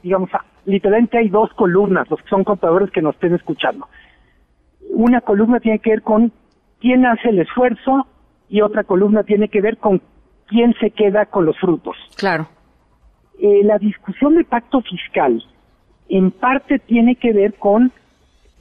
digamos, 0.02 0.30
literalmente 0.64 1.18
hay 1.18 1.28
dos 1.28 1.50
columnas, 1.54 2.08
los 2.10 2.20
que 2.22 2.28
son 2.28 2.44
contadores 2.44 2.90
que 2.90 3.02
nos 3.02 3.14
estén 3.14 3.34
escuchando. 3.34 3.86
Una 4.90 5.20
columna 5.20 5.60
tiene 5.60 5.78
que 5.78 5.90
ver 5.90 6.02
con 6.02 6.32
quién 6.80 7.06
hace 7.06 7.28
el 7.28 7.40
esfuerzo 7.40 8.06
y 8.48 8.60
otra 8.60 8.84
columna 8.84 9.22
tiene 9.22 9.48
que 9.48 9.60
ver 9.60 9.78
con 9.78 10.02
quién 10.46 10.74
se 10.80 10.90
queda 10.90 11.26
con 11.26 11.46
los 11.46 11.58
frutos. 11.58 11.96
Claro. 12.16 12.48
Eh, 13.38 13.62
la 13.64 13.78
discusión 13.78 14.34
del 14.34 14.44
pacto 14.44 14.82
fiscal 14.82 15.42
en 16.08 16.30
parte 16.30 16.78
tiene 16.78 17.16
que 17.16 17.32
ver 17.32 17.54
con 17.54 17.92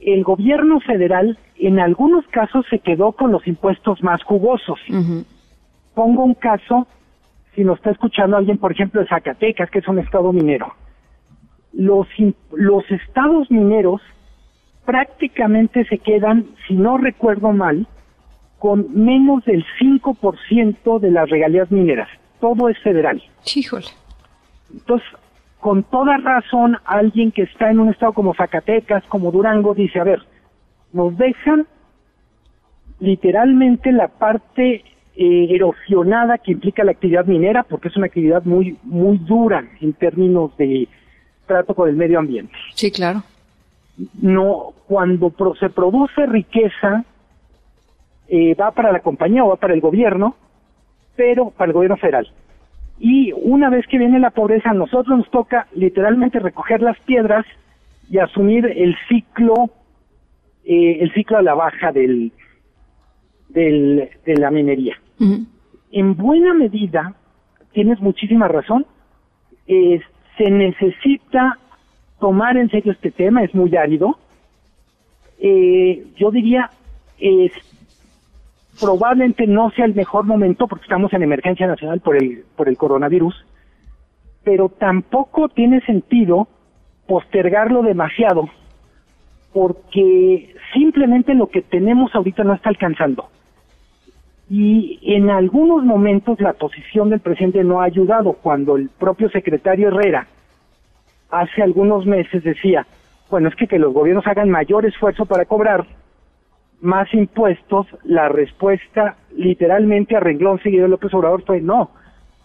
el 0.04 0.24
gobierno 0.24 0.80
federal 0.80 1.38
en 1.58 1.78
algunos 1.78 2.26
casos 2.28 2.66
se 2.70 2.80
quedó 2.80 3.12
con 3.12 3.32
los 3.32 3.46
impuestos 3.46 4.02
más 4.02 4.22
jugosos. 4.22 4.78
Pongo 5.94 6.24
un 6.24 6.34
caso, 6.34 6.86
si 7.54 7.64
nos 7.64 7.76
está 7.78 7.90
escuchando 7.90 8.36
alguien, 8.36 8.58
por 8.58 8.72
ejemplo, 8.72 9.00
de 9.00 9.08
Zacatecas, 9.08 9.70
que 9.70 9.78
es 9.78 9.88
un 9.88 9.98
estado 9.98 10.32
minero. 10.32 10.74
Los, 11.72 12.06
los 12.52 12.90
estados 12.90 13.50
mineros 13.50 14.00
prácticamente 14.84 15.84
se 15.84 15.98
quedan, 15.98 16.46
si 16.66 16.74
no 16.74 16.98
recuerdo 16.98 17.52
mal, 17.52 17.86
con 18.58 18.86
menos 18.92 19.44
del 19.44 19.64
5% 19.80 21.00
de 21.00 21.10
las 21.10 21.28
regalías 21.28 21.70
mineras. 21.70 22.08
Todo 22.40 22.68
es 22.68 22.78
federal. 22.78 23.22
Híjole. 23.54 23.86
Entonces, 24.72 25.08
con 25.62 25.84
toda 25.84 26.16
razón, 26.18 26.76
alguien 26.84 27.30
que 27.30 27.42
está 27.42 27.70
en 27.70 27.78
un 27.78 27.90
estado 27.90 28.12
como 28.12 28.34
Zacatecas, 28.34 29.04
como 29.04 29.30
Durango, 29.30 29.74
dice, 29.74 30.00
a 30.00 30.04
ver, 30.04 30.20
nos 30.92 31.16
dejan 31.16 31.68
literalmente 32.98 33.92
la 33.92 34.08
parte 34.08 34.82
eh, 35.14 35.46
erosionada 35.50 36.38
que 36.38 36.50
implica 36.50 36.82
la 36.82 36.90
actividad 36.90 37.26
minera, 37.26 37.62
porque 37.62 37.88
es 37.88 37.96
una 37.96 38.06
actividad 38.06 38.42
muy, 38.44 38.76
muy 38.82 39.18
dura 39.18 39.64
en 39.80 39.92
términos 39.92 40.56
de 40.56 40.88
trato 41.46 41.74
con 41.76 41.88
el 41.88 41.94
medio 41.94 42.18
ambiente. 42.18 42.52
Sí, 42.74 42.90
claro. 42.90 43.22
No, 44.20 44.72
cuando 44.88 45.30
pro- 45.30 45.54
se 45.54 45.70
produce 45.70 46.26
riqueza, 46.26 47.04
eh, 48.26 48.56
va 48.56 48.72
para 48.72 48.90
la 48.90 48.98
compañía 48.98 49.44
o 49.44 49.50
va 49.50 49.56
para 49.56 49.74
el 49.74 49.80
gobierno, 49.80 50.34
pero 51.14 51.50
para 51.50 51.68
el 51.68 51.72
gobierno 51.74 51.98
federal. 51.98 52.26
Y 53.04 53.32
una 53.32 53.68
vez 53.68 53.84
que 53.88 53.98
viene 53.98 54.20
la 54.20 54.30
pobreza, 54.30 54.70
a 54.70 54.74
nosotros 54.74 55.18
nos 55.18 55.30
toca 55.32 55.66
literalmente 55.74 56.38
recoger 56.38 56.80
las 56.82 56.96
piedras 57.00 57.44
y 58.08 58.18
asumir 58.18 58.64
el 58.64 58.94
ciclo, 59.08 59.70
eh, 60.64 60.98
el 61.00 61.12
ciclo 61.12 61.38
a 61.38 61.42
la 61.42 61.54
baja 61.54 61.90
del, 61.90 62.30
del, 63.48 64.08
de 64.24 64.36
la 64.36 64.52
minería. 64.52 64.94
En 65.90 66.16
buena 66.16 66.54
medida, 66.54 67.16
tienes 67.72 67.98
muchísima 68.00 68.46
razón, 68.46 68.86
eh, 69.66 70.00
se 70.38 70.48
necesita 70.48 71.58
tomar 72.20 72.56
en 72.56 72.70
serio 72.70 72.92
este 72.92 73.10
tema, 73.10 73.42
es 73.42 73.52
muy 73.52 73.74
árido. 73.74 74.16
Eh, 75.40 76.06
yo 76.16 76.30
diría, 76.30 76.70
es 77.18 77.50
probablemente 78.82 79.46
no 79.46 79.70
sea 79.70 79.84
el 79.84 79.94
mejor 79.94 80.24
momento 80.24 80.66
porque 80.66 80.82
estamos 80.82 81.12
en 81.12 81.22
emergencia 81.22 81.68
nacional 81.68 82.00
por 82.00 82.16
el, 82.16 82.42
por 82.56 82.68
el 82.68 82.76
coronavirus, 82.76 83.32
pero 84.42 84.70
tampoco 84.70 85.48
tiene 85.48 85.80
sentido 85.82 86.48
postergarlo 87.06 87.82
demasiado 87.82 88.48
porque 89.52 90.52
simplemente 90.72 91.34
lo 91.34 91.46
que 91.46 91.62
tenemos 91.62 92.12
ahorita 92.12 92.42
no 92.42 92.54
está 92.54 92.70
alcanzando. 92.70 93.28
Y 94.50 94.98
en 95.02 95.30
algunos 95.30 95.84
momentos 95.84 96.40
la 96.40 96.54
posición 96.54 97.08
del 97.08 97.20
presidente 97.20 97.62
no 97.62 97.80
ha 97.80 97.84
ayudado. 97.84 98.32
Cuando 98.32 98.76
el 98.76 98.88
propio 98.88 99.30
secretario 99.30 99.88
Herrera 99.88 100.26
hace 101.30 101.62
algunos 101.62 102.04
meses 102.04 102.42
decía, 102.42 102.84
bueno, 103.30 103.48
es 103.48 103.54
que 103.54 103.68
que 103.68 103.78
los 103.78 103.94
gobiernos 103.94 104.26
hagan 104.26 104.50
mayor 104.50 104.86
esfuerzo 104.86 105.24
para 105.24 105.44
cobrar 105.44 105.86
más 106.82 107.12
impuestos, 107.14 107.86
la 108.04 108.28
respuesta 108.28 109.16
literalmente 109.36 110.16
a 110.16 110.20
renglón 110.20 110.60
seguido 110.62 110.82
de 110.82 110.88
López 110.90 111.14
Obrador 111.14 111.42
fue 111.44 111.60
no. 111.60 111.90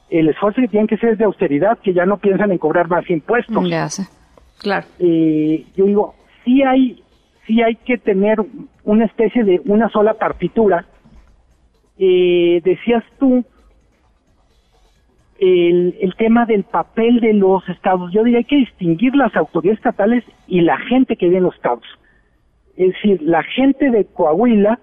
El 0.10 0.30
esfuerzo 0.30 0.62
que 0.62 0.68
tienen 0.68 0.88
que 0.88 0.96
hacer 0.96 1.10
es 1.10 1.18
de 1.18 1.26
austeridad, 1.26 1.80
que 1.80 1.94
ya 1.94 2.06
no 2.06 2.18
piensan 2.18 2.52
en 2.52 2.60
cobrar 2.60 2.88
más 2.88 3.10
impuestos. 3.10 3.70
Ya 3.70 3.90
sé. 3.90 4.08
Claro. 4.60 4.86
Eh, 5.00 5.66
yo 5.76 5.86
digo, 5.86 6.16
sí 6.46 6.62
hay, 6.62 7.04
sí 7.46 7.62
hay 7.62 7.76
que 7.76 7.98
tener 7.98 8.38
una 8.84 9.06
especie 9.06 9.44
de 9.44 9.60
una 9.66 9.90
sola 9.90 10.14
partitura. 10.14 10.86
Eh, 11.98 12.62
decías 12.64 13.04
tú 13.20 13.44
el, 15.40 15.96
el 16.00 16.16
tema 16.16 16.46
del 16.46 16.64
papel 16.64 17.20
de 17.20 17.34
los 17.34 17.68
estados. 17.70 18.12
Yo 18.14 18.24
diría 18.24 18.44
que 18.44 18.56
hay 18.56 18.66
que 18.66 18.70
distinguir 18.70 19.16
las 19.16 19.36
autoridades 19.36 19.80
estatales 19.80 20.24
y 20.48 20.62
la 20.62 20.78
gente 20.78 21.16
que 21.16 21.26
vive 21.26 21.40
en 21.40 21.44
los 21.44 21.56
estados. 21.56 21.84
Es 22.78 22.94
decir, 22.94 23.22
la 23.22 23.44
gente 23.44 23.90
de 23.90 24.06
Coahuila 24.06 24.80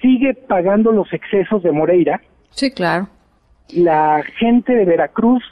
sigue 0.00 0.34
pagando 0.34 0.92
los 0.92 1.12
excesos 1.12 1.62
de 1.62 1.72
Moreira. 1.72 2.20
Sí, 2.50 2.70
claro. 2.70 3.08
La 3.70 4.22
gente 4.38 4.74
de 4.74 4.84
Veracruz 4.84 5.42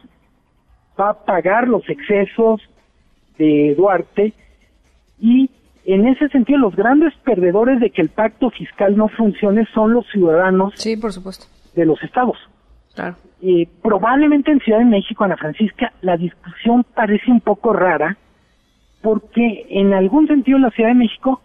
va 0.99 1.11
a 1.11 1.25
pagar 1.25 1.69
los 1.69 1.89
excesos 1.89 2.61
de 3.39 3.75
Duarte 3.77 4.33
y 5.21 5.51
en 5.85 6.07
ese 6.07 6.29
sentido 6.29 6.59
los 6.59 6.77
grandes 6.77 7.15
perdedores 7.25 7.81
de 7.81 7.91
que 7.91 8.03
el 8.03 8.11
pacto 8.11 8.51
fiscal 8.51 8.97
no 8.97 9.09
funcione 9.09 9.67
son 9.73 9.95
los 9.95 10.07
ciudadanos 10.09 10.75
sí, 10.77 10.97
por 10.97 11.13
supuesto. 11.13 11.47
de 11.75 11.87
los 11.87 12.03
estados. 12.03 12.37
Claro. 12.95 13.17
Eh, 13.41 13.69
probablemente 13.83 14.51
en 14.51 14.59
Ciudad 14.61 14.81
de 14.81 14.85
México, 14.85 15.25
Ana 15.25 15.37
Francisca, 15.37 15.93
la 16.03 16.17
discusión 16.17 16.85
parece 16.95 17.31
un 17.31 17.41
poco 17.41 17.73
rara 17.73 18.17
porque 19.01 19.67
en 19.71 19.95
algún 19.95 20.27
sentido 20.27 20.59
la 20.59 20.71
Ciudad 20.71 20.91
de 20.91 20.97
México 20.97 21.41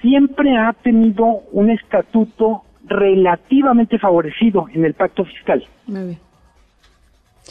siempre 0.00 0.56
ha 0.56 0.72
tenido 0.72 1.42
un 1.52 1.70
estatuto 1.70 2.62
relativamente 2.86 3.98
favorecido 3.98 4.66
en 4.72 4.84
el 4.84 4.94
pacto 4.94 5.24
fiscal. 5.24 5.64
Muy 5.86 6.04
bien. 6.04 6.18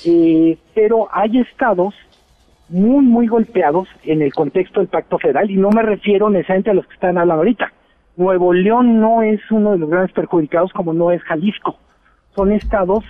Eh, 0.06 0.58
pero 0.74 1.08
hay 1.12 1.39
estados 1.39 1.93
muy, 2.70 3.04
muy 3.04 3.28
golpeados 3.28 3.88
en 4.04 4.22
el 4.22 4.34
contexto 4.34 4.80
del 4.80 4.89
pacto 4.89 5.18
federal 5.18 5.50
y 5.50 5.56
no 5.58 5.70
me 5.72 5.82
refiero 5.82 6.30
necesariamente 6.30 6.70
a 6.70 6.74
los 6.74 6.86
que 6.88 6.93
están 6.93 7.18
hablando 7.18 7.41
ahorita. 7.41 7.72
Nuevo 8.16 8.54
León 8.54 9.00
no 9.00 9.22
es 9.22 9.39
uno 9.50 9.72
de 9.72 9.78
los 9.80 9.89
grandes 9.89 10.14
perjudicados 10.14 10.72
como 10.74 10.93
no 10.93 11.12
es 11.12 11.22
Jalisco. 11.24 11.78
Son 12.36 12.52
estados 12.52 13.04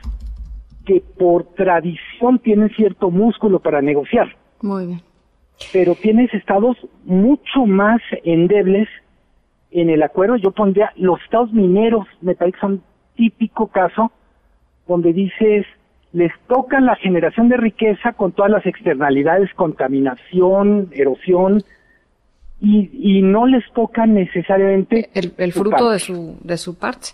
que 0.86 1.04
por 1.18 1.44
tradición 1.56 2.40
tienen 2.40 2.70
cierto 2.70 3.12
músculo 3.12 3.60
para 3.60 3.82
negociar, 3.82 4.36
Muy 4.62 4.88
bien. 4.88 5.02
pero 5.74 5.94
tienes 5.96 6.34
estados 6.34 6.78
mucho 7.06 7.66
más 7.66 8.02
endebles 8.24 8.88
en 9.72 9.90
el 9.90 10.04
acuerdo. 10.04 10.36
Yo 10.38 10.52
pondría 10.52 10.92
los 10.96 11.22
estados 11.22 11.52
mineros, 11.54 12.06
me 12.22 12.36
parece 12.36 12.56
que 12.56 12.62
son 12.62 12.84
típico 13.16 13.68
caso 13.68 14.12
donde 14.88 15.14
dices 15.14 15.66
les 16.12 16.32
toca 16.48 16.80
la 16.80 16.96
generación 16.96 17.50
de 17.50 17.58
riqueza 17.58 18.14
con 18.14 18.32
todas 18.32 18.50
las 18.50 18.66
externalidades, 18.66 19.54
contaminación, 19.54 20.90
erosión, 20.92 21.62
y, 22.60 22.90
y 22.94 23.22
no 23.22 23.46
les 23.46 23.64
toca 23.74 24.06
necesariamente 24.06 25.10
El, 25.14 25.54
fruto 25.54 25.92
de 25.92 26.00
su, 26.00 26.38
de 26.42 26.58
su 26.58 26.78
parte. 26.78 27.10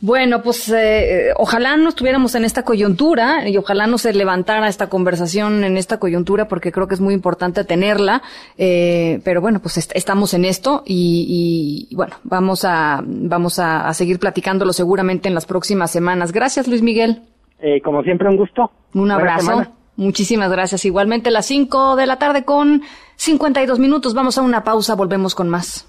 Bueno, 0.00 0.42
pues 0.42 0.68
eh, 0.70 1.30
ojalá 1.36 1.76
no 1.76 1.88
estuviéramos 1.88 2.34
en 2.34 2.44
esta 2.44 2.62
coyuntura 2.62 3.48
y 3.48 3.56
ojalá 3.56 3.86
no 3.86 3.98
se 3.98 4.12
levantara 4.12 4.68
esta 4.68 4.88
conversación 4.88 5.64
en 5.64 5.76
esta 5.76 5.98
coyuntura 5.98 6.46
porque 6.48 6.72
creo 6.72 6.88
que 6.88 6.94
es 6.94 7.00
muy 7.00 7.14
importante 7.14 7.64
tenerla. 7.64 8.22
Eh, 8.58 9.20
pero 9.24 9.40
bueno, 9.40 9.60
pues 9.60 9.78
est 9.78 9.92
estamos 9.94 10.34
en 10.34 10.44
esto 10.44 10.82
y, 10.84 11.88
y, 11.90 11.94
bueno, 11.94 12.16
vamos 12.24 12.64
a 12.64 13.02
vamos 13.04 13.58
a, 13.58 13.88
a, 13.88 13.94
seguir 13.94 14.18
platicándolo 14.18 14.72
seguramente 14.72 15.28
en 15.28 15.34
las 15.34 15.46
próximas 15.46 15.90
semanas. 15.90 16.32
Gracias, 16.32 16.68
Luis 16.68 16.82
Miguel. 16.82 17.22
Eh, 17.60 17.80
como 17.80 18.02
siempre, 18.02 18.28
un 18.28 18.36
gusto. 18.36 18.70
Un 18.92 19.10
abrazo. 19.10 19.64
Muchísimas 19.96 20.50
gracias. 20.50 20.84
Igualmente, 20.84 21.30
las 21.30 21.46
5 21.46 21.96
de 21.96 22.06
la 22.06 22.18
tarde 22.18 22.44
con 22.44 22.82
52 23.16 23.78
minutos. 23.78 24.12
Vamos 24.12 24.36
a 24.38 24.42
una 24.42 24.64
pausa, 24.64 24.94
volvemos 24.94 25.34
con 25.34 25.48
más. 25.48 25.88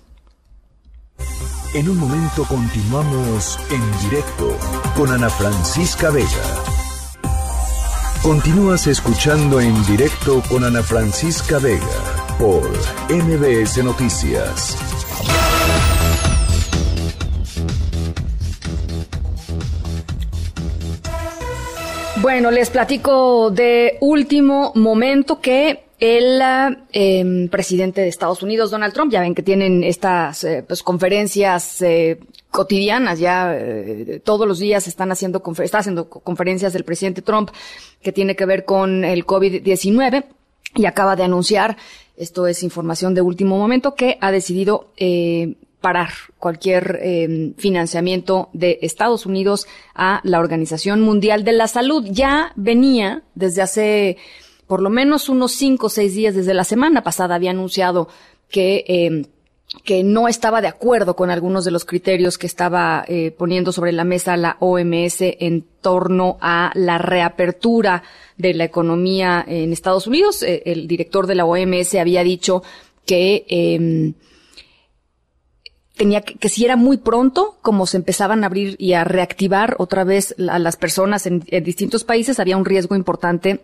En 1.76 1.90
un 1.90 1.98
momento 1.98 2.46
continuamos 2.46 3.60
en 3.70 4.10
directo 4.10 4.58
con 4.96 5.12
Ana 5.12 5.30
Francisca 5.30 6.10
Vega. 6.10 6.30
Continúas 8.24 8.88
escuchando 8.88 9.60
en 9.60 9.74
directo 9.86 10.42
con 10.50 10.64
Ana 10.64 10.82
Francisca 10.82 11.60
Vega 11.60 11.84
por 12.40 12.64
MBS 13.10 13.84
Noticias. 13.84 14.78
Bueno, 22.22 22.52
les 22.52 22.70
platico 22.70 23.52
de 23.52 23.98
último 24.00 24.72
momento 24.76 25.42
que 25.42 25.85
el 26.06 26.42
eh, 26.94 27.48
presidente 27.50 28.02
de 28.02 28.08
Estados 28.08 28.44
Unidos, 28.44 28.72
Donald 28.72 28.94
Trump, 28.94 29.12
ya 29.12 29.22
ven 29.22 29.34
que 29.34 29.44
tienen 29.44 29.84
estas 29.84 30.44
eh, 30.44 30.64
pues, 30.66 30.84
conferencias 30.84 31.82
eh, 31.82 32.20
cotidianas, 32.52 33.20
ya 33.20 33.54
todos 34.24 34.48
los 34.48 34.60
días 34.60 34.88
están 34.88 35.12
haciendo, 35.12 35.44
está 35.62 35.80
haciendo 35.80 36.08
conferencias 36.10 36.72
del 36.72 36.86
presidente 36.86 37.22
Trump 37.22 37.50
que 38.02 38.14
tiene 38.14 38.38
que 38.38 38.46
ver 38.46 38.64
con 38.64 39.04
el 39.04 39.26
COVID-19 39.26 40.24
y 40.76 40.86
acaba 40.86 41.18
de 41.18 41.24
anunciar, 41.24 41.76
esto 42.16 42.48
es 42.48 42.64
información 42.64 43.14
de 43.14 43.22
último 43.22 43.58
momento, 43.58 43.96
que 43.96 44.18
ha 44.22 44.32
decidido 44.32 44.92
parar 45.86 46.10
cualquier 46.40 46.98
eh, 47.04 47.54
financiamiento 47.60 48.50
de 48.54 48.80
Estados 48.82 49.28
Unidos 49.28 49.68
a 49.94 50.20
la 50.24 50.40
Organización 50.40 51.02
Mundial 51.02 51.44
de 51.44 51.52
la 51.52 51.68
Salud. 51.68 52.04
Ya 52.10 52.54
venía 52.56 53.22
desde 53.36 53.62
hace 53.62 54.18
por 54.68 54.82
lo 54.82 54.90
menos 54.90 55.30
unos 55.30 55.52
cinco 55.54 55.88
o 55.88 55.90
seis 55.90 56.16
días 56.16 56.36
desde 56.36 56.54
la 56.54 56.64
semana 56.64 57.04
pasada 57.04 57.36
había 57.36 57.52
anunciado 57.52 58.08
que 58.50 58.86
eh, 58.88 59.26
que 59.84 60.04
no 60.04 60.28
estaba 60.28 60.62
de 60.62 60.68
acuerdo 60.68 61.16
con 61.16 61.30
algunos 61.30 61.66
de 61.66 61.72
los 61.72 61.86
criterios 61.86 62.38
que 62.38 62.48
estaba 62.48 63.04
eh, 63.08 63.32
poniendo 63.32 63.72
sobre 63.72 63.92
la 63.92 64.04
mesa 64.04 64.38
la 64.38 64.58
OMS 64.60 65.18
en 65.20 65.66
torno 65.82 66.38
a 66.40 66.72
la 66.76 66.98
reapertura 66.98 68.04
de 68.38 68.54
la 68.54 68.64
economía 68.64 69.44
en 69.46 69.74
Estados 69.74 70.08
Unidos. 70.08 70.44
Eh, 70.44 70.64
el 70.66 70.88
director 70.88 71.28
de 71.28 71.36
la 71.36 71.46
OMS 71.46 71.96
había 71.96 72.24
dicho 72.24 72.64
que 73.06 73.46
eh, 73.50 74.14
tenía 75.96 76.22
que, 76.22 76.36
que, 76.36 76.50
si 76.50 76.64
era 76.66 76.76
muy 76.76 76.98
pronto, 76.98 77.58
como 77.62 77.88
se 77.88 77.98
empezaban 77.98 78.44
a 78.44 78.48
abrir 78.48 78.76
y 78.80 78.94
a 78.94 79.04
reactivar 79.04 79.76
otra 79.80 80.04
vez 80.04 80.36
a 80.48 80.60
las 80.60 80.78
personas 80.78 81.26
en 81.26 81.42
distintos 81.64 82.04
países, 82.04 82.40
había 82.40 82.58
un 82.58 82.66
riesgo 82.66 82.96
importante 82.96 83.62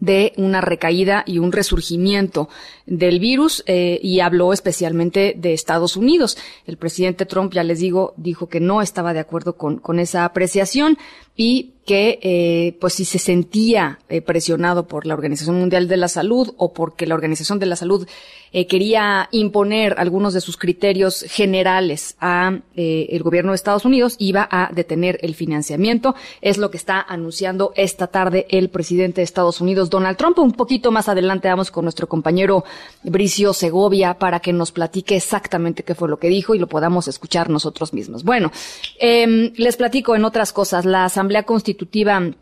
de 0.00 0.32
una 0.36 0.60
recaída 0.60 1.24
y 1.26 1.38
un 1.38 1.52
resurgimiento 1.52 2.48
del 2.86 3.18
virus 3.18 3.62
eh, 3.66 3.98
y 4.02 4.20
habló 4.20 4.52
especialmente 4.52 5.34
de 5.36 5.52
Estados 5.52 5.96
Unidos. 5.96 6.36
El 6.66 6.76
presidente 6.76 7.26
Trump, 7.26 7.52
ya 7.52 7.64
les 7.64 7.80
digo, 7.80 8.14
dijo 8.16 8.48
que 8.48 8.60
no 8.60 8.82
estaba 8.82 9.12
de 9.12 9.20
acuerdo 9.20 9.56
con, 9.56 9.78
con 9.78 9.98
esa 9.98 10.24
apreciación 10.24 10.98
y 11.36 11.72
que 11.86 12.18
eh, 12.22 12.76
pues 12.80 12.94
si 12.94 13.04
se 13.04 13.18
sentía 13.18 14.00
eh, 14.08 14.20
presionado 14.20 14.88
por 14.88 15.06
la 15.06 15.14
Organización 15.14 15.56
Mundial 15.56 15.86
de 15.86 15.96
la 15.96 16.08
Salud 16.08 16.52
o 16.56 16.72
porque 16.72 17.06
la 17.06 17.14
Organización 17.14 17.60
de 17.60 17.66
la 17.66 17.76
Salud 17.76 18.08
eh, 18.52 18.66
quería 18.66 19.28
imponer 19.32 19.96
algunos 19.98 20.32
de 20.32 20.40
sus 20.40 20.56
criterios 20.56 21.26
generales 21.28 22.16
a 22.20 22.58
eh, 22.74 23.08
el 23.10 23.22
gobierno 23.22 23.52
de 23.52 23.56
Estados 23.56 23.84
Unidos 23.84 24.16
iba 24.18 24.48
a 24.50 24.70
detener 24.72 25.18
el 25.20 25.34
financiamiento. 25.34 26.14
Es 26.40 26.56
lo 26.56 26.70
que 26.70 26.78
está 26.78 27.00
anunciando 27.00 27.72
esta 27.76 28.06
tarde 28.06 28.46
el 28.48 28.70
presidente 28.70 29.20
de 29.20 29.24
Estados 29.24 29.60
Unidos 29.60 29.90
Donald 29.90 30.16
Trump. 30.16 30.38
Un 30.38 30.52
poquito 30.52 30.90
más 30.90 31.08
adelante 31.08 31.48
vamos 31.48 31.70
con 31.70 31.84
nuestro 31.84 32.08
compañero 32.08 32.64
Bricio 33.02 33.52
Segovia 33.52 34.14
para 34.14 34.40
que 34.40 34.52
nos 34.52 34.72
platique 34.72 35.16
exactamente 35.16 35.82
qué 35.82 35.94
fue 35.94 36.08
lo 36.08 36.18
que 36.18 36.28
dijo 36.28 36.54
y 36.54 36.58
lo 36.58 36.66
podamos 36.66 37.08
escuchar 37.08 37.50
nosotros 37.50 37.92
mismos. 37.92 38.24
Bueno 38.24 38.50
eh, 38.98 39.52
les 39.54 39.76
platico 39.76 40.16
en 40.16 40.24
otras 40.24 40.52
cosas. 40.52 40.86
La 40.86 41.08
Asamblea 41.26 41.42
Constitucional 41.42 42.36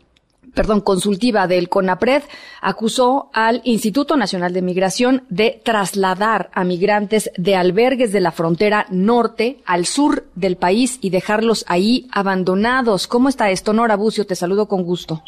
perdón, 0.55 0.81
consultiva 0.81 1.47
del 1.47 1.69
CONAPRED 1.69 2.23
acusó 2.61 3.29
al 3.33 3.61
Instituto 3.65 4.15
Nacional 4.15 4.53
de 4.53 4.61
Migración 4.61 5.23
de 5.29 5.59
trasladar 5.63 6.49
a 6.53 6.63
migrantes 6.63 7.29
de 7.37 7.55
albergues 7.55 8.13
de 8.13 8.21
la 8.21 8.31
frontera 8.31 8.85
norte 8.89 9.57
al 9.65 9.85
sur 9.85 10.23
del 10.35 10.55
país 10.55 10.97
y 11.01 11.09
dejarlos 11.09 11.65
ahí 11.67 12.07
abandonados. 12.11 13.07
¿Cómo 13.07 13.27
está 13.27 13.51
esto, 13.51 13.73
Nora 13.73 13.95
Bucio? 13.95 14.25
Te 14.25 14.35
saludo 14.35 14.67
con 14.67 14.83
gusto. 14.83 15.21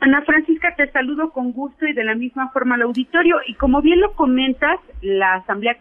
Ana 0.00 0.20
Francisca, 0.22 0.74
te 0.76 0.90
saludo 0.90 1.30
con 1.30 1.52
gusto 1.52 1.86
y 1.86 1.94
de 1.94 2.04
la 2.04 2.14
misma 2.14 2.50
forma 2.50 2.74
al 2.74 2.82
auditorio. 2.82 3.36
Y 3.46 3.54
como 3.54 3.80
bien 3.80 4.00
lo 4.00 4.12
comentas, 4.12 4.78
la 5.00 5.36
Asamblea 5.36 5.78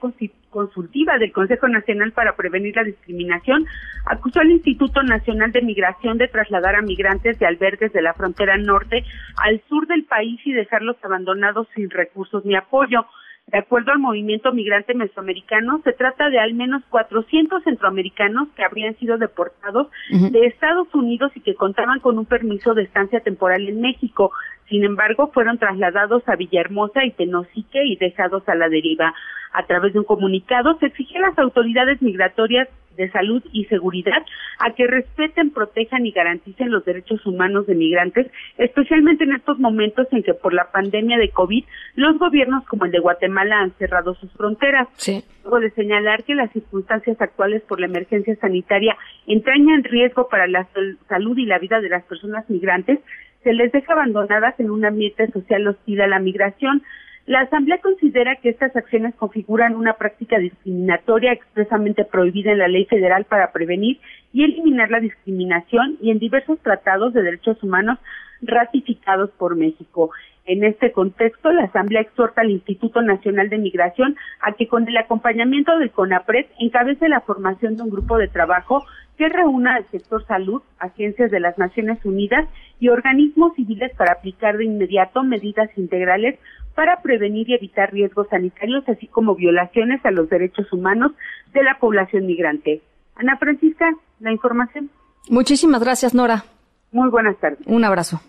Consultiva 0.50 1.18
del 1.18 1.34
Consejo 1.34 1.68
Nacional 1.68 2.14
para 2.14 2.36
Prevenir 2.38 2.74
la 2.76 2.86
Discriminación 2.86 3.66
acusó 4.06 4.42
al 4.42 4.52
Instituto 4.52 5.02
Nacional 5.04 5.52
de 5.52 5.62
Migración 5.62 6.18
de 6.18 6.28
trasladar 6.28 6.76
a 6.76 6.82
migrantes 6.82 7.40
de 7.40 7.46
albergues 7.46 7.94
de 7.94 8.02
la 8.02 8.14
frontera 8.14 8.58
norte 8.58 9.04
al 9.38 9.62
sur 9.70 9.88
del 9.88 10.04
país 10.06 10.40
y 10.46 10.54
dejarlos 10.54 10.98
abandonados 11.04 11.68
sin 11.76 11.90
recursos 11.90 12.46
ni 12.46 12.56
apoyo. 12.56 13.06
De 13.48 13.60
acuerdo 13.60 13.92
al 13.92 14.00
movimiento 14.00 14.54
migrante 14.54 14.94
mesoamericano, 14.94 15.82
se 15.84 15.92
trata 15.92 16.30
de 16.30 16.40
al 16.40 16.54
menos 16.54 16.82
400 16.90 17.62
centroamericanos 17.64 18.48
que 18.56 18.64
habrían 18.64 18.96
sido 18.96 19.18
deportados 19.18 19.88
uh 20.12 20.16
-huh. 20.16 20.32
de 20.32 20.46
Estados 20.48 20.88
Unidos 20.96 21.32
y 21.36 21.42
que 21.42 21.54
contaban 21.56 22.00
con 22.00 22.18
un 22.18 22.26
permiso 22.26 22.74
de 22.74 22.84
estancia 22.84 23.20
temporal 23.20 23.68
en 23.68 23.82
México. 23.82 24.32
Sin 24.70 24.86
embargo, 24.86 25.30
fueron 25.34 25.58
trasladados 25.58 26.24
a 26.28 26.38
Villahermosa 26.38 27.04
y 27.04 27.12
Tenosique 27.12 27.84
y 27.84 27.98
dejados 27.98 28.48
a 28.48 28.56
la 28.56 28.70
deriva. 28.70 29.14
A 29.54 29.66
través 29.66 29.94
de 29.94 30.00
un 30.00 30.06
comunicado, 30.06 30.78
se 30.80 30.88
exige 30.88 31.18
a 31.18 31.30
las 31.30 31.38
autoridades 31.38 32.02
migratorias 32.02 32.68
de 32.98 33.10
salud 33.12 33.44
y 33.52 33.66
seguridad 33.66 34.24
a 34.60 34.72
que 34.74 34.88
respeten, 34.88 35.52
protejan 35.52 36.06
y 36.06 36.12
garanticen 36.12 36.72
los 36.72 36.86
derechos 36.86 37.26
humanos 37.26 37.66
de 37.68 37.76
migrantes, 37.76 38.28
especialmente 38.58 39.24
en 39.24 39.34
estos 39.34 39.60
momentos 39.60 40.08
en 40.12 40.24
que 40.24 40.34
por 40.34 40.54
la 40.54 40.72
pandemia 40.72 41.18
de 41.18 41.30
COVID 41.30 41.64
los 41.96 42.18
gobiernos 42.18 42.66
como 42.66 42.86
el 42.86 42.92
de 42.92 43.00
Guatemala 43.00 43.62
han 43.62 43.72
cerrado 43.74 44.16
sus 44.16 44.32
fronteras. 44.34 44.88
Sí. 44.94 45.24
Luego 45.44 45.60
de 45.60 45.72
señalar 45.72 46.24
que 46.24 46.36
las 46.36 46.52
circunstancias 46.52 47.20
actuales 47.20 47.62
por 47.64 47.80
la 47.80 47.88
emergencia 47.88 48.36
sanitaria 48.38 48.96
entrañan 49.28 49.84
riesgo 49.84 50.28
para 50.30 50.48
la 50.48 50.68
salud 51.10 51.38
y 51.38 51.46
la 51.46 51.60
vida 51.60 51.82
de 51.82 51.90
las 51.90 52.04
personas 52.04 52.50
migrantes, 52.50 53.00
se 53.44 53.54
les 53.54 53.72
deja 53.72 53.94
abandonadas 53.94 54.58
en 54.60 54.72
un 54.72 54.86
ambiente 54.86 55.30
social 55.32 55.68
hostil 55.68 56.02
a 56.02 56.08
la 56.08 56.20
migración. 56.20 56.82
La 57.26 57.40
Asamblea 57.40 57.78
considera 57.78 58.36
que 58.36 58.50
estas 58.50 58.76
acciones 58.76 59.16
configuran 59.16 59.76
una 59.76 59.94
práctica 59.94 60.40
discriminatoria 60.40 61.32
expresamente 61.32 62.04
prohibida 62.04 62.52
en 62.52 62.58
la 62.58 62.68
ley 62.68 62.84
federal 62.86 63.24
para 63.24 63.54
prevenir 63.54 64.02
y 64.34 64.44
eliminar 64.44 64.92
la 64.92 65.00
discriminación 65.00 65.98
y 66.02 66.12
en 66.12 66.20
diversos 66.20 66.60
tratados 66.60 67.14
de 67.14 67.24
derechos 67.24 67.64
humanos 67.64 67.98
ratificados 68.42 69.30
por 69.32 69.56
México. 69.56 70.12
En 70.46 70.66
este 70.66 70.92
contexto, 70.92 71.54
la 71.54 71.64
Asamblea 71.64 72.02
exhorta 72.02 72.42
al 72.42 72.52
Instituto 72.52 73.02
Nacional 73.02 73.48
de 73.48 73.58
Migración 73.58 74.18
a 74.42 74.52
que 74.52 74.68
con 74.68 74.86
el 74.86 74.98
acompañamiento 74.98 75.78
del 75.78 75.92
CONAPRED 75.92 76.48
encabece 76.60 77.08
la 77.08 77.22
formación 77.22 77.78
de 77.78 77.84
un 77.84 77.90
grupo 77.90 78.18
de 78.18 78.28
trabajo 78.28 78.84
que 79.18 79.30
reúna 79.30 79.76
al 79.76 79.90
sector 79.92 80.26
salud, 80.26 80.62
agencias 80.80 81.32
de 81.32 81.40
las 81.40 81.58
Naciones 81.58 82.04
Unidas 82.04 82.48
y 82.80 82.90
organismos 82.90 83.54
civiles 83.56 83.92
para 83.96 84.14
aplicar 84.14 84.58
de 84.58 84.66
inmediato 84.66 85.24
medidas 85.24 85.70
integrales 85.78 86.40
para 86.76 87.02
prevenir 87.02 87.50
y 87.50 87.54
evitar 87.54 87.92
riesgos 87.92 88.28
sanitarios, 88.30 88.84
así 88.88 89.08
como 89.08 89.36
violaciones 89.36 90.04
a 90.06 90.12
los 90.12 90.30
derechos 90.30 90.72
humanos 90.74 91.12
de 91.54 91.64
la 91.64 91.78
población 91.80 92.26
migrante. 92.26 92.82
Ana 93.16 93.38
Francisca, 93.38 93.86
la 94.20 94.32
información. 94.32 94.90
Muchísimas 95.30 95.84
gracias, 95.84 96.14
Nora. 96.14 96.44
Muy 96.92 97.10
buenas 97.10 97.38
tardes. 97.38 97.60
Un 97.66 97.84
abrazo. 97.86 98.22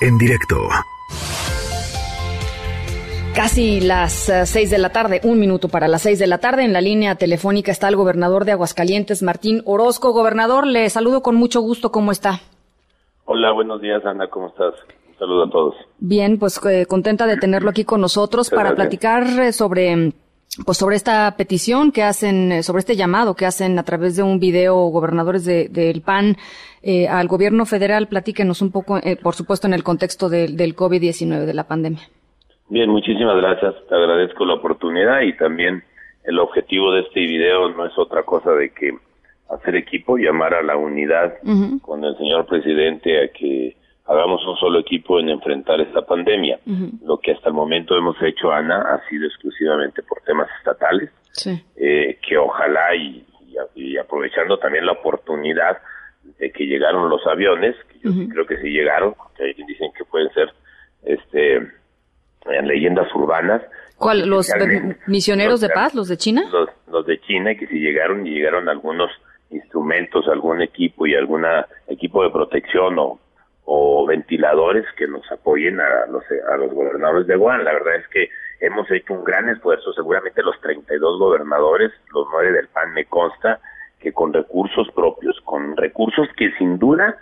En 0.00 0.16
directo. 0.16 0.56
Casi 3.34 3.80
las 3.80 4.28
uh, 4.28 4.46
seis 4.46 4.70
de 4.70 4.78
la 4.78 4.90
tarde, 4.90 5.20
un 5.22 5.38
minuto 5.38 5.68
para 5.68 5.88
las 5.88 6.02
seis 6.02 6.18
de 6.18 6.26
la 6.26 6.38
tarde. 6.38 6.64
En 6.64 6.72
la 6.72 6.80
línea 6.80 7.14
telefónica 7.14 7.70
está 7.70 7.88
el 7.88 7.96
gobernador 7.96 8.44
de 8.44 8.52
Aguascalientes, 8.52 9.22
Martín 9.22 9.62
Orozco. 9.64 10.12
Gobernador, 10.12 10.66
le 10.66 10.90
saludo 10.90 11.22
con 11.22 11.36
mucho 11.36 11.60
gusto. 11.60 11.92
¿Cómo 11.92 12.10
está? 12.10 12.40
Hola, 13.24 13.52
buenos 13.52 13.80
días, 13.80 14.04
Ana. 14.04 14.28
¿Cómo 14.28 14.48
estás? 14.48 14.74
Un 15.08 15.18
saludo 15.18 15.44
a 15.44 15.50
todos. 15.50 15.74
Bien, 15.98 16.38
pues 16.38 16.60
eh, 16.66 16.86
contenta 16.86 17.26
de 17.26 17.36
tenerlo 17.36 17.70
aquí 17.70 17.84
con 17.84 18.00
nosotros 18.00 18.50
para 18.50 18.74
platicar 18.74 19.24
eh, 19.40 19.52
sobre 19.52 20.12
pues 20.64 20.78
sobre 20.78 20.96
esta 20.96 21.34
petición 21.36 21.92
que 21.92 22.02
hacen, 22.02 22.52
eh, 22.52 22.62
sobre 22.62 22.80
este 22.80 22.96
llamado 22.96 23.34
que 23.34 23.46
hacen 23.46 23.78
a 23.78 23.84
través 23.84 24.16
de 24.16 24.22
un 24.22 24.38
video 24.38 24.76
gobernadores 24.88 25.44
del 25.44 25.72
de, 25.72 26.02
PAN 26.04 26.36
eh, 26.82 27.08
al 27.08 27.28
gobierno 27.28 27.66
federal. 27.66 28.08
Platíquenos 28.08 28.62
un 28.62 28.70
poco, 28.70 28.98
eh, 28.98 29.16
por 29.16 29.34
supuesto, 29.34 29.66
en 29.66 29.74
el 29.74 29.84
contexto 29.84 30.28
del 30.28 30.74
COVID-19, 30.74 31.44
de 31.44 31.54
la 31.54 31.64
pandemia. 31.64 32.08
Bien, 32.68 32.90
muchísimas 32.90 33.36
gracias. 33.36 33.74
Te 33.88 33.94
agradezco 33.94 34.44
la 34.44 34.54
oportunidad 34.54 35.22
y 35.22 35.36
también 35.36 35.82
el 36.24 36.38
objetivo 36.38 36.92
de 36.92 37.00
este 37.00 37.20
video 37.20 37.70
no 37.70 37.86
es 37.86 37.96
otra 37.96 38.22
cosa 38.22 38.52
de 38.52 38.70
que 38.70 38.92
hacer 39.48 39.76
equipo, 39.76 40.18
llamar 40.18 40.54
a 40.54 40.62
la 40.62 40.76
unidad 40.76 41.34
con 41.80 42.04
el 42.04 42.16
señor 42.18 42.46
presidente 42.46 43.24
a 43.24 43.28
que 43.28 43.74
hagamos 44.04 44.46
un 44.46 44.56
solo 44.56 44.80
equipo 44.80 45.18
en 45.18 45.30
enfrentar 45.30 45.80
esta 45.80 46.02
pandemia. 46.02 46.58
Lo 47.02 47.18
que 47.18 47.32
hasta 47.32 47.48
el 47.48 47.54
momento 47.54 47.96
hemos 47.96 48.16
hecho, 48.22 48.52
Ana, 48.52 48.80
ha 48.80 49.08
sido 49.08 49.26
exclusivamente 49.26 50.02
por 50.02 50.20
temas 50.22 50.48
estatales, 50.58 51.10
eh, 51.76 52.18
que 52.26 52.36
ojalá 52.36 52.94
y, 52.94 53.24
aprovechando 53.98 54.58
también 54.58 54.86
la 54.86 54.92
oportunidad 54.92 55.78
de 56.38 56.50
que 56.52 56.66
llegaron 56.66 57.08
los 57.08 57.26
aviones, 57.26 57.74
que 57.88 58.08
yo 58.08 58.28
creo 58.28 58.46
que 58.46 58.58
sí 58.58 58.68
llegaron, 58.68 59.14
que 59.36 59.54
dicen 59.66 59.90
que 59.96 60.04
pueden 60.04 60.30
ser 60.34 60.52
este 61.04 61.77
en 62.50 62.66
leyendas 62.66 63.12
urbanas. 63.14 63.62
¿Cuál? 63.96 64.28
¿Los 64.28 64.52
misioneros 65.06 65.60
de 65.60 65.68
paz, 65.70 65.94
los 65.94 66.08
de 66.08 66.16
China? 66.16 66.44
Los, 66.52 66.68
los 66.86 67.06
de 67.06 67.20
China, 67.20 67.54
que 67.54 67.66
sí 67.66 67.78
llegaron 67.78 68.26
y 68.26 68.30
llegaron 68.30 68.68
algunos 68.68 69.10
instrumentos, 69.50 70.28
algún 70.28 70.62
equipo 70.62 71.06
y 71.06 71.14
algún 71.14 71.44
equipo 71.88 72.22
de 72.22 72.30
protección 72.30 72.98
o 72.98 73.18
o 73.70 74.06
ventiladores 74.06 74.86
que 74.96 75.06
nos 75.06 75.30
apoyen 75.30 75.78
a 75.78 76.06
los, 76.06 76.24
a 76.50 76.56
los 76.56 76.72
gobernadores 76.72 77.26
de 77.26 77.36
Guam. 77.36 77.64
La 77.64 77.74
verdad 77.74 77.96
es 77.96 78.08
que 78.08 78.30
hemos 78.60 78.90
hecho 78.90 79.12
un 79.12 79.24
gran 79.24 79.46
esfuerzo, 79.50 79.92
seguramente 79.92 80.42
los 80.42 80.58
32 80.62 81.18
gobernadores, 81.18 81.92
los 82.14 82.26
nueve 82.32 82.52
del 82.52 82.68
PAN 82.68 82.94
me 82.94 83.04
consta, 83.04 83.60
que 84.00 84.14
con 84.14 84.32
recursos 84.32 84.88
propios, 84.94 85.38
con 85.44 85.76
recursos 85.76 86.26
que 86.38 86.50
sin 86.56 86.78
duda 86.78 87.18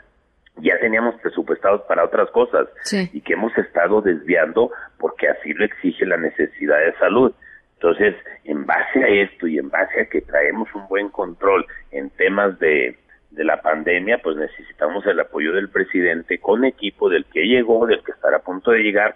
ya 0.58 0.78
teníamos 0.78 1.14
presupuestados 1.20 1.82
para 1.82 2.04
otras 2.04 2.30
cosas 2.30 2.68
y 3.12 3.20
que 3.20 3.34
hemos 3.34 3.56
estado 3.58 4.00
desviando 4.00 4.70
porque 4.98 5.28
así 5.28 5.52
lo 5.52 5.64
exige 5.64 6.06
la 6.06 6.16
necesidad 6.16 6.78
de 6.78 6.92
salud. 6.94 7.32
Entonces, 7.74 8.14
en 8.44 8.64
base 8.64 9.04
a 9.04 9.08
esto 9.08 9.46
y 9.46 9.58
en 9.58 9.68
base 9.68 10.00
a 10.00 10.06
que 10.06 10.22
traemos 10.22 10.68
un 10.74 10.88
buen 10.88 11.10
control 11.10 11.66
en 11.90 12.08
temas 12.10 12.58
de, 12.58 12.98
de 13.30 13.44
la 13.44 13.60
pandemia, 13.60 14.18
pues 14.22 14.36
necesitamos 14.36 15.04
el 15.06 15.20
apoyo 15.20 15.52
del 15.52 15.68
presidente 15.68 16.38
con 16.38 16.64
equipo 16.64 17.10
del 17.10 17.26
que 17.26 17.46
llegó, 17.46 17.86
del 17.86 18.02
que 18.02 18.12
estará 18.12 18.38
a 18.38 18.42
punto 18.42 18.70
de 18.70 18.80
llegar, 18.80 19.14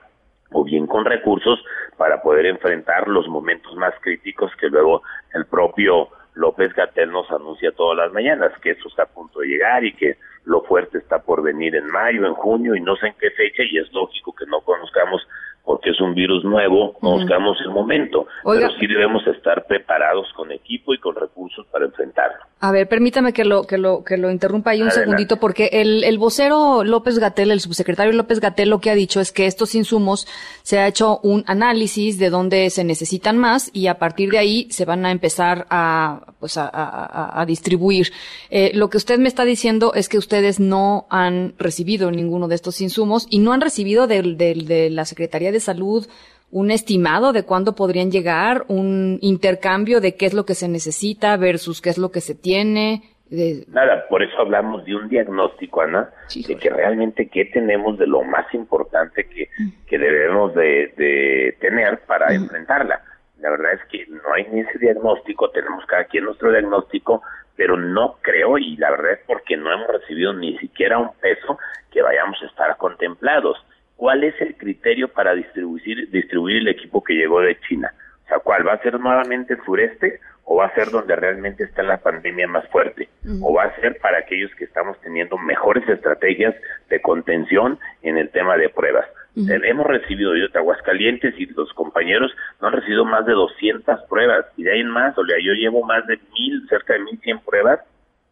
o 0.53 0.65
bien 0.65 0.87
con 0.87 1.05
recursos 1.05 1.65
para 1.97 2.21
poder 2.21 2.47
enfrentar 2.47 3.09
los 3.09 3.29
momentos 3.29 3.75
más 3.77 3.95
críticos 4.01 4.51
que 4.61 4.69
luego 4.69 5.03
el 5.33 5.47
propio 5.47 6.09
López 6.35 6.73
Gatel 6.75 7.11
nos 7.11 7.31
anuncia 7.31 7.73
todas 7.73 7.97
las 7.97 8.13
mañanas, 8.13 8.53
que 8.63 8.73
eso 8.73 8.89
está 8.89 9.05
a 9.05 9.07
punto 9.07 9.41
de 9.41 9.49
llegar 9.49 9.85
y 9.85 9.95
que 9.95 10.17
lo 10.51 10.63
fuerte 10.63 10.99
está 10.99 11.21
por 11.21 11.43
venir 11.43 11.77
en 11.77 11.87
mayo, 11.87 12.27
en 12.27 12.35
junio 12.35 12.75
y 12.75 12.81
no 12.81 12.97
sé 12.97 13.07
en 13.07 13.15
qué 13.21 13.31
fecha 13.31 13.63
y 13.63 13.79
es 13.79 13.91
lógico 13.93 14.35
que 14.35 14.47
no 14.47 14.61
conozcamos 14.63 15.23
porque 15.65 15.91
es 15.91 16.01
un 16.01 16.15
virus 16.15 16.45
nuevo, 16.45 16.97
no 17.03 17.13
buscamos 17.13 17.57
el 17.65 17.71
momento, 17.71 18.27
pero 18.45 18.69
sí 18.79 18.87
debemos 18.87 19.27
estar 19.27 19.67
preparados 19.67 20.27
con 20.35 20.51
equipo 20.53 20.95
y 20.95 20.99
con 20.99 21.15
recursos 21.15 21.67
para 21.71 21.85
enfrentarlo. 21.85 22.39
A 22.61 22.73
ver, 22.73 22.89
permítame 22.89 23.33
que 23.33 23.45
lo 23.45 23.65
que 23.65 23.79
lo 23.79 24.05
que 24.05 24.19
lo 24.19 24.31
interrumpa 24.31 24.73
ahí 24.73 24.83
un 24.83 24.91
segundito 24.91 25.39
porque 25.39 25.71
el, 25.73 26.05
el 26.05 26.19
vocero 26.19 26.85
López 26.85 27.19
Gatel, 27.19 27.51
el 27.51 27.61
subsecretario 27.61 28.13
López 28.13 28.41
Gatel 28.41 28.69
lo 28.69 28.81
que 28.81 28.91
ha 28.91 28.95
dicho 28.95 29.21
es 29.21 29.33
que 29.33 29.47
estos 29.47 29.75
insumos 29.75 30.27
se 30.63 30.79
ha 30.79 30.87
hecho 30.87 31.21
un 31.23 31.45
análisis 31.47 32.19
de 32.19 32.31
dónde 32.31 32.69
se 32.71 32.85
necesitan 32.85 33.39
más 33.39 33.71
y 33.73 33.87
a 33.87 33.99
partir 33.99 34.31
de 34.31 34.39
ahí 34.39 34.67
se 34.71 34.85
van 34.85 35.07
a 35.07 35.11
empezar 35.11 35.67
a 35.71 36.21
pues 36.39 36.57
a, 36.57 36.69
a, 36.69 37.41
a 37.41 37.47
distribuir. 37.47 38.13
Eh, 38.51 38.73
lo 38.75 38.91
que 38.91 38.97
usted 38.97 39.19
me 39.19 39.29
está 39.29 39.45
diciendo 39.45 39.93
es 39.95 40.09
que 40.09 40.19
ustedes 40.19 40.61
no 40.61 41.07
han 41.11 41.55
recibido 41.59 42.11
ninguno 42.11 42.49
de 42.49 42.57
estos 42.57 42.81
insumos 42.81 43.27
y 43.31 43.39
no 43.39 43.53
han 43.53 43.61
recibido 43.61 44.07
del 44.07 44.37
de 44.37 44.91
la 44.91 45.05
Secretaría 45.05 45.50
de 45.53 45.61
Salud 45.61 46.07
un 46.53 46.71
estimado 46.71 47.33
de 47.33 47.45
cuándo 47.45 47.75
podrían 47.75 48.11
llegar, 48.11 48.65
un 48.69 49.19
intercambio 49.23 50.01
de 50.01 50.17
qué 50.17 50.27
es 50.27 50.35
lo 50.35 50.45
que 50.45 50.55
se 50.55 50.69
necesita 50.69 51.37
versus 51.37 51.81
qué 51.81 51.91
es 51.91 51.99
lo 51.99 52.11
que 52.11 52.21
se 52.21 52.35
tiene. 52.35 53.03
Nada, 53.69 54.07
por 54.09 54.25
eso 54.25 54.37
hablamos 54.41 54.85
de 54.85 54.97
un 54.97 55.09
diagnóstico, 55.09 55.83
Ana, 55.83 56.11
de 56.35 56.57
que 56.57 56.69
realmente 56.69 57.29
qué 57.29 57.45
tenemos 57.45 57.97
de 57.97 58.09
lo 58.09 58.23
más 58.23 58.53
importante 58.53 59.29
que, 59.29 59.49
mm. 59.57 59.87
que 59.87 59.99
debemos 59.99 60.53
de, 60.55 61.55
tener 61.61 62.01
para 62.01 62.31
mm. 62.31 62.35
enfrentarla. 62.35 63.01
La 63.39 63.51
verdad 63.51 63.75
es 63.75 63.81
que 63.89 64.05
no 64.09 64.35
hay 64.35 64.47
ni 64.53 64.61
ese 64.61 64.79
diagnóstico, 64.81 65.51
tenemos 65.51 65.87
cada 65.87 66.05
quien 66.05 66.25
nuestro 66.25 66.51
diagnóstico, 66.51 67.23
pero 67.55 67.77
no 67.77 68.17
creo, 68.21 68.59
y 68.59 68.77
la 68.77 68.91
verdad 68.91 69.13
es 69.13 69.21
porque 69.27 69.57
no 69.57 69.73
hemos 69.73 69.87
recibido 69.87 70.33
ni 70.33 70.59
siquiera 70.59 70.99
un 70.99 71.11
peso 71.21 71.59
que 71.93 72.03
vayamos 72.03 72.37
a 72.43 72.47
estar 72.47 72.77
contemplados 72.79 73.57
cuál 74.01 74.25
es 74.25 74.35
el 74.41 74.57
criterio 74.57 75.09
para 75.09 75.35
distribuir, 75.35 76.09
distribuir 76.09 76.57
el 76.57 76.69
equipo 76.69 77.05
que 77.05 77.13
llegó 77.13 77.43
de 77.43 77.61
China. 77.69 77.93
O 78.25 78.29
sea, 78.29 78.39
¿cuál 78.39 78.67
va 78.67 78.73
a 78.73 78.83
ser 78.83 78.99
nuevamente 78.99 79.53
el 79.53 79.63
sureste 79.63 80.21
o 80.45 80.57
va 80.57 80.69
a 80.69 80.75
ser 80.75 80.91
donde 80.91 81.15
realmente 81.17 81.65
está 81.65 81.83
la 81.83 81.99
pandemia 81.99 82.49
más 82.49 82.67
fuerte? 82.69 83.11
¿O 83.43 83.53
va 83.53 83.65
a 83.65 83.77
ser 83.77 83.99
para 83.99 84.21
aquellos 84.21 84.51
que 84.55 84.65
estamos 84.65 84.99
teniendo 85.03 85.37
mejores 85.37 85.87
estrategias 85.87 86.55
de 86.89 87.03
contención 87.03 87.79
en 88.01 88.17
el 88.17 88.31
tema 88.31 88.57
de 88.57 88.71
pruebas? 88.71 89.05
Hemos 89.37 89.87
recibido 89.87 90.35
yo 90.35 90.49
de 90.49 90.59
Aguascalientes 90.59 91.35
y 91.37 91.45
los 91.45 91.71
compañeros 91.75 92.35
no 92.63 92.69
han 92.69 92.75
recibido 92.75 93.05
más 93.05 93.27
de 93.27 93.33
200 93.33 94.01
pruebas 94.09 94.47
y 94.57 94.63
de 94.63 94.73
ahí 94.73 94.81
en 94.81 94.89
más, 94.89 95.17
o 95.19 95.27
sea, 95.27 95.37
yo 95.45 95.53
llevo 95.53 95.85
más 95.85 96.07
de 96.07 96.19
mil, 96.33 96.67
cerca 96.71 96.95
de 96.95 97.01
1100 97.01 97.41
pruebas 97.41 97.81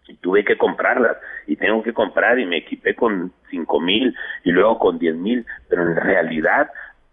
y 0.09 0.17
tuve 0.17 0.45
que 0.45 0.57
comprarlas 0.57 1.17
y 1.47 1.57
tengo 1.57 1.83
que 1.83 1.93
comprar 1.93 2.39
y 2.39 2.47
me 2.47 2.59
equipé 2.59 2.95
con 2.95 3.33
cinco 3.51 3.81
mil 3.81 4.15
y 4.43 4.51
luego 4.51 4.79
con 4.79 4.99
diez 4.99 5.15
mil, 5.15 5.47
pero 5.69 5.83
en 5.83 5.97
realidad 5.97 6.71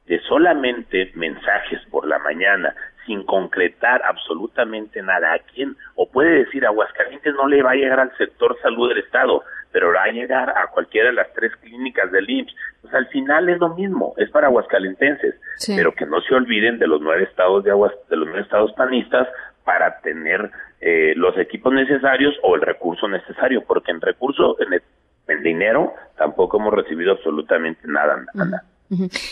de 0.07 0.19
solamente 0.21 1.11
mensajes 1.15 1.81
por 1.89 2.07
la 2.07 2.19
mañana 2.19 2.73
sin 3.05 3.23
concretar 3.23 4.01
absolutamente 4.03 5.01
nada 5.01 5.33
a 5.33 5.39
quién 5.39 5.75
o 5.95 6.09
puede 6.09 6.43
decir 6.45 6.65
Aguascalientes 6.65 7.33
no 7.35 7.47
le 7.47 7.61
va 7.61 7.71
a 7.71 7.75
llegar 7.75 7.99
al 7.99 8.15
sector 8.17 8.57
salud 8.61 8.89
del 8.89 8.99
estado 8.99 9.43
pero 9.71 9.91
va 9.91 10.03
a 10.03 10.11
llegar 10.11 10.49
a 10.51 10.67
cualquiera 10.67 11.09
de 11.09 11.15
las 11.15 11.33
tres 11.33 11.51
clínicas 11.57 12.11
del 12.11 12.29
IMSS 12.29 12.55
pues 12.81 12.93
al 12.93 13.07
final 13.07 13.49
es 13.49 13.59
lo 13.59 13.69
mismo 13.75 14.13
es 14.17 14.29
para 14.29 14.47
aguascalentenses. 14.47 15.35
Pero 15.67 15.93
que 15.93 16.05
no 16.05 16.21
se 16.21 16.35
olviden 16.35 16.77
de 16.77 16.87
los 16.87 17.01
nueve 17.01 17.23
estados 17.23 17.63
de 17.63 17.71
aguas 17.71 17.91
de 18.09 18.15
los 18.15 18.27
nueve 18.27 18.43
estados 18.43 18.71
panistas 18.73 19.27
para 19.66 19.99
tener 19.99 20.51
eh, 20.80 21.13
los 21.16 21.38
equipos 21.38 21.74
necesarios 21.74 22.36
o 22.43 22.55
el 22.55 22.61
recurso 22.61 23.07
necesario, 23.07 23.63
porque 23.68 23.91
en 23.91 23.99
recurso, 23.99 24.55
en, 24.61 24.74
el, 24.74 25.43
dinero, 25.43 25.93
tampoco 26.18 26.57
hemos 26.57 26.74
recibido 26.74 27.13
absolutamente 27.13 27.82
nada. 27.88 28.24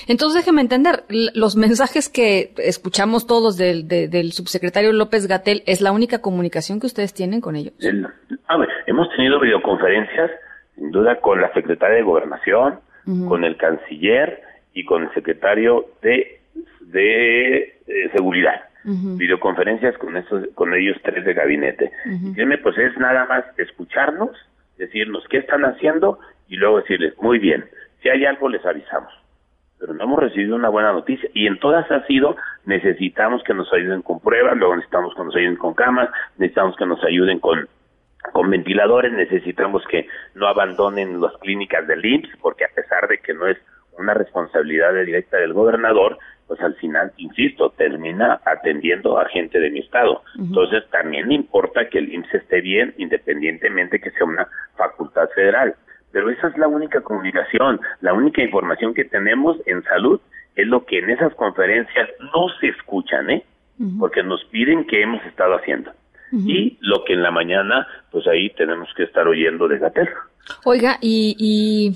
Entonces 0.08 0.44
déjeme 0.44 0.62
entender, 0.62 1.04
los 1.36 1.56
mensajes 1.56 2.10
que 2.10 2.54
escuchamos 2.58 3.28
todos 3.28 3.56
del, 3.56 3.88
del 3.88 4.32
subsecretario 4.32 4.92
López 4.92 5.28
Gatel, 5.28 5.62
¿es 5.68 5.82
la 5.82 5.92
única 5.92 6.22
comunicación 6.22 6.80
que 6.80 6.88
ustedes 6.88 7.14
tienen 7.14 7.40
con 7.40 7.56
ellos? 7.56 7.74
a 8.48 8.58
ver, 8.58 8.70
hemos 8.88 9.08
tenido 9.16 9.40
videoconferencias, 9.40 10.32
sin 10.76 10.92
duda, 10.92 11.20
con 11.22 11.40
la 11.40 11.54
secretaria 11.54 11.98
de 11.98 12.04
Gobernación, 12.04 12.80
con 13.28 13.44
el 13.44 13.58
canciller 13.58 14.42
y 14.74 14.86
con 14.86 15.04
el 15.04 15.14
secretario 15.14 15.86
de, 16.02 16.42
de 16.82 17.58
eh, 17.86 18.10
Seguridad 18.12 18.73
videoconferencias 18.84 19.98
con 19.98 20.18
esos, 20.18 20.48
con 20.56 20.74
ellos 20.74 20.98
tres 21.04 21.24
de 21.24 21.34
gabinete. 21.34 21.92
Uh 22.06 22.34
pues 22.62 22.78
es 22.78 22.98
nada 22.98 23.26
más 23.26 23.46
escucharnos, 23.58 24.32
decirnos 24.78 25.24
qué 25.30 25.38
están 25.38 25.64
haciendo 25.66 26.20
y 26.48 26.56
luego 26.58 26.80
decirles, 26.82 27.14
muy 27.22 27.40
bien, 27.40 27.66
si 28.02 28.10
hay 28.10 28.26
algo 28.26 28.50
les 28.50 28.66
avisamos. 28.66 29.12
Pero 29.80 29.94
no 29.94 30.04
hemos 30.04 30.20
recibido 30.20 30.56
una 30.56 30.70
buena 30.70 30.94
noticia 30.94 31.30
y 31.34 31.48
en 31.48 31.60
todas 31.60 31.90
ha 31.92 32.06
sido, 32.06 32.38
necesitamos 32.66 33.44
que 33.44 33.54
nos 33.54 33.72
ayuden 33.74 34.02
con 34.02 34.20
pruebas, 34.20 34.56
luego 34.58 34.76
necesitamos 34.76 35.14
que 35.16 35.24
nos 35.24 35.36
ayuden 35.36 35.58
con 35.58 35.74
camas, 35.74 36.10
necesitamos 36.38 36.76
que 36.78 36.86
nos 36.86 37.04
ayuden 37.04 37.40
con 37.40 37.68
con 38.32 38.50
ventiladores, 38.50 39.12
necesitamos 39.12 39.84
que 39.90 40.08
no 40.34 40.48
abandonen 40.48 41.20
las 41.20 41.34
clínicas 41.40 41.86
del 41.88 42.06
IMSS, 42.06 42.38
porque 42.42 42.64
a 42.64 42.70
pesar 42.74 43.08
de 43.10 43.18
que 43.18 43.34
no 43.34 43.48
es 43.48 43.58
una 43.98 44.14
responsabilidad 44.14 44.94
directa 45.06 45.38
del 45.38 45.54
gobernador, 45.54 46.18
pues 46.48 46.60
al 46.62 46.76
final, 46.76 47.12
insisto, 47.18 47.70
termina 47.72 48.39
atendiendo 48.46 49.18
a 49.18 49.28
gente 49.30 49.60
de 49.60 49.72
mi 49.72 49.80
estado. 49.80 50.22
Entonces, 50.38 50.84
también 50.91 51.32
importa 51.32 51.88
que 51.89 52.00
el 52.00 52.14
IMSS 52.14 52.34
esté 52.36 52.62
bien, 52.62 52.94
independientemente 52.98 54.00
que 54.00 54.12
sea 54.12 54.26
una 54.26 54.48
facultad 54.76 55.30
federal. 55.36 55.76
Pero 56.12 56.30
esa 56.30 56.48
es 56.48 56.58
la 56.58 56.68
única 56.68 57.02
comunicación, 57.02 57.80
la 58.02 58.14
única 58.14 58.44
información 58.44 58.94
que 58.94 59.06
tenemos 59.06 59.58
en 59.66 59.84
salud 59.84 60.22
es 60.56 60.68
lo 60.68 60.86
que 60.86 61.00
en 61.00 61.10
esas 61.10 61.34
conferencias 61.36 62.10
no 62.20 62.50
se 62.60 62.68
escuchan, 62.68 63.30
¿eh? 63.30 63.44
Porque 64.00 64.22
nos 64.22 64.44
piden 64.46 64.86
que 64.86 65.02
hemos 65.02 65.26
estado 65.26 65.56
haciendo. 65.56 65.91
Y 66.32 66.78
lo 66.82 67.04
que 67.04 67.14
en 67.14 67.22
la 67.22 67.32
mañana, 67.32 67.88
pues 68.12 68.28
ahí 68.28 68.50
tenemos 68.52 68.89
que 68.96 69.04
estar 69.04 69.28
oyendo 69.28 69.68
de 69.68 69.78
Gatel. 69.78 70.10
Oiga, 70.66 70.98
y, 71.00 71.36
y 71.38 71.96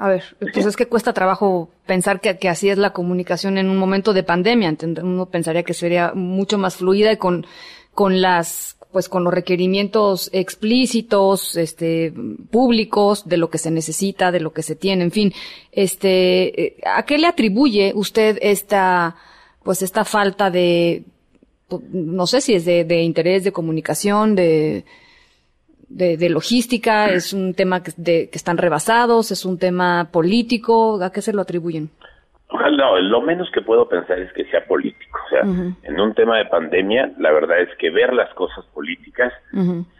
A 0.00 0.08
ver, 0.08 0.24
pues 0.54 0.64
es 0.64 0.76
que 0.76 0.86
cuesta 0.86 1.12
trabajo 1.12 1.68
pensar 1.84 2.22
que, 2.22 2.48
así 2.48 2.70
es 2.70 2.78
la 2.78 2.94
comunicación 2.94 3.58
en 3.58 3.68
un 3.68 3.76
momento 3.76 4.14
de 4.14 4.22
pandemia. 4.22 4.74
Uno 5.02 5.26
pensaría 5.26 5.62
que 5.62 5.74
sería 5.74 6.12
mucho 6.14 6.56
más 6.56 6.76
fluida 6.76 7.12
y 7.12 7.18
con, 7.18 7.46
con 7.92 8.22
las, 8.22 8.78
pues 8.92 9.10
con 9.10 9.24
los 9.24 9.34
requerimientos 9.34 10.30
explícitos, 10.32 11.54
este, 11.56 12.14
públicos 12.50 13.28
de 13.28 13.36
lo 13.36 13.50
que 13.50 13.58
se 13.58 13.70
necesita, 13.70 14.32
de 14.32 14.40
lo 14.40 14.54
que 14.54 14.62
se 14.62 14.74
tiene, 14.74 15.04
en 15.04 15.10
fin. 15.10 15.34
Este, 15.70 16.62
eh, 16.62 16.76
¿a 16.86 17.04
qué 17.04 17.18
le 17.18 17.26
atribuye 17.26 17.92
usted 17.94 18.38
esta, 18.40 19.16
pues 19.62 19.82
esta 19.82 20.06
falta 20.06 20.50
de, 20.50 21.04
no 21.92 22.26
sé 22.26 22.40
si 22.40 22.54
es 22.54 22.64
de, 22.64 22.84
de 22.84 23.02
interés, 23.02 23.44
de 23.44 23.52
comunicación, 23.52 24.34
de, 24.34 24.86
de, 25.90 26.30
logística, 26.30 27.06
es 27.06 27.32
un 27.32 27.54
tema 27.54 27.82
que, 27.82 27.92
de, 27.96 28.30
que 28.30 28.38
están 28.38 28.56
rebasados, 28.56 29.30
es 29.30 29.44
un 29.44 29.58
tema 29.58 30.08
político, 30.10 31.02
¿a 31.02 31.12
qué 31.12 31.20
se 31.20 31.32
lo 31.32 31.42
atribuyen? 31.42 31.90
No, 32.52 32.98
lo 32.98 33.20
menos 33.20 33.50
que 33.52 33.60
puedo 33.60 33.88
pensar 33.88 34.18
es 34.18 34.32
que 34.32 34.44
sea 34.46 34.64
político. 34.64 35.18
O 35.26 35.28
sea, 35.28 35.42
en 35.42 36.00
un 36.00 36.14
tema 36.14 36.38
de 36.38 36.46
pandemia, 36.46 37.12
la 37.18 37.30
verdad 37.30 37.60
es 37.60 37.68
que 37.78 37.90
ver 37.90 38.12
las 38.12 38.32
cosas 38.34 38.64
políticas 38.74 39.32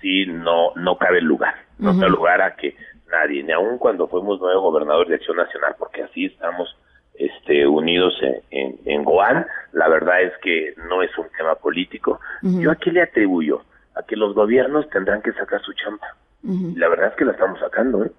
sí 0.01 0.27
no 0.27 0.73
no 0.75 0.97
cabe 0.97 1.21
lugar. 1.21 1.55
No 1.79 1.97
cabe 1.99 2.11
lugar 2.11 2.43
a 2.43 2.57
que 2.57 2.75
nadie, 3.11 3.43
ni 3.43 3.53
aun 3.53 3.79
cuando 3.79 4.09
fuimos 4.09 4.41
nuevo 4.41 4.63
gobernador 4.63 5.09
de 5.09 5.17
Acción 5.17 5.37
Nacional, 5.37 5.75
porque 5.79 6.03
así 6.03 6.27
estamos 6.27 6.77
este, 7.15 7.67
unidos 7.67 8.15
en, 8.23 8.41
en, 8.51 8.79
en 8.85 9.05
Goan, 9.05 9.47
la 9.73 9.89
verdad 9.89 10.23
es 10.23 10.33
que 10.43 10.75
no 10.89 11.03
es 11.03 11.17
un 11.19 11.27
tema 11.37 11.55
político. 11.55 12.19
¿Yo 12.43 12.71
a 12.71 12.77
qué 12.77 12.91
le 12.91 13.03
atribuyo? 13.03 13.63
A 13.95 14.03
que 14.03 14.17
los 14.17 14.35
gobiernos 14.35 14.89
tendrán 14.91 15.23
que 15.23 15.33
sacar 15.33 15.61
su 15.63 15.73
chamba. 15.75 16.07
Y 16.43 16.77
la 16.77 16.89
verdad 16.89 17.09
es 17.09 17.17
que 17.17 17.25
la 17.25 17.33
estamos 17.33 17.59
sacando, 17.61 18.05
¿eh? 18.05 18.13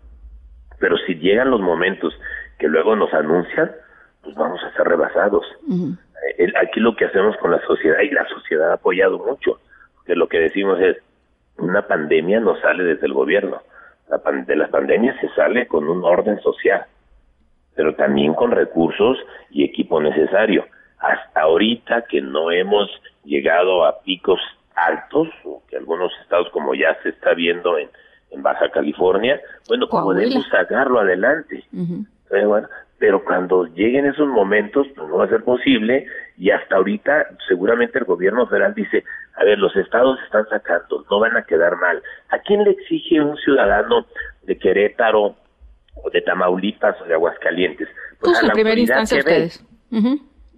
Pero 0.80 0.97
si 1.05 1.15
llegan 1.15 1.51
los 1.51 1.61
momentos 1.61 2.13
que 2.59 2.67
luego 2.67 2.95
nos 2.95 3.13
anuncian, 3.13 3.72
pues 4.24 4.36
vamos 4.36 4.61
a 4.63 4.72
ser 4.74 4.88
rebasados. 4.88 5.45
Eh, 6.38 6.51
aquí 6.61 6.80
lo 6.80 6.95
que 6.95 7.05
hacemos 7.05 7.36
con 7.38 7.51
la 7.51 7.61
sociedad, 7.65 7.99
y 8.01 8.09
la 8.09 8.28
sociedad 8.28 8.72
ha 8.72 8.76
apoyado 8.76 9.19
mucho, 9.19 9.59
que 10.05 10.15
lo 10.15 10.28
que 10.28 10.39
decimos 10.39 10.80
es, 10.80 10.97
una 11.57 11.88
pandemia 11.88 12.39
no 12.39 12.59
sale 12.61 12.84
desde 12.84 13.05
el 13.05 13.13
gobierno, 13.13 13.61
la 14.09 14.17
de 14.17 14.55
las 14.55 14.69
pandemias 14.69 15.15
se 15.22 15.30
sale 15.30 15.67
con 15.67 15.88
un 15.88 16.03
orden 16.03 16.39
social, 16.41 16.86
pero 17.76 17.95
también 17.95 18.34
con 18.34 18.51
recursos 18.51 19.17
y 19.49 19.63
equipo 19.63 20.01
necesario. 20.01 20.65
Hasta 20.99 21.41
ahorita 21.41 22.03
que 22.03 22.22
no 22.22 22.51
hemos 22.51 22.89
llegado 23.24 23.86
a 23.86 24.01
picos 24.01 24.39
altos, 24.76 25.28
o 25.43 25.63
que 25.67 25.78
algunos 25.78 26.11
estados 26.22 26.49
como 26.51 26.74
ya 26.74 26.97
se 27.03 27.09
está 27.09 27.34
viendo 27.34 27.78
en, 27.78 27.89
en 28.32 28.41
Baja 28.41 28.69
California, 28.69 29.39
bueno, 29.67 29.88
podemos 29.88 30.45
sacarlo 30.49 30.99
adelante. 30.99 31.63
bueno, 32.30 32.67
pero 32.97 33.24
cuando 33.24 33.65
lleguen 33.65 34.05
esos 34.05 34.28
momentos, 34.28 34.88
pues 34.95 35.09
no 35.09 35.17
va 35.17 35.26
a 35.26 35.30
ser 35.30 35.43
posible 35.43 36.05
y 36.38 36.51
hasta 36.51 36.76
ahorita 36.76 37.30
seguramente 37.47 37.99
el 37.99 38.05
gobierno 38.05 38.45
federal 38.47 38.76
dice, 38.76 39.03
a 39.36 39.43
ver, 39.43 39.57
los 39.57 39.76
estados 39.76 40.19
están 40.24 40.47
sacando, 40.49 41.03
no 41.09 41.19
van 41.19 41.36
a 41.36 41.43
quedar 41.43 41.78
mal. 41.78 42.01
¿A 42.30 42.39
quién 42.39 42.63
le 42.63 42.72
exige 42.72 43.19
un 43.19 43.38
ciudadano 43.38 44.05
de 44.43 44.57
Querétaro 44.57 45.36
o 45.95 46.09
de 46.11 46.22
Tamaulipas 46.22 47.01
o 47.01 47.05
de 47.05 47.15
Aguascalientes? 47.15 47.88
Pues, 48.19 48.38
a 48.38 48.45
la 48.45 48.53
primera 48.53 48.80
instancia 48.80 49.17
ustedes. 49.17 49.65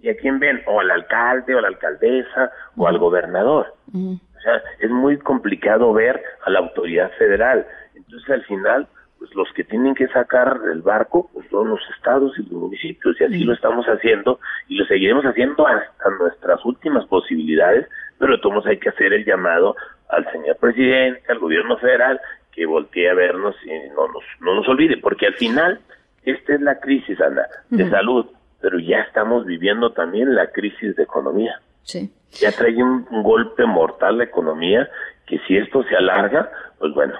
¿Y 0.04 0.10
a 0.10 0.16
quién 0.18 0.38
ven? 0.38 0.60
O 0.66 0.80
al 0.80 0.90
alcalde 0.90 1.54
o 1.54 1.58
a 1.58 1.62
la 1.62 1.68
alcaldesa 1.68 2.52
o 2.76 2.86
al 2.86 2.98
gobernador. 2.98 3.74
O 3.94 4.40
sea, 4.42 4.62
es 4.78 4.90
muy 4.90 5.16
complicado 5.16 5.94
ver 5.94 6.22
a 6.44 6.50
la 6.50 6.58
autoridad 6.58 7.10
federal. 7.12 7.66
Entonces 7.94 8.28
al 8.28 8.44
final 8.44 8.86
pues 9.18 9.34
los 9.34 9.50
que 9.54 9.64
tienen 9.64 9.94
que 9.94 10.06
sacar 10.08 10.60
el 10.70 10.82
barco 10.82 11.30
pues 11.32 11.46
son 11.48 11.70
los 11.70 11.80
estados 11.96 12.38
y 12.38 12.42
los 12.42 12.52
municipios 12.52 13.18
y 13.18 13.24
así 13.24 13.44
lo 13.44 13.54
estamos 13.54 13.86
haciendo 13.86 14.38
y 14.68 14.76
lo 14.76 14.84
seguiremos 14.84 15.24
haciendo 15.24 15.66
hasta 15.66 16.10
nuestras 16.20 16.62
últimas 16.66 17.06
posibilidades, 17.06 17.88
pero 18.18 18.38
todos 18.40 18.66
hay 18.66 18.76
que 18.76 18.90
hacer 18.90 19.14
el 19.14 19.24
llamado 19.24 19.74
al 20.10 20.30
señor 20.30 20.58
presidente, 20.58 21.22
al 21.30 21.38
gobierno 21.38 21.78
federal, 21.78 22.20
que 22.52 22.66
voltee 22.66 23.08
a 23.08 23.14
vernos 23.14 23.56
y 23.64 23.70
no 23.94 24.08
nos, 24.08 24.24
no 24.40 24.54
nos 24.56 24.68
olvide, 24.68 24.98
porque 24.98 25.28
al 25.28 25.34
final 25.34 25.80
esta 26.24 26.54
es 26.56 26.60
la 26.60 26.78
crisis, 26.78 27.18
Ana, 27.22 27.46
de 27.70 27.88
salud, 27.88 28.26
pero 28.64 28.78
ya 28.78 29.00
estamos 29.00 29.44
viviendo 29.44 29.92
también 29.92 30.34
la 30.34 30.50
crisis 30.50 30.96
de 30.96 31.02
economía. 31.02 31.60
Sí. 31.82 32.10
Ya 32.30 32.50
trae 32.50 32.82
un 32.82 33.04
golpe 33.22 33.66
mortal 33.66 34.16
la 34.16 34.24
economía 34.24 34.88
que 35.26 35.38
si 35.40 35.58
esto 35.58 35.82
se 35.82 35.94
alarga, 35.94 36.50
pues 36.78 36.94
bueno, 36.94 37.12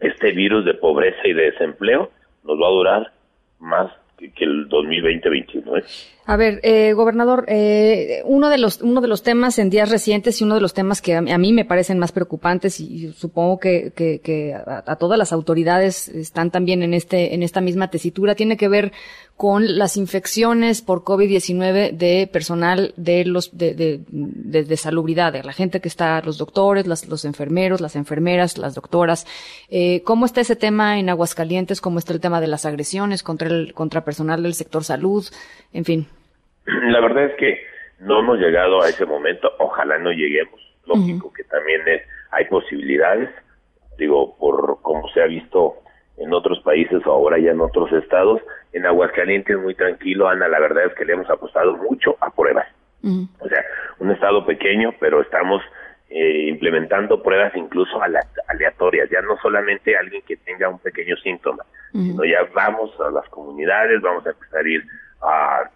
este 0.00 0.32
virus 0.32 0.64
de 0.64 0.72
pobreza 0.72 1.20
y 1.24 1.34
de 1.34 1.50
desempleo 1.50 2.10
nos 2.44 2.58
va 2.58 2.68
a 2.68 2.70
durar 2.70 3.12
más 3.58 3.92
que 4.30 4.44
el 4.44 4.68
2020-2021. 4.68 5.84
A 6.24 6.36
ver, 6.36 6.60
eh, 6.62 6.92
gobernador, 6.92 7.46
eh, 7.48 8.22
uno 8.26 8.48
de 8.48 8.56
los 8.56 8.80
uno 8.80 9.00
de 9.00 9.08
los 9.08 9.24
temas 9.24 9.58
en 9.58 9.70
días 9.70 9.90
recientes 9.90 10.40
y 10.40 10.44
uno 10.44 10.54
de 10.54 10.60
los 10.60 10.72
temas 10.72 11.02
que 11.02 11.16
a, 11.16 11.20
mí 11.20 11.52
me 11.52 11.64
parecen 11.64 11.98
más 11.98 12.12
preocupantes 12.12 12.78
y, 12.78 13.12
supongo 13.12 13.58
que, 13.58 13.92
que, 13.96 14.54
a, 14.54 14.96
todas 14.96 15.18
las 15.18 15.32
autoridades 15.32 16.06
están 16.08 16.52
también 16.52 16.84
en 16.84 16.94
este 16.94 17.34
en 17.34 17.42
esta 17.42 17.60
misma 17.60 17.90
tesitura 17.90 18.36
tiene 18.36 18.56
que 18.56 18.68
ver 18.68 18.92
con 19.36 19.76
las 19.76 19.96
infecciones 19.96 20.82
por 20.82 21.02
COVID-19 21.02 21.90
de 21.90 22.28
personal 22.32 22.94
de 22.96 23.24
los 23.24 23.58
de, 23.58 23.74
de, 23.74 24.76
salubridad, 24.76 25.32
de 25.32 25.42
la 25.42 25.52
gente 25.52 25.80
que 25.80 25.88
está, 25.88 26.20
los 26.20 26.38
doctores, 26.38 26.86
los 26.86 27.24
enfermeros, 27.24 27.80
las 27.80 27.96
enfermeras, 27.96 28.56
las 28.56 28.76
doctoras. 28.76 29.26
Eh, 29.68 30.02
¿Cómo 30.04 30.26
está 30.26 30.42
ese 30.42 30.54
tema 30.54 31.00
en 31.00 31.08
Aguascalientes? 31.08 31.80
¿Cómo 31.80 31.98
está 31.98 32.12
el 32.12 32.20
tema 32.20 32.40
de 32.40 32.46
las 32.46 32.64
agresiones 32.66 33.24
contra 33.24 33.48
el 33.48 33.74
contra 33.74 34.04
del 34.42 34.54
sector 34.54 34.84
salud? 34.84 35.24
En 35.72 35.84
fin. 35.84 36.06
La 36.64 37.00
verdad 37.00 37.24
es 37.24 37.34
que 37.36 37.60
no 38.00 38.20
hemos 38.20 38.38
llegado 38.38 38.82
a 38.82 38.88
ese 38.88 39.06
momento, 39.06 39.50
ojalá 39.58 39.98
no 39.98 40.10
lleguemos. 40.10 40.60
Lógico 40.86 41.32
que 41.32 41.44
también 41.44 41.80
hay 42.30 42.44
posibilidades, 42.46 43.30
digo, 43.98 44.36
por 44.36 44.78
cómo 44.82 45.08
se 45.10 45.22
ha 45.22 45.26
visto 45.26 45.76
en 46.16 46.32
otros 46.32 46.60
países 46.60 47.06
o 47.06 47.12
ahora 47.12 47.38
ya 47.38 47.52
en 47.52 47.60
otros 47.60 47.92
estados. 47.92 48.40
En 48.72 48.86
Aguascalientes 48.86 49.58
muy 49.58 49.74
tranquilo, 49.74 50.28
Ana, 50.28 50.48
la 50.48 50.60
verdad 50.60 50.86
es 50.86 50.94
que 50.94 51.04
le 51.04 51.12
hemos 51.12 51.30
apostado 51.30 51.76
mucho 51.76 52.16
a 52.20 52.30
pruebas. 52.30 52.66
O 53.04 53.48
sea, 53.48 53.64
un 53.98 54.12
estado 54.12 54.46
pequeño, 54.46 54.94
pero 55.00 55.20
estamos 55.22 55.60
eh, 56.14 56.48
implementando 56.48 57.22
pruebas 57.22 57.54
incluso 57.56 57.98
aleatorias, 58.48 59.08
ya 59.10 59.22
no 59.22 59.36
solamente 59.40 59.96
alguien 59.96 60.22
que 60.22 60.36
tenga 60.36 60.68
un 60.68 60.78
pequeño 60.78 61.16
síntoma, 61.16 61.64
sino 61.92 62.24
ya 62.24 62.46
vamos 62.54 62.90
a 63.00 63.10
las 63.10 63.28
comunidades, 63.28 64.00
vamos 64.00 64.26
a 64.26 64.30
empezar 64.30 64.64
a 64.64 64.68
ir 64.68 64.84
a 65.22 65.70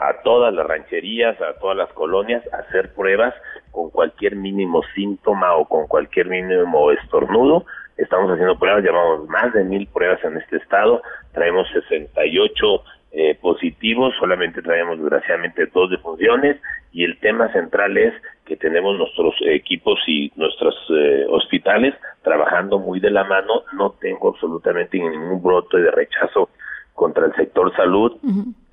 a 0.00 0.14
todas 0.22 0.54
las 0.54 0.66
rancherías, 0.66 1.40
a 1.40 1.54
todas 1.58 1.76
las 1.76 1.92
colonias, 1.92 2.42
a 2.52 2.58
hacer 2.58 2.92
pruebas 2.94 3.34
con 3.70 3.90
cualquier 3.90 4.36
mínimo 4.36 4.82
síntoma 4.94 5.54
o 5.54 5.66
con 5.66 5.86
cualquier 5.86 6.28
mínimo 6.28 6.90
estornudo. 6.92 7.64
Estamos 7.96 8.30
haciendo 8.30 8.58
pruebas, 8.58 8.82
llevamos 8.82 9.28
más 9.28 9.52
de 9.52 9.64
mil 9.64 9.86
pruebas 9.86 10.22
en 10.24 10.38
este 10.38 10.56
estado, 10.56 11.02
traemos 11.32 11.68
68 11.72 12.84
eh, 13.12 13.38
positivos, 13.40 14.14
solamente 14.18 14.62
traemos 14.62 14.98
desgraciadamente 14.98 15.66
dos 15.66 15.90
defunciones 15.90 16.56
y 16.92 17.04
el 17.04 17.18
tema 17.20 17.52
central 17.52 17.96
es 17.98 18.14
que 18.44 18.56
tenemos 18.56 18.98
nuestros 18.98 19.34
equipos 19.46 19.98
y 20.06 20.32
nuestros 20.36 20.74
eh, 20.90 21.24
hospitales 21.28 21.94
trabajando 22.22 22.78
muy 22.78 23.00
de 23.00 23.10
la 23.10 23.24
mano, 23.24 23.62
no 23.74 23.92
tengo 24.00 24.30
absolutamente 24.30 24.98
ningún 24.98 25.42
brote 25.42 25.78
de 25.78 25.90
rechazo 25.90 26.50
contra 26.94 27.26
el 27.26 27.34
sector 27.34 27.74
salud. 27.76 28.12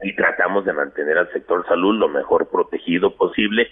Y 0.01 0.15
tratamos 0.15 0.65
de 0.65 0.74
mantener 0.74 1.17
al 1.17 1.32
sector 1.32 1.65
salud 1.67 1.97
lo 1.97 2.07
mejor 2.07 2.47
protegido 2.47 3.15
posible. 3.15 3.67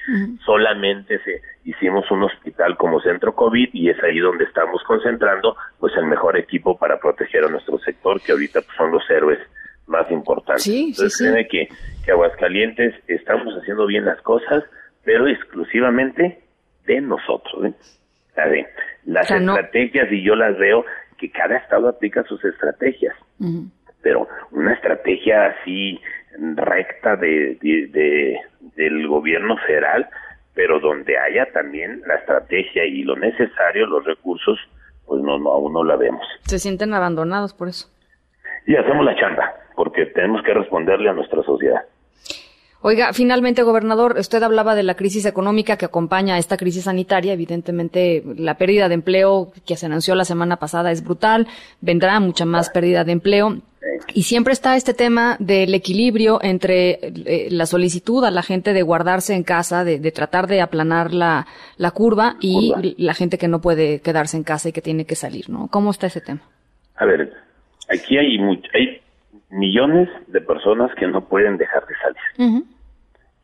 Solamente 0.46 1.20
se 1.20 1.42
hicimos 1.64 2.10
un 2.12 2.24
hospital 2.24 2.76
como 2.76 3.00
centro 3.00 3.34
COVID 3.36 3.70
y 3.74 3.90
es 3.90 4.02
ahí 4.04 4.20
donde 4.20 4.46
estamos 4.46 4.82
concentrando 4.84 5.56
pues 5.80 5.94
el 5.96 6.06
mejor 6.06 6.38
equipo 6.38 6.78
para 6.78 7.00
proteger 7.00 7.46
a 7.46 7.50
nuestro 7.50 7.78
sector 7.80 8.20
que 8.22 8.32
ahorita 8.32 8.62
pues, 8.62 8.76
son 8.78 8.92
los 8.92 9.10
héroes 9.10 9.40
más 9.88 10.10
importantes. 10.12 10.64
Sí, 10.64 10.88
Entonces, 10.90 11.48
que, 11.50 11.70
que 12.04 12.12
Aguascalientes 12.12 12.94
estamos 13.08 13.54
haciendo 13.56 13.86
bien 13.86 14.06
las 14.06 14.22
cosas, 14.22 14.64
pero 15.08 15.28
exclusivamente 15.28 16.44
de 16.86 17.02
nosotros. 17.02 17.66
¿eh? 17.66 18.68
las 19.06 19.32
estrategias, 19.32 20.12
y 20.12 20.22
yo 20.22 20.36
las 20.36 20.58
veo, 20.60 20.86
que 21.18 21.32
cada 21.32 21.58
estado 21.58 21.88
aplica 21.88 22.24
sus 22.26 22.44
estrategias 22.46 23.16
pero 24.08 24.28
una 24.52 24.74
estrategia 24.74 25.48
así 25.48 26.00
recta 26.56 27.16
de, 27.18 27.58
del 28.76 29.08
gobierno 29.08 29.58
federal, 29.66 30.08
pero 30.54 30.80
donde 30.80 31.18
haya 31.18 31.52
también 31.52 32.02
la 32.06 32.16
estrategia 32.16 32.86
y 32.86 33.04
lo 33.04 33.18
necesario, 33.18 33.86
los 33.86 34.06
recursos, 34.06 34.58
pues 35.06 35.22
no, 35.22 35.38
no 35.40 35.52
aún 35.52 35.74
no 35.74 35.84
la 35.84 35.98
vemos. 35.98 36.26
Se 36.44 36.58
sienten 36.58 36.94
abandonados 36.94 37.54
por 37.54 37.68
eso. 37.68 37.90
Y 38.66 38.78
hacemos 38.78 39.06
la 39.06 39.16
chamba, 39.16 39.54
porque 39.76 40.06
tenemos 40.06 40.42
que 40.44 40.54
responderle 40.54 41.10
a 41.10 41.14
nuestra 41.14 41.44
sociedad. 41.44 41.82
Oiga, 42.82 43.12
finalmente, 43.12 43.64
gobernador, 43.64 44.18
usted 44.20 44.42
hablaba 44.44 44.76
de 44.76 44.84
la 44.84 44.96
crisis 44.96 45.26
económica 45.26 45.78
que 45.78 45.86
acompaña 45.86 46.36
a 46.36 46.38
esta 46.38 46.58
crisis 46.58 46.84
sanitaria. 46.84 47.34
Evidentemente, 47.34 48.24
la 48.38 48.56
pérdida 48.58 48.88
de 48.88 48.94
empleo 48.94 49.52
que 49.66 49.76
se 49.76 49.88
anunció 49.88 50.14
la 50.14 50.26
semana 50.26 50.58
pasada 50.58 50.92
es 50.92 51.04
brutal. 51.04 51.48
Vendrá 51.82 52.20
mucha 52.20 52.46
más 52.46 52.70
pérdida 52.70 53.04
de 53.04 53.14
empleo. 53.14 53.58
Y 54.14 54.24
siempre 54.24 54.54
está 54.54 54.76
este 54.76 54.94
tema 54.94 55.38
del 55.40 55.74
equilibrio 55.74 56.40
entre 56.44 57.00
eh, 57.02 57.48
la 57.50 57.66
solicitud 57.66 58.24
a 58.24 58.32
la 58.32 58.44
gente 58.44 58.74
de 58.74 58.84
guardarse 58.84 59.34
en 59.34 59.44
casa, 59.44 59.84
de, 59.84 60.00
de 60.00 60.12
tratar 60.12 60.46
de 60.48 60.62
aplanar 60.62 61.14
la, 61.14 61.48
la 61.78 61.92
curva 61.92 62.36
y 62.40 62.72
Curva. 62.74 62.90
la 62.98 63.14
gente 63.16 63.38
que 63.38 63.48
no 63.48 63.60
puede 63.60 64.02
quedarse 64.02 64.38
en 64.38 64.44
casa 64.44 64.70
y 64.70 64.72
que 64.72 64.82
tiene 64.82 65.06
que 65.06 65.16
salir, 65.16 65.50
¿no? 65.50 65.68
¿Cómo 65.70 65.90
está 65.92 66.08
ese 66.08 66.22
tema? 66.22 66.42
A 66.96 67.06
ver, 67.06 67.34
aquí 67.90 68.18
hay, 68.18 68.38
hay 68.74 69.02
millones 69.50 70.10
de 70.28 70.42
personas 70.42 70.94
que 70.96 71.08
no 71.08 71.28
pueden 71.28 71.58
dejar 71.58 71.86
de 71.86 71.96
salir. 71.96 72.64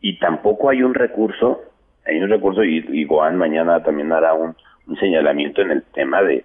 Y 0.01 0.19
tampoco 0.19 0.69
hay 0.69 0.83
un 0.83 0.93
recurso, 0.93 1.61
hay 2.05 2.21
un 2.21 2.29
recurso, 2.29 2.63
y, 2.63 2.85
y 2.89 3.05
Goan 3.05 3.37
mañana 3.37 3.81
también 3.83 4.11
hará 4.11 4.33
un, 4.33 4.55
un 4.87 4.97
señalamiento 4.97 5.61
en 5.61 5.71
el 5.71 5.83
tema 5.93 6.21
de, 6.21 6.43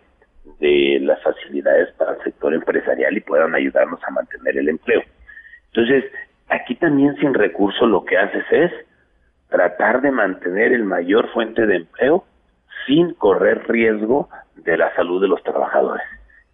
de 0.60 0.98
las 1.02 1.22
facilidades 1.22 1.92
para 1.96 2.12
el 2.12 2.22
sector 2.22 2.54
empresarial 2.54 3.16
y 3.16 3.20
puedan 3.20 3.54
ayudarnos 3.54 4.00
a 4.04 4.10
mantener 4.10 4.58
el 4.58 4.68
empleo. 4.68 5.02
Entonces, 5.72 6.04
aquí 6.48 6.74
también 6.76 7.16
sin 7.16 7.34
recurso 7.34 7.86
lo 7.86 8.04
que 8.04 8.16
haces 8.16 8.44
es 8.50 8.72
tratar 9.48 10.02
de 10.02 10.10
mantener 10.10 10.72
el 10.72 10.84
mayor 10.84 11.28
fuente 11.32 11.66
de 11.66 11.76
empleo 11.76 12.24
sin 12.86 13.14
correr 13.14 13.66
riesgo 13.68 14.28
de 14.56 14.76
la 14.76 14.94
salud 14.94 15.20
de 15.20 15.28
los 15.28 15.42
trabajadores. 15.42 16.06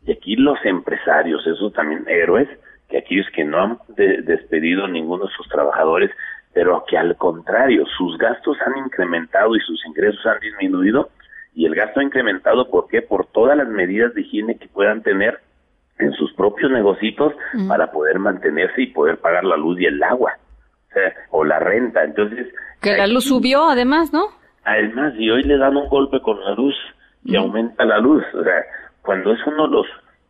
Y 0.07 0.13
aquí 0.13 0.37
los 0.37 0.59
empresarios, 0.65 1.47
esos 1.47 1.73
también 1.73 2.05
héroes, 2.09 2.49
que 2.95 2.99
aquellos 2.99 3.27
que 3.35 3.45
no 3.45 3.61
han 3.61 3.79
de- 3.89 4.23
despedido 4.23 4.87
ninguno 4.87 5.25
de 5.27 5.33
sus 5.37 5.49
trabajadores, 5.49 6.11
pero 6.53 6.85
que 6.89 6.97
al 6.97 7.17
contrario, 7.17 7.85
sus 7.99 8.17
gastos 8.19 8.57
han 8.65 8.77
incrementado 8.85 9.57
y 9.57 9.61
sus 9.61 9.85
ingresos 9.87 10.25
han 10.27 10.39
disminuido, 10.39 11.09
y 11.55 11.67
el 11.67 11.75
gasto 11.75 11.99
ha 12.01 12.05
incrementado, 12.05 12.71
¿por 12.71 12.87
qué? 12.89 13.03
Por 13.03 13.27
todas 13.27 13.57
las 13.57 13.67
medidas 13.69 14.15
de 14.15 14.21
higiene 14.21 14.57
que 14.59 14.69
puedan 14.69 15.03
tener 15.03 15.41
en 15.99 16.13
sus 16.13 16.33
propios 16.35 16.71
negocios 16.71 17.33
Mm. 17.55 17.69
para 17.69 17.91
poder 17.91 18.19
mantenerse 18.21 18.83
y 18.83 18.87
poder 18.89 19.19
pagar 19.19 19.45
la 19.45 19.57
luz 19.57 19.81
y 19.81 19.87
el 19.87 20.01
agua, 20.03 20.33
o, 20.91 20.93
sea, 20.93 21.13
o 21.31 21.45
la 21.45 21.59
renta. 21.59 22.05
Entonces, 22.05 22.47
Que 22.81 22.97
la 22.97 23.07
luz 23.09 23.25
subió 23.25 23.69
además, 23.69 24.13
¿no? 24.13 24.27
Además, 24.65 25.15
y 25.19 25.31
hoy 25.31 25.43
le 25.43 25.57
dan 25.59 25.77
un 25.77 25.89
golpe 25.89 26.21
con 26.21 26.41
la 26.45 26.53
luz 26.55 26.75
y 27.25 27.35
aumenta 27.37 27.85
la 27.85 27.99
luz. 27.99 28.23
O 28.35 28.43
sea, 28.45 28.63
cuando 29.03 29.33
es 29.33 29.41
uno 29.47 29.67
de 29.69 29.73
los, 29.75 29.87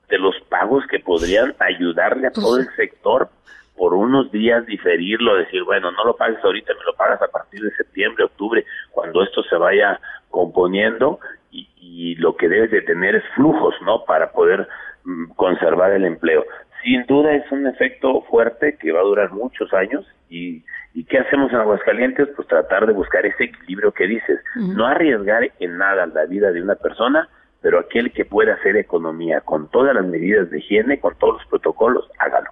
de 0.08 0.18
los 0.18 0.34
pagos 0.48 0.84
que 0.86 0.98
podrían 1.00 1.54
ayudarle 1.58 2.26
a 2.26 2.32
todo 2.32 2.58
el 2.58 2.68
sector 2.76 3.28
por 3.76 3.94
unos 3.94 4.30
días 4.30 4.64
diferirlo, 4.66 5.36
decir, 5.36 5.62
bueno, 5.64 5.90
no 5.90 6.04
lo 6.04 6.16
pagues 6.16 6.42
ahorita, 6.44 6.72
me 6.74 6.84
lo 6.84 6.94
pagas 6.94 7.20
a 7.22 7.28
partir 7.28 7.60
de 7.60 7.70
septiembre, 7.72 8.24
octubre, 8.24 8.64
cuando 8.92 9.22
esto 9.22 9.42
se 9.44 9.56
vaya 9.56 10.00
componiendo 10.30 11.18
y, 11.50 11.68
y 11.76 12.14
lo 12.16 12.36
que 12.36 12.48
debes 12.48 12.70
de 12.70 12.82
tener 12.82 13.16
es 13.16 13.24
flujos, 13.34 13.74
¿no? 13.84 14.04
Para 14.04 14.30
poder 14.30 14.68
mm, 15.04 15.32
conservar 15.32 15.92
el 15.92 16.04
empleo. 16.04 16.44
Sin 16.84 17.04
duda 17.06 17.32
es 17.34 17.50
un 17.50 17.66
efecto 17.66 18.22
fuerte 18.22 18.76
que 18.76 18.92
va 18.92 19.00
a 19.00 19.04
durar 19.04 19.32
muchos 19.32 19.72
años 19.72 20.04
y, 20.28 20.62
¿y 20.92 21.04
qué 21.04 21.18
hacemos 21.18 21.50
en 21.52 21.58
Aguascalientes? 21.58 22.28
Pues 22.36 22.46
tratar 22.46 22.86
de 22.86 22.92
buscar 22.92 23.24
ese 23.26 23.44
equilibrio 23.44 23.92
que 23.92 24.06
dices, 24.06 24.38
no 24.54 24.86
arriesgar 24.86 25.50
en 25.60 25.78
nada 25.78 26.06
la 26.06 26.26
vida 26.26 26.52
de 26.52 26.62
una 26.62 26.74
persona, 26.74 27.28
pero 27.64 27.78
aquel 27.78 28.12
que 28.12 28.26
pueda 28.26 28.52
hacer 28.56 28.76
economía 28.76 29.40
con 29.40 29.70
todas 29.70 29.94
las 29.94 30.04
medidas 30.04 30.50
de 30.50 30.58
higiene, 30.58 31.00
con 31.00 31.16
todos 31.18 31.38
los 31.38 31.46
protocolos, 31.46 32.04
hágalo. 32.18 32.50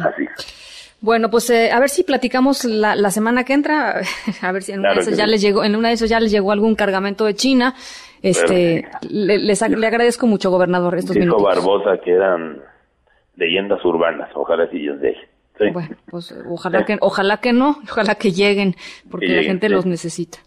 Así. 0.00 0.28
Bueno, 1.00 1.28
pues 1.28 1.50
eh, 1.50 1.72
a 1.72 1.80
ver 1.80 1.88
si 1.88 2.04
platicamos 2.04 2.64
la, 2.64 2.94
la 2.94 3.10
semana 3.10 3.42
que 3.42 3.52
entra, 3.52 4.00
a 4.42 4.52
ver 4.52 4.62
si 4.62 4.70
en 4.70 4.78
una 4.78 4.94
de 4.94 5.00
esas 5.00 5.16
ya 5.16 5.24
sí. 5.24 5.30
les 5.32 5.42
llegó, 5.42 5.64
en 5.64 5.74
una 5.74 5.88
de 5.88 5.94
esas 5.94 6.08
ya 6.08 6.20
les 6.20 6.30
llegó 6.30 6.52
algún 6.52 6.76
cargamento 6.76 7.24
de 7.24 7.34
China. 7.34 7.74
Este, 8.22 8.86
le, 9.10 9.38
les 9.38 9.60
ag- 9.60 9.76
le 9.76 9.86
agradezco 9.88 10.28
mucho, 10.28 10.50
gobernador, 10.52 10.94
estos 10.96 11.14
Dijo 11.14 11.26
minutos. 11.26 11.42
Barbosa 11.42 12.00
que 12.02 12.12
eran 12.12 12.62
leyendas 13.34 13.84
urbanas, 13.84 14.30
ojalá 14.36 14.68
sí 14.70 14.78
los 14.78 15.00
deje. 15.00 15.28
Sí. 15.58 15.64
Bueno, 15.72 15.96
pues 16.06 16.32
ojalá 16.48 16.84
que, 16.84 16.96
ojalá 17.00 17.38
que 17.38 17.52
no, 17.52 17.76
ojalá 17.90 18.14
que 18.14 18.30
lleguen, 18.30 18.76
porque 19.10 19.26
Que 19.26 19.36
la 19.36 19.42
gente 19.42 19.68
los 19.68 19.84
necesita. 19.84 20.38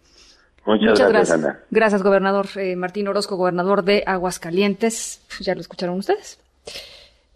Muchas, 0.67 0.99
gracias, 0.99 1.31
Ana. 1.31 1.59
Gracias, 1.71 2.03
gobernador 2.03 2.47
eh, 2.57 2.75
Martín 2.75 3.07
Orozco, 3.07 3.37
gobernador 3.37 3.83
de 3.83 4.03
Aguascalientes. 4.05 5.21
Ya 5.39 5.55
lo 5.55 5.61
escucharon 5.61 5.97
ustedes. 5.97 6.39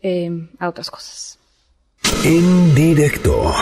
Eh, 0.01 0.49
a 0.59 0.67
otras 0.67 0.91
cosas. 0.91 1.39
En 2.25 2.75
directo. 2.75 3.53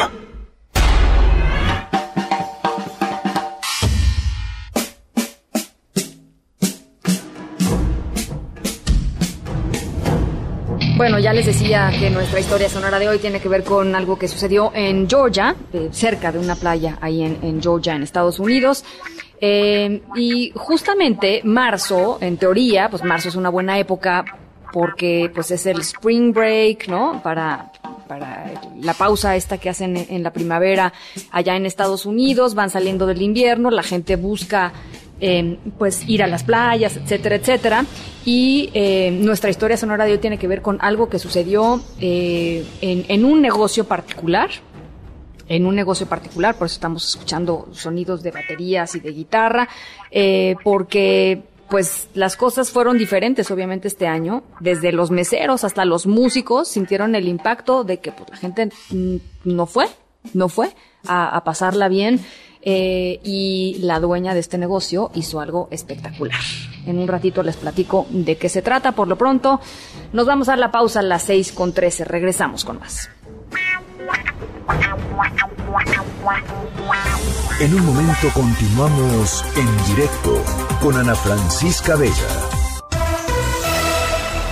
Bueno, 11.00 11.18
ya 11.18 11.32
les 11.32 11.46
decía 11.46 11.94
que 11.98 12.10
nuestra 12.10 12.42
historia 12.42 12.68
sonora 12.68 13.00
de 13.00 13.08
hoy 13.08 13.20
tiene 13.20 13.40
que 13.40 13.48
ver 13.48 13.64
con 13.64 13.96
algo 13.96 14.20
que 14.20 14.28
sucedió 14.28 14.74
en 14.76 15.10
Georgia, 15.10 15.56
eh, 15.72 15.88
cerca 15.94 16.30
de 16.30 16.40
una 16.40 16.58
playa 16.58 16.98
ahí 17.00 17.24
en, 17.24 17.62
Georgia, 17.62 17.96
en 17.96 18.04
Estados 18.04 18.38
Unidos. 18.38 18.84
Eh, 19.40 20.02
y 20.18 20.52
justamente 20.54 21.40
marzo, 21.46 22.18
en 22.20 22.36
teoría, 22.36 22.90
pues 22.90 23.06
marzo 23.06 23.30
es 23.30 23.36
una 23.36 23.48
buena 23.48 23.80
época 23.80 24.26
porque 24.74 25.32
pues 25.34 25.52
es 25.52 25.66
el 25.68 25.80
spring 25.80 26.34
break, 26.34 26.90
¿no? 26.90 27.22
Para, 27.24 27.72
para 28.10 28.52
la 28.82 28.94
pausa 28.94 29.38
esta 29.38 29.58
que 29.58 29.70
hacen 29.70 29.96
en, 29.96 30.06
en 30.10 30.22
la 30.22 30.34
primavera 30.34 30.92
allá 31.32 31.56
en 31.56 31.66
Estados 31.66 32.06
Unidos, 32.06 32.56
van 32.56 32.70
saliendo 32.70 33.06
del 33.06 33.22
invierno, 33.22 33.72
la 33.72 33.84
gente 33.84 34.18
busca 34.18 34.74
eh, 35.20 35.58
pues 35.78 36.08
ir 36.08 36.24
a 36.24 36.28
las 36.28 36.44
playas, 36.44 36.98
etcétera, 36.98 37.36
etcétera. 37.36 37.86
Y 38.26 38.70
eh, 38.74 39.12
nuestra 39.12 39.50
historia 39.50 39.78
sonora 39.78 40.06
de 40.06 40.14
hoy 40.14 40.18
tiene 40.20 40.38
que 40.38 40.48
ver 40.48 40.62
con 40.62 40.78
algo 40.82 41.10
que 41.10 41.20
sucedió 41.20 41.82
eh, 42.00 42.66
en, 42.82 43.06
en 43.08 43.26
un 43.26 43.42
negocio 43.42 43.86
particular, 43.86 44.50
en 45.50 45.66
un 45.66 45.76
negocio 45.76 46.06
particular, 46.06 46.56
por 46.56 46.68
eso 46.68 46.76
estamos 46.76 47.10
escuchando 47.10 47.68
sonidos 47.72 48.22
de 48.24 48.32
baterías 48.32 48.96
y 48.96 49.00
de 49.00 49.12
guitarra, 49.12 49.68
eh, 50.12 50.56
porque 50.64 51.42
pues 51.70 52.08
las 52.14 52.36
cosas 52.36 52.72
fueron 52.72 52.98
diferentes 52.98 53.50
obviamente 53.52 53.88
este 53.88 54.08
año, 54.08 54.44
desde 54.60 54.92
los 54.92 55.12
meseros 55.12 55.64
hasta 55.64 55.86
los 55.86 56.08
músicos 56.08 56.68
sintieron 56.68 57.16
el 57.16 57.28
impacto 57.28 57.84
de 57.84 58.00
que 58.00 58.12
pues, 58.12 58.30
la 58.30 58.38
gente 58.38 58.70
mm, 58.92 59.16
no 59.44 59.66
fue, 59.66 59.88
no 60.34 60.50
fue 60.50 60.70
a 61.08 61.42
pasarla 61.46 61.88
bien 61.88 62.20
eh, 62.62 63.20
y 63.24 63.78
la 63.82 64.00
dueña 64.00 64.34
de 64.34 64.42
este 64.42 64.58
negocio 64.58 65.12
hizo 65.16 65.40
algo 65.40 65.68
espectacular. 65.72 66.40
En 66.86 67.00
un 67.00 67.08
ratito 67.08 67.44
les 67.44 67.56
platico 67.56 68.06
de 68.10 68.38
qué 68.38 68.50
se 68.50 68.62
trata. 68.62 68.92
Por 68.92 69.08
lo 69.08 69.18
pronto, 69.18 69.62
nos 70.12 70.26
vamos 70.26 70.50
a 70.50 70.54
dar 70.54 70.60
la 70.60 70.72
pausa 70.72 71.00
a 71.00 71.04
las 71.04 71.24
6 71.24 71.52
con 71.54 71.74
13. 71.74 72.06
Regresamos 72.06 72.66
con 72.66 72.80
más. 72.80 73.10
En 77.60 77.74
un 77.74 77.86
momento 77.86 78.28
continuamos 78.34 79.46
en 79.56 79.96
directo 79.96 80.44
con 80.82 80.96
Ana 80.98 81.16
Francisca 81.16 81.96
Vega. 81.96 82.14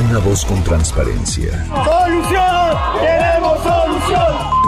Una 0.09 0.19
voz 0.19 0.45
con 0.45 0.63
transparencia. 0.63 1.65
¡Solución! 1.67 2.77
¡Queremos 3.01 3.63
solución! 3.63 4.56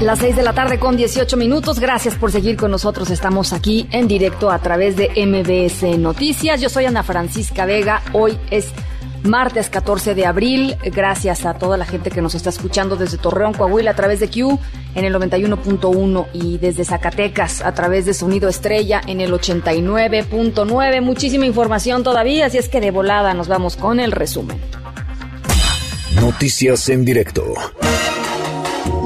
Las 0.00 0.20
6 0.20 0.34
de 0.34 0.42
la 0.42 0.54
tarde 0.54 0.78
con 0.78 0.96
18 0.96 1.36
minutos. 1.36 1.78
Gracias 1.78 2.14
por 2.14 2.32
seguir 2.32 2.56
con 2.56 2.70
nosotros. 2.70 3.10
Estamos 3.10 3.52
aquí 3.52 3.86
en 3.90 4.08
directo 4.08 4.50
a 4.50 4.58
través 4.58 4.96
de 4.96 5.10
MBS 5.26 5.98
Noticias. 5.98 6.58
Yo 6.58 6.70
soy 6.70 6.86
Ana 6.86 7.02
Francisca 7.02 7.66
Vega. 7.66 8.02
Hoy 8.14 8.38
es 8.50 8.68
martes 9.24 9.68
14 9.68 10.14
de 10.14 10.24
abril. 10.24 10.74
Gracias 10.86 11.44
a 11.44 11.52
toda 11.52 11.76
la 11.76 11.84
gente 11.84 12.10
que 12.10 12.22
nos 12.22 12.34
está 12.34 12.48
escuchando 12.48 12.96
desde 12.96 13.18
Torreón, 13.18 13.52
Coahuila, 13.52 13.90
a 13.90 13.94
través 13.94 14.20
de 14.20 14.30
Q 14.30 14.58
en 14.94 15.04
el 15.04 15.14
91.1 15.14 16.28
y 16.32 16.56
desde 16.56 16.86
Zacatecas 16.86 17.60
a 17.60 17.74
través 17.74 18.06
de 18.06 18.14
Sonido 18.14 18.48
Estrella 18.48 19.02
en 19.06 19.20
el 19.20 19.32
89.9. 19.34 21.02
Muchísima 21.02 21.44
información 21.44 22.02
todavía, 22.02 22.46
así 22.46 22.56
es 22.56 22.70
que 22.70 22.80
de 22.80 22.90
volada 22.90 23.34
nos 23.34 23.48
vamos 23.48 23.76
con 23.76 24.00
el 24.00 24.12
resumen. 24.12 24.58
Noticias 26.14 26.88
en 26.88 27.04
directo. 27.04 27.44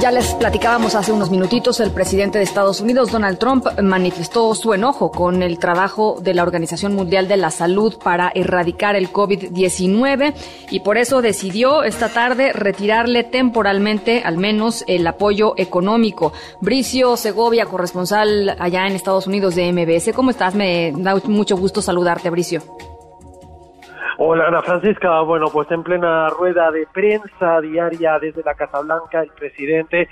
Ya 0.01 0.11
les 0.11 0.35
platicábamos 0.35 0.95
hace 0.95 1.13
unos 1.13 1.31
minutitos, 1.31 1.81
el 1.81 1.91
presidente 1.91 2.37
de 2.37 2.45
Estados 2.45 2.81
Unidos, 2.81 3.11
Donald 3.11 3.39
Trump, 3.39 3.67
manifestó 3.81 4.55
su 4.55 4.75
enojo 4.75 5.11
con 5.11 5.43
el 5.43 5.59
trabajo 5.59 6.19
de 6.21 6.35
la 6.35 6.43
Organización 6.43 6.95
Mundial 6.95 7.27
de 7.27 7.39
la 7.39 7.51
Salud 7.51 7.97
para 8.03 8.31
erradicar 8.35 8.97
el 8.97 9.11
COVID-19 9.11 10.35
y 10.71 10.81
por 10.81 10.99
eso 10.99 11.23
decidió 11.23 11.85
esta 11.85 12.11
tarde 12.11 12.53
retirarle 12.53 13.25
temporalmente 13.25 14.23
al 14.23 14.37
menos 14.37 14.85
el 14.89 15.07
apoyo 15.07 15.55
económico. 15.57 16.35
Bricio 16.61 17.17
Segovia, 17.17 17.65
corresponsal 17.65 18.57
allá 18.59 18.87
en 18.87 18.95
Estados 18.95 19.27
Unidos 19.27 19.55
de 19.55 19.73
MBS. 19.73 20.13
¿Cómo 20.15 20.31
estás? 20.31 20.55
Me 20.55 20.93
da 20.97 21.15
mucho 21.25 21.57
gusto 21.57 21.81
saludarte, 21.81 22.29
Bricio. 22.29 22.63
Hola 24.17 24.47
Ana 24.47 24.63
Francisca, 24.63 25.21
bueno 25.23 25.47
pues 25.53 25.69
en 25.73 25.83
plena 25.83 26.29
rueda 26.29 26.71
de 26.71 26.87
prensa 26.87 27.61
diaria 27.61 28.21
desde 28.21 28.45
la 28.45 28.55
Casa 28.55 28.81
Blanca 28.81 29.23
el 29.23 29.31
presidente 29.31 30.09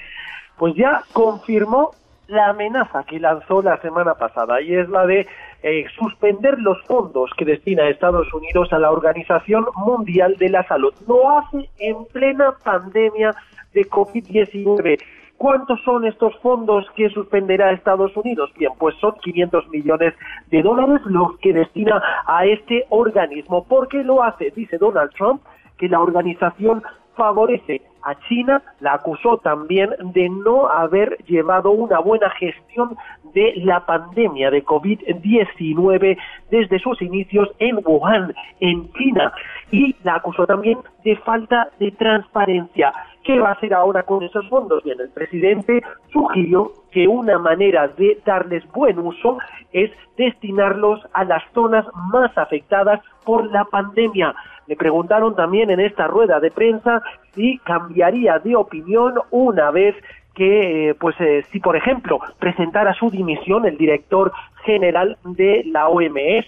pues 0.57 0.75
ya 0.75 1.05
confirmó 1.13 1.93
la 2.27 2.49
amenaza 2.49 3.05
que 3.05 3.21
lanzó 3.21 3.63
la 3.63 3.81
semana 3.81 4.15
pasada 4.15 4.61
y 4.61 4.75
es 4.75 4.89
la 4.89 5.07
de 5.07 5.29
eh, 5.63 5.85
suspender 5.97 6.59
los 6.59 6.83
fondos 6.87 7.31
que 7.37 7.45
destina 7.45 7.89
Estados 7.89 8.27
Unidos 8.35 8.73
a 8.73 8.81
la 8.81 8.91
Organización 8.91 9.67
Mundial 9.77 10.37
de 10.37 10.49
la 10.49 10.67
Salud. 10.67 10.93
Lo 11.07 11.39
hace 11.39 11.71
en 11.79 12.05
plena 12.07 12.57
pandemia 12.65 13.33
de 13.73 13.89
COVID-19 13.89 14.99
¿Cuántos 15.43 15.83
son 15.83 16.07
estos 16.07 16.37
fondos 16.37 16.89
que 16.95 17.09
suspenderá 17.09 17.73
Estados 17.73 18.17
Unidos? 18.17 18.53
Bien, 18.57 18.71
pues 18.79 18.95
son 19.01 19.17
500 19.21 19.71
millones 19.71 20.15
de 20.53 20.63
dólares 20.63 21.01
los 21.07 21.37
que 21.39 21.53
destina 21.53 22.01
a 22.29 22.47
este 22.47 22.87
organismo. 22.91 23.65
¿Por 23.65 23.89
qué 23.89 24.05
lo 24.05 24.23
hace? 24.23 24.53
Dice 24.55 24.79
Donald 24.79 25.11
Trump 25.15 25.43
que 25.79 25.89
la 25.89 26.01
organización 26.01 26.85
favorece 27.17 27.83
a 28.05 28.15
China, 28.29 28.63
la 28.79 28.95
acusó 28.95 29.39
también 29.39 29.91
de 30.15 30.29
no 30.29 30.69
haber 30.69 31.19
llevado 31.25 31.73
una 31.73 31.99
buena 31.99 32.31
gestión 32.31 32.97
de 33.35 33.55
la 33.57 33.85
pandemia 33.85 34.49
de 34.49 34.65
COVID-19 34.65 36.19
desde 36.53 36.79
sus 36.79 37.03
inicios 37.03 37.49
en 37.59 37.81
Wuhan, 37.85 38.33
en 38.61 38.93
China, 38.93 39.33
y 39.73 39.97
la 40.05 40.17
acusó 40.17 40.47
también 40.47 40.79
de 41.05 41.17
falta 41.17 41.69
de 41.81 41.91
transparencia. 41.91 42.93
¿Qué 43.25 43.39
va 43.39 43.51
a 43.51 43.53
hacer 43.53 43.73
ahora 43.73 44.03
con 44.03 44.23
esos 44.23 44.49
fondos? 44.49 44.83
Bien, 44.83 45.01
el 45.01 45.11
presidente 45.11 45.83
sugirió 46.13 46.73
que 46.91 47.07
una 47.07 47.39
manera 47.39 47.87
de 47.89 48.21
darles 48.25 48.65
buen 48.73 48.99
uso 48.99 49.39
es 49.73 49.91
destinarlos 50.17 51.01
a 51.13 51.25
las 51.25 51.43
zonas 51.55 51.87
más 52.13 52.37
afectadas 52.37 53.01
por 53.25 53.47
la 53.51 53.65
pandemia. 53.65 54.35
Le 54.67 54.77
preguntaron 54.77 55.37
también 55.37 55.71
en 55.71 55.81
esta 55.81 56.07
rueda 56.07 56.41
de 56.41 56.51
prensa 56.51 57.03
si 57.35 57.59
cambiaría 57.59 58.39
de 58.39 58.57
opinión 58.57 59.15
una 59.31 59.71
vez 59.71 59.95
que, 60.35 60.91
eh, 60.91 60.95
pues, 60.95 61.15
eh, 61.21 61.45
si 61.51 61.61
por 61.61 61.77
ejemplo 61.77 62.19
presentara 62.39 62.95
su 62.95 63.11
dimisión 63.11 63.67
el 63.67 63.77
director 63.77 64.33
general 64.65 65.19
de 65.25 65.63
la 65.67 65.89
OMS 65.89 66.47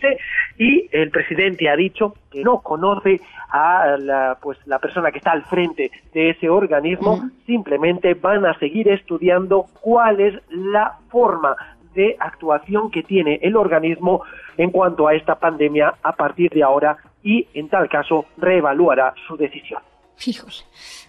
y 0.59 0.89
el 0.93 1.11
presidente 1.11 1.69
ha 1.69 1.77
dicho 1.77 2.15
que 2.31 2.43
no 2.43 2.61
conoce 2.61 3.21
a 3.57 3.97
la, 3.99 4.37
pues, 4.43 4.59
la 4.67 4.81
persona 4.81 5.13
que 5.13 5.19
está 5.19 5.31
al 5.31 5.45
frente 5.45 5.93
de 6.13 6.31
ese 6.31 6.51
organismo, 6.51 7.31
simplemente 7.47 8.15
van 8.15 8.45
a 8.45 8.59
seguir 8.59 8.89
estudiando 8.89 9.67
cuál 9.81 10.19
es 10.19 10.35
la 10.51 10.99
forma 11.09 11.55
de 11.95 12.17
actuación 12.19 12.91
que 12.91 13.05
tiene 13.05 13.39
el 13.43 13.55
organismo 13.55 14.23
en 14.57 14.73
cuanto 14.73 15.07
a 15.07 15.15
esta 15.15 15.37
pandemia 15.37 15.95
a 16.03 16.17
partir 16.17 16.51
de 16.51 16.65
ahora 16.65 16.97
y 17.23 17.47
en 17.55 17.69
tal 17.69 17.89
caso 17.89 18.27
reevaluará 18.39 19.15
su 19.29 19.37
decisión. 19.37 19.81
Híjole, 20.27 20.55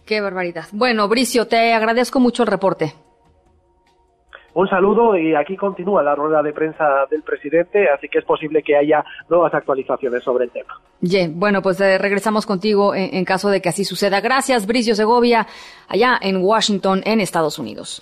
qué 0.06 0.22
barbaridad. 0.22 0.66
Bueno, 0.72 1.08
Bricio, 1.08 1.48
te 1.48 1.74
agradezco 1.74 2.20
mucho 2.20 2.44
el 2.44 2.48
reporte. 2.48 2.94
Un 4.56 4.70
saludo 4.70 5.18
y 5.18 5.36
aquí 5.36 5.58
continúa 5.58 6.02
la 6.02 6.16
rueda 6.16 6.42
de 6.42 6.54
prensa 6.54 7.06
del 7.12 7.24
presidente, 7.24 7.90
así 7.90 8.08
que 8.08 8.20
es 8.20 8.26
posible 8.26 8.64
que 8.64 8.78
haya 8.78 9.04
nuevas 9.30 9.54
actualizaciones 9.54 10.24
sobre 10.24 10.46
el 10.46 10.52
tema. 10.52 10.80
Bien, 11.02 11.38
bueno, 11.38 11.62
pues 11.62 11.82
eh, 11.82 11.98
regresamos 11.98 12.46
contigo 12.46 12.96
en, 12.96 13.14
en 13.16 13.26
caso 13.26 13.50
de 13.50 13.62
que 13.62 13.68
así 13.68 13.84
suceda. 13.84 14.22
Gracias, 14.22 14.66
Bricio 14.66 14.96
Segovia, 14.96 15.46
allá 15.90 16.18
en 16.22 16.38
Washington, 16.38 17.02
en 17.04 17.20
Estados 17.20 17.60
Unidos. 17.60 18.02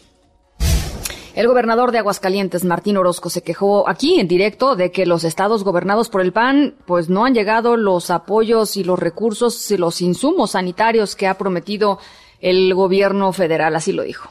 El 1.34 1.48
gobernador 1.48 1.92
de 1.92 1.98
Aguascalientes, 1.98 2.64
Martín 2.64 2.98
Orozco, 2.98 3.32
se 3.32 3.42
quejó 3.42 3.90
aquí 3.90 4.20
en 4.20 4.28
directo 4.28 4.76
de 4.76 4.92
que 4.92 5.08
los 5.08 5.24
estados 5.24 5.64
gobernados 5.64 6.10
por 6.10 6.22
el 6.22 6.34
PAN, 6.34 6.76
pues 6.86 7.10
no 7.10 7.26
han 7.26 7.34
llegado 7.34 7.78
los 7.78 8.12
apoyos 8.12 8.78
y 8.78 8.84
los 8.84 9.00
recursos 9.00 9.72
y 9.72 9.78
los 9.78 10.04
insumos 10.04 10.52
sanitarios 10.52 11.16
que 11.16 11.26
ha 11.26 11.34
prometido 11.34 11.98
el 12.42 12.76
gobierno 12.76 13.34
federal, 13.34 13.76
así 13.76 13.92
lo 13.92 14.04
dijo. 14.04 14.30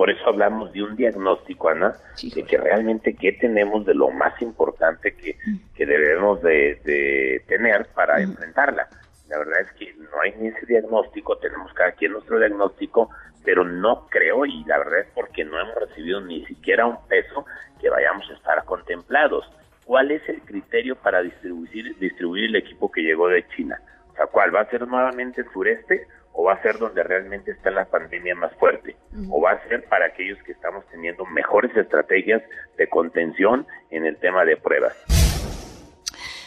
Por 0.00 0.08
eso 0.08 0.30
hablamos 0.30 0.72
de 0.72 0.82
un 0.82 0.96
diagnóstico, 0.96 1.68
Ana, 1.68 1.92
de 2.34 2.42
que 2.44 2.56
realmente 2.56 3.14
qué 3.14 3.32
tenemos 3.32 3.84
de 3.84 3.92
lo 3.92 4.08
más 4.08 4.40
importante 4.40 5.12
que, 5.14 5.36
que 5.74 5.84
debemos 5.84 6.40
de, 6.40 6.80
de 6.86 7.44
tener 7.46 7.86
para 7.88 8.18
enfrentarla. 8.22 8.88
La 9.28 9.36
verdad 9.36 9.60
es 9.60 9.70
que 9.72 9.92
no 9.92 10.22
hay 10.22 10.32
ni 10.38 10.48
ese 10.48 10.64
diagnóstico, 10.64 11.36
tenemos 11.36 11.70
cada 11.74 11.92
quien 11.92 12.12
nuestro 12.12 12.38
diagnóstico, 12.38 13.10
pero 13.44 13.62
no 13.62 14.06
creo, 14.08 14.46
y 14.46 14.64
la 14.64 14.78
verdad 14.78 15.00
es 15.00 15.08
porque 15.14 15.44
no 15.44 15.60
hemos 15.60 15.74
recibido 15.74 16.22
ni 16.22 16.46
siquiera 16.46 16.86
un 16.86 17.06
peso, 17.06 17.44
que 17.78 17.90
vayamos 17.90 18.26
a 18.30 18.32
estar 18.36 18.64
contemplados. 18.64 19.44
¿Cuál 19.84 20.12
es 20.12 20.26
el 20.30 20.40
criterio 20.40 20.96
para 20.96 21.20
distribuir, 21.20 21.94
distribuir 21.98 22.44
el 22.46 22.56
equipo 22.56 22.90
que 22.90 23.02
llegó 23.02 23.28
de 23.28 23.46
China? 23.48 23.78
O 24.12 24.14
sea, 24.14 24.24
¿cuál? 24.28 24.54
¿Va 24.54 24.62
a 24.62 24.70
ser 24.70 24.88
nuevamente 24.88 25.42
el 25.42 25.52
sureste 25.52 26.06
o 26.32 26.44
va 26.44 26.54
a 26.54 26.62
ser 26.62 26.78
donde 26.78 27.02
realmente 27.02 27.50
está 27.50 27.70
la 27.70 27.84
pandemia 27.84 28.34
más 28.34 28.54
fuerte? 28.54 28.96
¿O 29.30 29.40
va 29.40 29.52
a 29.52 29.68
ser 29.68 29.84
para 29.84 30.06
aquellos 30.06 30.38
que 30.44 30.52
estamos 30.52 30.84
teniendo 30.90 31.24
mejores 31.26 31.76
estrategias 31.76 32.42
de 32.78 32.88
contención 32.88 33.66
en 33.90 34.06
el 34.06 34.16
tema 34.16 34.44
de 34.44 34.56
pruebas? 34.56 34.96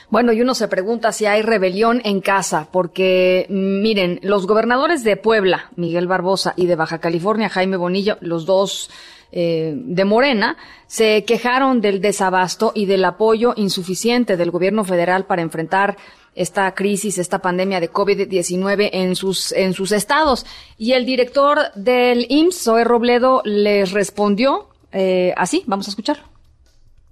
Bueno, 0.10 0.32
y 0.32 0.42
uno 0.42 0.54
se 0.54 0.68
pregunta 0.68 1.12
si 1.12 1.26
hay 1.26 1.42
rebelión 1.42 2.00
en 2.06 2.22
casa, 2.22 2.68
porque 2.72 3.48
miren, 3.50 4.20
los 4.22 4.46
gobernadores 4.46 5.04
de 5.04 5.18
Puebla, 5.18 5.72
Miguel 5.76 6.08
Barbosa, 6.08 6.54
y 6.56 6.68
de 6.68 6.76
Baja 6.76 7.00
California, 7.00 7.50
Jaime 7.50 7.78
Bonilla, 7.78 8.18
los 8.22 8.46
dos 8.46 8.92
eh, 9.36 9.74
de 9.76 10.06
Morena, 10.06 10.58
se 10.86 11.26
quejaron 11.26 11.82
del 11.82 12.02
desabasto 12.02 12.72
y 12.76 12.86
del 12.86 13.04
apoyo 13.04 13.54
insuficiente 13.56 14.38
del 14.38 14.52
gobierno 14.52 14.84
federal 14.84 15.26
para 15.26 15.42
enfrentar 15.42 15.98
esta 16.36 16.72
crisis, 16.76 17.18
esta 17.18 17.40
pandemia 17.40 17.80
de 17.80 17.92
COVID-19 17.92 18.90
en 18.94 19.16
sus, 19.16 19.52
en 19.54 19.74
sus 19.74 19.92
estados. 19.92 20.46
Y 20.78 20.94
el 20.94 21.08
director 21.08 21.72
del 21.74 22.28
IMSS, 22.30 22.64
Zoe 22.64 22.84
Robledo, 22.84 23.42
les 23.44 23.92
respondió 23.92 24.68
eh, 24.92 25.34
así. 25.36 25.64
Vamos 25.66 25.88
a 25.88 25.90
escucharlo. 25.90 26.26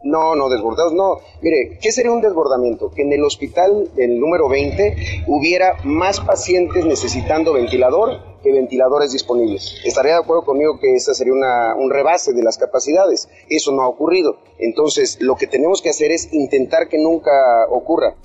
No, 0.03 0.35
no, 0.35 0.47
desbordados 0.47 0.93
no. 0.93 1.17
Mire, 1.41 1.79
¿qué 1.81 1.91
sería 1.91 2.11
un 2.11 2.21
desbordamiento? 2.21 2.91
Que 2.91 3.01
en 3.01 3.13
el 3.13 3.23
hospital, 3.23 3.89
el 3.97 4.19
número 4.19 4.47
20, 4.47 5.23
hubiera 5.25 5.77
más 5.83 6.19
pacientes 6.19 6.85
necesitando 6.85 7.53
ventilador 7.53 8.30
que 8.41 8.51
ventiladores 8.51 9.11
disponibles. 9.11 9.75
Estaría 9.83 10.13
de 10.13 10.19
acuerdo 10.19 10.43
conmigo 10.43 10.79
que 10.79 10.95
ese 10.95 11.13
sería 11.13 11.33
una, 11.33 11.75
un 11.75 11.89
rebase 11.89 12.33
de 12.33 12.43
las 12.43 12.57
capacidades. 12.57 13.29
Eso 13.49 13.71
no 13.71 13.81
ha 13.81 13.87
ocurrido. 13.87 14.37
Entonces, 14.59 15.17
lo 15.21 15.35
que 15.35 15.47
tenemos 15.47 15.81
que 15.81 15.89
hacer 15.89 16.11
es 16.11 16.33
intentar 16.33 16.87
que 16.87 16.97
nunca 16.97 17.31
ocurra. 17.69 18.15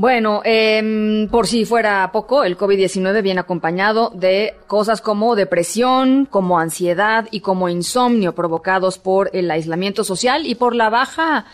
Bueno, 0.00 0.42
eh, 0.44 1.26
por 1.28 1.48
si 1.48 1.64
fuera 1.64 2.08
poco, 2.12 2.44
el 2.44 2.56
COVID-19 2.56 3.20
viene 3.20 3.40
acompañado 3.40 4.10
de 4.14 4.54
cosas 4.68 5.00
como 5.00 5.34
depresión, 5.34 6.24
como 6.24 6.60
ansiedad 6.60 7.26
y 7.32 7.40
como 7.40 7.68
insomnio 7.68 8.32
provocados 8.32 8.98
por 8.98 9.28
el 9.32 9.50
aislamiento 9.50 10.04
social 10.04 10.46
y 10.46 10.54
por 10.54 10.76
la 10.76 10.88
baja 10.88 11.46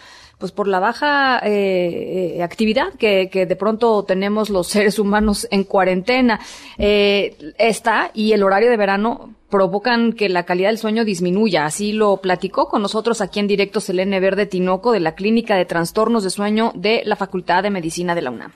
pues 0.44 0.52
por 0.52 0.68
la 0.68 0.78
baja 0.78 1.40
eh, 1.42 2.42
actividad 2.42 2.92
que, 2.98 3.26
de 3.32 3.56
pronto 3.56 4.02
tenemos 4.02 4.50
los 4.50 4.66
seres 4.66 4.98
humanos 4.98 5.48
en 5.50 5.64
cuarentena. 5.64 6.38
Eh, 6.76 7.54
esta 7.56 8.10
y 8.12 8.32
el 8.32 8.42
horario 8.42 8.68
de 8.68 8.76
verano 8.76 9.30
provocan 9.48 10.12
que 10.12 10.28
la 10.28 10.42
calidad 10.42 10.68
del 10.68 10.76
sueño 10.76 11.06
disminuya. 11.06 11.64
Así 11.64 11.94
lo 11.94 12.18
platicó 12.18 12.68
con 12.68 12.82
nosotros 12.82 13.22
aquí 13.22 13.40
en 13.40 13.46
directo 13.46 13.80
Selene 13.80 14.20
Verde 14.20 14.44
Tinoco 14.44 14.92
de 14.92 15.00
la 15.00 15.14
Clínica 15.14 15.56
de 15.56 15.64
Trastornos 15.64 16.24
de 16.24 16.28
Sueño 16.28 16.72
de 16.74 17.00
la 17.06 17.16
Facultad 17.16 17.62
de 17.62 17.70
Medicina 17.70 18.14
de 18.14 18.20
la 18.20 18.30
UNAM. 18.30 18.52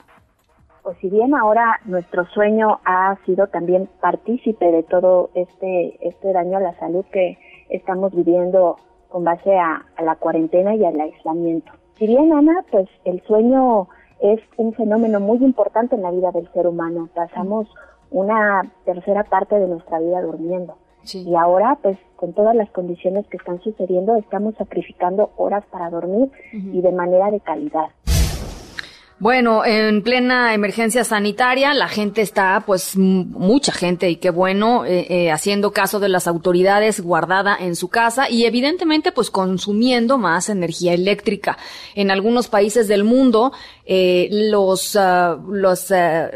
Pues 0.83 0.95
si 1.01 1.09
bien 1.09 1.33
ahora 1.33 1.79
nuestro 1.85 2.27
sueño 2.35 2.81
ha 2.85 3.17
sido 3.25 3.47
también 3.47 3.89
partícipe 3.99 4.71
de 4.71 4.83
todo 4.83 5.31
este, 5.33 5.97
este 6.07 6.33
daño 6.33 6.57
a 6.57 6.61
la 6.61 6.77
salud 6.77 7.03
que 7.11 7.39
estamos 7.67 8.13
viviendo 8.13 8.77
con 9.09 9.23
base 9.23 9.57
a, 9.57 9.83
la 10.01 10.15
cuarentena 10.15 10.75
y 10.75 10.85
al 10.85 10.99
aislamiento. 10.99 11.71
Si 11.99 12.07
bien, 12.07 12.31
Ana, 12.31 12.63
pues 12.71 12.87
el 13.03 13.21
sueño 13.23 13.89
es 14.21 14.39
un 14.55 14.73
fenómeno 14.73 15.19
muy 15.19 15.37
importante 15.39 15.95
en 15.95 16.01
la 16.01 16.11
vida 16.11 16.31
del 16.31 16.49
ser 16.53 16.65
humano. 16.65 17.09
Pasamos 17.13 17.67
una 18.09 18.71
tercera 18.85 19.25
parte 19.25 19.59
de 19.59 19.67
nuestra 19.67 19.99
vida 19.99 20.21
durmiendo. 20.21 20.77
Sí. 21.03 21.27
Y 21.27 21.35
ahora, 21.35 21.77
pues 21.81 21.97
con 22.15 22.31
todas 22.31 22.55
las 22.55 22.69
condiciones 22.71 23.27
que 23.27 23.35
están 23.35 23.59
sucediendo, 23.61 24.15
estamos 24.15 24.55
sacrificando 24.55 25.31
horas 25.35 25.65
para 25.71 25.89
dormir 25.89 26.31
uh 26.53 26.57
-huh. 26.57 26.73
y 26.73 26.81
de 26.81 26.91
manera 26.93 27.31
de 27.31 27.41
calidad. 27.41 27.89
Bueno, 29.19 29.65
en 29.65 30.01
plena 30.01 30.53
emergencia 30.53 31.03
sanitaria, 31.03 31.73
la 31.73 31.89
gente 31.89 32.21
está, 32.21 32.63
pues, 32.65 32.95
mucha 32.95 33.73
gente, 33.73 34.09
y 34.09 34.15
qué 34.15 34.29
bueno, 34.29 34.85
eh, 34.85 35.07
eh, 35.09 35.29
haciendo 35.29 35.73
caso 35.73 35.99
de 35.99 36.07
las 36.07 36.25
autoridades, 36.25 37.01
guardada 37.01 37.57
en 37.59 37.75
su 37.75 37.89
casa 37.89 38.29
y 38.29 38.45
evidentemente, 38.45 39.11
pues, 39.11 39.29
consumiendo 39.29 40.17
más 40.17 40.47
energía 40.47 40.93
eléctrica. 40.93 41.57
En 41.95 42.11
algunos 42.11 42.47
países 42.47 42.87
del 42.87 43.03
mundo, 43.03 43.51
eh, 43.85 44.29
los, 44.31 44.95
ah, 44.95 45.37
los, 45.49 45.91
ah, 45.91 46.29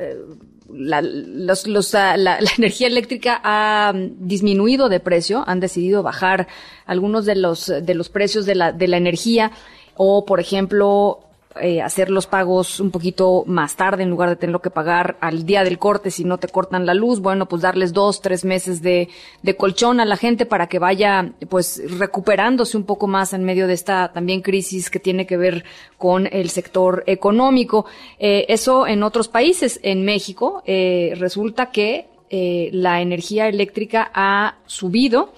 la, 0.69 1.01
los, 1.01 1.95
ah, 1.95 2.17
la, 2.17 2.39
energía 2.57 2.87
eléctrica 2.87 3.39
ha 3.45 3.93
disminuido 3.95 4.89
de 4.89 4.99
precio, 4.99 5.45
han 5.47 5.61
decidido 5.61 6.03
bajar 6.03 6.49
algunos 6.85 7.25
de 7.25 7.35
los, 7.35 7.67
de 7.67 7.93
los 7.93 8.09
precios 8.09 8.45
de 8.45 8.55
la, 8.55 8.73
de 8.73 8.89
la 8.89 8.97
energía 8.97 9.53
o, 9.95 10.25
por 10.25 10.41
ejemplo, 10.41 11.29
eh, 11.61 11.81
hacer 11.81 12.09
los 12.09 12.27
pagos 12.27 12.79
un 12.79 12.91
poquito 12.91 13.43
más 13.47 13.75
tarde 13.75 14.03
en 14.03 14.09
lugar 14.09 14.29
de 14.29 14.35
tenerlo 14.35 14.61
que 14.61 14.69
pagar 14.69 15.17
al 15.21 15.45
día 15.45 15.63
del 15.63 15.79
corte 15.79 16.11
si 16.11 16.23
no 16.23 16.37
te 16.37 16.47
cortan 16.47 16.85
la 16.85 16.93
luz. 16.93 17.19
Bueno, 17.19 17.47
pues 17.47 17.61
darles 17.61 17.93
dos, 17.93 18.21
tres 18.21 18.45
meses 18.45 18.81
de, 18.81 19.09
de 19.41 19.55
colchón 19.55 19.99
a 19.99 20.05
la 20.05 20.17
gente 20.17 20.45
para 20.45 20.67
que 20.67 20.79
vaya 20.79 21.31
pues 21.49 21.81
recuperándose 21.99 22.77
un 22.77 22.83
poco 22.83 23.07
más 23.07 23.33
en 23.33 23.43
medio 23.43 23.67
de 23.67 23.73
esta 23.73 24.11
también 24.13 24.41
crisis 24.41 24.89
que 24.89 24.99
tiene 24.99 25.25
que 25.25 25.37
ver 25.37 25.63
con 25.97 26.27
el 26.31 26.49
sector 26.49 27.03
económico. 27.07 27.85
Eh, 28.19 28.45
eso 28.49 28.87
en 28.87 29.03
otros 29.03 29.27
países. 29.27 29.79
En 29.83 30.03
México 30.05 30.63
eh, 30.65 31.13
resulta 31.17 31.71
que 31.71 32.07
eh, 32.29 32.69
la 32.73 33.01
energía 33.01 33.47
eléctrica 33.47 34.11
ha 34.13 34.55
subido. 34.65 35.33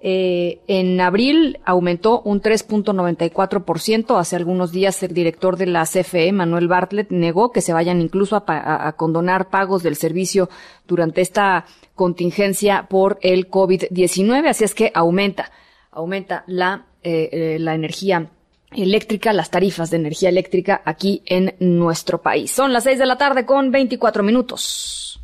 Eh, 0.00 0.60
en 0.68 1.00
abril 1.00 1.58
aumentó 1.64 2.20
un 2.20 2.40
3.94%. 2.40 4.18
Hace 4.18 4.36
algunos 4.36 4.70
días 4.72 5.02
el 5.02 5.12
director 5.12 5.56
de 5.56 5.66
la 5.66 5.84
CFE, 5.84 6.32
Manuel 6.32 6.68
Bartlett, 6.68 7.10
negó 7.10 7.50
que 7.50 7.60
se 7.60 7.72
vayan 7.72 8.00
incluso 8.00 8.36
a, 8.36 8.88
a 8.88 8.92
condonar 8.92 9.50
pagos 9.50 9.82
del 9.82 9.96
servicio 9.96 10.48
durante 10.86 11.20
esta 11.20 11.64
contingencia 11.94 12.86
por 12.88 13.18
el 13.22 13.50
COVID-19. 13.50 14.48
Así 14.48 14.64
es 14.64 14.74
que 14.74 14.90
aumenta, 14.94 15.50
aumenta 15.90 16.44
la, 16.46 16.86
eh, 17.02 17.28
eh, 17.32 17.58
la 17.58 17.74
energía 17.74 18.30
eléctrica, 18.70 19.32
las 19.32 19.50
tarifas 19.50 19.90
de 19.90 19.96
energía 19.96 20.28
eléctrica 20.28 20.82
aquí 20.84 21.22
en 21.26 21.54
nuestro 21.58 22.22
país. 22.22 22.50
Son 22.50 22.72
las 22.72 22.84
seis 22.84 22.98
de 22.98 23.06
la 23.06 23.18
tarde 23.18 23.44
con 23.44 23.70
24 23.70 24.22
minutos. 24.22 25.20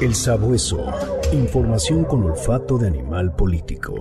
El 0.00 0.14
sabueso. 0.14 0.78
Información 1.32 2.04
con 2.04 2.22
olfato 2.22 2.78
de 2.78 2.86
animal 2.86 3.34
político. 3.34 3.96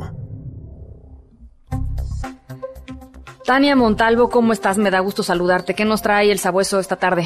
Tania 3.43 3.75
Montalvo, 3.75 4.29
¿cómo 4.29 4.53
estás? 4.53 4.77
Me 4.77 4.91
da 4.91 4.99
gusto 4.99 5.23
saludarte. 5.23 5.73
¿Qué 5.73 5.85
nos 5.85 6.03
trae 6.03 6.31
el 6.31 6.37
sabueso 6.37 6.79
esta 6.79 6.97
tarde? 6.97 7.23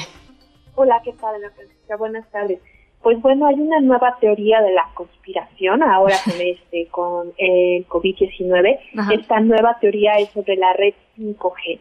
Hola, 0.75 1.01
¿qué 1.03 1.11
tal, 1.11 1.35
Ana 1.35 1.51
Francisca? 1.53 1.97
Buenas 1.97 2.31
tardes. 2.31 2.61
Pues 3.03 3.21
bueno, 3.21 3.45
hay 3.47 3.55
una 3.55 3.81
nueva 3.81 4.15
teoría 4.21 4.61
de 4.61 4.71
la 4.71 4.89
conspiración 4.93 5.83
ahora 5.83 6.15
con 6.23 6.35
este 6.39 6.87
con 6.91 7.33
el 7.37 7.85
COVID-19. 7.89 8.79
Esta 9.19 9.41
nueva 9.41 9.79
teoría 9.81 10.13
es 10.13 10.29
sobre 10.29 10.55
la 10.55 10.71
red 10.71 10.93
5G, 11.17 11.77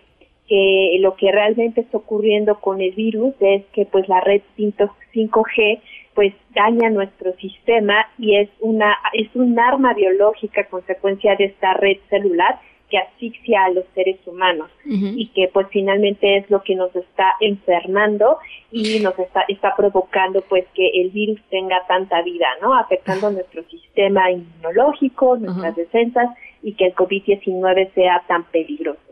que 0.49 0.97
lo 0.99 1.15
que 1.15 1.31
realmente 1.31 1.83
está 1.83 1.99
ocurriendo 1.99 2.59
con 2.59 2.81
el 2.81 2.91
virus 2.97 3.33
es 3.39 3.65
que 3.67 3.87
pues 3.87 4.09
la 4.09 4.21
red 4.23 4.43
5G 4.59 5.81
pues 6.15 6.35
daña 6.55 6.91
nuestro 6.91 7.35
sistema 7.37 8.07
y 8.19 8.37
es 8.37 8.49
una 8.61 8.97
es 9.13 9.29
un 9.35 9.59
arma 9.59 9.95
biológica 9.95 10.65
consecuencia 10.65 11.37
de 11.37 11.45
esta 11.47 11.75
red 11.75 11.99
celular 12.09 12.61
que 12.91 12.99
asfixia 12.99 13.67
a 13.67 13.71
los 13.71 13.85
seres 13.95 14.19
humanos 14.27 14.69
y 14.85 15.29
que 15.29 15.49
pues 15.53 15.69
finalmente 15.71 16.39
es 16.39 16.51
lo 16.51 16.63
que 16.63 16.75
nos 16.75 16.95
está 16.97 17.35
enfermando 17.41 18.39
y 18.73 18.99
nos 18.99 19.17
está 19.19 19.45
está 19.49 19.77
provocando 19.77 20.43
pues 20.43 20.67
que 20.75 20.89
el 21.01 21.11
virus 21.11 21.41
tenga 21.51 21.87
tanta 21.87 22.21
vida, 22.23 22.49
¿no? 22.61 22.75
Afectando 22.75 23.31
nuestro 23.31 23.63
sistema 23.69 24.31
inmunológico, 24.33 25.37
nuestras 25.37 25.77
defensas 25.77 26.31
y 26.63 26.73
que 26.73 26.87
el 26.87 26.95
COVID-19 26.95 27.95
sea 27.95 28.25
tan 28.27 28.43
peligroso 28.45 29.11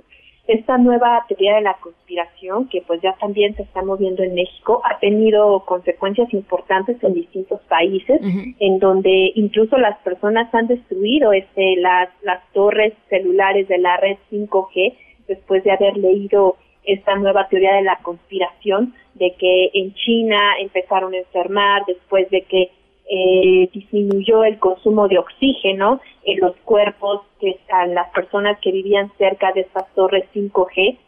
esta 0.48 0.78
nueva 0.78 1.24
teoría 1.28 1.56
de 1.56 1.60
la 1.60 1.74
conspiración, 1.74 2.68
que 2.70 2.82
pues 2.86 3.02
ya 3.02 3.12
también 3.20 3.54
se 3.54 3.62
está 3.62 3.82
moviendo 3.82 4.22
en 4.22 4.34
México, 4.34 4.80
ha 4.82 4.98
tenido 4.98 5.60
consecuencias 5.66 6.32
importantes 6.32 6.96
en 7.04 7.12
distintos 7.12 7.60
países, 7.68 8.18
en 8.58 8.78
donde 8.78 9.32
incluso 9.34 9.76
las 9.76 9.98
personas 9.98 10.52
han 10.54 10.66
destruido 10.66 11.34
este, 11.34 11.76
las, 11.76 12.08
las 12.22 12.40
torres 12.54 12.94
celulares 13.10 13.68
de 13.68 13.76
la 13.76 13.98
red 13.98 14.16
5G 14.32 14.96
después 15.28 15.62
de 15.64 15.72
haber 15.72 15.98
leído 15.98 16.56
esta 16.82 17.14
nueva 17.16 17.46
teoría 17.48 17.74
de 17.74 17.82
la 17.82 17.98
conspiración, 17.98 18.94
de 19.14 19.34
que 19.38 19.70
en 19.74 19.92
China 19.92 20.38
empezaron 20.60 21.12
a 21.12 21.18
enfermar 21.18 21.82
después 21.86 22.30
de 22.30 22.40
que 22.42 22.70
eh, 23.10 23.70
disminuyó 23.72 24.44
el 24.44 24.58
consumo 24.58 25.08
de 25.08 25.18
oxígeno 25.18 26.00
en 26.24 26.40
los 26.40 26.54
cuerpos 26.64 27.22
que 27.40 27.50
están 27.50 27.94
las 27.94 28.10
personas 28.10 28.58
que 28.60 28.70
vivían 28.70 29.10
cerca 29.16 29.52
de 29.52 29.62
estas 29.62 29.92
torres 29.94 30.24
5G. 30.34 30.98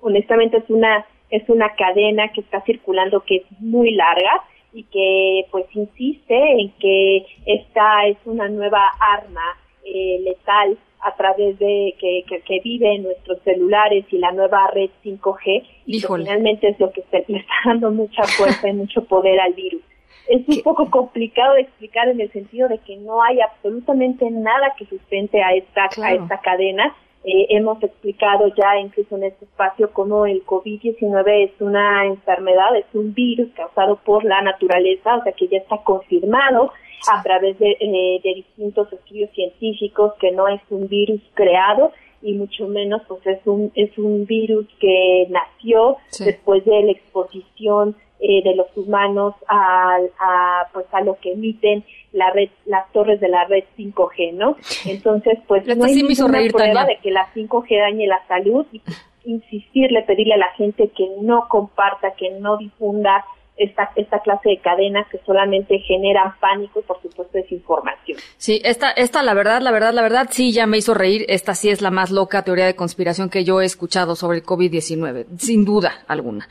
Honestamente 0.00 0.58
es 0.58 0.68
una 0.68 1.06
es 1.30 1.48
una 1.48 1.74
cadena 1.74 2.32
que 2.32 2.40
está 2.40 2.62
circulando 2.62 3.20
que 3.20 3.36
es 3.36 3.60
muy 3.60 3.92
larga 3.92 4.42
y 4.72 4.84
que 4.84 5.46
pues 5.50 5.66
insiste 5.74 6.34
en 6.60 6.70
que 6.80 7.26
esta 7.46 8.06
es 8.06 8.16
una 8.24 8.48
nueva 8.48 8.82
arma 8.98 9.58
eh, 9.84 10.20
letal 10.22 10.78
a 11.00 11.14
través 11.14 11.58
de 11.58 11.94
que, 11.98 12.24
que, 12.26 12.60
vive 12.60 12.96
en 12.96 13.04
nuestros 13.04 13.40
celulares 13.42 14.04
y 14.10 14.18
la 14.18 14.32
nueva 14.32 14.68
red 14.74 14.90
5G 15.04 15.62
y 15.86 16.00
finalmente 16.00 16.68
es 16.68 16.80
lo 16.80 16.90
que 16.90 17.04
le 17.28 17.38
está 17.38 17.54
dando 17.64 17.92
mucha 17.92 18.24
fuerza 18.24 18.68
y 18.68 18.72
mucho 18.72 19.04
poder 19.04 19.38
al 19.38 19.54
virus 19.54 19.82
es 20.28 20.46
un 20.48 20.62
poco 20.62 20.90
complicado 20.90 21.54
de 21.54 21.62
explicar 21.62 22.08
en 22.08 22.20
el 22.20 22.30
sentido 22.32 22.68
de 22.68 22.78
que 22.78 22.96
no 22.96 23.22
hay 23.22 23.40
absolutamente 23.40 24.30
nada 24.30 24.74
que 24.76 24.84
sustente 24.86 25.42
a 25.42 25.54
esta, 25.54 25.88
a 26.02 26.12
esta 26.12 26.38
cadena. 26.40 26.94
Eh, 27.24 27.46
hemos 27.50 27.82
explicado 27.82 28.46
ya 28.54 28.78
incluso 28.78 29.16
en 29.16 29.24
este 29.24 29.46
espacio 29.46 29.90
cómo 29.92 30.26
el 30.26 30.44
COVID-19 30.44 31.50
es 31.50 31.60
una 31.60 32.06
enfermedad, 32.06 32.76
es 32.76 32.86
un 32.94 33.12
virus 33.12 33.48
causado 33.54 33.96
por 33.96 34.24
la 34.24 34.40
naturaleza, 34.42 35.16
o 35.16 35.22
sea 35.24 35.32
que 35.32 35.48
ya 35.48 35.58
está 35.58 35.78
confirmado 35.78 36.72
a 37.12 37.22
través 37.22 37.58
de, 37.58 37.76
eh, 37.80 38.20
de 38.22 38.34
distintos 38.34 38.92
estudios 38.92 39.30
científicos 39.30 40.14
que 40.20 40.30
no 40.32 40.46
es 40.48 40.60
un 40.70 40.88
virus 40.88 41.20
creado 41.34 41.92
y 42.22 42.34
mucho 42.34 42.66
menos 42.66 43.02
pues 43.06 43.24
es 43.26 43.38
un 43.46 43.70
es 43.74 43.96
un 43.96 44.26
virus 44.26 44.66
que 44.80 45.26
nació 45.30 45.96
después 46.18 46.64
de 46.64 46.82
la 46.82 46.92
exposición 46.92 47.96
eh, 48.20 48.42
de 48.42 48.54
los 48.54 48.66
humanos 48.76 49.34
a, 49.46 49.96
a, 50.18 50.68
pues 50.72 50.86
a 50.92 51.00
lo 51.02 51.18
que 51.20 51.32
emiten 51.32 51.84
la 52.12 52.30
red, 52.32 52.48
las 52.66 52.90
torres 52.92 53.20
de 53.20 53.28
la 53.28 53.44
red 53.44 53.64
5G, 53.76 54.32
¿no? 54.34 54.56
Entonces, 54.86 55.38
pues 55.46 55.66
no 55.76 55.84
hay 55.84 56.02
ninguna 56.02 56.40
prueba 56.50 56.84
de 56.84 56.98
que 57.02 57.10
la 57.10 57.32
5G 57.34 57.78
dañe 57.78 58.06
la 58.06 58.26
salud 58.26 58.66
y 58.72 58.82
insistirle, 59.24 60.02
pedirle 60.02 60.34
a 60.34 60.38
la 60.38 60.52
gente 60.56 60.90
que 60.96 61.06
no 61.20 61.48
comparta, 61.48 62.14
que 62.16 62.30
no 62.30 62.56
difunda 62.56 63.24
esta, 63.58 63.90
esta 63.96 64.20
clase 64.20 64.50
de 64.50 64.58
cadenas 64.58 65.06
que 65.10 65.18
solamente 65.26 65.78
generan 65.80 66.32
pánico 66.40 66.80
y 66.80 66.82
por 66.82 67.02
supuesto 67.02 67.36
desinformación. 67.36 68.18
Sí, 68.36 68.60
esta, 68.64 68.90
esta 68.92 69.22
la 69.22 69.34
verdad, 69.34 69.60
la 69.60 69.70
verdad, 69.70 69.92
la 69.92 70.02
verdad 70.02 70.28
sí 70.30 70.52
ya 70.52 70.66
me 70.66 70.78
hizo 70.78 70.94
reír. 70.94 71.24
Esta 71.28 71.54
sí 71.54 71.68
es 71.68 71.82
la 71.82 71.90
más 71.90 72.10
loca 72.10 72.42
teoría 72.42 72.66
de 72.66 72.76
conspiración 72.76 73.28
que 73.28 73.44
yo 73.44 73.60
he 73.60 73.64
escuchado 73.64 74.14
sobre 74.14 74.38
el 74.38 74.44
COVID-19, 74.44 75.26
sin 75.38 75.64
duda 75.64 76.04
alguna. 76.06 76.48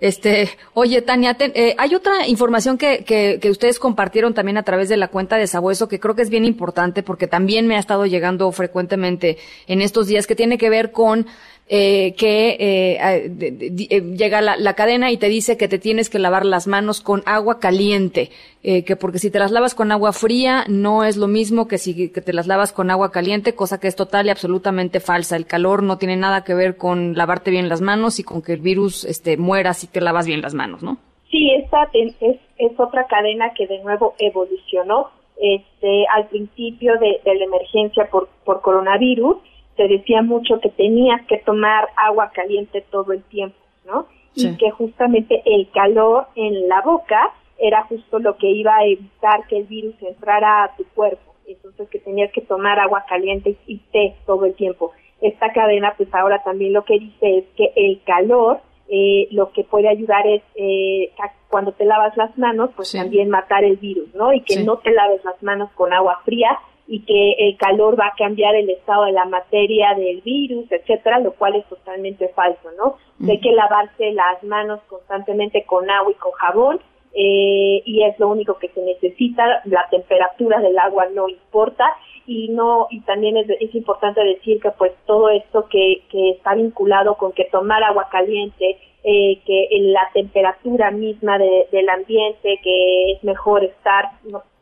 Este, 0.00 0.48
oye, 0.72 1.02
Tania, 1.02 1.36
eh, 1.38 1.74
hay 1.76 1.94
otra 1.94 2.26
información 2.26 2.78
que, 2.78 3.04
que, 3.04 3.38
que, 3.40 3.50
ustedes 3.50 3.78
compartieron 3.78 4.32
también 4.32 4.56
a 4.56 4.62
través 4.62 4.88
de 4.88 4.96
la 4.96 5.08
cuenta 5.08 5.36
de 5.36 5.46
Sabueso 5.46 5.88
que 5.88 6.00
creo 6.00 6.14
que 6.14 6.22
es 6.22 6.30
bien 6.30 6.46
importante 6.46 7.02
porque 7.02 7.26
también 7.26 7.66
me 7.66 7.76
ha 7.76 7.78
estado 7.78 8.06
llegando 8.06 8.50
frecuentemente 8.50 9.36
en 9.66 9.82
estos 9.82 10.06
días 10.06 10.26
que 10.26 10.34
tiene 10.34 10.56
que 10.56 10.70
ver 10.70 10.90
con 10.90 11.26
eh, 11.72 12.14
que 12.16 12.56
eh, 12.58 12.98
eh, 12.98 14.00
llega 14.16 14.40
la, 14.40 14.56
la, 14.56 14.74
cadena 14.74 15.12
y 15.12 15.16
te 15.18 15.28
dice 15.28 15.56
que 15.56 15.68
te 15.68 15.78
tienes 15.78 16.10
que 16.10 16.18
lavar 16.18 16.44
las 16.44 16.66
manos 16.66 17.00
con 17.00 17.22
agua 17.26 17.60
caliente, 17.60 18.30
eh, 18.64 18.84
que 18.84 18.96
porque 18.96 19.20
si 19.20 19.30
te 19.30 19.38
las 19.38 19.52
lavas 19.52 19.76
con 19.76 19.92
agua 19.92 20.12
fría 20.12 20.64
no 20.66 21.04
es 21.04 21.16
lo 21.16 21.28
mismo 21.28 21.68
que 21.68 21.78
si 21.78 22.10
que 22.10 22.20
te 22.20 22.32
las 22.32 22.48
lavas 22.48 22.72
con 22.72 22.90
agua 22.90 23.12
caliente, 23.12 23.54
cosa 23.54 23.78
que 23.78 23.86
es 23.86 23.94
total 23.94 24.26
y 24.26 24.30
absolutamente 24.30 24.98
falsa. 24.98 25.36
El 25.36 25.46
calor 25.46 25.84
no 25.84 25.96
tiene 25.96 26.16
nada 26.16 26.42
que 26.42 26.54
ver 26.54 26.76
con 26.76 27.14
lavarte 27.16 27.52
bien 27.52 27.68
las 27.68 27.80
manos 27.80 28.18
y 28.18 28.24
con 28.24 28.42
que 28.42 28.54
el 28.54 28.60
virus 28.60 29.04
este, 29.04 29.36
muera 29.36 29.72
si 29.72 29.86
te 29.86 30.00
lavas 30.00 30.26
bien 30.26 30.42
las 30.42 30.54
manos, 30.54 30.82
¿no? 30.82 30.98
Sí, 31.30 31.52
esta 31.52 31.88
es, 31.92 32.16
es 32.58 32.80
otra 32.80 33.06
cadena 33.06 33.52
que 33.54 33.68
de 33.68 33.78
nuevo 33.84 34.14
evolucionó. 34.18 35.10
Este, 35.40 36.04
al 36.14 36.26
principio 36.26 36.94
de, 36.98 37.20
de 37.24 37.34
la 37.36 37.44
emergencia 37.44 38.08
por, 38.10 38.28
por 38.44 38.60
coronavirus, 38.60 39.38
se 39.80 39.88
decía 39.88 40.20
mucho 40.20 40.60
que 40.60 40.68
tenías 40.68 41.22
que 41.26 41.38
tomar 41.38 41.88
agua 41.96 42.30
caliente 42.34 42.84
todo 42.90 43.12
el 43.12 43.22
tiempo, 43.22 43.56
¿no? 43.86 44.06
Y 44.34 44.54
que 44.58 44.70
justamente 44.70 45.42
el 45.46 45.70
calor 45.70 46.26
en 46.36 46.68
la 46.68 46.82
boca 46.82 47.32
era 47.58 47.84
justo 47.84 48.18
lo 48.18 48.36
que 48.36 48.50
iba 48.50 48.76
a 48.76 48.84
evitar 48.84 49.46
que 49.48 49.56
el 49.56 49.64
virus 49.64 49.94
entrara 50.02 50.64
a 50.64 50.76
tu 50.76 50.84
cuerpo. 50.94 51.34
Entonces 51.46 51.88
que 51.88 51.98
tenías 51.98 52.30
que 52.32 52.42
tomar 52.42 52.78
agua 52.78 53.06
caliente 53.08 53.56
y 53.66 53.78
té 53.90 54.16
todo 54.26 54.44
el 54.44 54.54
tiempo. 54.54 54.92
esta 55.22 55.50
cadena, 55.52 55.94
pues 55.96 56.12
ahora 56.14 56.42
también 56.42 56.74
lo 56.74 56.84
que 56.84 56.98
dice 56.98 57.38
es 57.38 57.44
que 57.56 57.72
el 57.74 58.02
calor 58.04 58.60
eh, 58.88 59.28
lo 59.30 59.50
que 59.52 59.64
puede 59.64 59.88
ayudar 59.88 60.26
es 60.26 60.42
eh, 60.56 61.10
cuando 61.48 61.72
te 61.72 61.86
lavas 61.86 62.14
las 62.18 62.36
manos, 62.36 62.70
pues 62.76 62.92
también 62.92 63.30
matar 63.30 63.64
el 63.64 63.76
virus, 63.76 64.14
¿no? 64.14 64.34
Y 64.34 64.42
que 64.42 64.62
no 64.62 64.76
te 64.76 64.90
laves 64.90 65.24
las 65.24 65.42
manos 65.42 65.70
con 65.74 65.92
agua 65.94 66.20
fría 66.24 66.58
y 66.92 67.02
que 67.02 67.32
el 67.38 67.56
calor 67.56 67.98
va 67.98 68.08
a 68.08 68.14
cambiar 68.18 68.56
el 68.56 68.68
estado 68.68 69.04
de 69.04 69.12
la 69.12 69.24
materia 69.24 69.94
del 69.94 70.22
virus, 70.22 70.66
etcétera, 70.72 71.20
lo 71.20 71.32
cual 71.34 71.54
es 71.54 71.64
totalmente 71.66 72.26
falso, 72.30 72.68
¿no? 72.76 72.96
Hay 73.30 73.38
que 73.38 73.52
lavarse 73.52 74.10
las 74.10 74.42
manos 74.42 74.80
constantemente 74.88 75.64
con 75.66 75.88
agua 75.88 76.10
y 76.10 76.16
con 76.16 76.32
jabón 76.32 76.80
eh, 77.14 77.80
y 77.84 78.02
es 78.02 78.18
lo 78.18 78.28
único 78.28 78.58
que 78.58 78.70
se 78.70 78.82
necesita. 78.82 79.62
La 79.66 79.86
temperatura 79.88 80.58
del 80.58 80.76
agua 80.80 81.06
no 81.14 81.28
importa 81.28 81.84
y 82.26 82.48
no 82.48 82.88
y 82.90 83.00
también 83.02 83.36
es, 83.36 83.48
es 83.60 83.72
importante 83.72 84.24
decir 84.24 84.60
que 84.60 84.72
pues 84.72 84.90
todo 85.06 85.28
esto 85.30 85.68
que, 85.68 86.02
que 86.10 86.30
está 86.30 86.56
vinculado 86.56 87.16
con 87.18 87.30
que 87.30 87.44
tomar 87.44 87.84
agua 87.84 88.08
caliente 88.10 88.78
eh, 89.04 89.40
que 89.46 89.68
en 89.70 89.92
la 89.92 90.10
temperatura 90.12 90.90
misma 90.90 91.38
del 91.38 91.88
ambiente 91.88 92.58
que 92.64 93.12
es 93.12 93.22
mejor 93.22 93.62
estar 93.62 94.06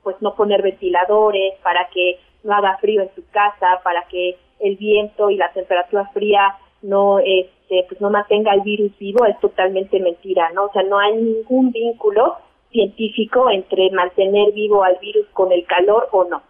pues 0.02 0.16
no 0.20 0.34
poner 0.34 0.62
ventiladores 0.62 1.54
para 1.62 1.88
que 1.88 2.18
no 2.44 2.54
haga 2.54 2.76
frío 2.78 3.02
en 3.02 3.14
su 3.14 3.22
casa 3.30 3.80
para 3.82 4.06
que 4.08 4.36
el 4.60 4.76
viento 4.76 5.30
y 5.30 5.36
la 5.36 5.52
temperatura 5.52 6.06
fría 6.12 6.56
no 6.82 7.18
este 7.18 7.84
pues 7.88 8.00
no 8.00 8.10
mantenga 8.10 8.54
el 8.54 8.62
virus 8.62 8.96
vivo 8.98 9.24
es 9.26 9.38
totalmente 9.40 10.00
mentira 10.00 10.50
no 10.52 10.66
o 10.66 10.72
sea 10.72 10.82
no 10.82 10.98
hay 10.98 11.16
ningún 11.16 11.72
vínculo 11.72 12.36
científico 12.70 13.50
entre 13.50 13.90
mantener 13.90 14.52
vivo 14.52 14.84
al 14.84 14.96
virus 15.00 15.26
con 15.32 15.52
el 15.52 15.64
calor 15.64 16.08
o 16.12 16.24
no 16.24 16.42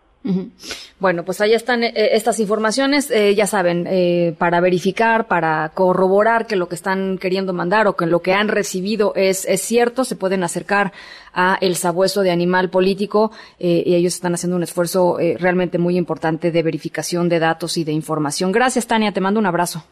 bueno, 1.00 1.24
pues 1.24 1.40
ahí 1.40 1.52
están 1.52 1.84
eh, 1.84 1.92
estas 1.94 2.40
informaciones, 2.40 3.10
eh, 3.10 3.34
ya 3.34 3.46
saben, 3.46 3.86
eh, 3.88 4.34
para 4.36 4.60
verificar, 4.60 5.26
para 5.28 5.70
corroborar 5.74 6.46
que 6.46 6.56
lo 6.56 6.68
que 6.68 6.74
están 6.74 7.18
queriendo 7.18 7.52
mandar 7.52 7.86
o 7.86 7.96
que 7.96 8.06
lo 8.06 8.20
que 8.20 8.34
han 8.34 8.48
recibido 8.48 9.12
es, 9.14 9.46
es 9.46 9.60
cierto, 9.60 10.04
se 10.04 10.16
pueden 10.16 10.42
acercar 10.42 10.92
a 11.32 11.56
el 11.60 11.76
sabueso 11.76 12.22
de 12.22 12.32
animal 12.32 12.68
político 12.68 13.30
y 13.58 13.94
ellos 13.94 14.14
están 14.14 14.34
haciendo 14.34 14.56
un 14.56 14.62
esfuerzo 14.64 15.18
realmente 15.38 15.78
muy 15.78 15.96
importante 15.96 16.50
de 16.50 16.62
verificación 16.62 17.28
de 17.28 17.38
datos 17.38 17.76
y 17.76 17.84
de 17.84 17.92
información. 17.92 18.50
Gracias, 18.50 18.86
Tania, 18.86 19.12
te 19.12 19.20
mando 19.20 19.38
un 19.38 19.46
abrazo. 19.46 19.84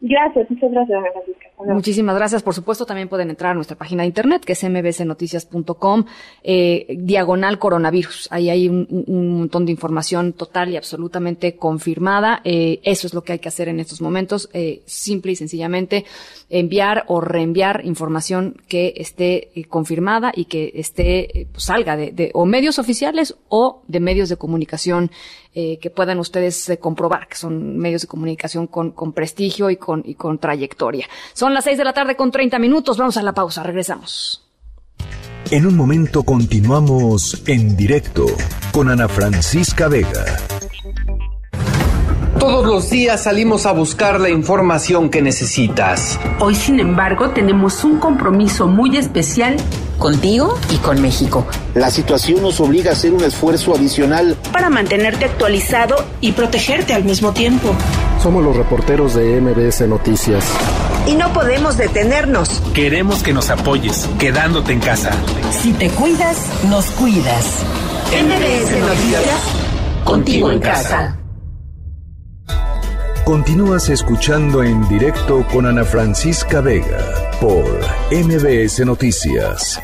Gracias, 0.00 0.50
muchas 0.50 0.72
gracias, 0.72 0.98
Muchísimas 1.66 2.14
gracias. 2.14 2.42
Por 2.42 2.54
supuesto, 2.54 2.86
también 2.86 3.08
pueden 3.08 3.30
entrar 3.30 3.52
a 3.52 3.54
nuestra 3.54 3.76
página 3.76 4.02
de 4.02 4.08
internet, 4.08 4.44
que 4.44 4.52
es 4.52 4.62
mbcnoticias.com, 4.62 6.04
eh, 6.44 6.86
diagonal 6.98 7.58
coronavirus. 7.58 8.28
Ahí 8.30 8.48
hay 8.48 8.68
un, 8.68 8.86
montón 9.38 9.66
de 9.66 9.72
información 9.72 10.32
total 10.32 10.70
y 10.70 10.76
absolutamente 10.76 11.56
confirmada. 11.56 12.40
Eh, 12.44 12.80
eso 12.84 13.06
es 13.06 13.14
lo 13.14 13.22
que 13.22 13.32
hay 13.32 13.38
que 13.40 13.48
hacer 13.48 13.68
en 13.68 13.80
estos 13.80 14.00
momentos. 14.00 14.48
Eh, 14.52 14.82
simple 14.86 15.32
y 15.32 15.36
sencillamente 15.36 16.04
enviar 16.50 17.04
o 17.08 17.20
reenviar 17.20 17.84
información 17.84 18.56
que 18.68 18.94
esté 18.96 19.50
eh, 19.54 19.64
confirmada 19.64 20.32
y 20.34 20.46
que 20.46 20.72
esté, 20.74 21.40
eh, 21.40 21.46
pues, 21.50 21.64
salga 21.64 21.96
de, 21.96 22.12
de, 22.12 22.30
o 22.34 22.46
medios 22.46 22.78
oficiales 22.78 23.36
o 23.48 23.82
de 23.86 24.00
medios 24.00 24.28
de 24.28 24.36
comunicación 24.36 25.10
eh, 25.54 25.78
que 25.78 25.90
puedan 25.90 26.18
ustedes 26.18 26.78
comprobar 26.80 27.26
que 27.26 27.34
son 27.34 27.78
medios 27.78 28.02
de 28.02 28.08
comunicación 28.08 28.66
con, 28.66 28.92
con 28.92 29.12
prestigio 29.12 29.70
y 29.70 29.76
con, 29.76 30.02
y 30.06 30.14
con 30.14 30.38
trayectoria. 30.38 31.08
Son 31.32 31.47
las 31.54 31.64
seis 31.64 31.78
de 31.78 31.84
la 31.84 31.92
tarde 31.92 32.16
con 32.16 32.30
30 32.30 32.58
minutos. 32.58 32.96
Vamos 32.96 33.16
a 33.16 33.22
la 33.22 33.32
pausa. 33.32 33.62
Regresamos. 33.62 34.44
En 35.50 35.66
un 35.66 35.76
momento 35.76 36.24
continuamos 36.24 37.42
en 37.46 37.74
directo 37.74 38.26
con 38.70 38.90
Ana 38.90 39.08
Francisca 39.08 39.88
Vega. 39.88 40.24
Todos 42.38 42.66
los 42.66 42.90
días 42.90 43.24
salimos 43.24 43.66
a 43.66 43.72
buscar 43.72 44.20
la 44.20 44.28
información 44.28 45.08
que 45.08 45.22
necesitas. 45.22 46.20
Hoy, 46.38 46.54
sin 46.54 46.78
embargo, 46.78 47.30
tenemos 47.30 47.82
un 47.82 47.98
compromiso 47.98 48.68
muy 48.68 48.96
especial 48.96 49.56
contigo 49.98 50.56
y 50.70 50.76
con 50.76 51.02
México. 51.02 51.46
La 51.74 51.90
situación 51.90 52.42
nos 52.42 52.60
obliga 52.60 52.90
a 52.90 52.92
hacer 52.92 53.12
un 53.12 53.24
esfuerzo 53.24 53.74
adicional 53.74 54.36
para 54.52 54.70
mantenerte 54.70 55.24
actualizado 55.24 55.96
y 56.20 56.32
protegerte 56.32 56.94
al 56.94 57.04
mismo 57.04 57.32
tiempo. 57.32 57.74
Somos 58.22 58.44
los 58.44 58.56
reporteros 58.56 59.14
de 59.14 59.40
MBS 59.40 59.82
Noticias. 59.88 60.44
Y 61.06 61.14
no 61.14 61.32
podemos 61.32 61.76
detenernos. 61.76 62.60
Queremos 62.74 63.22
que 63.22 63.32
nos 63.32 63.48
apoyes, 63.48 64.08
quedándote 64.18 64.72
en 64.72 64.80
casa. 64.80 65.12
Si 65.62 65.72
te 65.72 65.88
cuidas, 65.90 66.36
nos 66.68 66.86
cuidas. 66.92 67.62
MBS 68.12 68.80
Noticias, 68.80 69.40
contigo 70.04 70.50
en 70.50 70.58
casa. 70.58 71.16
Continúas 73.24 73.88
escuchando 73.90 74.62
en 74.62 74.88
directo 74.88 75.46
con 75.52 75.66
Ana 75.66 75.84
Francisca 75.84 76.60
Vega 76.60 77.30
por 77.40 77.64
MBS 78.10 78.84
Noticias. 78.86 79.80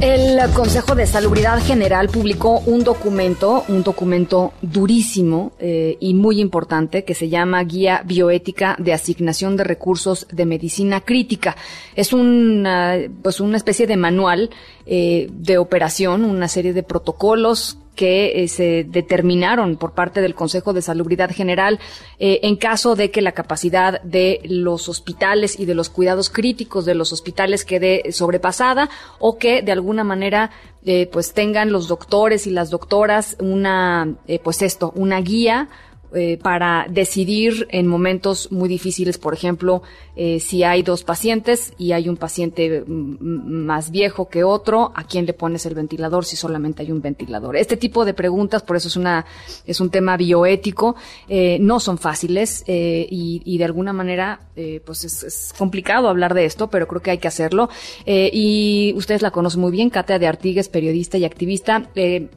El 0.00 0.38
Consejo 0.52 0.94
de 0.94 1.06
Salubridad 1.06 1.58
General 1.58 2.10
publicó 2.10 2.60
un 2.60 2.84
documento, 2.84 3.64
un 3.68 3.82
documento 3.82 4.52
durísimo 4.60 5.52
eh, 5.58 5.96
y 6.00 6.12
muy 6.12 6.38
importante 6.38 7.04
que 7.04 7.14
se 7.14 7.30
llama 7.30 7.64
Guía 7.64 8.02
Bioética 8.04 8.76
de 8.78 8.92
Asignación 8.92 9.56
de 9.56 9.64
Recursos 9.64 10.26
de 10.30 10.44
Medicina 10.44 11.00
Crítica. 11.00 11.56
Es 11.94 12.12
una, 12.12 12.98
pues 13.22 13.40
una 13.40 13.56
especie 13.56 13.86
de 13.86 13.96
manual 13.96 14.50
eh, 14.84 15.28
de 15.32 15.56
operación, 15.56 16.24
una 16.24 16.48
serie 16.48 16.74
de 16.74 16.82
protocolos 16.82 17.78
que 17.96 18.44
eh, 18.44 18.48
se 18.48 18.84
determinaron 18.84 19.76
por 19.76 19.92
parte 19.92 20.20
del 20.20 20.36
Consejo 20.36 20.72
de 20.72 20.82
Salubridad 20.82 21.30
General 21.32 21.80
eh, 22.20 22.40
en 22.42 22.54
caso 22.56 22.94
de 22.94 23.10
que 23.10 23.22
la 23.22 23.32
capacidad 23.32 24.00
de 24.02 24.40
los 24.44 24.88
hospitales 24.88 25.58
y 25.58 25.64
de 25.64 25.74
los 25.74 25.90
cuidados 25.90 26.30
críticos 26.30 26.84
de 26.84 26.94
los 26.94 27.12
hospitales 27.12 27.64
quede 27.64 28.12
sobrepasada 28.12 28.88
o 29.18 29.38
que 29.38 29.62
de 29.62 29.72
alguna 29.72 30.04
manera 30.04 30.50
eh, 30.84 31.08
pues 31.10 31.32
tengan 31.32 31.72
los 31.72 31.88
doctores 31.88 32.46
y 32.46 32.50
las 32.50 32.70
doctoras 32.70 33.36
una 33.40 34.14
pues 34.44 34.62
esto 34.62 34.92
una 34.94 35.20
guía 35.20 35.68
eh, 36.14 36.38
para 36.40 36.86
decidir 36.88 37.66
en 37.70 37.88
momentos 37.88 38.52
muy 38.52 38.68
difíciles, 38.68 39.18
por 39.18 39.34
ejemplo, 39.34 39.82
eh, 40.14 40.38
si 40.38 40.62
hay 40.62 40.82
dos 40.82 41.02
pacientes 41.02 41.72
y 41.78 41.92
hay 41.92 42.08
un 42.08 42.16
paciente 42.16 42.84
más 42.86 43.90
viejo 43.90 44.28
que 44.28 44.44
otro, 44.44 44.92
¿a 44.94 45.04
quién 45.04 45.26
le 45.26 45.32
pones 45.32 45.66
el 45.66 45.74
ventilador 45.74 46.24
si 46.24 46.36
solamente 46.36 46.82
hay 46.82 46.92
un 46.92 47.02
ventilador? 47.02 47.56
Este 47.56 47.76
tipo 47.76 48.04
de 48.04 48.14
preguntas, 48.14 48.62
por 48.62 48.76
eso 48.76 48.86
es 48.86 48.96
una 48.96 49.26
es 49.66 49.80
un 49.80 49.90
tema 49.90 50.16
bioético, 50.16 50.94
eh, 51.28 51.58
no 51.60 51.80
son 51.80 51.98
fáciles 51.98 52.64
y, 52.66 53.42
y, 53.44 53.58
de 53.58 53.64
alguna 53.64 53.92
manera, 53.92 54.40
pues 54.84 55.04
es, 55.04 55.22
es, 55.22 55.54
complicado 55.58 56.08
hablar 56.08 56.34
de 56.34 56.44
esto, 56.44 56.68
pero 56.68 56.86
creo 56.86 57.02
que 57.02 57.10
hay 57.10 57.18
que 57.18 57.28
hacerlo. 57.28 57.68
y 58.06 58.94
ustedes 58.96 59.22
la 59.22 59.32
conocen 59.32 59.60
muy 59.60 59.72
bien, 59.72 59.90
Katia 59.90 60.18
de 60.18 60.26
Artigues, 60.26 60.68
periodista 60.68 61.18
y 61.18 61.24
activista, 61.24 61.90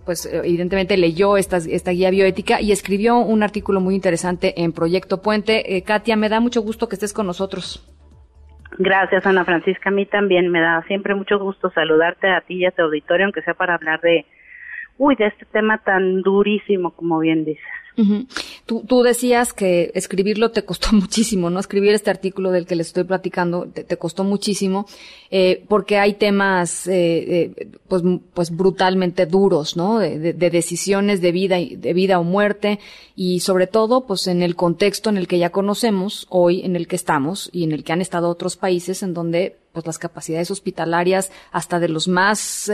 pues 0.06 0.26
evidentemente 0.26 0.98
leyó 0.98 1.38
esta, 1.38 1.58
esta 1.58 1.92
guía 1.92 2.10
bioética 2.10 2.62
y 2.62 2.72
escribió 2.72 3.20
un 3.20 3.44
artículo 3.44 3.59
muy 3.80 3.96
interesante 3.96 4.62
en 4.62 4.74
Proyecto 4.74 5.22
Puente. 5.22 5.76
Eh, 5.76 5.84
Katia, 5.84 6.16
me 6.16 6.30
da 6.30 6.40
mucho 6.40 6.62
gusto 6.62 6.88
que 6.88 6.96
estés 6.96 7.14
con 7.14 7.28
nosotros. 7.28 7.86
Gracias, 8.78 9.26
Ana 9.26 9.46
Francisca. 9.46 9.90
A 9.90 9.92
mí 9.92 10.06
también 10.06 10.50
me 10.50 10.62
da 10.62 10.84
siempre 10.88 11.16
mucho 11.16 11.40
gusto 11.40 11.70
saludarte 11.72 12.30
a 12.30 12.42
ti 12.42 12.56
y 12.56 12.66
a 12.66 12.72
tu 12.72 12.84
auditorio, 12.84 13.26
aunque 13.26 13.42
sea 13.42 13.54
para 13.54 13.76
hablar 13.76 14.00
de, 14.02 14.26
uy, 14.98 15.16
de 15.16 15.28
este 15.28 15.46
tema 15.46 15.80
tan 15.80 16.22
durísimo, 16.22 16.92
como 16.92 17.20
bien 17.20 17.46
dices 17.46 17.64
tú, 18.66 18.84
tú, 18.88 19.04
decías 19.04 19.54
que 19.54 19.92
escribirlo 19.96 20.52
te 20.52 20.64
costó 20.64 20.90
muchísimo, 20.94 21.50
¿no? 21.50 21.60
Escribir 21.60 21.94
este 21.94 22.10
artículo 22.10 22.52
del 22.52 22.66
que 22.66 22.76
les 22.76 22.88
estoy 22.88 23.04
platicando 23.04 23.68
te, 23.68 23.98
costó 23.98 24.24
muchísimo, 24.24 24.86
eh, 25.32 25.64
porque 25.68 25.98
hay 25.98 26.14
temas, 26.14 26.88
eh, 26.88 27.54
eh, 27.58 27.68
pues, 27.88 28.04
pues 28.34 28.52
brutalmente 28.52 29.26
duros, 29.26 29.76
¿no? 29.76 30.00
De, 30.00 30.34
de, 30.34 30.50
decisiones 30.50 31.22
de 31.22 31.32
vida, 31.32 31.58
de 31.58 31.94
vida 31.94 32.20
o 32.20 32.24
muerte, 32.24 32.80
y 33.16 33.42
sobre 33.42 33.68
todo, 33.68 34.06
pues 34.06 34.28
en 34.28 34.42
el 34.42 34.56
contexto 34.56 35.10
en 35.10 35.18
el 35.18 35.28
que 35.28 35.40
ya 35.40 35.50
conocemos 35.50 36.26
hoy, 36.30 36.62
en 36.62 36.76
el 36.76 36.88
que 36.88 36.96
estamos, 36.96 37.50
y 37.52 37.64
en 37.64 37.72
el 37.72 37.84
que 37.84 37.94
han 37.94 38.02
estado 38.02 38.30
otros 38.30 38.56
países 38.56 39.04
en 39.04 39.14
donde 39.14 39.58
pues 39.72 39.86
las 39.86 40.00
capacidades 40.00 40.50
hospitalarias 40.50 41.32
hasta 41.52 41.80
de 41.80 41.90
los 41.90 42.08
más 42.08 42.72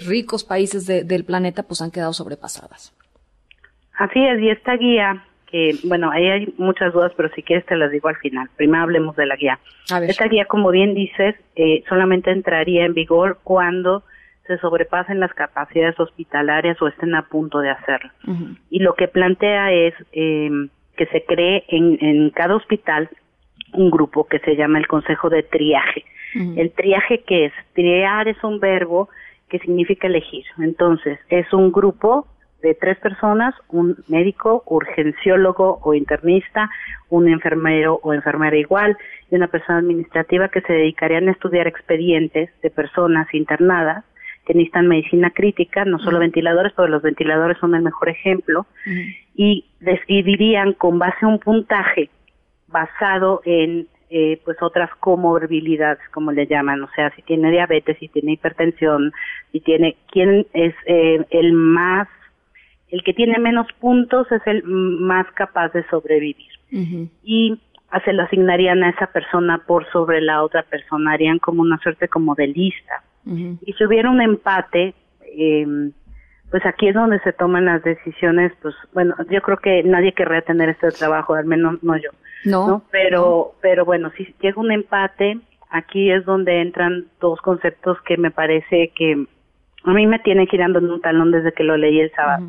ricos 0.00 0.42
países 0.42 0.86
del 0.86 1.24
planeta 1.24 1.62
pues 1.62 1.80
han 1.82 1.92
quedado 1.92 2.12
sobrepasadas. 2.12 2.92
Así 3.96 4.24
es, 4.24 4.40
y 4.40 4.50
esta 4.50 4.76
guía, 4.76 5.24
que 5.46 5.76
bueno, 5.84 6.10
ahí 6.10 6.28
hay 6.28 6.54
muchas 6.58 6.92
dudas, 6.92 7.12
pero 7.16 7.28
si 7.34 7.42
quieres 7.42 7.64
te 7.66 7.76
las 7.76 7.90
digo 7.90 8.08
al 8.08 8.16
final. 8.16 8.48
Primero 8.56 8.84
hablemos 8.84 9.16
de 9.16 9.26
la 9.26 9.36
guía. 9.36 9.58
Esta 10.06 10.26
guía, 10.26 10.46
como 10.46 10.70
bien 10.70 10.94
dices, 10.94 11.36
eh, 11.56 11.84
solamente 11.88 12.30
entraría 12.30 12.84
en 12.84 12.94
vigor 12.94 13.38
cuando 13.44 14.02
se 14.46 14.58
sobrepasen 14.58 15.20
las 15.20 15.32
capacidades 15.32 15.98
hospitalarias 15.98 16.80
o 16.82 16.88
estén 16.88 17.14
a 17.14 17.22
punto 17.22 17.60
de 17.60 17.70
hacerlo. 17.70 18.10
Y 18.68 18.80
lo 18.80 18.94
que 18.94 19.08
plantea 19.08 19.72
es 19.72 19.94
eh, 20.12 20.50
que 20.96 21.06
se 21.06 21.24
cree 21.24 21.64
en, 21.68 21.98
en 22.04 22.30
cada 22.30 22.56
hospital 22.56 23.08
un 23.72 23.90
grupo 23.90 24.26
que 24.26 24.38
se 24.40 24.56
llama 24.56 24.78
el 24.78 24.86
Consejo 24.86 25.30
de 25.30 25.42
Triaje. 25.42 26.04
El 26.34 26.72
triaje 26.72 27.22
que 27.22 27.46
es, 27.46 27.52
triar 27.74 28.26
es 28.26 28.42
un 28.42 28.58
verbo 28.58 29.08
que 29.48 29.60
significa 29.60 30.08
elegir. 30.08 30.44
Entonces, 30.58 31.18
es 31.28 31.52
un 31.52 31.70
grupo 31.70 32.26
de 32.64 32.74
tres 32.74 32.98
personas, 32.98 33.54
un 33.68 33.96
médico, 34.08 34.62
urgenciólogo 34.66 35.80
o 35.82 35.92
internista, 35.92 36.70
un 37.10 37.28
enfermero 37.28 38.00
o 38.02 38.14
enfermera 38.14 38.56
igual 38.56 38.96
y 39.30 39.36
una 39.36 39.48
persona 39.48 39.80
administrativa 39.80 40.48
que 40.48 40.62
se 40.62 40.72
dedicarían 40.72 41.28
a 41.28 41.32
estudiar 41.32 41.66
expedientes 41.66 42.48
de 42.62 42.70
personas 42.70 43.32
internadas 43.34 44.02
que 44.46 44.54
necesitan 44.54 44.88
medicina 44.88 45.30
crítica, 45.30 45.84
no 45.84 45.98
solo 45.98 46.18
ventiladores, 46.18 46.72
pero 46.74 46.88
los 46.88 47.02
ventiladores 47.02 47.58
son 47.58 47.74
el 47.74 47.82
mejor 47.82 48.08
ejemplo, 48.10 48.66
y 49.34 49.64
decidirían 49.80 50.74
con 50.74 50.98
base 50.98 51.16
a 51.22 51.28
un 51.28 51.38
puntaje 51.38 52.10
basado 52.68 53.40
en 53.44 53.88
eh, 54.10 54.40
pues 54.44 54.58
otras 54.60 54.90
comorbilidades, 55.00 56.06
como 56.12 56.30
le 56.30 56.46
llaman, 56.46 56.82
o 56.82 56.88
sea, 56.94 57.10
si 57.16 57.22
tiene 57.22 57.50
diabetes, 57.50 57.96
si 57.98 58.08
tiene 58.08 58.32
hipertensión, 58.32 59.12
si 59.50 59.60
tiene, 59.60 59.96
quién 60.10 60.46
es 60.52 60.74
eh, 60.86 61.24
el 61.30 61.52
más, 61.52 62.06
el 62.94 63.02
que 63.02 63.12
tiene 63.12 63.40
menos 63.40 63.66
puntos 63.80 64.30
es 64.30 64.40
el 64.46 64.62
más 64.62 65.26
capaz 65.32 65.72
de 65.72 65.84
sobrevivir. 65.88 66.52
Y 67.24 67.58
se 68.04 68.12
lo 68.12 68.22
asignarían 68.22 68.84
a 68.84 68.90
esa 68.90 69.08
persona 69.08 69.58
por 69.66 69.84
sobre 69.90 70.20
la 70.20 70.44
otra 70.44 70.62
persona, 70.62 71.12
harían 71.12 71.40
como 71.40 71.62
una 71.62 71.76
suerte 71.78 72.06
como 72.06 72.36
de 72.36 72.46
lista. 72.46 73.02
Y 73.26 73.72
si 73.72 73.84
hubiera 73.84 74.08
un 74.10 74.20
empate, 74.20 74.94
eh, 75.22 75.90
pues 76.52 76.64
aquí 76.66 76.86
es 76.86 76.94
donde 76.94 77.18
se 77.20 77.32
toman 77.32 77.64
las 77.64 77.82
decisiones, 77.82 78.52
pues 78.62 78.76
bueno, 78.92 79.16
yo 79.28 79.42
creo 79.42 79.56
que 79.56 79.82
nadie 79.82 80.12
querría 80.12 80.42
tener 80.42 80.68
este 80.68 80.92
trabajo, 80.92 81.34
al 81.34 81.46
menos 81.46 81.82
no 81.82 81.96
yo. 81.96 82.10
No. 82.44 82.84
Pero, 82.92 83.54
pero 83.60 83.84
bueno, 83.84 84.12
si 84.16 84.32
llega 84.40 84.60
un 84.60 84.70
empate, 84.70 85.40
aquí 85.68 86.12
es 86.12 86.24
donde 86.24 86.60
entran 86.60 87.06
dos 87.20 87.40
conceptos 87.40 88.00
que 88.02 88.18
me 88.18 88.30
parece 88.30 88.92
que 88.94 89.26
a 89.84 89.92
mí 89.92 90.06
me 90.06 90.18
tienen 90.18 90.46
girando 90.46 90.78
en 90.78 90.90
un 90.90 91.00
talón 91.00 91.30
desde 91.30 91.52
que 91.52 91.62
lo 91.62 91.76
leí 91.76 92.00
el 92.00 92.10
sábado. 92.12 92.46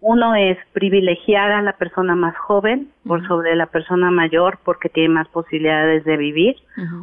Uno 0.00 0.34
es 0.34 0.56
privilegiar 0.72 1.52
a 1.52 1.62
la 1.62 1.74
persona 1.74 2.14
más 2.14 2.36
joven 2.36 2.88
por 3.06 3.26
sobre 3.26 3.56
la 3.56 3.66
persona 3.66 4.10
mayor 4.10 4.58
porque 4.64 4.88
tiene 4.88 5.10
más 5.10 5.28
posibilidades 5.28 6.04
de 6.04 6.16
vivir 6.16 6.56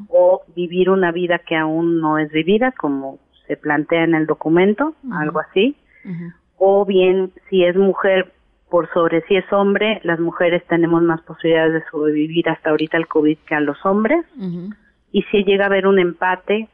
o 0.10 0.42
vivir 0.56 0.90
una 0.90 1.12
vida 1.12 1.40
que 1.40 1.56
aún 1.56 2.00
no 2.00 2.18
es 2.18 2.32
vivida 2.32 2.72
como 2.72 3.20
se 3.46 3.58
plantea 3.58 4.04
en 4.04 4.16
el 4.16 4.26
documento, 4.26 4.96
algo 5.12 5.40
así. 5.40 5.76
O 6.58 6.86
bien 6.86 7.32
si 7.50 7.64
es 7.64 7.76
mujer 7.76 8.32
por 8.70 8.92
sobre 8.94 9.22
si 9.28 9.36
es 9.36 9.46
hombre, 9.52 10.02
las 10.04 10.20
mujeres 10.20 10.66
tenemos 10.68 11.02
más 11.04 11.22
posibilidades 11.22 11.74
de 11.74 11.84
sobrevivir 11.92 12.50
hasta 12.50 12.70
ahorita 12.70 12.98
el 12.98 13.08
COVID 13.08 13.38
que 13.46 13.56
a 13.56 13.60
los 13.60 13.86
hombres. 13.86 14.26
Y 15.12 15.22
si 15.24 15.44
llega 15.44 15.66
a 15.66 15.68
haber 15.68 15.88
un 15.88 16.00
empate, 16.00 16.68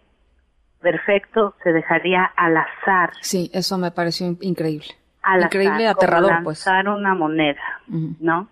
perfecto, 0.84 1.56
se 1.64 1.74
dejaría 1.74 2.24
al 2.36 2.58
azar. 2.58 3.12
Sí, 3.22 3.50
eso 3.54 3.80
me 3.80 3.90
pareció 3.90 4.28
increíble. 4.42 4.90
Al 5.24 5.44
increíble, 5.44 5.88
azar, 5.88 5.96
aterrador, 5.96 6.32
como 6.32 6.44
pues. 6.44 6.66
lanzar 6.68 6.90
una 6.90 7.16
moneda, 7.16 7.82
¿no? 8.20 8.50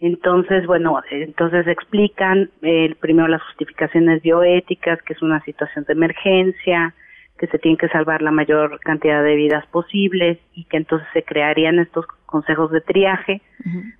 Entonces, 0.00 0.66
bueno, 0.66 0.98
entonces 1.10 1.66
explican 1.66 2.48
eh, 2.62 2.94
primero 3.00 3.28
las 3.28 3.42
justificaciones 3.42 4.22
bioéticas, 4.22 5.02
que 5.02 5.12
es 5.12 5.20
una 5.20 5.42
situación 5.42 5.84
de 5.84 5.92
emergencia, 5.92 6.94
que 7.38 7.46
se 7.48 7.58
tiene 7.58 7.76
que 7.76 7.88
salvar 7.88 8.22
la 8.22 8.30
mayor 8.30 8.80
cantidad 8.80 9.22
de 9.22 9.34
vidas 9.34 9.66
posibles 9.66 10.38
y 10.54 10.64
que 10.64 10.76
entonces 10.76 11.08
se 11.12 11.22
crearían 11.22 11.78
estos 11.78 12.06
consejos 12.26 12.70
de 12.70 12.82
triaje 12.82 13.42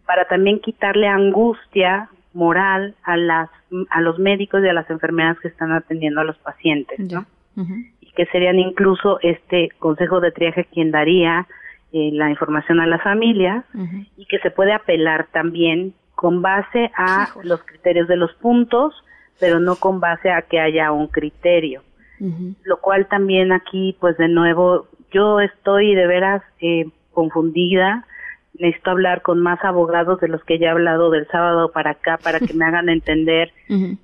para 0.06 0.26
también 0.26 0.60
quitarle 0.60 1.08
angustia 1.08 2.10
moral 2.34 2.94
a 3.02 3.16
las 3.16 3.50
a 3.88 4.00
los 4.00 4.18
médicos 4.18 4.62
y 4.62 4.68
a 4.68 4.72
las 4.72 4.88
enfermeras 4.90 5.38
que 5.40 5.48
están 5.48 5.72
atendiendo 5.72 6.20
a 6.20 6.24
los 6.24 6.36
pacientes, 6.38 6.98
¿no? 6.98 7.24
Y 8.00 8.12
que 8.12 8.26
serían 8.26 8.58
incluso 8.58 9.18
este 9.22 9.70
consejo 9.78 10.20
de 10.20 10.32
triaje 10.32 10.64
quien 10.64 10.90
daría 10.90 11.46
eh, 11.92 12.10
la 12.12 12.30
información 12.30 12.80
a 12.80 12.86
las 12.86 13.02
familias 13.02 13.64
y 14.16 14.26
que 14.26 14.38
se 14.38 14.50
puede 14.50 14.72
apelar 14.72 15.26
también 15.32 15.94
con 16.14 16.42
base 16.42 16.90
a 16.96 17.30
los 17.42 17.62
criterios 17.64 18.06
de 18.06 18.16
los 18.16 18.32
puntos, 18.34 18.94
pero 19.38 19.58
no 19.58 19.76
con 19.76 20.00
base 20.00 20.30
a 20.30 20.42
que 20.42 20.60
haya 20.60 20.92
un 20.92 21.08
criterio. 21.08 21.82
Lo 22.64 22.80
cual 22.80 23.08
también 23.08 23.52
aquí, 23.52 23.96
pues 23.98 24.16
de 24.18 24.28
nuevo, 24.28 24.86
yo 25.10 25.40
estoy 25.40 25.94
de 25.94 26.06
veras 26.06 26.42
eh, 26.60 26.84
confundida. 27.12 28.06
Necesito 28.58 28.90
hablar 28.90 29.22
con 29.22 29.40
más 29.40 29.64
abogados 29.64 30.20
de 30.20 30.28
los 30.28 30.44
que 30.44 30.58
ya 30.58 30.66
he 30.66 30.70
hablado 30.70 31.10
del 31.10 31.26
sábado 31.28 31.72
para 31.72 31.92
acá 31.92 32.18
para 32.22 32.38
que 32.38 32.52
me 32.54 32.66
hagan 32.66 32.88
entender. 32.88 33.52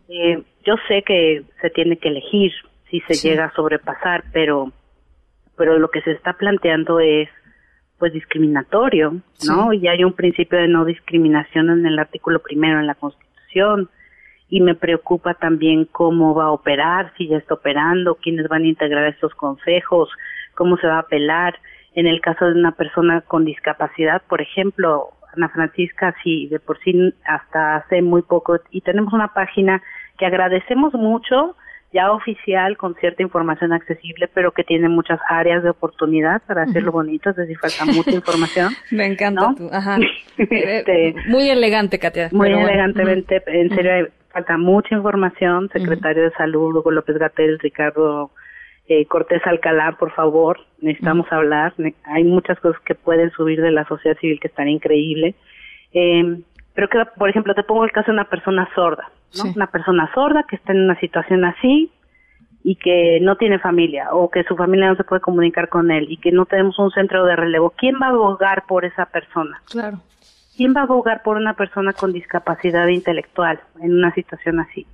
eh, 0.08 0.42
yo 0.64 0.74
sé 0.88 1.02
que 1.02 1.44
se 1.60 1.70
tiene 1.70 1.98
que 1.98 2.08
elegir, 2.08 2.52
si 2.90 3.00
se 3.00 3.14
llega 3.14 3.46
a 3.46 3.54
sobrepasar, 3.54 4.24
pero, 4.32 4.72
pero 5.56 5.78
lo 5.78 5.90
que 5.90 6.02
se 6.02 6.12
está 6.12 6.34
planteando 6.34 7.00
es 7.00 7.28
pues 7.98 8.12
discriminatorio, 8.12 9.22
¿no? 9.46 9.72
Y 9.72 9.88
hay 9.88 10.04
un 10.04 10.12
principio 10.12 10.58
de 10.58 10.68
no 10.68 10.84
discriminación 10.84 11.70
en 11.70 11.86
el 11.86 11.98
artículo 11.98 12.40
primero 12.40 12.78
en 12.78 12.86
la 12.86 12.94
Constitución 12.94 13.88
y 14.48 14.60
me 14.60 14.74
preocupa 14.74 15.34
también 15.34 15.86
cómo 15.86 16.34
va 16.34 16.44
a 16.44 16.50
operar, 16.50 17.12
si 17.16 17.26
ya 17.28 17.38
está 17.38 17.54
operando, 17.54 18.16
quiénes 18.16 18.48
van 18.48 18.62
a 18.62 18.68
integrar 18.68 19.06
estos 19.06 19.34
consejos, 19.34 20.10
cómo 20.54 20.76
se 20.76 20.86
va 20.86 20.96
a 20.96 21.00
apelar. 21.00 21.58
En 21.94 22.06
el 22.06 22.20
caso 22.20 22.44
de 22.44 22.52
una 22.52 22.72
persona 22.72 23.22
con 23.22 23.44
discapacidad, 23.44 24.22
por 24.28 24.42
ejemplo, 24.42 25.08
Ana 25.34 25.48
Francisca, 25.48 26.14
si 26.22 26.46
de 26.48 26.60
por 26.60 26.78
sí 26.80 27.14
hasta 27.24 27.76
hace 27.76 28.02
muy 28.02 28.22
poco, 28.22 28.58
y 28.70 28.82
tenemos 28.82 29.12
una 29.12 29.32
página 29.32 29.82
que 30.18 30.26
agradecemos 30.26 30.94
mucho, 30.94 31.56
ya 31.96 32.12
oficial 32.12 32.76
con 32.76 32.94
cierta 32.96 33.22
información 33.22 33.72
accesible, 33.72 34.28
pero 34.28 34.52
que 34.52 34.64
tiene 34.64 34.88
muchas 34.88 35.18
áreas 35.30 35.62
de 35.62 35.70
oportunidad 35.70 36.42
para 36.46 36.64
hacerlo 36.64 36.92
bonito, 36.92 37.30
es 37.30 37.36
decir, 37.36 37.56
falta 37.58 37.86
mucha 37.86 38.10
información. 38.22 38.72
Me 38.90 39.06
encanta 39.06 39.54
ajá. 39.72 39.96
este, 40.36 41.14
muy 41.28 41.48
elegante, 41.48 41.98
Katia. 41.98 42.28
Muy 42.32 42.50
elegantemente, 42.50 43.42
en 43.46 43.74
serio, 43.74 44.08
falta 44.30 44.58
mucha 44.58 44.94
información. 44.94 45.70
Secretario 45.72 46.24
de 46.24 46.30
Salud, 46.32 46.76
Hugo 46.76 46.90
López 46.90 47.16
Gatel, 47.16 47.58
Ricardo 47.60 48.30
eh, 48.88 49.06
Cortés 49.06 49.40
Alcalá, 49.46 49.96
por 49.98 50.12
favor, 50.12 50.58
necesitamos 50.82 51.26
hablar. 51.32 51.72
Hay 52.04 52.24
muchas 52.24 52.60
cosas 52.60 52.80
que 52.82 52.94
pueden 52.94 53.30
subir 53.30 53.62
de 53.62 53.70
la 53.70 53.86
sociedad 53.86 54.18
civil 54.18 54.38
que 54.38 54.48
están 54.48 54.68
increíbles. 54.68 55.34
Eh, 55.94 56.40
pero 56.74 56.88
que, 56.90 56.98
por 57.16 57.30
ejemplo, 57.30 57.54
te 57.54 57.62
pongo 57.62 57.84
el 57.84 57.90
caso 57.90 58.08
de 58.08 58.18
una 58.18 58.28
persona 58.28 58.68
sorda, 58.74 59.10
¿no? 59.36 59.52
Una 59.54 59.66
persona 59.68 60.10
sorda 60.14 60.44
que 60.48 60.56
está 60.56 60.72
en 60.72 60.84
una 60.84 60.98
situación 61.00 61.44
así 61.44 61.90
y 62.62 62.76
que 62.76 63.20
no 63.20 63.36
tiene 63.36 63.58
familia 63.58 64.08
o 64.12 64.28
que 64.28 64.42
su 64.44 64.56
familia 64.56 64.88
no 64.88 64.96
se 64.96 65.04
puede 65.04 65.20
comunicar 65.20 65.68
con 65.68 65.90
él 65.90 66.06
y 66.10 66.16
que 66.16 66.32
no 66.32 66.46
tenemos 66.46 66.78
un 66.78 66.90
centro 66.90 67.24
de 67.24 67.36
relevo. 67.36 67.70
¿Quién 67.70 67.94
va 68.02 68.06
a 68.06 68.10
abogar 68.10 68.64
por 68.66 68.84
esa 68.84 69.06
persona? 69.06 69.60
Claro. 69.70 70.00
¿Quién 70.56 70.74
va 70.74 70.80
a 70.80 70.84
abogar 70.84 71.22
por 71.22 71.36
una 71.36 71.54
persona 71.54 71.92
con 71.92 72.14
discapacidad 72.14 72.88
intelectual 72.88 73.60
en 73.82 73.92
una 73.92 74.12
situación 74.14 74.58
así? 74.58 74.86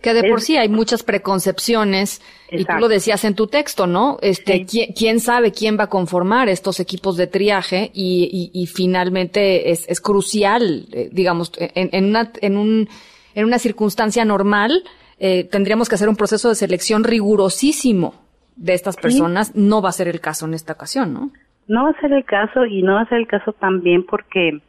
Que 0.00 0.14
de 0.14 0.30
por 0.30 0.40
sí 0.40 0.56
hay 0.56 0.68
muchas 0.68 1.02
preconcepciones, 1.02 2.22
y 2.48 2.64
tú 2.64 2.74
lo 2.78 2.86
decías 2.86 3.24
en 3.24 3.34
tu 3.34 3.48
texto, 3.48 3.88
¿no? 3.88 4.18
Este, 4.22 4.64
¿quién, 4.64 5.18
sabe 5.18 5.50
quién 5.50 5.76
va 5.76 5.84
a 5.84 5.88
conformar 5.88 6.48
estos 6.48 6.78
equipos 6.78 7.16
de 7.16 7.26
triaje? 7.26 7.90
Y, 7.92 8.70
finalmente 8.72 9.72
es, 9.72 10.00
crucial, 10.00 10.86
eh, 10.92 11.08
digamos, 11.10 11.50
en, 11.58 12.04
una, 12.04 12.30
en, 12.40 12.56
un, 12.56 12.88
en 13.34 13.46
una 13.46 13.58
circunstancia 13.58 14.24
normal, 14.24 14.82
eh, 15.18 15.44
tendríamos 15.44 15.88
que 15.88 15.94
hacer 15.94 16.08
un 16.08 16.16
proceso 16.16 16.48
de 16.48 16.54
selección 16.54 17.04
rigurosísimo 17.04 18.14
de 18.56 18.74
estas 18.74 18.96
personas. 18.96 19.54
No 19.54 19.80
va 19.82 19.90
a 19.90 19.92
ser 19.92 20.08
el 20.08 20.20
caso 20.20 20.46
en 20.46 20.54
esta 20.54 20.72
ocasión, 20.72 21.12
¿no? 21.14 21.30
No 21.68 21.84
va 21.84 21.90
a 21.90 22.00
ser 22.00 22.12
el 22.12 22.24
caso 22.24 22.66
y 22.66 22.82
no 22.82 22.94
va 22.94 23.02
a 23.02 23.08
ser 23.08 23.18
el 23.18 23.26
caso 23.26 23.52
también 23.52 24.04
porque 24.04 24.60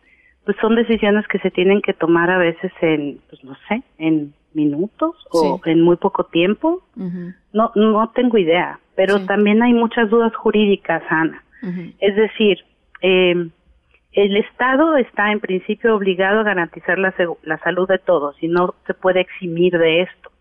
pues 0.46 0.58
son 0.62 0.76
decisiones 0.76 1.26
que 1.28 1.40
se 1.40 1.52
tienen 1.52 1.82
que 1.82 1.94
tomar 1.94 2.30
a 2.30 2.38
veces 2.38 2.72
en, 2.82 3.20
pues 3.30 3.44
no 3.44 3.56
sé, 3.68 3.82
en 3.98 4.34
minutos 4.54 5.16
o 5.32 5.60
en 5.66 5.82
muy 5.82 5.96
poco 5.96 6.26
tiempo. 6.26 6.84
No, 6.96 7.72
no 7.76 8.12
tengo 8.14 8.38
idea, 8.38 8.80
pero 8.96 9.26
también 9.26 9.64
hay 9.64 9.74
muchas 9.74 10.10
dudas 10.10 10.36
jurídicas, 10.36 11.02
Ana. 11.10 11.44
Es 12.00 12.16
decir, 12.16 12.58
eh, 13.02 13.48
el 14.14 14.38
Estado 14.38 14.96
está 14.98 15.32
en 15.32 15.40
principio 15.40 15.96
obligado 15.96 16.40
a 16.40 16.44
garantizar 16.44 17.00
la, 17.00 17.14
la 17.44 17.58
salud 17.60 17.88
de 17.88 18.00
todos 18.00 18.36
y 18.42 18.48
no 18.48 18.76
se 18.86 18.94
puede 18.94 19.22
eximir 19.22 19.78
de 19.78 20.02
esto 20.02 20.34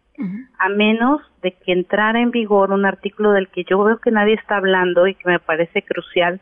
a 0.58 0.68
menos 0.68 1.20
de 1.42 1.52
que 1.52 1.72
entrara 1.72 2.20
en 2.20 2.30
vigor 2.30 2.70
un 2.70 2.84
artículo 2.84 3.32
del 3.32 3.48
que 3.48 3.64
yo 3.64 3.82
veo 3.82 3.98
que 3.98 4.10
nadie 4.10 4.34
está 4.34 4.56
hablando 4.56 5.06
y 5.06 5.14
que 5.14 5.28
me 5.28 5.38
parece 5.38 5.82
crucial, 5.82 6.40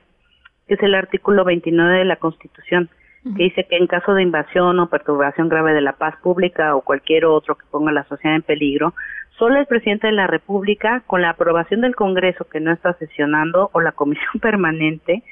que 0.66 0.74
es 0.74 0.82
el 0.82 0.94
artículo 0.94 1.44
29 1.44 1.98
de 1.98 2.04
la 2.04 2.16
Constitución, 2.16 2.90
que 3.36 3.44
dice 3.44 3.66
que 3.68 3.76
en 3.76 3.86
caso 3.86 4.14
de 4.14 4.22
invasión 4.22 4.78
o 4.78 4.88
perturbación 4.88 5.48
grave 5.48 5.74
de 5.74 5.82
la 5.82 5.92
paz 5.92 6.16
pública 6.22 6.74
o 6.74 6.82
cualquier 6.82 7.26
otro 7.26 7.54
que 7.54 7.66
ponga 7.70 7.92
la 7.92 8.04
sociedad 8.04 8.36
en 8.36 8.42
peligro, 8.42 8.94
solo 9.38 9.58
el 9.58 9.66
presidente 9.66 10.06
de 10.06 10.14
la 10.14 10.26
República, 10.26 11.02
con 11.06 11.22
la 11.22 11.30
aprobación 11.30 11.82
del 11.82 11.94
Congreso 11.94 12.46
que 12.48 12.60
no 12.60 12.72
está 12.72 12.94
sesionando 12.94 13.70
o 13.72 13.80
la 13.80 13.92
Comisión 13.92 14.32
Permanente, 14.40 15.22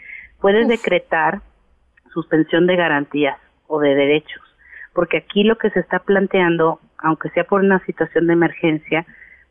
puede 0.41 0.67
decretar 0.67 1.41
suspensión 2.13 2.67
de 2.67 2.77
garantías 2.77 3.39
o 3.67 3.81
de 3.81 3.95
derechos. 3.95 4.43
Porque 4.93 5.19
aquí 5.19 5.45
lo 5.45 5.57
que 5.59 5.71
se 5.71 5.81
está 5.81 6.01
planteando 6.01 6.81
aunque 6.99 7.31
sea 7.31 7.45
por 7.45 7.63
una 7.63 7.79
situación 7.87 8.27
de 8.27 8.33
emergencia, 8.35 9.07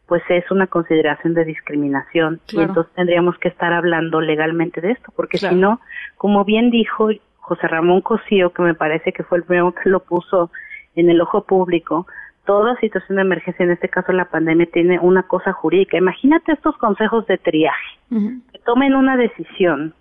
pues 0.06 0.22
es 0.30 0.50
una 0.52 0.68
consideración 0.68 1.34
de 1.34 1.46
discriminación. 1.46 2.40
Y 2.50 2.62
entonces 2.62 2.94
tendríamos 2.94 3.38
que 3.40 3.50
estar 3.50 3.74
hablando 3.74 4.22
legalmente 4.22 4.80
de 4.82 4.92
esto, 4.92 5.12
porque 5.16 5.38
si 5.38 5.54
no, 5.56 5.82
como 6.18 6.46
bien 6.46 6.70
dijo 6.70 7.10
José 7.40 7.68
Ramón 7.68 8.02
Cosío, 8.02 8.52
que 8.52 8.62
me 8.62 8.74
parece 8.74 9.12
que 9.12 9.24
fue 9.24 9.40
el 9.40 9.44
primero 9.44 9.74
que 9.74 9.90
lo 9.90 10.02
puso 10.02 10.52
en 10.96 11.10
el 11.10 11.20
ojo 11.22 11.44
público, 11.44 12.08
toda 12.46 12.78
situación 12.80 13.18
de 13.18 13.24
emergencia, 13.24 13.66
en 13.66 13.72
este 13.72 13.90
caso 13.90 14.14
la 14.14 14.26
pandemia, 14.26 14.68
tiene 14.72 15.00
una 15.00 15.24
cosa 15.24 15.52
jurídica. 15.52 15.98
Imagínate 15.98 16.54
estos 16.54 16.78
consejos 16.78 17.26
de 17.28 17.38
triaje, 17.38 18.00
que 18.10 18.60
tomen 18.66 18.96
una 18.96 19.18
decisión 19.18 19.94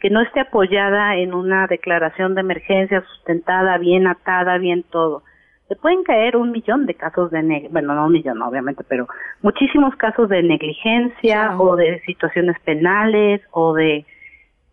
que 0.00 0.10
no 0.10 0.20
esté 0.20 0.40
apoyada 0.40 1.16
en 1.16 1.34
una 1.34 1.66
declaración 1.66 2.34
de 2.34 2.42
emergencia 2.42 3.02
sustentada, 3.02 3.78
bien 3.78 4.06
atada, 4.06 4.58
bien 4.58 4.84
todo. 4.84 5.22
Se 5.68 5.76
pueden 5.76 6.02
caer 6.02 6.36
un 6.36 6.50
millón 6.50 6.86
de 6.86 6.94
casos 6.94 7.30
de, 7.30 7.68
bueno, 7.70 7.94
no 7.94 8.06
un 8.06 8.12
millón 8.12 8.40
obviamente, 8.40 8.84
pero 8.88 9.06
muchísimos 9.42 9.94
casos 9.96 10.28
de 10.28 10.42
negligencia 10.42 11.58
o 11.58 11.76
de 11.76 12.00
situaciones 12.06 12.58
penales 12.60 13.42
o 13.50 13.74
de 13.74 14.06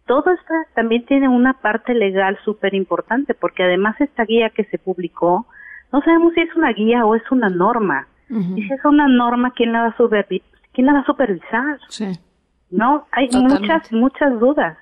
todo 0.05 0.31
esto 0.31 0.53
también 0.75 1.05
tiene 1.05 1.27
una 1.27 1.53
parte 1.53 1.93
legal 1.93 2.37
súper 2.45 2.75
importante, 2.75 3.33
porque 3.33 3.63
además 3.63 3.99
esta 3.99 4.23
guía 4.23 4.51
que 4.51 4.63
se 4.65 4.77
publicó, 4.77 5.47
no 5.91 6.01
sabemos 6.01 6.33
si 6.33 6.41
es 6.41 6.55
una 6.55 6.71
guía 6.71 7.05
o 7.05 7.15
es 7.15 7.23
una 7.31 7.49
norma. 7.49 8.07
Y 8.27 8.63
si 8.63 8.73
es 8.73 8.83
una 8.83 9.07
norma, 9.07 9.51
¿quién 9.55 9.71
la 9.71 9.81
va 9.81 9.87
a, 9.89 9.97
supervisar? 9.97 10.47
¿Quién 10.73 10.87
la 10.87 10.93
va 10.93 10.99
a 10.99 11.05
supervisar? 11.05 11.79
Sí. 11.89 12.05
No, 12.71 13.05
hay 13.11 13.29
muchas, 13.33 13.91
muchas 13.91 14.39
dudas. 14.39 14.77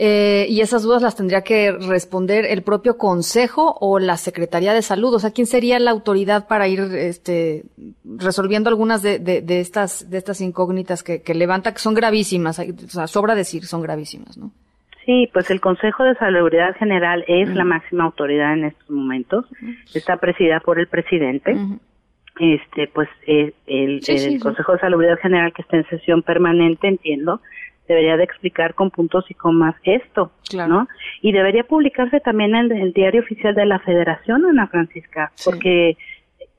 Eh, 0.00 0.46
y 0.48 0.60
esas 0.60 0.84
dudas 0.84 1.02
las 1.02 1.16
tendría 1.16 1.42
que 1.42 1.72
responder 1.72 2.44
el 2.44 2.62
propio 2.62 2.96
Consejo 2.96 3.76
o 3.80 3.98
la 3.98 4.16
Secretaría 4.16 4.72
de 4.72 4.80
Salud. 4.80 5.12
O 5.12 5.18
sea, 5.18 5.32
¿quién 5.32 5.48
sería 5.48 5.80
la 5.80 5.90
autoridad 5.90 6.46
para 6.46 6.68
ir 6.68 6.78
este, 6.94 7.64
resolviendo 8.04 8.70
algunas 8.70 9.02
de, 9.02 9.18
de, 9.18 9.60
estas, 9.60 10.08
de 10.08 10.18
estas 10.18 10.40
incógnitas 10.40 11.02
que, 11.02 11.20
que, 11.22 11.34
levanta, 11.34 11.72
que 11.72 11.80
son 11.80 11.94
gravísimas? 11.94 12.60
O 12.60 12.88
sea, 12.88 13.08
sobra 13.08 13.34
decir, 13.34 13.64
son 13.64 13.82
gravísimas, 13.82 14.38
¿no? 14.38 14.52
Sí, 15.04 15.28
pues 15.32 15.50
el 15.50 15.60
Consejo 15.60 16.04
de 16.04 16.14
Salubridad 16.14 16.76
General 16.76 17.24
es 17.26 17.48
la 17.48 17.64
máxima 17.64 18.04
autoridad 18.04 18.52
en 18.52 18.66
estos 18.66 18.90
momentos. 18.90 19.46
Está 19.94 20.18
presidida 20.18 20.60
por 20.60 20.78
el 20.78 20.86
presidente. 20.86 21.56
Este, 22.38 22.86
pues 22.86 23.08
eh, 23.26 23.52
el, 23.66 24.00
el 24.06 24.38
Consejo 24.38 24.74
de 24.74 24.78
Salubridad 24.78 25.18
General 25.18 25.52
que 25.52 25.62
está 25.62 25.78
en 25.78 25.88
sesión 25.88 26.22
permanente, 26.22 26.86
entiendo, 26.86 27.40
debería 27.88 28.16
de 28.16 28.24
explicar 28.24 28.74
con 28.74 28.90
puntos 28.90 29.24
y 29.30 29.34
comas 29.34 29.74
esto, 29.82 30.30
¿no? 30.54 30.86
Y 31.22 31.32
debería 31.32 31.64
publicarse 31.64 32.20
también 32.20 32.54
en 32.54 32.70
el, 32.70 32.92
diario 32.92 33.22
oficial 33.22 33.54
de 33.54 33.66
la 33.66 33.78
Federación, 33.80 34.44
Ana 34.44 34.66
Francisca, 34.68 35.32
porque 35.44 35.96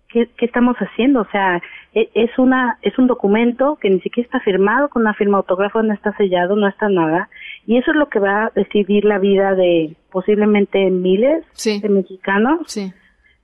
¿qué, 0.09 0.27
estamos 0.39 0.75
haciendo? 0.77 1.21
O 1.21 1.27
sea, 1.31 1.61
e, 1.93 2.09
es 2.13 2.37
una 2.37 2.77
es 2.81 2.97
un 2.97 3.07
documento 3.07 3.77
que 3.79 3.89
ni 3.89 4.01
siquiera 4.01 4.25
está 4.25 4.39
firmado 4.39 4.89
con 4.89 5.03
una 5.03 5.13
firma 5.13 5.37
autógrafa, 5.37 5.83
no 5.83 5.93
está 5.93 6.15
sellado, 6.17 6.55
no 6.55 6.67
está 6.67 6.89
nada, 6.89 7.29
y 7.65 7.77
eso 7.77 7.91
es 7.91 7.97
lo 7.97 8.09
que 8.09 8.19
va 8.19 8.45
a 8.45 8.51
decidir 8.55 9.05
la 9.05 9.19
vida 9.19 9.55
de 9.55 9.95
posiblemente 10.11 10.89
miles 10.89 11.45
de 11.63 11.89
mexicanos. 11.89 12.61
Sí 12.65 12.91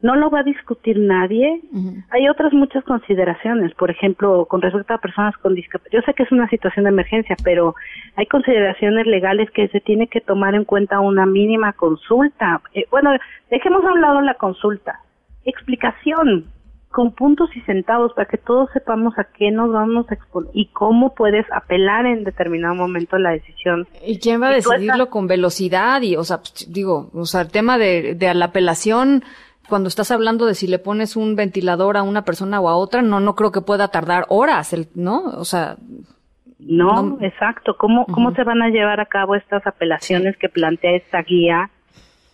no 0.05 0.15
lo 0.15 0.29
va 0.29 0.41
a 0.41 0.43
discutir 0.43 0.99
nadie. 0.99 1.61
Hay 2.11 2.29
otras 2.29 2.53
muchas 2.53 2.83
consideraciones, 2.83 3.73
por 3.73 3.89
ejemplo, 3.89 4.45
con 4.45 4.61
respecto 4.61 4.93
a 4.93 4.99
personas 4.99 5.35
con 5.37 5.55
discapacidad. 5.55 5.99
Yo 5.99 6.05
sé 6.05 6.13
que 6.13 6.21
es 6.21 6.31
una 6.31 6.47
situación 6.47 6.83
de 6.83 6.91
emergencia, 6.91 7.35
pero 7.43 7.73
hay 8.15 8.27
consideraciones 8.27 9.07
legales 9.07 9.49
que 9.49 9.67
se 9.69 9.79
tiene 9.79 10.07
que 10.07 10.21
tomar 10.21 10.53
en 10.53 10.63
cuenta 10.63 10.99
una 10.99 11.25
mínima 11.25 11.73
consulta. 11.73 12.61
Eh, 12.75 12.85
bueno, 12.91 13.09
dejemos 13.49 13.83
a 13.83 13.93
un 13.93 14.01
lado 14.01 14.21
la 14.21 14.35
consulta. 14.35 14.99
Explicación 15.43 16.45
con 16.91 17.11
puntos 17.11 17.49
y 17.55 17.61
centavos 17.61 18.13
para 18.13 18.27
que 18.27 18.37
todos 18.37 18.69
sepamos 18.73 19.17
a 19.17 19.23
qué 19.23 19.49
nos 19.49 19.71
vamos 19.71 20.05
a 20.11 20.13
exponer 20.13 20.51
y 20.53 20.67
cómo 20.67 21.15
puedes 21.15 21.45
apelar 21.51 22.05
en 22.05 22.23
determinado 22.23 22.75
momento 22.75 23.17
la 23.17 23.31
decisión. 23.31 23.87
¿Y 24.05 24.19
quién 24.19 24.39
va 24.39 24.49
a 24.49 24.53
decidirlo 24.53 25.09
con 25.09 25.25
velocidad? 25.25 26.03
Y, 26.03 26.15
o 26.15 26.23
sea, 26.23 26.37
pues, 26.37 26.71
digo, 26.71 27.09
o 27.13 27.25
sea, 27.25 27.41
el 27.41 27.51
tema 27.51 27.79
de, 27.79 28.13
de 28.13 28.33
la 28.35 28.45
apelación 28.45 29.23
cuando 29.67 29.87
estás 29.89 30.11
hablando 30.11 30.45
de 30.45 30.55
si 30.55 30.67
le 30.67 30.79
pones 30.79 31.15
un 31.15 31.35
ventilador 31.35 31.97
a 31.97 32.03
una 32.03 32.23
persona 32.23 32.59
o 32.59 32.69
a 32.69 32.75
otra, 32.75 33.01
no, 33.01 33.19
no 33.19 33.35
creo 33.35 33.51
que 33.51 33.61
pueda 33.61 33.87
tardar 33.89 34.25
horas, 34.29 34.75
¿no? 34.95 35.23
O 35.37 35.45
sea. 35.45 35.77
No, 36.59 37.17
exacto. 37.21 37.75
¿Cómo, 37.77 38.05
¿Cómo 38.05 38.33
se 38.33 38.43
van 38.43 38.61
a 38.61 38.69
llevar 38.69 38.99
a 38.99 39.05
cabo 39.05 39.35
estas 39.35 39.65
apelaciones 39.67 40.37
que 40.37 40.49
plantea 40.49 40.95
esta 40.95 41.21
guía? 41.21 41.69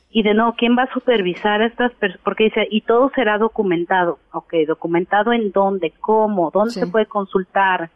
Y 0.10 0.24
de 0.24 0.34
nuevo, 0.34 0.56
¿quién 0.58 0.78
va 0.78 0.84
a 0.84 0.94
supervisar 0.94 1.62
estas 1.62 1.94
personas? 1.94 2.24
Porque 2.24 2.46
dice, 2.46 2.68
y 2.70 2.82
todo 2.82 3.12
será 3.16 3.38
documentado. 3.38 4.20
Ok, 4.32 4.54
documentado 4.68 5.32
en 5.34 5.52
dónde, 5.52 5.94
cómo, 6.00 6.52
dónde 6.52 6.72
se 6.72 6.88
puede 6.88 7.06
consultar. 7.06 7.90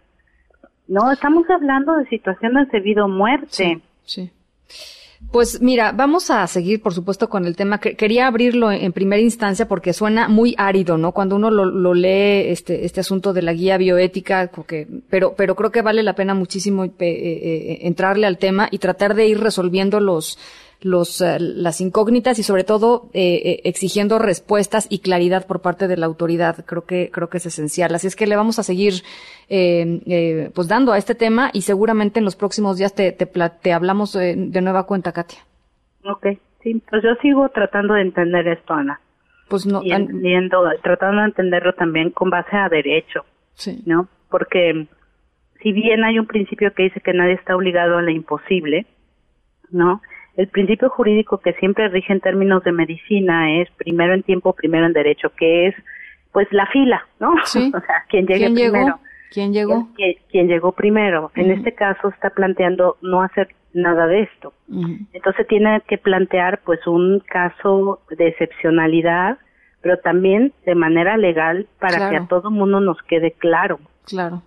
No, 0.88 1.12
estamos 1.12 1.50
hablando 1.50 1.96
de 1.96 2.06
situaciones 2.08 2.70
de 2.72 2.80
vida 2.80 3.04
o 3.04 3.08
muerte. 3.08 3.82
sí. 4.04 4.32
Pues 5.32 5.62
mira, 5.62 5.92
vamos 5.92 6.30
a 6.30 6.46
seguir, 6.48 6.82
por 6.82 6.94
supuesto, 6.94 7.30
con 7.30 7.46
el 7.46 7.56
tema. 7.56 7.80
Quería 7.80 8.28
abrirlo 8.28 8.72
en 8.72 8.92
primera 8.92 9.22
instancia 9.22 9.68
porque 9.68 9.94
suena 9.94 10.28
muy 10.28 10.56
árido, 10.58 10.98
¿no? 10.98 11.12
Cuando 11.14 11.36
uno 11.36 11.50
lo, 11.52 11.94
lee, 11.94 12.50
este, 12.52 12.86
este 12.86 13.00
asunto 13.00 13.34
de 13.34 13.42
la 13.42 13.54
guía 13.54 13.78
bioética, 13.78 14.52
porque, 14.54 14.88
pero, 15.10 15.34
pero 15.36 15.56
creo 15.56 15.72
que 15.72 15.82
vale 15.82 16.04
la 16.04 16.16
pena 16.16 16.34
muchísimo 16.34 16.86
eh, 16.86 16.94
eh, 17.00 17.80
entrarle 17.82 18.28
al 18.28 18.38
tema 18.38 18.68
y 18.72 18.78
tratar 18.78 19.16
de 19.16 19.28
ir 19.28 19.40
resolviendo 19.40 20.00
los, 20.00 20.38
los, 20.86 21.20
eh, 21.20 21.38
las 21.40 21.82
incógnitas 21.82 22.38
y 22.38 22.44
sobre 22.44 22.64
todo 22.64 23.10
eh, 23.14 23.42
eh, 23.44 23.62
exigiendo 23.64 24.20
respuestas 24.20 24.86
y 24.88 25.00
claridad 25.00 25.48
por 25.48 25.62
parte 25.62 25.88
de 25.88 25.98
la 25.98 26.06
autoridad. 26.06 26.64
Creo 26.64 26.86
que, 26.86 27.10
creo 27.12 27.28
que 27.28 27.38
es 27.38 27.46
esencial. 27.48 27.96
Así 27.96 28.06
es 28.06 28.16
que 28.16 28.28
le 28.28 28.36
vamos 28.36 28.60
a 28.60 28.64
seguir 28.64 29.02
pues 29.48 30.68
dando 30.68 30.92
a 30.92 30.98
este 31.00 31.16
tema 31.16 31.50
y 31.54 31.62
seguramente 31.64 32.20
en 32.20 32.26
los 32.26 32.36
próximos 32.36 32.78
días 32.78 32.94
te, 32.94 33.12
te, 33.12 33.26
te 33.26 33.74
hablamos 33.74 34.14
de, 34.14 34.36
nueva 34.36 34.86
cuenta, 34.86 35.12
Katia. 35.12 35.40
Ok, 36.04 36.28
sí, 36.62 36.80
pues 36.88 37.02
yo 37.02 37.16
sigo 37.16 37.50
tratando 37.50 37.96
de 37.96 38.02
entender 38.02 38.48
esto, 38.48 38.74
Ana. 38.76 39.00
Pues 39.50 39.66
no. 39.66 39.82
Y 39.84 39.90
tratando 40.84 41.22
de 41.22 41.26
entenderlo 41.26 41.74
también 41.74 42.12
con 42.12 42.30
base 42.30 42.56
a 42.56 42.70
derecho. 42.70 43.26
Sí. 43.56 43.82
¿No? 43.88 44.08
Porque 44.30 44.88
si 45.64 45.72
bien 45.72 46.04
hay 46.04 46.20
un 46.20 46.28
principio 46.28 46.74
que 46.74 46.84
dice 46.84 47.02
que 47.02 47.14
nadie 47.14 47.34
está 47.34 47.56
obligado 47.56 47.98
a 47.98 48.02
lo 48.04 48.12
imposible, 48.12 48.86
¿no? 49.72 50.02
El 50.38 50.48
principio 50.48 50.90
jurídico 50.90 51.38
que 51.40 51.54
siempre 51.54 51.88
rige 51.88 52.12
en 52.12 52.20
términos 52.20 52.64
de 52.64 52.72
medicina 52.72 53.62
es 53.62 53.70
primero 53.72 54.14
en 54.14 54.24
tiempo, 54.24 54.54
primero 54.54 54.86
en 54.86 54.94
derecho, 54.94 55.32
que 55.38 55.68
es 55.68 55.76
pues 56.32 56.48
la 56.52 56.66
fila, 56.68 57.08
¿no? 57.20 57.34
Sí. 57.46 57.72
o 57.76 57.80
sea, 57.80 58.04
quien 58.10 58.28
llegue 58.28 58.48
¿Quién 58.48 58.54
primero. 58.56 58.86
Llegó? 58.86 59.00
¿Quién 59.32 59.54
llegó? 59.54 59.88
Quien, 60.30 60.48
llegó 60.48 60.72
primero. 60.74 61.32
En 61.36 61.52
este 61.52 61.74
caso 61.74 62.10
está 62.10 62.30
planteando 62.30 62.98
no 63.02 63.22
hacer 63.22 63.50
nada 63.74 64.08
de 64.08 64.24
esto. 64.24 64.54
Entonces 65.12 65.48
tiene 65.48 65.82
que 65.88 65.98
plantear 65.98 66.62
pues 66.64 66.86
un 66.88 67.22
caso 67.28 68.02
de 68.10 68.30
excepcionalidad, 68.30 69.38
pero 69.82 69.98
también 70.00 70.54
de 70.66 70.76
manera 70.76 71.18
legal 71.18 71.68
para 71.80 72.10
que 72.10 72.18
a 72.18 72.28
todo 72.28 72.50
mundo 72.50 72.80
nos 72.80 73.02
quede 73.04 73.32
claro. 73.32 73.80
Claro. 74.06 74.44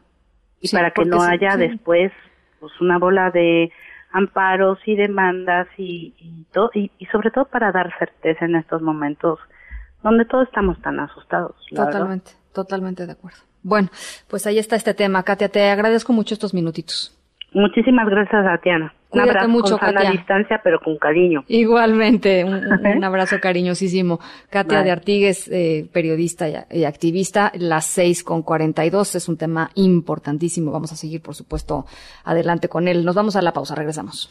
Y 0.61 0.71
para 0.71 0.91
que 0.91 1.05
no 1.05 1.21
haya 1.23 1.57
después 1.57 2.13
pues 2.61 2.73
una 2.81 2.99
bola 2.99 3.31
de 3.31 3.71
amparos 4.13 4.79
y 4.87 4.97
demandas 4.97 5.69
y, 5.77 6.15
y, 6.19 6.91
y, 6.99 7.07
sobre 7.07 7.31
todo 7.31 7.45
para 7.47 7.73
dar 7.73 7.93
certeza 7.99 8.45
en 8.45 8.57
estos 8.57 8.81
momentos 8.83 9.39
donde 10.03 10.25
todos 10.25 10.47
estamos 10.47 10.81
tan 10.81 11.01
asustados. 11.01 11.55
Totalmente, 11.75 12.33
totalmente 12.53 13.07
de 13.07 13.13
acuerdo. 13.13 13.39
Bueno, 13.63 13.91
pues 14.29 14.47
ahí 14.47 14.59
está 14.59 14.77
este 14.77 14.95
tema. 14.95 15.23
Katia, 15.25 15.49
te 15.49 15.71
agradezco 15.71 16.13
mucho 16.13 16.35
estos 16.35 16.55
minutitos. 16.55 17.18
Muchísimas 17.53 18.09
gracias, 18.09 18.45
Tatiana. 18.45 18.93
Un 19.11 19.21
abrazo 19.21 19.49
mucho, 19.49 19.79
con 19.79 19.93
sana 19.93 20.11
distancia, 20.11 20.61
pero 20.63 20.81
con 20.81 20.99
cariño. 20.99 21.43
Igualmente, 21.49 22.45
un, 22.45 23.05
abrazo 23.05 23.41
cariñosísimo. 23.41 24.21
Katia 24.51 24.83
de 24.83 24.91
Artigues, 24.91 25.49
eh, 25.49 25.89
periodista 25.91 26.67
y, 26.71 26.85
activista, 26.85 27.51
las 27.55 27.87
seis 27.87 28.23
con 28.23 28.43
cuarenta 28.43 28.85
y 28.85 28.91
dos, 28.91 29.15
es 29.15 29.29
un 29.29 29.39
tema 29.39 29.71
importantísimo. 29.77 30.73
Vamos 30.73 30.93
a 30.93 30.97
seguir, 30.97 31.23
por 31.23 31.35
supuesto, 31.35 31.87
adelante 32.25 32.69
con 32.69 32.87
él. 32.87 33.05
Nos 33.05 33.15
vamos 33.15 33.35
a 33.37 33.43
la 33.43 33.53
pausa, 33.53 33.75
regresamos. 33.75 34.29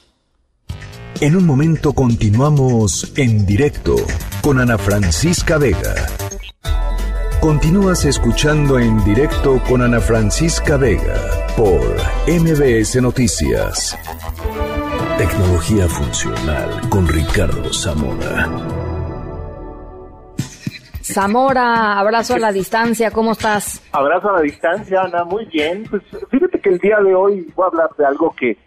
En 1.21 1.35
un 1.35 1.47
momento 1.47 1.93
continuamos 1.93 3.17
en 3.17 3.47
directo 3.47 3.95
con 4.43 4.59
Ana 4.59 4.77
Francisca 4.77 5.57
Vega. 5.57 5.95
Continúas 7.47 8.03
escuchando 8.03 8.77
en 8.77 9.01
directo 9.05 9.61
con 9.69 9.81
Ana 9.81 10.01
Francisca 10.01 10.75
Vega 10.75 11.15
por 11.55 11.79
MBS 12.27 13.01
Noticias. 13.01 13.97
Tecnología 15.17 15.87
funcional 15.87 16.89
con 16.89 17.07
Ricardo 17.07 17.71
Zamora. 17.71 18.49
Zamora, 21.01 21.97
abrazo 21.97 22.35
a 22.35 22.39
la 22.39 22.51
distancia, 22.51 23.11
¿cómo 23.11 23.31
estás? 23.31 23.81
Abrazo 23.93 24.29
a 24.31 24.33
la 24.33 24.41
distancia, 24.41 25.03
Ana, 25.03 25.23
muy 25.23 25.45
bien. 25.45 25.85
Pues 25.89 26.03
fíjate 26.29 26.59
que 26.59 26.71
el 26.71 26.79
día 26.79 26.99
de 26.99 27.15
hoy 27.15 27.49
voy 27.55 27.63
a 27.63 27.67
hablar 27.67 27.89
de 27.97 28.05
algo 28.05 28.35
que 28.37 28.57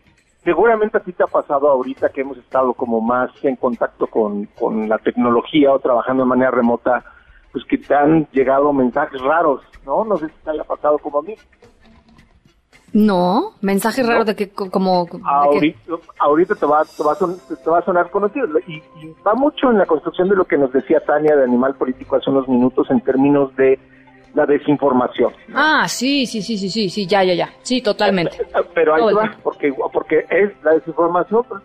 seguramente 0.43 0.97
a 0.97 1.03
ti 1.03 1.13
te 1.13 1.23
ha 1.23 1.27
pasado 1.27 1.69
ahorita 1.69 2.09
que 2.09 2.23
hemos 2.23 2.39
estado 2.39 2.73
como 2.73 3.03
más 3.03 3.31
en 3.43 3.57
contacto 3.57 4.07
con, 4.07 4.47
con 4.59 4.89
la 4.89 4.97
tecnología 4.97 5.71
o 5.71 5.79
trabajando 5.81 6.23
de 6.23 6.31
manera 6.31 6.51
remota, 6.51 7.05
pues 7.53 7.65
que 7.65 7.79
te 7.79 7.95
han 7.95 8.27
llegado 8.33 8.73
mensajes 8.73 9.21
raros, 9.21 9.63
¿no? 9.85 10.05
No 10.05 10.17
sé 10.17 10.27
si 10.27 10.35
te 10.45 10.51
haya 10.51 10.65
pasado 10.65 10.99
como 10.99 11.19
a 11.19 11.23
mí. 11.23 11.35
No, 12.93 13.53
mensaje 13.61 14.03
raro 14.03 14.25
de 14.25 14.35
que 14.35 14.51
como... 14.51 15.07
Ahorita, 16.19 16.55
te, 16.57 16.67
va, 16.67 16.85
te, 16.85 17.03
va 17.05 17.13
a 17.13 17.17
te 17.17 17.71
va 17.71 17.79
a 17.79 17.85
sonar 17.85 18.11
conocido 18.11 18.47
y, 18.67 18.83
va 19.25 19.35
mucho 19.35 19.71
en 19.71 19.79
la 19.79 19.87
construcción 19.87 20.29
de 20.29 20.35
lo 20.35 20.45
que 20.45 20.59
nos 20.59 20.73
decía 20.73 21.01
Tania 21.05 21.37
de 21.37 21.45
Animal 21.45 21.77
Político 21.77 22.17
hace 22.17 22.31
unos 22.31 22.49
minutos 22.49 22.91
en 22.91 23.01
términos 23.01 23.55
de 23.55 23.79
la 24.35 24.45
desinformación. 24.45 25.33
Ah, 25.55 25.87
sí, 25.87 26.27
sí, 26.27 26.43
sí, 26.43 26.59
sí, 26.59 26.69
sí, 26.69 26.89
sí, 26.91 27.07
ya, 27.07 27.23
ya, 27.23 27.35
ya, 27.35 27.51
sí, 27.63 27.81
totalmente. 27.81 28.39
Pero 28.75 28.95
ahí 28.95 29.15
va, 29.15 29.37
porque, 29.43 29.73
porque 29.93 30.27
es 30.29 30.51
la 30.65 30.73
desinformación, 30.73 31.45
pero 31.49 31.61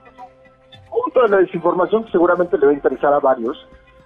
punto 0.90 1.22
de 1.24 1.30
la 1.30 1.38
desinformación 1.38 2.06
que 2.06 2.12
seguramente 2.12 2.57
le 2.57 2.66
va 2.68 2.72
a 2.72 2.76
interesar 2.76 3.14
a 3.14 3.20
varios, 3.20 3.57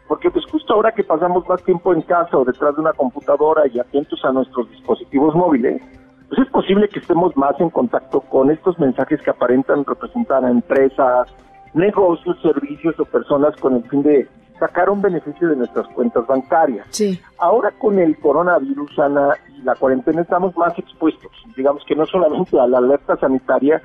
porque 0.10 0.32
pues 0.32 0.44
justo 0.52 0.74
ahora 0.74 0.92
que 0.92 1.04
pasamos 1.04 1.48
más 1.48 1.64
tiempo 1.64 1.94
en 1.94 2.02
casa 2.02 2.36
o 2.36 2.44
detrás 2.44 2.76
de 2.76 2.82
una 2.82 2.94
computadora 2.94 3.68
y 3.72 3.80
atentos 3.80 4.20
a 4.26 4.32
nuestros 4.32 4.68
dispositivos 4.72 5.36
móviles, 5.36 5.80
pues 6.28 6.42
es 6.42 6.50
posible 6.50 6.90
que 6.90 6.98
estemos 6.98 7.38
más 7.38 7.54
en 7.60 7.70
contacto 7.70 8.20
con 8.22 8.50
estos 8.50 8.78
mensajes 8.80 9.22
que 9.22 9.30
aparentan 9.30 9.86
representar 9.86 10.44
a 10.44 10.50
empresas, 10.50 11.30
negocios, 11.76 12.42
servicios 12.42 13.00
o 13.00 13.06
personas 13.06 13.56
con 13.58 13.76
el 13.76 13.84
fin 13.84 14.02
de 14.02 14.28
sacar 14.60 14.90
un 14.90 15.00
beneficio 15.00 15.48
de 15.48 15.58
nuestras 15.58 15.88
cuentas 15.90 16.26
bancarias. 16.26 16.88
Sí. 16.90 17.22
Ahora 17.38 17.72
con 17.78 18.00
el 18.00 18.18
coronavirus, 18.18 18.98
Ana, 18.98 19.36
y 19.56 19.62
la 19.62 19.76
cuarentena 19.76 20.24
estamos 20.24 20.58
más 20.58 20.78
expuestos, 20.80 21.32
digamos 21.56 21.84
que 21.86 21.96
no 21.96 22.08
solamente 22.08 22.60
a 22.60 22.66
la 22.66 22.80
alerta 22.80 23.16
sanitaria, 23.18 23.80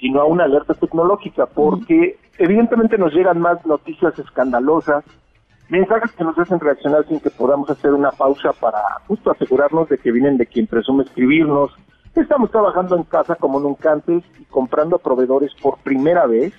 sino 0.00 0.22
a 0.22 0.24
una 0.24 0.44
alerta 0.44 0.72
tecnológica, 0.72 1.44
porque 1.44 2.18
evidentemente 2.38 2.96
nos 2.96 3.12
llegan 3.12 3.40
más 3.40 3.64
noticias 3.66 4.18
escandalosas, 4.18 5.04
mensajes 5.68 6.12
que 6.12 6.24
nos 6.24 6.38
hacen 6.38 6.60
reaccionar 6.60 7.06
sin 7.08 7.20
que 7.20 7.30
podamos 7.30 7.68
hacer 7.70 7.92
una 7.92 8.10
pausa 8.10 8.52
para 8.52 8.80
justo 9.06 9.30
asegurarnos 9.30 9.88
de 9.88 9.98
que 9.98 10.12
vienen 10.12 10.36
de 10.36 10.46
quien 10.46 10.66
presume 10.66 11.04
escribirnos. 11.04 11.72
Estamos 12.14 12.50
trabajando 12.50 12.96
en 12.96 13.02
casa 13.02 13.34
como 13.34 13.60
nunca 13.60 13.92
antes 13.92 14.24
y 14.40 14.44
comprando 14.44 14.98
proveedores 14.98 15.52
por 15.60 15.76
primera 15.78 16.26
vez. 16.26 16.54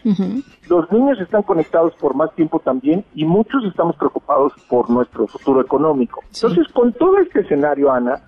Los 0.70 0.92
niños 0.92 1.20
están 1.20 1.42
conectados 1.42 1.96
por 1.96 2.14
más 2.14 2.34
tiempo 2.36 2.60
también 2.60 3.04
y 3.16 3.26
muchos 3.26 3.64
estamos 3.66 3.96
preocupados 3.96 4.54
por 4.70 4.88
nuestro 4.90 5.26
futuro 5.26 5.62
económico. 5.62 6.22
Entonces, 6.32 6.68
con 6.74 6.94
todo 6.94 7.18
este 7.18 7.40
escenario, 7.40 7.92
Ana, 7.92 8.22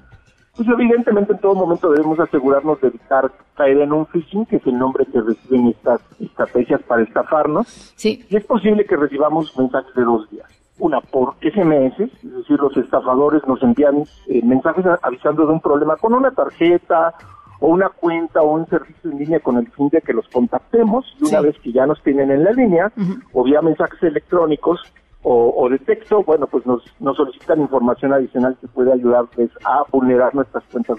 pues 0.56 0.68
evidentemente 0.70 1.34
en 1.34 1.40
todo 1.40 1.54
momento 1.54 1.92
debemos 1.92 2.20
asegurarnos 2.20 2.82
de 2.82 2.88
evitar 2.88 3.32
caer 3.56 3.78
en 3.78 3.94
un 3.94 4.08
phishing, 4.08 4.48
que 4.48 4.56
es 4.56 4.66
el 4.66 4.80
nombre 4.80 5.06
que 5.06 5.22
reciben 5.22 5.68
estas 5.68 6.02
estrategias 6.20 6.82
para 6.82 7.04
estafarnos. 7.04 7.68
Sí. 7.96 8.26
Y 8.28 8.38
es 8.38 8.46
posible 8.46 8.86
que 8.86 8.98
recibamos 8.98 9.56
mensajes 9.56 9.94
de 9.94 10.04
dos 10.04 10.28
días 10.32 10.59
una 10.80 11.02
por 11.02 11.36
SMS, 11.42 12.00
es 12.00 12.24
decir, 12.24 12.60
los 12.60 12.76
estafadores 12.78 13.46
nos 13.48 13.62
envían 13.62 14.04
eh, 14.28 14.42
mensajes 14.44 14.86
avisando 15.02 15.46
de 15.46 15.54
un 15.54 15.60
problema 15.62 15.96
con 15.98 16.14
una 16.14 16.32
tarjeta 16.32 17.14
o 17.60 17.68
una 17.68 17.90
cuenta 17.90 18.42
o 18.42 18.54
un 18.54 18.66
servicio 18.68 19.12
en 19.12 19.20
línea 19.20 19.40
con 19.40 19.58
el 19.58 19.70
fin 19.72 19.90
de 19.90 20.02
que 20.02 20.14
los 20.14 20.28
contactemos 20.30 21.06
y 21.20 21.28
una 21.28 21.42
vez 21.42 21.58
que 21.60 21.72
ya 21.72 21.86
nos 21.86 22.02
tienen 22.04 22.32
en 22.32 22.44
la 22.44 22.52
línea 22.52 22.92
o 23.34 23.44
vía 23.44 23.62
mensajes 23.62 24.02
electrónicos 24.02 24.82
o, 25.22 25.68
de 25.70 25.78
texto, 25.80 26.24
bueno, 26.24 26.48
pues 26.48 26.66
nos, 26.66 26.82
nos 27.02 27.18
solicitan 27.18 27.60
información 27.60 28.14
adicional 28.14 28.58
que 28.62 28.68
puede 28.70 28.94
ayudarles 28.94 29.52
a 29.66 29.84
vulnerar 29.92 30.34
nuestras 30.34 30.64
cuentas 30.72 30.98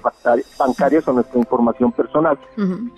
bancarias 0.58 1.08
o 1.08 1.12
nuestra 1.14 1.38
información 1.38 1.90
personal. 1.92 2.38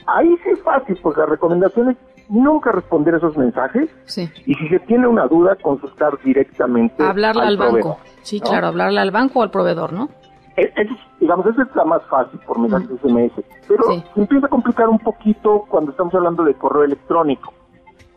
Ahí 0.06 0.36
sí 0.42 0.50
es 0.50 0.62
fácil, 0.62 0.98
pues 1.00 1.16
la 1.16 1.26
recomendación 1.26 1.90
es 1.90 1.96
nunca 2.28 2.72
responder 2.72 3.14
esos 3.14 3.36
mensajes. 3.36 3.88
Y 4.46 4.54
si 4.54 4.68
se 4.68 4.78
tiene 4.80 5.06
una 5.06 5.26
duda, 5.26 5.56
consultar 5.56 6.18
directamente. 6.24 7.02
Hablarle 7.02 7.42
al, 7.42 7.56
banco. 7.56 7.98
Sí, 8.22 8.40
claro, 8.40 8.68
hablarle 8.68 9.00
al 9.00 9.10
banco 9.10 9.40
o 9.40 9.42
al 9.42 9.50
proveedor, 9.50 9.92
¿no? 9.92 10.08
E, 10.56 10.70
digamos, 11.18 11.46
esa 11.46 11.62
es 11.62 11.74
la 11.74 11.84
más 11.84 12.02
fácil 12.10 12.38
por 12.40 12.58
mensajes 12.58 12.90
SMS, 13.00 13.32
pero 13.66 13.84
se 13.84 14.20
empieza 14.20 14.46
a 14.46 14.50
complicar 14.50 14.88
un 14.88 14.98
poquito 14.98 15.64
cuando 15.68 15.92
estamos 15.92 16.14
hablando 16.14 16.44
de 16.44 16.54
correo 16.54 16.84
electrónico. 16.84 17.54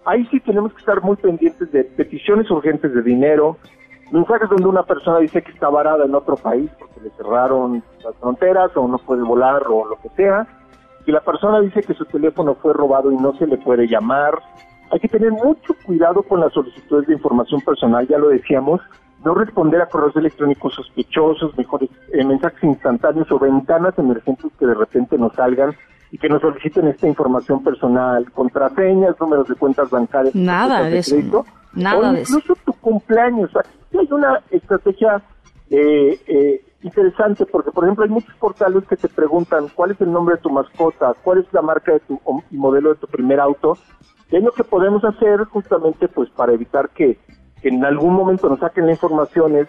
Ahí 0.06 0.26
sí 0.30 0.40
tenemos 0.41 0.73
que 0.73 0.80
estar 0.80 1.02
muy 1.02 1.15
pendientes 1.15 1.72
de 1.72 1.84
peticiones 1.84 2.52
urgentes 2.52 2.94
de 2.94 3.02
dinero, 3.02 3.57
mensajes 4.11 4.49
donde 4.49 4.68
una 4.68 4.84
persona 4.84 5.19
dice 5.19 5.41
que 5.41 5.52
está 5.52 5.69
varada 5.69 6.06
en 6.06 6.14
otro 6.14 6.36
país 6.36 6.69
porque 6.77 6.99
le 7.02 7.10
cerraron 7.11 7.82
las 8.03 8.15
fronteras 8.18 8.76
o 8.76 8.88
no 8.88 8.98
puede 8.98 9.23
volar 9.23 9.64
o 9.68 9.86
lo 9.86 9.95
que 10.02 10.10
sea, 10.10 10.45
y 11.06 11.11
la 11.11 11.22
persona 11.22 11.61
dice 11.61 11.82
que 11.82 11.94
su 11.94 12.06
teléfono 12.06 12.56
fue 12.56 12.73
robado 12.73 13.11
y 13.11 13.15
no 13.15 13.34
se 13.38 13.48
le 13.48 13.57
puede 13.57 13.88
llamar. 13.88 14.40
Hay 14.91 14.99
que 14.99 15.07
tener 15.07 15.32
mucho 15.32 15.76
cuidado 15.86 16.23
con 16.23 16.40
las 16.40 16.53
solicitudes 16.53 17.07
de 17.07 17.14
información 17.14 17.61
personal, 17.61 18.07
ya 18.07 18.18
lo 18.18 18.30
decíamos, 18.30 18.82
no 19.23 19.34
responder 19.34 19.82
a 19.82 19.88
correos 19.88 20.15
electrónicos 20.15 20.76
sospechosos, 20.76 21.57
mejores 21.57 21.90
eh, 22.14 22.23
mensajes 22.23 22.64
instantáneos 22.64 23.32
o 23.32 23.40
ventanas 23.40 23.98
emergentes 23.98 24.52
que 24.60 24.68
de 24.68 24.76
repente 24.76 25.18
nos 25.18 25.34
salgan 25.34 25.76
y 26.11 26.18
que 26.18 26.30
nos 26.30 26.41
soliciten 26.41 26.88
esta 26.88 27.07
información 27.07 27.64
personal, 27.64 28.32
contraseñas, 28.32 29.19
números 29.19 29.48
de 29.48 29.56
cuentas 29.56 29.90
bancarias, 29.90 30.36
nada 30.36 30.84
de, 30.84 30.99
eso, 30.99 31.45
nada 31.73 32.11
o 32.11 32.18
incluso 32.18 32.56
tu 32.64 32.73
cumpleaños. 32.73 33.49
Aquí 33.56 33.98
hay 33.98 34.07
una 34.11 34.41
estrategia 34.52 35.22
eh, 35.72 36.19
eh, 36.27 36.61
interesante 36.86 37.45
porque, 37.45 37.72
por 37.72 37.84
ejemplo, 37.84 38.03
hay 38.03 38.10
muchos 38.10 38.34
portales 38.36 38.86
que 38.88 38.95
te 38.95 39.10
preguntan 39.10 39.68
cuál 39.76 39.91
es 39.91 40.02
el 40.02 40.12
nombre 40.12 40.36
de 40.36 40.41
tu 40.41 40.49
mascota, 40.49 41.14
cuál 41.24 41.40
es 41.40 41.53
la 41.53 41.62
marca 41.62 41.94
de 41.94 41.99
tu 42.02 42.20
y 42.52 42.57
modelo 42.57 42.90
de 42.94 42.99
tu 42.99 43.07
primer 43.07 43.40
auto. 43.40 43.78
Y 44.32 44.38
es 44.38 44.44
lo 44.44 44.52
que 44.52 44.64
podemos 44.64 45.03
hacer 45.03 45.44
justamente 45.45 46.07
pues 46.07 46.30
para 46.30 46.53
evitar 46.53 46.90
que, 46.90 47.18
en 47.64 47.84
algún 47.84 48.14
momento 48.14 48.48
nos 48.48 48.60
saquen 48.60 48.86
la 48.86 48.91
información 48.91 49.56
es 49.56 49.68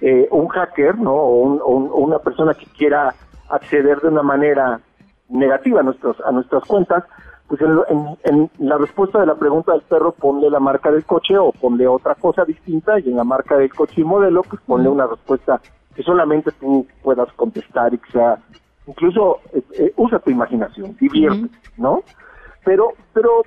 eh, 0.00 0.28
un 0.30 0.48
hacker, 0.48 0.96
¿no? 0.98 1.12
o 1.12 1.96
una 1.96 2.18
persona 2.20 2.54
que 2.54 2.66
quiera 2.66 3.14
acceder 3.48 4.00
de 4.00 4.08
una 4.08 4.22
manera 4.22 4.80
negativa 5.28 5.80
a, 5.80 5.82
nuestros, 5.82 6.16
a 6.24 6.30
nuestras 6.30 6.64
cuentas, 6.64 7.04
pues 7.48 7.60
en, 7.60 8.50
la 8.58 8.78
respuesta 8.78 9.20
de 9.20 9.26
la 9.26 9.34
pregunta 9.34 9.72
del 9.72 9.82
perro 9.82 10.12
ponle 10.12 10.48
la 10.48 10.60
marca 10.60 10.90
del 10.90 11.04
coche 11.04 11.36
o 11.36 11.52
ponle 11.52 11.86
otra 11.86 12.14
cosa 12.14 12.44
distinta 12.44 12.98
y 12.98 13.10
en 13.10 13.16
la 13.16 13.24
marca 13.24 13.56
del 13.56 13.72
coche 13.74 14.00
y 14.00 14.04
modelo 14.04 14.42
pues 14.42 14.62
ponle 14.66 14.88
una 14.88 15.06
respuesta 15.06 15.60
que 15.94 16.02
solamente 16.02 16.50
tú 16.60 16.86
puedas 17.02 17.30
contestar 17.34 17.94
y 17.94 17.98
que 17.98 18.12
sea 18.12 18.38
incluso 18.86 19.40
eh, 19.52 19.62
eh, 19.78 19.92
usa 19.96 20.18
tu 20.18 20.30
imaginación, 20.30 20.96
divierte, 21.00 21.48
¿no? 21.76 22.02
Pero 22.64 22.92
pero 23.12 23.42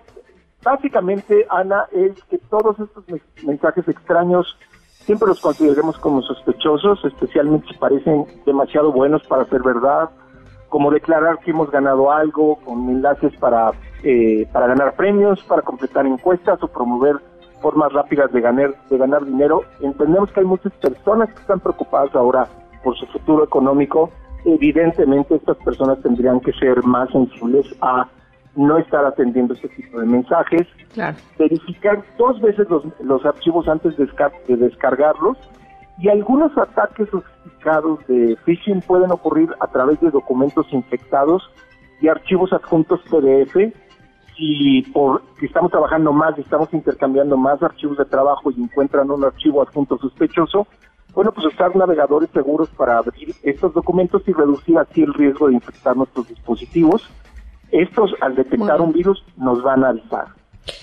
básicamente 0.63 1.45
Ana 1.49 1.85
es 1.91 2.21
que 2.25 2.37
todos 2.49 2.79
estos 2.79 3.03
mensajes 3.43 3.87
extraños 3.87 4.57
siempre 5.05 5.27
los 5.27 5.41
consideremos 5.41 5.97
como 5.99 6.21
sospechosos, 6.21 7.03
especialmente 7.05 7.67
si 7.67 7.77
parecen 7.77 8.25
demasiado 8.45 8.91
buenos 8.91 9.23
para 9.27 9.45
ser 9.45 9.61
verdad 9.61 10.09
como 10.75 10.91
declarar 10.91 11.39
que 11.39 11.51
hemos 11.51 11.71
ganado 11.71 12.11
algo, 12.11 12.57
con 12.57 12.89
enlaces 12.89 13.33
para, 13.37 13.71
eh, 14.03 14.45
para 14.51 14.67
ganar 14.67 14.93
premios, 14.97 15.41
para 15.43 15.61
completar 15.61 16.05
encuestas 16.05 16.61
o 16.61 16.67
promover 16.67 17.15
formas 17.61 17.91
rápidas 17.93 18.31
de 18.31 18.41
ganar, 18.41 18.73
de 18.89 18.97
ganar 18.97 19.25
dinero. 19.25 19.61
Entendemos 19.81 20.31
que 20.31 20.41
hay 20.41 20.45
muchas 20.45 20.73
personas 20.73 21.29
que 21.33 21.41
están 21.41 21.59
preocupadas 21.59 22.13
ahora 22.15 22.47
por 22.83 22.97
su 22.97 23.05
futuro 23.07 23.43
económico. 23.43 24.11
Evidentemente 24.45 25.35
estas 25.35 25.57
personas 25.57 25.99
tendrían 26.01 26.39
que 26.39 26.53
ser 26.53 26.83
más 26.83 27.09
sensibles 27.09 27.65
a 27.81 28.07
no 28.55 28.77
estar 28.77 29.05
atendiendo 29.05 29.53
este 29.53 29.67
tipo 29.69 29.99
de 29.99 30.05
mensajes, 30.05 30.67
verificar 31.37 32.03
dos 32.17 32.39
veces 32.39 32.69
los, 32.69 32.83
los 33.01 33.25
archivos 33.25 33.67
antes 33.67 33.97
de, 33.97 34.07
de 34.47 34.55
descargarlos 34.55 35.37
y 35.97 36.09
algunos 36.09 36.57
ataques 36.57 37.09
sofisticados 37.09 38.05
de 38.07 38.37
phishing 38.45 38.81
pueden 38.81 39.11
ocurrir 39.11 39.49
a 39.59 39.67
través 39.67 39.99
de 40.01 40.09
documentos 40.09 40.67
infectados 40.71 41.43
y 42.01 42.07
archivos 42.07 42.51
adjuntos 42.53 43.01
PDF. 43.09 43.73
Si, 44.35 44.81
por, 44.93 45.21
si 45.39 45.45
estamos 45.45 45.71
trabajando 45.71 46.11
más 46.11 46.37
y 46.37 46.41
estamos 46.41 46.73
intercambiando 46.73 47.37
más 47.37 47.61
archivos 47.63 47.97
de 47.97 48.05
trabajo 48.05 48.51
y 48.51 48.61
encuentran 48.61 49.09
un 49.09 49.23
archivo 49.23 49.61
adjunto 49.61 49.97
sospechoso, 49.97 50.67
bueno, 51.13 51.31
pues 51.31 51.47
usar 51.47 51.73
navegadores 51.75 52.29
seguros 52.31 52.69
para 52.69 52.97
abrir 52.97 53.33
estos 53.43 53.73
documentos 53.73 54.21
y 54.27 54.33
reducir 54.33 54.77
así 54.77 55.03
el 55.03 55.13
riesgo 55.13 55.47
de 55.47 55.53
infectar 55.53 55.95
nuestros 55.95 56.27
dispositivos. 56.27 57.09
Estos, 57.71 58.13
al 58.19 58.35
detectar 58.35 58.81
un 58.81 58.91
virus, 58.91 59.23
nos 59.37 59.63
van 59.63 59.85
a 59.85 59.89
avisar. 59.89 60.27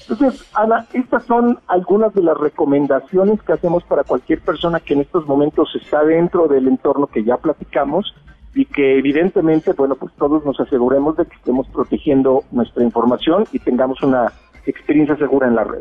Entonces, 0.08 0.48
Ana, 0.54 0.86
estas 0.92 1.24
son 1.24 1.58
algunas 1.66 2.14
de 2.14 2.22
las 2.22 2.38
recomendaciones 2.38 3.42
que 3.42 3.52
hacemos 3.52 3.84
para 3.84 4.04
cualquier 4.04 4.40
persona 4.40 4.80
que 4.80 4.94
en 4.94 5.00
estos 5.00 5.26
momentos 5.26 5.68
está 5.74 6.02
dentro 6.04 6.48
del 6.48 6.68
entorno 6.68 7.08
que 7.08 7.24
ya 7.24 7.36
platicamos 7.36 8.14
y 8.54 8.66
que 8.66 8.98
evidentemente, 8.98 9.72
bueno, 9.72 9.96
pues 9.96 10.12
todos 10.18 10.44
nos 10.44 10.58
aseguremos 10.60 11.16
de 11.16 11.24
que 11.24 11.34
estemos 11.36 11.66
protegiendo 11.68 12.44
nuestra 12.50 12.82
información 12.82 13.44
y 13.52 13.58
tengamos 13.58 14.02
una 14.02 14.32
experiencia 14.66 15.16
segura 15.16 15.48
en 15.48 15.54
la 15.54 15.64
red. 15.64 15.80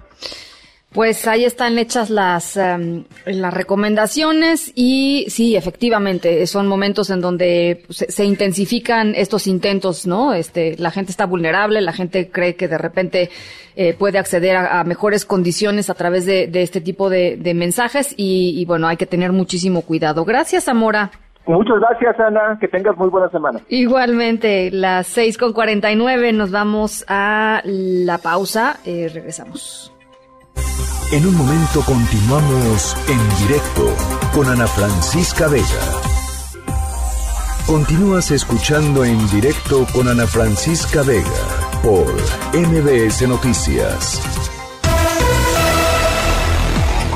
Pues 0.94 1.26
ahí 1.26 1.46
están 1.46 1.78
hechas 1.78 2.10
las, 2.10 2.58
em, 2.58 3.06
las 3.26 3.54
recomendaciones 3.54 4.74
y 4.76 5.26
sí, 5.30 5.56
efectivamente, 5.56 6.46
son 6.48 6.68
momentos 6.68 7.10
en 7.12 7.22
donde 7.22 7.82
pues, 7.88 8.06
se, 8.10 8.26
intensifican 8.26 9.16
estos 9.16 9.48
intentos, 9.48 10.06
¿no? 10.06 10.34
Este, 10.34 10.76
la 10.78 10.92
gente 10.92 11.12
está 11.12 11.26
vulnerable, 11.26 11.80
la 11.80 11.94
gente 11.94 12.30
cree 12.30 12.56
que 12.56 12.68
de 12.68 12.78
repente 12.78 13.30
eh, 13.78 13.94
puede 13.98 14.18
acceder 14.18 14.58
a, 14.58 14.84
mejores 14.84 15.24
condiciones 15.24 15.90
a 15.90 15.94
través 15.94 16.26
de, 16.26 16.50
este 16.56 16.82
tipo 16.82 17.10
de, 17.10 17.40
mensajes 17.56 18.14
y, 18.18 18.60
y, 18.60 18.66
bueno, 18.66 18.90
hay 18.90 18.98
que 18.98 19.06
tener 19.06 19.32
muchísimo 19.32 19.84
cuidado. 19.84 20.26
Gracias, 20.26 20.68
Amora. 20.68 21.12
Muchas 21.46 21.80
gracias, 21.80 22.20
Ana. 22.20 22.58
Que 22.60 22.68
tengas 22.68 22.96
muy 22.98 23.10
buena 23.10 23.30
semana. 23.30 23.60
Igualmente, 23.70 24.70
las 24.72 25.08
6 25.08 25.38
con 25.38 25.54
49 25.54 26.34
nos 26.34 26.52
vamos 26.52 27.04
a 27.08 27.62
la 27.66 28.18
pausa. 28.20 28.78
Eh, 28.86 29.10
regresamos. 29.14 29.94
En 31.12 31.28
un 31.28 31.36
momento 31.36 31.82
continuamos 31.86 32.96
en 33.10 33.48
directo 33.48 33.94
con 34.34 34.48
Ana 34.48 34.66
Francisca 34.66 35.48
Vega. 35.50 35.66
Continúas 37.68 38.32
escuchando 38.32 39.04
en 39.04 39.18
directo 39.30 39.86
con 39.94 40.08
Ana 40.08 40.26
Francisca 40.26 41.04
Vega 41.04 41.26
por 41.84 42.06
MBS 42.54 43.28
Noticias. 43.28 44.51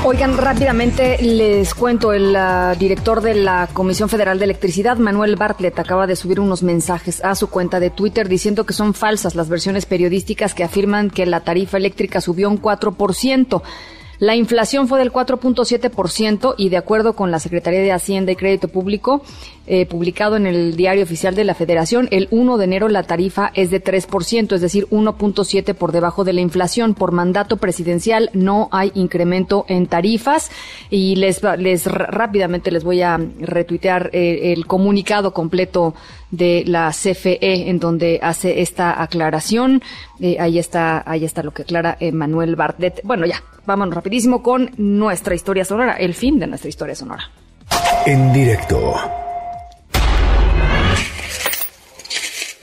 Oigan, 0.08 0.38
rápidamente 0.38 1.20
les 1.20 1.74
cuento, 1.74 2.12
el 2.12 2.36
uh, 2.36 2.78
director 2.78 3.20
de 3.20 3.34
la 3.34 3.68
Comisión 3.72 4.08
Federal 4.08 4.38
de 4.38 4.44
Electricidad, 4.44 4.98
Manuel 4.98 5.34
Bartlett, 5.34 5.76
acaba 5.80 6.06
de 6.06 6.14
subir 6.14 6.38
unos 6.38 6.62
mensajes 6.62 7.24
a 7.24 7.34
su 7.34 7.50
cuenta 7.50 7.80
de 7.80 7.90
Twitter 7.90 8.28
diciendo 8.28 8.64
que 8.64 8.72
son 8.72 8.94
falsas 8.94 9.34
las 9.34 9.48
versiones 9.48 9.84
periodísticas 9.84 10.54
que 10.54 10.62
afirman 10.62 11.10
que 11.10 11.26
la 11.26 11.40
tarifa 11.40 11.76
eléctrica 11.76 12.20
subió 12.20 12.48
un 12.48 12.62
4%. 12.62 13.62
La 14.18 14.34
inflación 14.34 14.88
fue 14.88 14.98
del 14.98 15.12
4.7% 15.12 16.54
y 16.56 16.68
de 16.68 16.76
acuerdo 16.76 17.14
con 17.14 17.30
la 17.30 17.38
Secretaría 17.38 17.80
de 17.80 17.92
Hacienda 17.92 18.32
y 18.32 18.36
Crédito 18.36 18.68
Público, 18.68 19.22
eh, 19.66 19.84
publicado 19.84 20.36
en 20.36 20.46
el 20.46 20.76
Diario 20.76 21.02
Oficial 21.02 21.34
de 21.34 21.44
la 21.44 21.54
Federación, 21.54 22.08
el 22.12 22.28
1 22.30 22.56
de 22.56 22.64
enero 22.64 22.88
la 22.88 23.02
tarifa 23.02 23.50
es 23.54 23.70
de 23.70 23.82
3%, 23.82 24.54
es 24.54 24.60
decir, 24.60 24.86
1.7 24.90 25.74
por 25.74 25.92
debajo 25.92 26.24
de 26.24 26.32
la 26.32 26.40
inflación. 26.40 26.94
Por 26.94 27.12
mandato 27.12 27.56
presidencial 27.56 28.30
no 28.32 28.68
hay 28.70 28.92
incremento 28.94 29.64
en 29.68 29.86
tarifas 29.86 30.50
y 30.88 31.16
les, 31.16 31.42
les 31.58 31.86
rápidamente 31.86 32.70
les 32.70 32.84
voy 32.84 33.02
a 33.02 33.18
retuitear 33.40 34.10
eh, 34.12 34.52
el 34.52 34.66
comunicado 34.66 35.32
completo 35.32 35.94
de 36.30 36.64
la 36.66 36.90
CFE 36.90 37.68
en 37.68 37.78
donde 37.78 38.18
hace 38.22 38.60
esta 38.60 39.02
aclaración. 39.02 39.82
Eh, 40.20 40.36
ahí 40.38 40.58
está, 40.58 41.02
ahí 41.06 41.24
está 41.24 41.42
lo 41.42 41.52
que 41.52 41.62
aclara 41.62 41.98
Manuel 42.12 42.56
Bartlett. 42.56 43.00
Bueno, 43.04 43.26
ya, 43.26 43.42
vámonos 43.66 43.94
rapidísimo 43.94 44.42
con 44.42 44.70
nuestra 44.76 45.34
historia 45.34 45.64
sonora, 45.64 45.94
el 45.94 46.14
fin 46.14 46.38
de 46.38 46.46
nuestra 46.46 46.68
historia 46.68 46.94
sonora. 46.94 47.30
En 48.06 48.32
directo. 48.32 49.25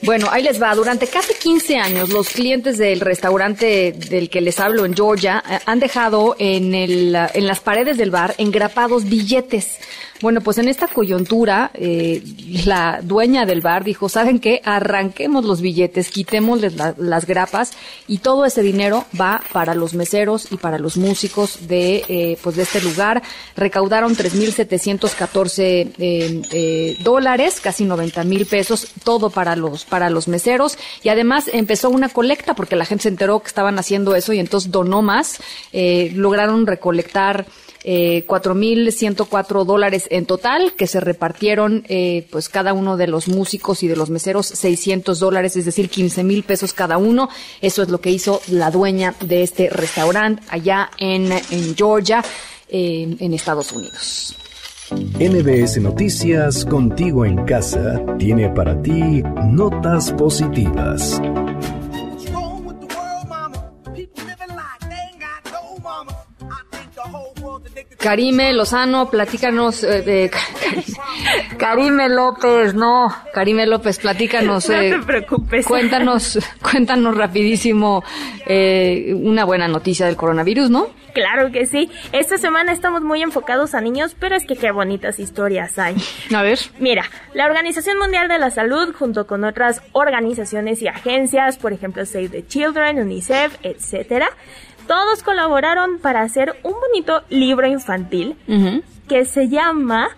Bueno, 0.06 0.28
ahí 0.30 0.44
les 0.44 0.62
va. 0.62 0.76
Durante 0.76 1.08
casi 1.08 1.34
15 1.34 1.78
años, 1.78 2.10
los 2.10 2.30
clientes 2.30 2.78
del 2.78 3.00
restaurante 3.00 3.94
del 3.94 4.30
que 4.30 4.42
les 4.42 4.60
hablo 4.60 4.84
en 4.84 4.94
Georgia 4.94 5.42
eh, 5.50 5.60
han 5.66 5.80
dejado 5.80 6.36
en, 6.40 6.76
el, 6.76 7.16
en 7.34 7.48
las 7.48 7.62
paredes 7.62 7.98
del 7.98 8.12
bar 8.12 8.36
engrapados 8.38 9.06
billetes 9.06 9.80
bueno, 10.24 10.40
pues 10.40 10.58
en 10.58 10.70
esta 10.70 10.88
coyuntura, 10.88 11.70
eh, 11.74 12.24
la 12.66 13.02
dueña 13.04 13.46
del 13.46 13.60
bar 13.60 13.84
dijo, 13.84 14.08
¿saben 14.08 14.40
qué? 14.40 14.62
Arranquemos 14.64 15.44
los 15.44 15.60
billetes, 15.60 16.08
quitémosles 16.12 16.76
las 16.98 17.26
grapas 17.28 17.74
y 18.08 18.20
todo 18.20 18.46
ese 18.46 18.62
dinero 18.62 19.04
va 19.20 19.44
para 19.52 19.76
los 19.76 19.94
meseros 19.94 20.50
y 20.50 20.56
para 20.56 20.80
los 20.80 20.96
músicos 20.96 21.68
de, 21.68 22.06
eh, 22.08 22.38
pues 22.42 22.56
de 22.56 22.64
este 22.64 22.80
lugar. 22.80 23.22
Recaudaron 23.58 24.16
3.714 24.16 25.60
eh, 25.60 26.42
eh, 26.52 26.98
dólares, 27.02 27.60
casi 27.62 27.84
90 27.84 28.24
mil 28.24 28.46
pesos, 28.46 28.88
todo 29.04 29.30
para 29.30 29.58
los, 29.58 29.84
para 29.94 30.10
los 30.10 30.28
meseros. 30.28 30.80
Y 31.04 31.10
además 31.10 31.46
empezó 31.54 31.92
una 31.92 32.10
colecta 32.10 32.56
porque 32.56 32.76
la 32.76 32.84
gente 32.84 33.04
se 33.04 33.10
enteró 33.10 33.42
que 33.42 33.48
estaban 33.50 33.78
haciendo 33.78 34.16
eso 34.16 34.34
y 34.34 34.40
entonces 34.40 34.72
donó 34.72 35.04
más. 35.04 35.40
Eh, 35.72 36.12
lograron 36.16 36.66
recolectar 36.66 37.46
eh, 37.84 38.26
4.104 38.26 39.66
dólares 39.66 40.08
en 40.10 40.26
total, 40.26 40.74
que 40.76 40.88
se 40.88 41.00
repartieron, 41.00 41.86
eh, 41.90 42.26
pues 42.32 42.50
cada 42.50 42.74
uno 42.74 42.98
de 42.98 43.06
los 43.06 43.28
músicos 43.28 43.84
y 43.84 43.88
de 43.88 43.96
los 43.96 44.10
meseros 44.10 44.48
600 44.48 45.20
dólares, 45.20 45.56
es 45.58 45.66
decir, 45.66 45.92
15 45.92 46.24
mil 46.24 46.42
pesos 46.42 46.74
cada 46.74 46.98
uno. 46.98 47.30
Eso 47.62 47.84
es 47.84 47.90
lo 47.90 48.02
que 48.02 48.10
hizo 48.10 48.42
la 48.48 48.72
dueña 48.72 49.14
de 49.20 49.44
este 49.44 49.70
restaurante 49.70 50.42
allá 50.50 50.90
en, 50.98 51.32
en 51.32 51.76
Georgia, 51.76 52.26
en 52.68 53.32
Estados 53.36 53.72
Unidos. 53.72 54.36
NBS 55.20 55.82
Noticias, 55.82 56.66
contigo 56.66 57.26
en 57.26 57.46
casa, 57.46 58.02
tiene 58.18 58.50
para 58.50 58.82
ti 58.82 59.24
notas 59.50 60.12
positivas. 60.12 61.22
Karime 68.04 68.52
Lozano, 68.52 69.10
platícanos, 69.10 69.82
eh, 69.86 70.30
Karime 71.58 72.10
López, 72.10 72.74
no, 72.74 73.08
Karime 73.34 73.66
López, 73.66 73.98
platícanos. 73.98 74.68
no 74.70 74.76
te 74.76 74.90
eh, 74.90 75.00
preocupes. 75.00 75.66
Cuéntanos, 75.66 76.38
cuéntanos 76.62 77.16
rapidísimo 77.16 78.04
eh, 78.46 79.14
una 79.16 79.46
buena 79.46 79.70
noticia 79.70 80.06
del 80.06 80.18
coronavirus, 80.18 80.70
¿no? 80.70 80.88
Claro 81.14 81.50
que 81.54 81.66
sí. 81.66 81.90
Esta 82.12 82.38
semana 82.38 82.74
estamos 82.74 83.04
muy 83.04 83.22
enfocados 83.22 83.74
a 83.74 83.80
niños, 83.80 84.18
pero 84.20 84.36
es 84.36 84.46
que 84.46 84.58
qué 84.58 84.72
bonitas 84.72 85.18
historias 85.20 85.80
hay. 85.80 85.96
A 86.36 86.42
ver. 86.42 86.60
Mira, 86.80 87.06
la 87.34 87.46
Organización 87.46 88.00
Mundial 88.00 88.28
de 88.28 88.38
la 88.38 88.50
Salud, 88.50 88.94
junto 88.94 89.28
con 89.28 89.46
otras 89.46 89.82
organizaciones 89.94 90.82
y 90.82 90.90
agencias, 90.90 91.58
por 91.58 91.72
ejemplo 91.72 92.06
Save 92.06 92.30
the 92.30 92.48
Children, 92.48 93.00
UNICEF, 93.00 93.56
etcétera, 93.64 94.30
todos 94.88 95.24
colaboraron 95.24 96.00
para 96.00 96.22
hacer 96.22 96.56
un 96.64 96.74
bonito 96.74 97.24
libro 97.30 97.68
infantil 97.68 98.38
que 99.08 99.26
se 99.26 99.50
llama 99.50 100.10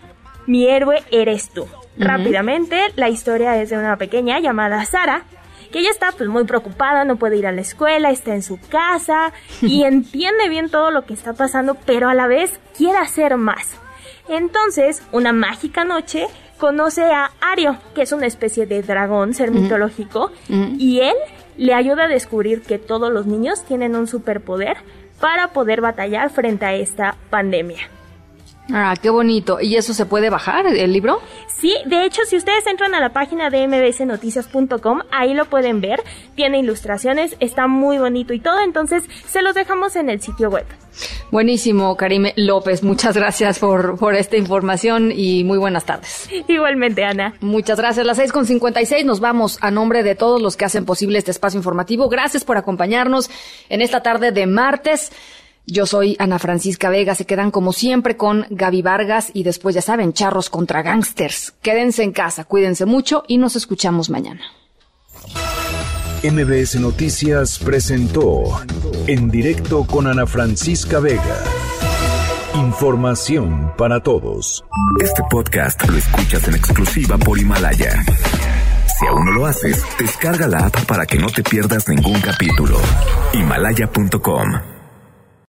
Mi 0.46 0.68
héroe 0.68 1.04
eres 1.12 1.50
tú. 1.50 1.68
Rápidamente, 1.98 2.78
la 2.96 3.10
historia 3.10 3.62
es 3.62 3.70
de 3.70 3.78
una 3.78 3.98
pequeña 3.98 4.40
llamada 4.40 4.84
Sara, 4.86 5.24
que 5.72 5.80
ella 5.80 5.90
está 5.90 6.12
pues 6.12 6.30
muy 6.30 6.44
preocupada, 6.44 7.06
no 7.06 7.16
puede 7.16 7.38
ir 7.38 7.48
a 7.48 7.52
la 7.52 7.62
escuela, 7.62 8.10
está 8.10 8.34
en 8.34 8.44
su 8.44 8.60
casa 8.70 9.34
y 9.62 9.84
entiende 9.84 10.50
bien 10.50 10.70
todo 10.70 10.92
lo 10.92 11.06
que 11.06 11.14
está 11.14 11.34
pasando, 11.34 11.76
pero 11.86 12.10
a 12.10 12.14
la 12.14 12.28
vez 12.28 12.60
quiere 12.78 12.98
hacer 12.98 13.38
más. 13.38 13.78
Entonces, 14.28 15.04
una 15.12 15.34
mágica 15.34 15.84
noche, 15.84 16.28
conoce 16.58 17.04
a 17.04 17.32
Ario, 17.42 17.78
que 17.94 18.02
es 18.02 18.12
una 18.12 18.26
especie 18.26 18.66
de 18.66 18.82
dragón, 18.82 19.34
ser 19.34 19.52
mitológico, 19.52 20.32
y 20.50 21.02
él 21.02 21.16
le 21.58 21.74
ayuda 21.74 22.06
a 22.06 22.08
descubrir 22.08 22.62
que 22.62 22.78
todos 22.78 23.12
los 23.12 23.26
niños 23.26 23.64
tienen 23.64 23.96
un 23.96 24.08
superpoder 24.08 24.78
para 25.20 25.50
poder 25.50 25.82
batallar 25.82 26.30
frente 26.30 26.66
a 26.66 26.76
esta 26.76 27.16
pandemia. 27.30 27.90
Ah, 28.74 28.96
qué 29.00 29.10
bonito. 29.10 29.60
¿Y 29.62 29.76
eso 29.76 29.94
se 29.94 30.06
puede 30.06 30.30
bajar, 30.30 30.66
el 30.66 30.92
libro? 30.92 31.22
Sí, 31.48 31.76
de 31.86 32.06
hecho, 32.06 32.22
si 32.28 32.36
ustedes 32.36 32.66
entran 32.68 32.96
a 32.96 33.00
la 33.00 33.14
página 33.14 33.50
de 33.50 33.68
mbsnoticias.com, 33.68 35.02
ahí 35.12 35.34
lo 35.34 35.46
pueden 35.46 35.82
ver. 35.82 36.04
Tiene 36.36 36.60
ilustraciones, 36.60 37.38
está 37.40 37.68
muy 37.68 37.98
bonito 37.98 38.34
y 38.34 38.40
todo, 38.40 38.60
entonces 38.62 39.04
se 39.28 39.42
los 39.42 39.54
dejamos 39.54 39.96
en 39.96 40.10
el 40.10 40.22
sitio 40.22 40.50
web. 40.50 40.66
Buenísimo, 41.32 41.96
Karime 41.98 42.34
López. 42.38 42.84
Muchas 42.84 43.16
gracias 43.16 43.60
por, 43.60 43.98
por 43.98 44.16
esta 44.16 44.38
información 44.38 45.12
y 45.12 45.44
muy 45.44 45.58
buenas 45.58 45.86
tardes. 45.86 46.30
Igualmente, 46.48 47.04
Ana. 47.04 47.34
Muchas 47.42 47.78
gracias. 47.78 48.06
Las 48.06 48.18
seis 48.18 48.32
con 48.32 48.46
cincuenta 48.46 48.82
y 48.82 48.86
seis 48.86 49.06
nos 49.06 49.20
vamos 49.20 49.58
a 49.62 49.72
nombre 49.72 50.04
de 50.04 50.16
todos 50.16 50.42
los 50.42 50.56
que 50.56 50.66
hacen 50.66 50.86
posible 50.86 51.18
este 51.18 51.32
espacio 51.32 51.58
informativo. 51.58 52.10
Gracias 52.10 52.44
por 52.46 52.58
acompañarnos 52.58 53.30
en 53.70 53.82
esta 53.82 54.02
tarde 54.02 54.32
de 54.32 54.48
martes. 54.48 55.12
Yo 55.68 55.88
soy 55.88 56.16
Ana 56.20 56.38
Francisca 56.38 56.90
Vega. 56.90 57.16
Se 57.16 57.26
quedan 57.26 57.52
como 57.52 57.74
siempre 57.74 58.18
con 58.18 58.46
Gaby 58.50 58.82
Vargas 58.82 59.32
y 59.34 59.44
después 59.44 59.74
ya 59.74 59.82
saben, 59.82 60.14
charros 60.14 60.50
contra 60.50 60.84
gangsters. 60.84 61.54
Quédense 61.62 62.04
en 62.04 62.12
casa, 62.12 62.44
cuídense 62.44 62.86
mucho 62.86 63.24
y 63.28 63.38
nos 63.38 63.56
escuchamos 63.56 64.10
mañana. 64.10 64.42
MBS 66.24 66.80
Noticias 66.80 67.60
presentó 67.60 68.44
en 69.08 69.30
directo 69.30 69.86
con 69.86 70.08
Ana 70.08 70.26
Francisca 70.26 71.00
Vega. 71.00 71.44
Información 72.56 73.74
para 73.78 74.02
todos. 74.02 74.64
Este 75.04 75.22
podcast 75.30 75.88
lo 75.90 75.98
escuchas 75.98 76.48
en 76.48 76.56
exclusiva 76.56 77.18
por 77.18 77.38
Himalaya. 77.38 78.04
Si 78.98 79.06
aún 79.08 79.26
no 79.26 79.32
lo 79.32 79.46
haces, 79.46 79.84
descarga 80.00 80.48
la 80.48 80.68
app 80.68 80.86
para 80.86 81.06
que 81.06 81.20
no 81.20 81.28
te 81.28 81.44
pierdas 81.44 81.88
ningún 81.90 82.22
capítulo. 82.22 82.80
Himalaya.com 83.34 84.75